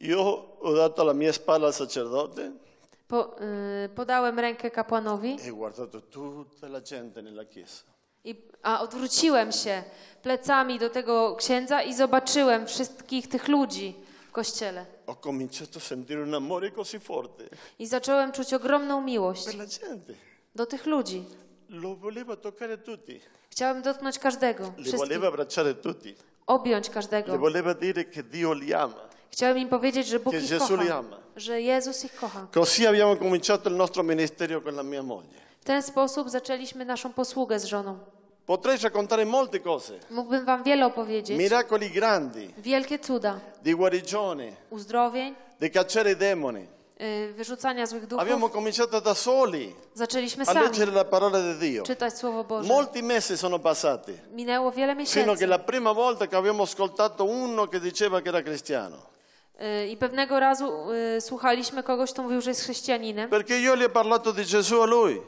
io 0.00 0.46
ho 0.60 0.74
dato 0.74 1.02
la 1.02 1.14
mia 1.14 1.32
spalla 1.32 1.66
al 1.66 1.72
sacerdote 1.72 2.63
po, 3.08 3.36
y, 3.84 3.88
podałem 3.88 4.38
rękę 4.38 4.70
kapłanowi, 4.70 5.36
e 5.46 5.50
ho 5.50 5.56
guardato 5.56 6.00
tutta 6.00 6.66
la 6.66 6.80
gente 6.80 7.22
nella 7.22 7.44
chiesa. 7.44 7.84
i, 8.24 8.34
a 8.62 8.80
odwróciłem 8.80 9.52
się 9.52 9.82
plecami 10.22 10.78
do 10.78 10.90
tego 10.90 11.36
księdza 11.36 11.82
i 11.82 11.94
zobaczyłem 11.94 12.66
wszystkich 12.66 13.28
tych 13.28 13.48
ludzi 13.48 13.94
w 14.28 14.32
kościele. 14.32 14.86
Ho 15.06 15.14
cominciato 15.16 15.78
a 15.78 15.80
sentire 15.82 16.22
un 16.22 16.34
amore 16.34 16.70
così 16.70 16.98
forte 17.00 17.44
I 17.78 17.86
zacząłem 17.86 18.32
czuć 18.32 18.54
ogromną 18.54 19.00
miłość 19.00 19.44
per 19.46 19.54
la 19.54 19.66
gente. 19.66 20.12
do 20.54 20.66
tych 20.66 20.86
ludzi. 20.86 21.24
Lo 21.68 21.96
voleva 21.96 22.36
toccare 22.36 22.78
tutti, 22.78 23.20
Chciałem 23.50 23.82
dotknąć 23.82 24.18
każdego, 24.18 24.72
voleva 24.96 25.28
abbracciare 25.28 25.74
tutti, 25.74 26.14
objąć 26.46 26.88
le 26.88 26.94
każdego. 26.94 27.38
voleva 27.38 27.74
dire 27.74 28.04
che 28.04 28.22
Dio 28.22 28.52
li 28.52 28.74
ama. 28.74 29.08
Chciałem 29.34 29.58
im 29.58 29.68
powiedzieć, 29.68 30.06
że 30.06 30.20
Bóg 30.20 30.32
Che 30.34 30.40
ich 30.40 30.50
Gesù 30.50 30.76
li 30.76 30.86
kocha, 30.86 30.98
ama. 30.98 31.16
że 31.36 31.60
Jezus 31.60 32.04
ich 32.04 32.14
kocha. 32.20 32.46
Così 32.54 32.86
abbiamo 32.86 33.16
cominciato 33.16 33.68
il 33.68 33.74
nostro 33.76 34.02
ministerio 34.02 34.60
con 34.60 34.74
la 34.74 34.82
mia 34.82 35.02
moglie. 35.02 35.38
W 35.60 35.64
ten 35.64 35.82
sposób 35.82 36.30
zaczęliśmy 36.30 36.84
naszą 36.84 37.12
posługę 37.12 37.58
z 37.60 37.64
żoną. 37.64 37.98
Potrei 38.46 38.78
raccontare 38.78 39.24
molte 39.26 39.60
cose, 39.60 39.92
Mógłbym 40.10 40.44
wam 40.44 40.62
wiele 40.62 40.86
opowiedzieć. 40.86 41.38
miracoli 41.38 41.90
grandi, 41.90 42.48
Wielkie 42.58 42.98
cuda, 42.98 43.40
di 43.62 43.74
guarigione, 43.74 44.52
uzdrowień, 44.70 45.34
di 45.60 45.70
cacciare 45.70 46.12
i 46.12 46.16
demoni. 46.16 46.66
y, 47.00 47.32
wyrzucania 47.36 47.86
złych 47.86 48.04
Abbiamo 48.18 48.46
duchów. 48.46 48.52
cominciato 48.52 49.00
da 49.00 49.14
soli 49.14 49.74
Zaczęliśmy 49.94 50.42
a 50.42 50.46
sami 50.46 50.60
leggere 50.66 50.92
la 50.92 51.04
parola 51.04 51.38
di 51.40 51.58
Dio. 51.58 51.82
czytać 51.82 52.18
Słowo 52.18 52.44
Boże. 52.44 52.68
Molti 52.68 53.02
mesi 53.02 53.36
sono 53.36 53.58
passati, 53.58 54.12
Minęło 54.32 54.72
wiele 54.72 54.92
fino 54.92 54.96
che 54.96 55.20
miesięcy 55.20 55.46
la 55.46 55.58
prima 55.58 55.92
volta 55.92 56.26
che 56.26 56.36
abbiamo 56.36 56.62
ascoltato 56.62 57.24
uno 57.24 57.66
che 57.68 57.80
diceva 57.80 58.20
che 58.22 58.28
era 58.28 58.42
cristiano. 58.42 58.96
Y, 59.60 59.88
i 59.88 59.96
pewnego 59.96 60.40
razu 60.40 60.90
y, 61.16 61.20
słuchaliśmy 61.20 61.82
kogoś, 61.82 62.12
kto 62.12 62.22
mówił, 62.22 62.40
że 62.40 62.50
jest 62.50 62.62
chrześcijaninem. 62.62 63.30
Perché 63.30 63.58
io 63.58 63.76
gli 63.76 63.82
ho 63.82 63.88
parlato 63.88 64.32
di 64.32 64.44
Gesù 64.44 64.82
a 64.82 64.86
lui 64.86 65.20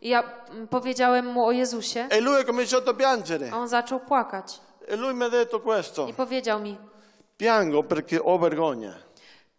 I 0.00 0.08
ja 0.08 0.22
mm, 0.50 0.68
powiedziałem 0.68 1.26
mu 1.26 1.44
o 1.46 1.52
Jezusie, 1.52 2.06
e 2.10 2.20
lui 2.20 2.36
ha 2.36 2.44
cominciato 2.44 2.90
a 2.90 2.94
piangere. 2.94 3.50
a 3.52 3.56
on 3.56 3.68
zaczął 3.68 4.00
płakać. 4.00 4.60
E 4.88 4.96
lui 4.96 5.14
mi 5.14 5.20
ha 5.20 5.28
detto 5.30 5.60
questo, 5.60 6.08
I 6.08 6.14
powiedział 6.14 6.60
mi, 6.60 6.76
piango 7.36 7.82
perché 7.82 8.18
ho 8.24 8.38
vergogna. 8.38 8.94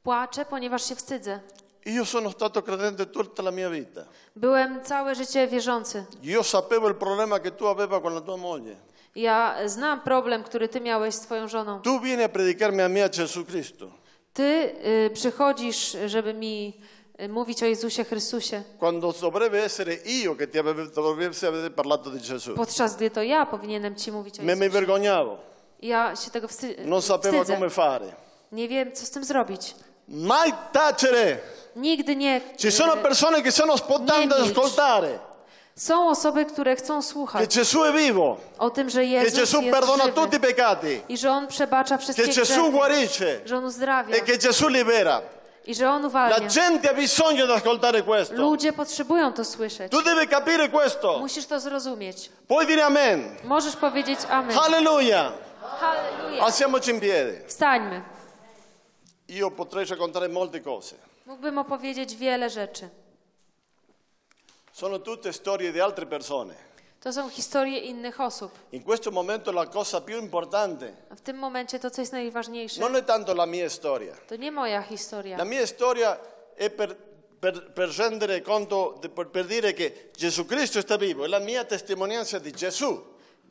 płaczę, 0.03 0.45
ponieważ 0.45 0.83
się 0.89 0.95
wstydzę. 0.95 1.39
Io 1.85 2.05
sono 2.05 2.31
stato 2.31 2.61
credente 2.61 3.05
tutta 3.05 3.43
la 3.43 3.51
mia 3.51 3.69
vita. 3.69 4.01
Byłem 4.35 4.81
całe 4.83 5.15
życie 5.15 5.47
wierzący. 5.47 6.05
Io 6.23 6.43
sapevo 6.43 6.89
il 6.89 6.95
problema 6.95 7.39
che 7.39 7.51
tu 7.51 7.67
aveva 7.67 8.01
con 8.01 8.13
la 8.15 8.21
tua 8.21 8.37
moglie. 8.37 8.75
Ja 9.15 9.55
znam 9.65 10.01
problem, 10.01 10.43
który 10.43 10.67
ty 10.67 10.81
miałeś 10.81 11.15
z 11.15 11.19
twoją 11.19 11.47
żoną. 11.47 11.81
Tu 11.81 11.99
vieni 11.99 12.23
a 12.23 12.29
predicarmi 12.29 12.81
a 12.81 12.89
me 12.89 13.03
a 13.03 13.09
Gesù 13.09 13.45
Cristo, 13.45 13.87
Ty 14.35 14.75
y, 14.85 15.09
przychodzisz, 15.13 15.97
żeby 16.05 16.33
mi 16.33 16.73
y, 17.21 17.29
mówić 17.29 17.63
o 17.63 17.65
Jezusie 17.65 18.03
Chrystusie, 18.03 18.63
quando 18.79 19.13
dovrebbe 19.21 19.63
essere 19.63 19.93
io 20.05 20.35
che 20.35 20.47
ti 20.47 20.59
dovrebbe 20.95 21.47
aver 21.47 21.71
parlato 21.73 22.09
di 22.09 22.19
Gesù. 22.19 22.53
podczas 22.55 22.95
gdy 22.95 23.09
to 23.09 23.21
ja 23.23 23.45
powinienem 23.45 23.95
ci 23.95 24.11
mówić 24.11 24.39
o 24.39 24.43
Me 24.43 24.55
mi 24.55 24.61
Jezusie. 24.61 24.69
vergognavo, 24.69 25.37
Ja 25.81 26.15
się 26.15 26.31
tego 26.31 26.47
wsty- 26.47 26.75
non 26.85 27.01
sapevo 27.01 27.37
wstydzę. 27.43 27.53
come 27.53 27.69
fare. 27.69 28.11
Nie 28.51 28.67
wiem, 28.67 28.91
co 28.93 29.05
z 29.05 29.09
tym 29.09 29.23
zrobić. 29.23 29.75
Mai 30.07 30.53
tacere! 30.71 31.37
Nigdy 31.75 32.15
nie... 32.15 32.41
Ci 32.57 32.71
sono 32.71 32.97
persone 32.97 33.41
che 33.41 33.51
ad 34.33 34.39
milcz. 34.39 34.51
ascoltare 34.57 35.19
Są 35.77 36.09
osoby, 36.09 36.45
które 36.45 36.75
chcą 36.75 36.95
che 37.01 37.07
słuchać 37.07 37.55
Gesù 37.55 37.83
è 37.83 37.93
vivo, 37.93 38.37
o 38.57 38.69
tym, 38.69 38.89
że 38.89 38.99
che 39.01 39.05
Jezus 39.05 39.39
Gesù 39.39 39.61
jest 39.61 39.77
perdona 39.77 40.07
tutti 40.07 40.37
i 40.37 40.39
peccati, 40.39 41.01
i 41.09 41.17
że 41.17 41.31
On 41.31 41.47
przebacza 41.47 41.97
che 41.97 42.01
wszystkie 42.03 42.27
Gesù 42.27 42.43
grzechy, 42.43 42.71
guarisce 42.71 43.39
że 43.45 43.57
On 43.57 43.65
uzdrawia 43.65 44.15
e 44.15 44.21
che 44.21 44.37
Gesù 44.37 44.67
libera. 44.69 45.21
i 45.65 45.75
że 45.75 45.89
On 45.89 46.01
La 46.01 46.07
uwalnia. 46.07 46.47
gente 46.47 46.87
ha 46.87 46.93
bisogno 46.93 47.45
di 47.45 47.51
ascoltare 47.51 48.03
questo. 48.03 48.35
Ludzie 48.35 48.73
potrzebują 48.73 49.33
to 49.33 49.43
słyszeć. 49.45 49.91
Tu 49.91 50.01
devi 50.01 50.27
capire 50.27 50.69
questo. 50.69 51.19
Musisz 51.19 51.45
to 51.45 51.59
zrozumieć. 51.59 52.29
Puoi 52.47 52.65
dire 52.65 52.83
amen. 52.85 53.35
Możesz 53.43 53.75
powiedzieć 53.75 54.19
amen. 54.29 54.57
Alleluia. 54.57 55.31
Halleluja. 55.79 56.43
Alziamoci 56.43 56.91
in 56.91 56.99
piedi. 56.99 57.37
Wstańmy. 57.47 58.01
Io 59.27 59.51
potrei 59.51 59.85
raccontare 59.85 60.29
molte 60.29 60.59
cose. 60.61 60.95
Mógłbym 61.25 61.57
opowiedzieć 61.57 62.15
wiele 62.15 62.49
rzeczy. 62.49 62.89
Sono 64.75 64.99
tutte 65.01 65.31
storie 65.31 65.71
di 65.71 65.79
altre 65.79 66.05
persone. 66.05 66.53
To 66.99 67.13
są 67.13 67.29
historie 67.29 67.77
innych 67.79 68.19
osób. 68.19 68.51
In 68.71 68.83
questo 68.83 69.09
momento 69.09 69.53
la 69.53 69.67
cosa 69.67 70.01
più 70.01 70.19
importante 70.19 70.93
w 71.15 71.21
tym 71.21 71.37
momencie 71.37 71.79
to, 71.79 71.89
co 71.89 72.01
jest 72.01 72.11
najważniejsze, 72.11 72.81
non 72.81 72.93
è 72.95 73.01
tanto 73.05 73.33
la 73.33 73.45
mia 73.45 73.69
storia. 73.69 74.13
to 74.27 74.35
nie 74.35 74.51
moja 74.51 74.81
historia. 74.81 75.37
La 75.37 75.45
mia 75.45 75.65
storia 75.65 76.19
è 76.57 76.69
per, 76.69 76.93
per- 77.39 77.71
per 77.71 77.89
rendere 77.89 78.41
conto, 78.41 78.99
per, 79.15 79.29
per 79.29 79.45
dire 79.45 79.73
che 79.73 80.11
Gesù 80.17 80.45
Cristo 80.45 80.81
sta 80.81 80.97
vivo, 80.97 81.23
è 81.23 81.29
la 81.29 81.39
mia 81.39 81.63
testimonianza 81.63 82.37
di 82.39 82.51
Gesù. 82.51 83.01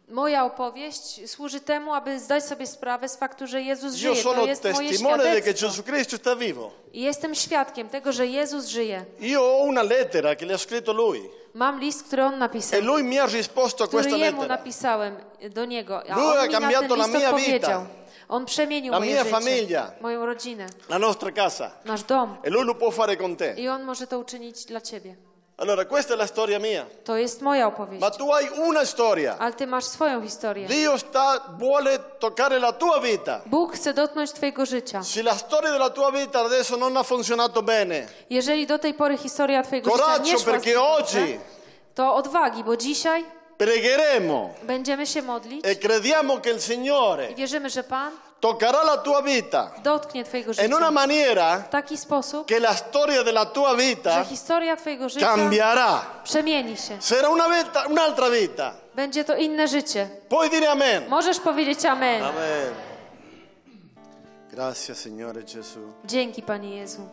Moja 0.08 0.44
opowieść 0.44 1.30
służy 1.30 1.60
temu, 1.60 1.94
aby 1.94 2.20
zdać 2.20 2.44
sobie 2.44 2.66
sprawę 2.66 3.08
z 3.08 3.16
faktu, 3.16 3.46
że 3.46 3.62
Jezus 3.62 3.94
Io 3.94 3.98
żyje. 3.98 4.14
To 4.14 4.22
sono 4.30 4.46
jest 4.46 4.64
moje 4.64 4.88
testimone 4.88 5.16
di 5.24 5.30
che 5.30 5.32
świadectwo. 5.40 5.66
Gesù 5.68 5.82
Cristo 5.82 6.16
sta 6.16 6.36
vivo. 6.36 6.70
I 6.92 7.00
jestem 7.02 7.34
świadkiem 7.34 7.88
tego, 7.88 8.12
że 8.12 8.26
Jezus 8.26 8.66
żyje. 8.66 9.04
Io 9.20 9.40
ho 9.40 9.56
una 9.62 9.82
lettera 9.82 10.36
che 10.36 10.46
le 10.46 10.52
ha 10.54 10.58
scritto 10.58 10.92
lui 10.92 11.20
Mam 11.54 11.80
list, 11.80 12.02
który 12.06 12.22
on 12.24 12.38
napisał, 12.38 12.78
e 12.78 12.82
lui 12.82 13.04
mi 13.04 13.16
ha 13.16 13.26
risposto 13.26 13.84
a 13.84 13.86
który 13.86 14.02
questa 14.02 14.16
jemu 14.18 14.42
lettera. 14.42 14.56
napisałem 14.56 15.16
do 15.54 15.64
niego. 15.64 16.02
A 16.10 16.16
Lui 16.16 16.36
ha 16.36 16.40
on 16.42 16.46
mi 16.46 16.52
na 16.52 16.60
cambiato 16.60 16.88
ten 16.88 16.98
la 16.98 17.06
list 17.06 17.18
mia 17.18 17.28
odpowiedział. 17.30 17.80
vita. 17.82 17.86
On 18.28 18.44
przemienił 18.46 18.92
La 18.92 18.98
moje 19.00 19.12
mia 19.14 19.24
życie, 19.24 19.30
famiglia. 19.30 19.92
moją 20.00 20.26
rodzinę, 20.26 20.66
La 20.88 20.98
nostra 20.98 21.32
casa. 21.32 21.70
nasz 21.84 22.02
dom. 22.02 22.36
E 22.42 22.50
lui 22.50 22.64
lo 22.64 22.74
può 22.74 22.90
fare 22.90 23.16
con 23.16 23.36
te. 23.36 23.54
I 23.56 23.68
on 23.68 23.82
może 23.84 24.06
to 24.06 24.18
uczynić 24.18 24.64
dla 24.64 24.80
ciebie. 24.80 25.16
Allora, 25.56 25.84
questa 25.84 26.14
è 26.14 26.16
la 26.16 26.26
storia 26.26 26.58
mia. 26.58 26.86
To 27.04 27.16
jest 27.16 27.40
moja 27.42 27.66
opowieść. 27.66 28.00
Ma 28.00 28.10
tu 28.10 28.30
hai 28.30 28.48
una 28.58 28.84
storia. 28.84 29.36
Ale 29.38 29.52
ty 29.52 29.66
masz 29.66 29.84
swoją 29.84 30.20
historię. 30.22 30.66
Dio 30.68 30.98
sta, 30.98 31.40
vuole 31.58 31.98
toccare 32.18 32.58
la 32.58 32.72
tua 32.72 33.00
vita. 33.00 33.40
Bóg 33.46 33.72
chce 33.72 33.94
dotknąć 33.94 34.32
twojego 34.32 34.66
życia. 34.66 35.02
Se 35.02 35.22
la 35.22 35.34
storia 35.34 35.70
della 35.70 35.90
tua 35.90 36.10
vita 36.10 36.40
adesso 36.40 36.76
non 36.76 36.96
ha 36.96 37.02
funzionato 37.02 37.62
bene, 37.62 38.06
Jeżeli 38.30 38.66
do 38.66 38.78
tej 38.78 38.94
pory 38.94 39.16
historia 39.16 39.62
twojego 39.62 39.90
życia 39.90 40.02
nie 40.02 40.06
coraggio 40.06 40.38
szła 40.38 40.52
perché 40.52 40.80
oggi 40.80 41.38
to 41.94 42.14
odwagi, 42.14 42.64
bo 42.64 42.76
dzisiaj 42.76 43.24
pregheremo 43.56 44.50
Będziemy 44.62 45.06
się 45.06 45.22
modlić 45.22 45.66
e 45.66 45.76
crediamo 45.76 46.40
che 46.40 46.50
il 46.50 46.60
Signore 46.60 47.30
i 47.30 47.34
wierzymy, 47.34 47.70
że 47.70 47.84
Pan 47.84 48.12
toccherà 48.44 48.84
la 48.84 48.98
tua 48.98 49.22
vita 49.22 49.72
dotknie 49.82 50.24
Twojego 50.24 50.52
una 50.76 50.90
życia 50.90 50.90
maniera 50.90 51.58
w 51.58 51.68
taki 51.68 51.96
sposób, 51.96 52.46
che 52.46 52.58
la 52.58 52.74
storia 52.74 53.22
della 53.22 53.46
tua 53.46 53.74
że 53.74 54.24
historia 54.24 54.76
Twojego 54.76 55.08
życia 55.08 55.26
cambierà. 55.26 56.00
przemieni 56.24 56.76
się. 56.76 56.98
Sarà 57.00 57.28
una 57.28 57.48
vita, 57.48 57.86
un'altra 57.88 58.30
vita. 58.30 58.74
Będzie 58.94 59.24
to 59.24 59.36
inne 59.36 59.68
życie. 59.68 60.08
Puoi 60.28 60.50
dire 60.50 60.70
amen. 60.70 61.08
Możesz 61.08 61.40
powiedzieć 61.40 61.84
Amen. 61.84 62.22
Amen. 62.22 62.74
Grazie 64.50 64.94
Signore 64.94 65.42
Gesù. 65.42 65.92
Dzięki 66.04 66.42
Panie 66.42 66.76
Jezu. 66.76 67.08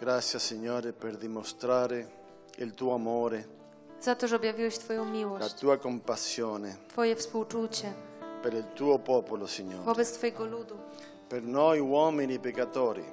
Grazie 0.00 0.40
Signore 0.40 0.92
per 0.92 1.16
dimostrare 1.16 2.06
il 2.58 2.74
tuo 2.74 2.94
amore, 2.94 3.44
Za 4.00 4.14
to, 4.14 4.28
że 4.28 4.36
objawiłeś 4.36 4.78
Twoją 4.78 5.04
la 5.04 5.10
miłość, 5.10 5.54
tua 5.54 5.76
compassione 5.76 6.74
Twoje 6.88 7.16
współczucie 7.16 7.92
per 8.42 8.52
il 8.54 8.64
tuo 8.74 8.98
popolo, 8.98 9.46
Signore. 9.46 9.84
wobec 9.84 10.10
Twojego 10.10 10.44
ludu, 10.44 10.74
Per 11.28 11.42
noi 11.42 11.80
uomini 11.80 12.38
peccatori. 12.38 13.04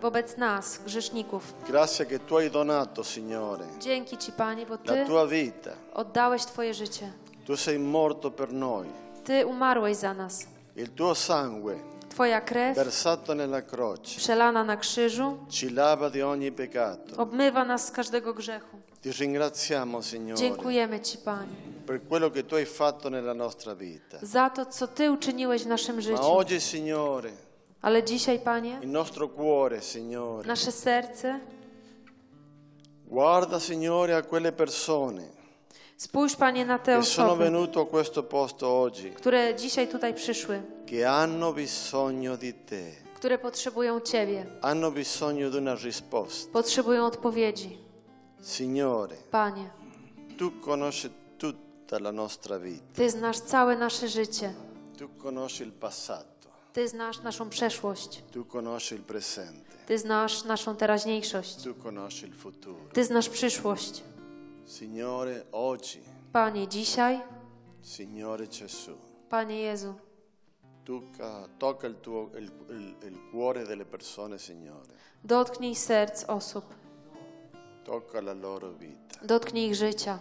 wobec 0.00 0.36
nas, 0.36 0.80
grzeszników. 0.84 1.42
Grazie 1.68 2.06
che 2.06 2.18
tu 2.24 2.34
hai 2.36 2.50
donato, 2.50 3.02
Signore, 3.02 3.64
Dzięki 3.80 4.16
Ci 4.18 4.32
Panie, 4.32 4.66
bo 4.66 4.74
la 4.84 4.92
Ty 4.94 5.04
tua 5.06 5.26
vita. 5.26 5.70
oddałeś 5.94 6.44
Twoje 6.44 6.74
życie. 6.74 7.12
Tu 7.46 7.56
sei 7.56 7.78
morto 7.78 8.30
per 8.30 8.52
noi. 8.52 8.88
Ty 9.24 9.46
umarłeś 9.46 9.96
za 9.96 10.14
nas. 10.14 10.46
Il 10.76 10.88
tuo 10.94 11.14
sangue 11.14 11.74
Twoja 12.08 12.40
krew 12.40 12.76
versato 12.76 13.34
nella 13.34 13.62
croce 13.62 14.16
przelana 14.16 14.64
na 14.64 14.76
krzyżu 14.76 15.38
ci 15.48 15.70
lava 15.70 16.10
di 16.10 16.22
ogni 16.22 16.52
peccato. 16.52 17.16
obmywa 17.16 17.64
nas 17.64 17.86
z 17.86 17.90
każdego 17.90 18.34
grzechu. 18.34 18.76
Ti 19.02 19.10
ringraziamo, 19.12 20.02
Signore, 20.02 20.40
Dziękujemy 20.40 21.00
Ci 21.00 21.18
Panie 21.18 21.75
per 21.86 22.00
quello 22.06 22.30
che 22.30 22.44
tu 22.44 22.54
hai 22.54 22.64
fatto 22.66 23.08
nella 23.08 23.32
nostra 23.34 23.74
vita. 23.74 24.18
za 24.22 24.50
to, 24.50 24.66
co 24.66 24.86
Ty 24.88 25.10
uczyniłeś 25.10 25.62
w 25.62 25.66
naszym 25.66 25.94
Ma 25.96 26.00
życiu. 26.02 26.22
oggi, 26.22 26.60
Signore, 26.60 27.30
Ale 27.82 28.02
dzisiaj, 28.02 28.38
Panie, 28.38 28.78
il 28.82 28.88
nostro 28.88 29.28
cuore, 29.28 29.80
Signore, 29.82 30.46
nasze 30.46 30.72
serce, 30.72 31.40
guarda, 33.06 33.60
Signore, 33.60 34.14
a 34.16 34.22
quelle 34.22 34.52
persone 34.52 35.22
spójrz 35.96 36.36
Panie 36.36 36.64
na 36.64 36.78
te 36.78 36.96
che 36.96 37.02
sono 37.02 37.28
osoby, 37.32 37.44
venute 37.44 37.80
a 37.80 37.84
questo 37.86 38.22
posto 38.22 38.66
oggi, 38.68 39.10
które 39.10 39.54
dzisiaj 39.54 39.88
tutaj 39.88 40.14
przyszły, 40.14 40.62
che 40.86 41.04
hanno 41.06 41.52
bisogno 41.52 42.36
di 42.36 42.52
te, 42.52 42.92
które 43.14 43.38
potrzebują 43.38 44.00
Ciebie, 44.00 44.46
hanno 44.62 44.90
bisogno 44.90 45.50
di 45.50 45.56
una 45.58 45.74
risposta. 45.74 46.50
potrzebują 46.52 47.06
odpowiedzi. 47.06 47.78
Signore, 48.40 49.16
Panie, 49.30 49.70
tu 50.36 50.50
conosci 50.60 51.10
tutta 51.86 51.98
la 52.02 52.10
nostra 52.12 52.58
vita, 52.58 52.94
Ty 52.94 53.10
znasz 53.10 53.40
całe 53.40 53.76
nasze 53.76 54.08
życie. 54.08 54.54
tu 54.98 55.08
conosci 55.08 55.62
il 55.62 55.72
passato, 55.72 56.48
Ty 56.72 56.88
znasz 56.88 57.22
naszą 57.22 57.48
przeszłość. 57.48 58.22
tu 58.32 58.44
conosci 58.44 58.94
il 58.94 59.02
presente, 59.02 59.76
Ty 59.86 59.98
znasz 59.98 60.44
naszą 60.44 60.76
teraźniejszość. 60.76 61.62
tu 61.62 61.74
conosci 61.74 62.26
il 62.26 62.34
futuro. 62.34 62.78
Ty 62.92 63.04
znasz 63.04 63.28
przyszłość. 63.28 64.02
Signore, 64.66 65.44
oggi, 65.52 66.00
Panie, 66.32 66.68
dzisiaj, 66.68 67.20
Signore 67.82 68.46
Gesù, 68.46 68.96
Panie 69.30 69.60
Jezu, 69.60 69.94
tocca, 70.84 71.48
tocca 71.58 71.86
il, 71.86 71.94
tuo, 71.94 72.30
il, 72.38 72.50
il- 72.70 72.96
il 73.08 73.18
cuore 73.30 73.64
delle 73.66 73.84
persone, 73.84 74.38
Signore, 74.38 74.92
dotknij 75.24 75.74
serc 75.76 76.24
osób, 76.28 76.64
tocca 77.84 78.20
la 78.20 78.32
loro 78.34 78.72
vita. 78.72 79.18
dotknij 79.22 79.66
ich 79.68 79.74
życia. 79.76 80.18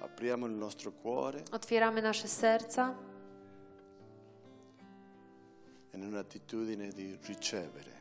Apriamo 0.00 0.46
il 0.46 0.52
nostro 0.52 0.92
cuore 0.92 1.42
Otwieramy 1.52 2.02
nasze 2.02 2.28
serca 2.28 2.94
in 5.94 6.02
un'attitudine 6.02 6.88
di 6.92 7.18
ricevere. 7.26 7.96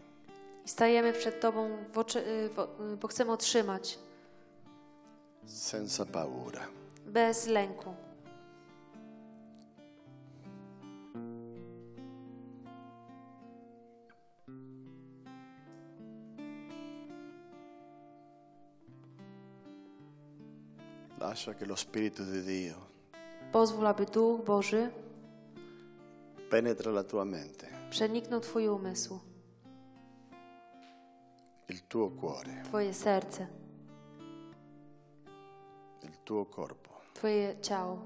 i 0.66 0.70
stajemy 0.70 1.14
przed 1.14 1.40
Tobą, 1.40 1.78
oczy, 1.96 2.20
y, 2.20 2.98
bo 3.02 3.08
chcemy 3.08 3.32
otrzymać 3.32 4.00
senza 5.46 6.06
paura. 6.06 6.68
bez 7.06 7.48
lęku. 7.48 7.94
Lascia 21.18 21.54
che 21.54 21.66
lo 21.66 21.76
Spirito 21.76 22.24
di 22.24 22.44
Dio 22.44 22.86
Pozwól, 23.52 23.86
aby 23.86 24.06
Duch 24.06 24.44
Boży 24.44 24.92
penetra 26.50 26.92
la 26.92 27.04
tua 27.04 27.26
mente, 27.26 27.68
przeniknął 27.90 28.40
Twój 28.40 28.68
umysł, 28.68 29.20
il 31.70 31.82
tuo 31.88 32.10
cuore, 32.10 32.62
Twoje 32.64 32.94
serce, 32.94 33.48
il 36.04 36.18
tuo 36.24 36.46
corpo. 36.46 37.02
Twoje 37.14 37.56
ciało. 37.62 38.00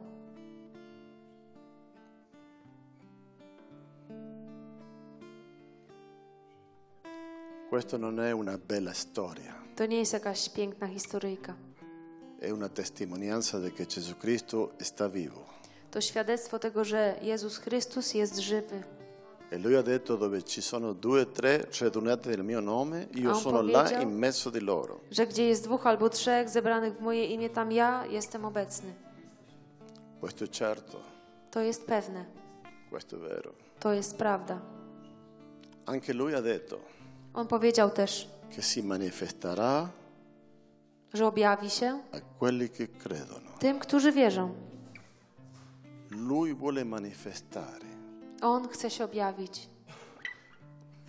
Questa 7.69 7.97
non 7.97 8.19
è 8.19 8.31
una 8.31 8.57
bella 8.57 8.93
storia, 8.93 9.53
To 9.75 9.85
nie 9.85 9.97
jest 9.97 10.13
jakaś 10.13 10.49
piękna 10.49 10.87
historyjka. 10.87 11.55
To 15.91 16.01
świadectwo 16.01 16.59
tego, 16.59 16.83
że 16.83 17.15
Jezus 17.21 17.57
Chrystus 17.57 18.13
jest 18.13 18.37
żywy. 18.39 18.83
E 19.51 19.57
lui 19.57 19.75
ha 19.75 19.83
detto 19.83 20.17
dove 20.17 20.43
ci 20.43 20.61
sono 20.61 20.93
due 20.93 21.21
o 21.21 21.25
tre 21.25 21.65
radunati 21.81 22.29
nel 22.29 22.43
mio 22.43 22.61
nome, 22.61 23.07
io 23.15 23.35
sono 23.35 23.61
là 23.61 24.01
in 24.01 24.09
mezzo 24.17 24.49
di 24.49 24.59
loro. 24.61 24.99
Że 25.11 25.27
gdzie 25.27 25.43
jest 25.47 25.63
dwóch 25.63 25.87
albo 25.87 26.09
trzech 26.09 26.49
zebranych 26.49 26.93
w 26.93 27.01
moje 27.01 27.25
imię, 27.25 27.49
tam 27.49 27.71
ja 27.71 28.05
jestem 28.05 28.45
obecny. 28.45 28.93
Questo 30.21 30.45
è 30.45 30.47
certo, 30.47 31.01
To 31.51 31.59
jest 31.59 31.85
pewne. 31.85 32.25
questo 32.89 33.17
è 33.17 33.19
vero. 33.19 33.51
To 33.79 33.91
jest 33.93 34.15
prawda. 34.17 34.61
Anche 35.85 36.13
lui 36.13 36.33
ha 36.33 36.41
detto 36.41 36.79
On 37.33 37.47
powiedział 37.47 37.89
też, 37.89 38.27
che 38.55 38.61
si 38.61 38.81
manifesterà 38.83 39.89
że 41.13 41.27
objawi 41.27 41.69
się 41.69 41.99
a 42.11 42.19
quelli 42.39 42.69
che 42.69 42.87
credono. 42.87 43.51
tym, 43.59 43.79
którzy 43.79 44.11
wierzą. 44.11 44.53
Lui 46.09 46.53
vuole 46.53 46.85
manifestare 46.85 47.85
On 48.41 48.67
chce 48.67 48.89
się 48.89 49.03
objawić. 49.03 49.69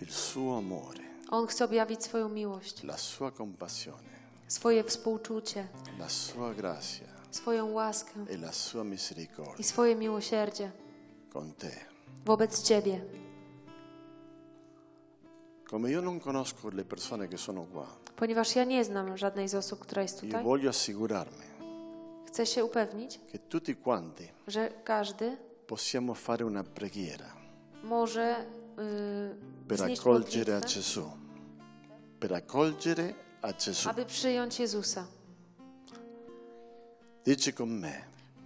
il 0.01 0.11
suo 0.11 0.57
amore, 0.57 1.03
On 1.29 1.47
chce 1.47 1.65
objawić 1.65 2.03
swoją 2.03 2.29
miłość, 2.29 2.83
la 2.83 2.97
sua 2.97 3.31
compassione, 3.31 4.13
swoje 4.47 4.83
współczucie, 4.83 5.67
la 5.99 6.09
sua 6.09 6.53
grazia 6.53 7.13
swoją 7.35 7.71
łaskę 7.71 8.25
e 8.29 9.59
i 9.59 9.63
swoje 9.63 9.95
miłosierdzie 9.95 10.71
wobec 12.25 12.61
Ciebie. 12.61 13.01
Come 15.69 15.91
io 15.91 16.01
non 16.01 16.19
conosco 16.19 16.69
le 16.69 16.85
persone 16.85 17.27
che 17.27 17.37
sono 17.37 17.63
qua, 17.63 17.87
Ponieważ 18.15 18.55
ja 18.55 18.63
nie 18.63 18.83
znam 18.83 19.17
żadnej 19.17 19.47
z 19.49 19.55
osób, 19.55 19.79
która 19.79 20.01
jest 20.01 20.21
tutaj, 20.21 20.43
voglio 20.43 20.69
assicurarmi 20.69 21.53
chcę 22.33 22.45
się 22.45 22.65
upewnić, 22.65 23.19
che 23.31 23.39
tutti 23.39 23.75
quanti 23.75 24.27
że 24.47 24.69
każdy 24.83 25.37
possiamo 25.67 26.13
fare 26.13 26.45
una 26.45 26.63
preghiera 26.63 27.33
może 27.83 28.45
yy, 28.77 29.67
per 29.67 29.81
accogliere 29.81 30.53
a 30.53 30.59
modlitwę, 30.59 30.79
Gesù, 30.79 31.11
per 32.19 32.33
a 33.41 33.53
Gesù. 33.53 33.89
aby 33.89 34.05
przyjąć 34.05 34.59
Jezusa. 34.59 35.05
Dici 37.25 37.53
con 37.53 37.79
me, 37.79 38.01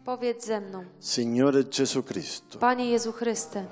Powiedz 0.05 0.45
ze 0.45 0.61
mną, 0.61 0.85
Signore 0.99 1.63
Gesù 1.63 2.03
Cristo, 2.03 2.59
Panie 2.59 2.89
Jezu 2.89 3.11
Chryste, 3.11 3.65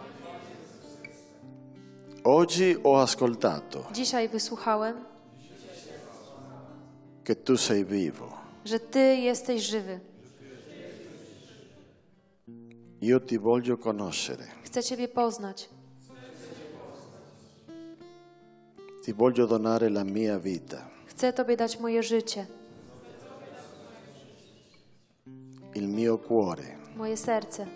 oggi 2.24 2.76
ho 2.84 3.02
ascoltato 3.02 3.84
dzisiaj 3.94 4.30
wysłuchałem, 4.30 5.15
che 7.26 7.36
tu 7.36 7.58
sei 7.58 7.84
vivo. 7.86 8.34
że 8.66 8.80
Ty 8.80 9.00
jesteś 9.16 9.62
żywy. 9.64 10.00
Io 13.02 13.20
ti 13.20 13.38
voglio 13.40 13.78
conoscere, 13.78 14.44
Chcę 14.64 14.84
Ciebie 14.84 15.08
poznać. 15.08 15.70
ti 19.04 19.14
voglio 19.14 19.48
donare 19.48 19.88
la 19.90 20.04
mia 20.04 20.40
vita, 20.40 20.88
Chcę 21.08 21.34
Tobie 21.34 21.58
dać 21.58 21.80
moje 21.80 22.04
życie, 22.04 22.46
il 25.76 25.88
mio 25.88 26.18
cuore, 26.18 26.78
moje 26.96 27.18
serce, 27.18 27.68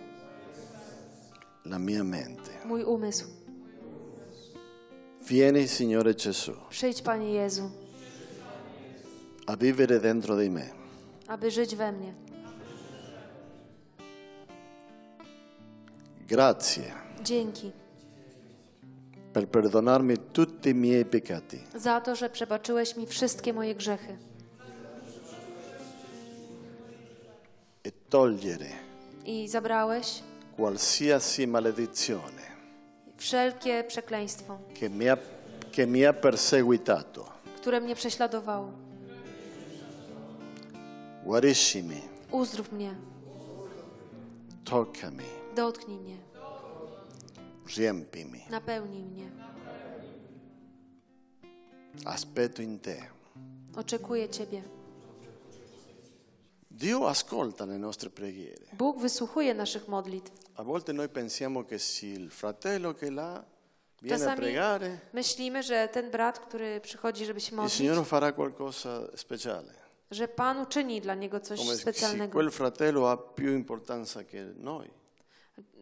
la 1.65 1.79
mia 1.79 2.03
mente. 2.03 2.51
mój 2.65 2.83
umysł. 2.83 3.25
Vieni, 5.27 5.67
Signore 5.67 6.13
Gesù, 6.13 6.53
Przyjdź, 6.69 7.01
Panie 7.01 7.31
Jezu, 7.33 7.69
a 9.49 9.55
vivere 9.55 9.99
dentro 9.99 10.35
di 10.37 10.49
me. 10.49 10.69
aby 11.27 11.51
żyć 11.51 11.75
we 11.75 11.91
mnie. 11.91 12.13
Grazie 16.27 16.83
Dzięki 17.23 17.71
per 19.33 19.47
perdonarmi 19.47 20.17
tutti 20.33 20.69
i 20.69 20.75
miei 20.75 21.05
peccati. 21.05 21.59
za 21.75 22.01
to, 22.01 22.15
że 22.15 22.29
przebaczyłeś 22.29 22.95
mi 22.97 23.05
wszystkie 23.07 23.53
moje 23.53 23.75
grzechy 23.75 24.17
e 27.83 27.91
togliere 28.09 28.65
i 29.25 29.47
zabrałeś 29.47 30.23
qualsiasi 30.57 31.47
maledizione 31.47 32.49
wszelkie 33.17 33.83
przekleństwo, 33.87 34.57
che 34.79 34.89
mi 34.89 35.05
ha, 35.05 35.17
che 35.71 35.87
mi 35.87 36.03
ha 36.03 36.13
perseguitato. 36.13 37.25
które 37.55 37.81
mnie 37.81 37.95
prześladowało. 37.95 38.71
Guariscimi, 41.29 42.01
Uzdrów 42.31 42.71
mnie, 42.71 42.95
toccami, 44.63 45.25
dotknij 45.55 45.97
mnie, 45.97 46.17
riempimi. 47.77 48.45
napełnij 48.49 49.03
mnie. 49.03 49.31
Aspetto 52.05 52.61
in 52.61 52.79
te. 52.79 52.95
Oczekuję 53.75 54.29
Ciebie. 54.29 54.63
Dio 56.71 57.09
ascolta 57.09 57.65
le 57.65 57.77
nostre 57.77 58.09
preghiere. 58.09 58.65
Bóg 58.73 58.99
wysłuchuje 58.99 59.53
naszych 59.53 59.87
modlitw. 59.87 60.31
A 60.55 60.63
volte 60.63 60.93
noi 60.93 61.09
pensiamo 61.09 61.63
che 61.63 61.79
se 61.79 62.05
il 62.07 62.31
fratello 62.31 62.93
che 62.95 63.11
là 63.11 63.43
viene 64.01 64.31
a 64.31 64.35
pregare, 64.35 64.99
myślimy, 65.13 65.63
że 65.63 65.87
ten 65.87 66.11
brat, 66.11 66.39
który 66.39 66.81
przychodzi, 66.81 67.25
żeby 67.25 67.41
się 67.41 67.51
il 67.51 67.55
modlić, 67.55 67.73
Signore 67.73 68.05
farà 68.05 68.31
qualcosa 68.31 69.17
speciale. 69.17 69.78
Że 70.11 70.27
Pan 70.27 70.59
uczyni 70.59 71.01
dla 71.01 71.15
niego 71.15 71.39
coś 71.39 71.59
Come 71.59 71.75
specjalnego. 71.75 72.33
quel 72.33 72.51
fratello 72.51 73.05
ha 73.07 73.17
più 73.17 73.53
importanza 73.53 74.23
che 74.23 74.45
noi. 74.57 74.89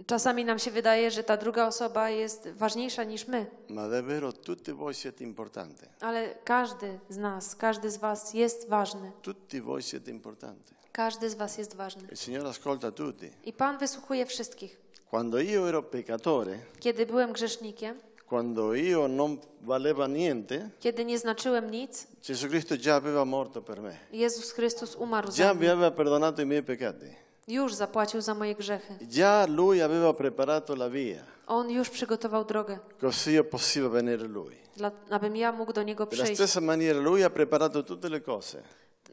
Czasami 0.05 0.45
nam 0.45 0.59
się 0.59 0.71
wydaje, 0.71 1.11
że 1.11 1.23
ta 1.23 1.37
druga 1.37 1.67
osoba 1.67 2.09
jest 2.09 2.49
ważniejsza 2.55 3.03
niż 3.03 3.27
my, 3.27 3.45
Ma 3.69 3.87
davvero 3.89 4.33
tutti 4.33 4.73
voi 4.73 4.93
siete 4.93 5.23
importanti. 5.23 5.85
ale 6.01 6.35
każdy 6.43 6.99
z 7.09 7.17
nas, 7.17 7.55
każdy 7.55 7.89
z 7.91 7.97
Was 7.97 8.33
jest 8.33 8.69
ważny. 8.69 9.11
Tutti 9.21 9.61
voi 9.61 9.81
siete 9.83 10.11
importanti. 10.11 10.73
Każdy 10.91 11.29
z 11.29 11.35
Was 11.35 11.57
jest 11.57 11.75
ważny. 11.75 12.07
Il 12.11 12.17
Signore 12.17 12.49
ascolta 12.49 12.91
tutti. 12.91 13.29
I 13.45 13.53
Pan 13.53 13.77
wysłuchuje 13.77 14.25
wszystkich. 14.25 14.77
Quando 15.09 15.39
io 15.39 15.69
ero 15.69 15.83
peccatore, 15.83 16.59
Kiedy 16.79 17.05
byłem 17.05 17.33
grzesznikiem, 17.33 17.99
quando 18.29 18.73
io 18.75 19.07
non 19.07 19.39
valeva 19.61 20.07
niente, 20.07 20.69
kiedy 20.79 21.05
nie 21.05 21.17
znaczyłem 21.19 21.71
nic, 21.71 22.07
Gesù 22.27 22.47
Cristo 22.47 22.77
già 22.77 22.95
aveva 22.95 23.25
morto 23.25 23.61
per 23.61 23.81
me. 23.81 23.97
Jezus 24.11 24.51
Chrystus 24.51 24.95
umarł 24.95 25.27
Già 25.31 25.47
za 25.47 25.53
mi 25.53 25.59
mnie. 25.59 25.71
aveva 25.71 25.91
perdonato 25.91 26.41
i 26.41 26.45
miei 26.45 26.63
peccati. 26.63 27.05
Już 27.47 27.73
zapłacił 27.73 28.21
za 28.21 28.33
moje 28.33 28.55
grzechy. 28.55 28.97
Già 29.07 29.45
Lui 29.47 29.81
aveva 29.81 30.13
preparato 30.13 30.73
la 30.75 30.89
via, 30.89 31.23
On 31.47 31.69
już 31.69 31.89
przygotował 31.89 32.45
drogę, 32.45 32.79
così 33.01 33.31
io 33.31 33.89
venire 33.89 34.25
a 34.25 34.27
Lui. 34.27 34.55
dla, 34.75 34.91
abym 35.09 35.35
ja 35.35 35.51
mógł 35.51 35.73
do 35.73 35.83
Niego 35.83 36.05
Della 36.05 36.23
przyjść. 36.23 36.41
stessa 36.41 36.61
maniera 36.61 36.99
Lui 36.99 37.21
ha 37.21 37.29
preparato 37.29 37.83
tutte 37.83 38.09
le 38.09 38.19
cose 38.21 38.61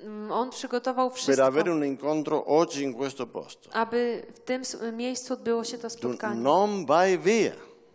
Mm, 0.05 0.33
On 0.33 0.51
przygotował 0.51 1.11
per 1.11 1.19
wszystko, 1.19 1.45
avere 1.47 1.71
un 1.71 1.85
incontro 1.85 2.45
oggi 2.47 2.83
in 2.83 2.95
questo 2.95 3.27
posto. 3.27 3.71
aby 3.73 4.27
w 4.35 4.41
tym 4.41 4.61
s- 4.63 4.77
miejscu 4.93 5.33
odbyło 5.35 5.65
się 5.65 5.79
to 5.79 5.89
Tu 5.89 5.97
spotkanie. 5.97 6.41
non 6.41 6.85
vai 6.87 7.19
via, 7.19 7.53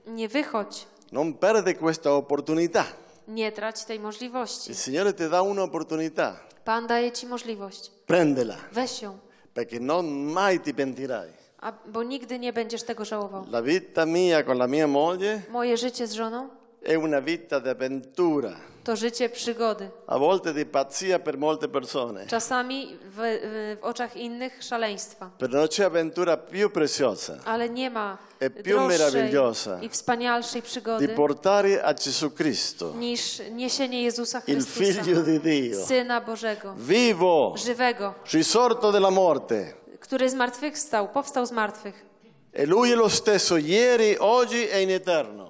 Nie 0.08 0.28
wychodź, 0.28 0.88
non 1.12 1.34
perde 1.34 1.74
questa 1.76 2.10
opportunità. 2.14 2.84
nie 3.28 3.52
trać 3.52 3.86
tej 3.86 4.00
możliwości. 4.00 4.72
Il 4.72 4.76
Signore 4.78 5.14
ti 5.14 5.30
da 5.30 5.42
un'opportunità, 5.42 6.34
Pan 6.66 6.88
daje 6.88 7.12
ci 7.12 7.28
możliwość. 7.28 7.92
prendela, 8.06 8.56
Weź 8.72 9.02
ją, 9.02 9.18
perché 9.54 9.80
non 9.80 10.06
mai 10.34 10.60
ti 10.60 10.74
pentirai. 10.74 11.30
a, 11.62 11.74
bo 11.88 12.04
nigdy 12.04 12.40
nie 12.40 12.54
będziesz 12.54 12.84
tego 12.84 13.06
żałował. 13.06 13.46
La 13.52 13.62
vita 13.62 14.06
mia 14.06 14.44
con 14.44 14.58
la 14.58 14.68
mia 14.68 14.88
moglie 14.88 15.42
Moje 15.52 15.78
życie 15.78 16.08
z 16.08 16.14
żoną 16.14 16.50
è 16.82 16.96
una 16.96 17.20
vita 17.20 17.60
di 17.60 17.70
avventura, 17.70 18.56
to 18.84 18.96
życie 18.96 19.30
przygody. 19.30 19.90
a 20.06 20.18
volte 20.18 20.54
di 20.54 20.66
pazzia 20.66 21.20
per 21.20 21.38
molte 21.38 21.68
persone. 21.68 22.26
Czasami 22.28 22.98
w, 23.16 23.18
w, 23.18 23.78
oczach 23.82 24.16
innych 24.16 24.64
szaleństwa. 24.64 25.32
Però 25.38 25.58
non 25.58 25.68
c'è 25.68 25.84
avventura 25.84 26.38
più 26.38 26.72
preziosa 26.72 27.38
Ale 27.44 27.70
nie 27.70 27.90
ma 27.90 28.18
E 28.42 28.50
più 28.50 28.80
meravigliosa 28.80 29.80
i 29.82 29.90
wspanialszej 29.90 30.62
di 30.62 30.68
przygody 30.68 31.08
portare 31.10 31.82
a 31.82 31.94
Gesù 31.94 32.32
Cristo, 32.32 32.94
niż 32.96 33.42
niesienie 33.52 34.04
Jezusa 34.04 34.42
il 34.48 34.64
Chrystusa, 34.64 35.04
Figlio 35.04 35.22
di 35.22 35.40
Dio, 35.40 35.86
Syna 35.86 36.22
Bożego, 36.22 36.74
vivo, 36.78 37.54
żywego, 37.58 38.14
risorto 38.34 38.92
dalla 38.92 39.12
morte. 39.12 39.74
który 40.00 40.30
z 40.30 40.34
martwych 40.34 40.78
stał, 40.78 41.08
powstał 41.08 41.46
z 41.46 41.52
martwych. 41.52 42.06
E 42.54 42.66
Lui 42.66 42.92
è 42.92 42.96
lo 42.96 43.10
stesso 43.10 43.58
ieri, 43.58 44.16
oggi 44.20 44.70
e 44.70 44.82
in 44.82 44.90
eterno. 44.90 45.49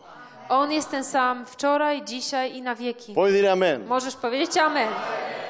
On 0.49 0.71
jest 0.71 0.91
ten 0.91 1.03
sam 1.03 1.45
wczoraj, 1.45 2.03
dzisiaj 2.03 2.55
i 2.55 2.61
na 2.61 2.75
wieki. 2.75 3.15
Możesz 3.87 4.15
powiedzieć 4.15 4.57
amen. 4.57 4.89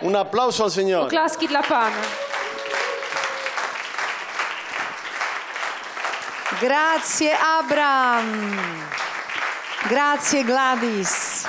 Un 0.01 0.15
applauso 0.15 0.63
al 0.63 0.71
Signore. 0.71 1.05
Oklaski 1.07 1.47
dla 1.47 1.63
Pana. 1.63 1.95
Grazie 6.61 7.39
Abram. 7.39 8.57
Grazie 9.89 10.43
Gladys. 10.43 11.47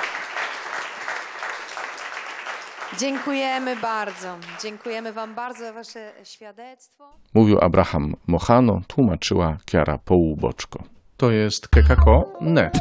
Dziękujemy 2.99 3.75
bardzo. 3.75 4.37
Dziękujemy 4.61 5.13
Wam 5.13 5.35
bardzo 5.35 5.59
za 5.65 5.73
Wasze 5.73 6.11
świadectwo. 6.23 7.03
Mówił 7.33 7.57
Abraham 7.61 8.15
Mochano, 8.27 8.81
tłumaczyła 8.87 9.57
Kiara 9.65 9.97
Połuboczko. 9.97 10.83
To 11.17 11.31
jest 11.31 11.67
kekako.net. 11.67 12.73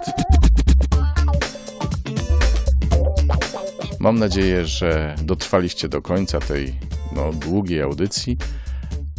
Mam 4.01 4.19
nadzieję, 4.19 4.67
że 4.67 5.15
dotrwaliście 5.23 5.89
do 5.89 6.03
końca 6.03 6.41
tej 6.41 6.75
no, 7.13 7.33
długiej 7.33 7.83
audycji, 7.83 8.37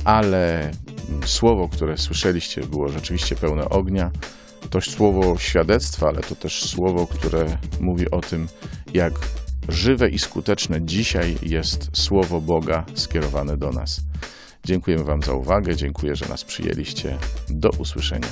ale 0.06 0.72
słowo, 1.26 1.70
które 1.70 1.98
słyszeliście, 1.98 2.62
było 2.62 2.90
rzeczywiście 2.90 3.36
pełne 3.36 3.70
ognia. 3.70 4.12
To 4.70 4.82
słowo 4.82 5.38
świadectwa, 5.38 6.08
ale 6.08 6.22
to 6.22 6.36
też 6.36 6.70
słowo, 6.70 7.08
które 7.08 7.58
mówi 7.80 8.12
o 8.12 8.22
tym, 8.22 8.48
jak 8.94 9.14
żywe 9.70 10.10
i 10.10 10.20
skuteczne 10.20 10.82
dzisiaj 10.82 11.38
jest 11.42 11.90
słowo 11.94 12.42
Boga 12.42 12.86
skierowane 12.94 13.58
do 13.58 13.70
nas. 13.72 14.02
Dziękujemy 14.64 15.04
Wam 15.04 15.24
za 15.24 15.34
uwagę, 15.34 15.76
dziękuję, 15.76 16.16
że 16.16 16.26
nas 16.26 16.44
przyjęliście. 16.44 17.18
Do 17.50 17.70
usłyszenia. 17.70 18.28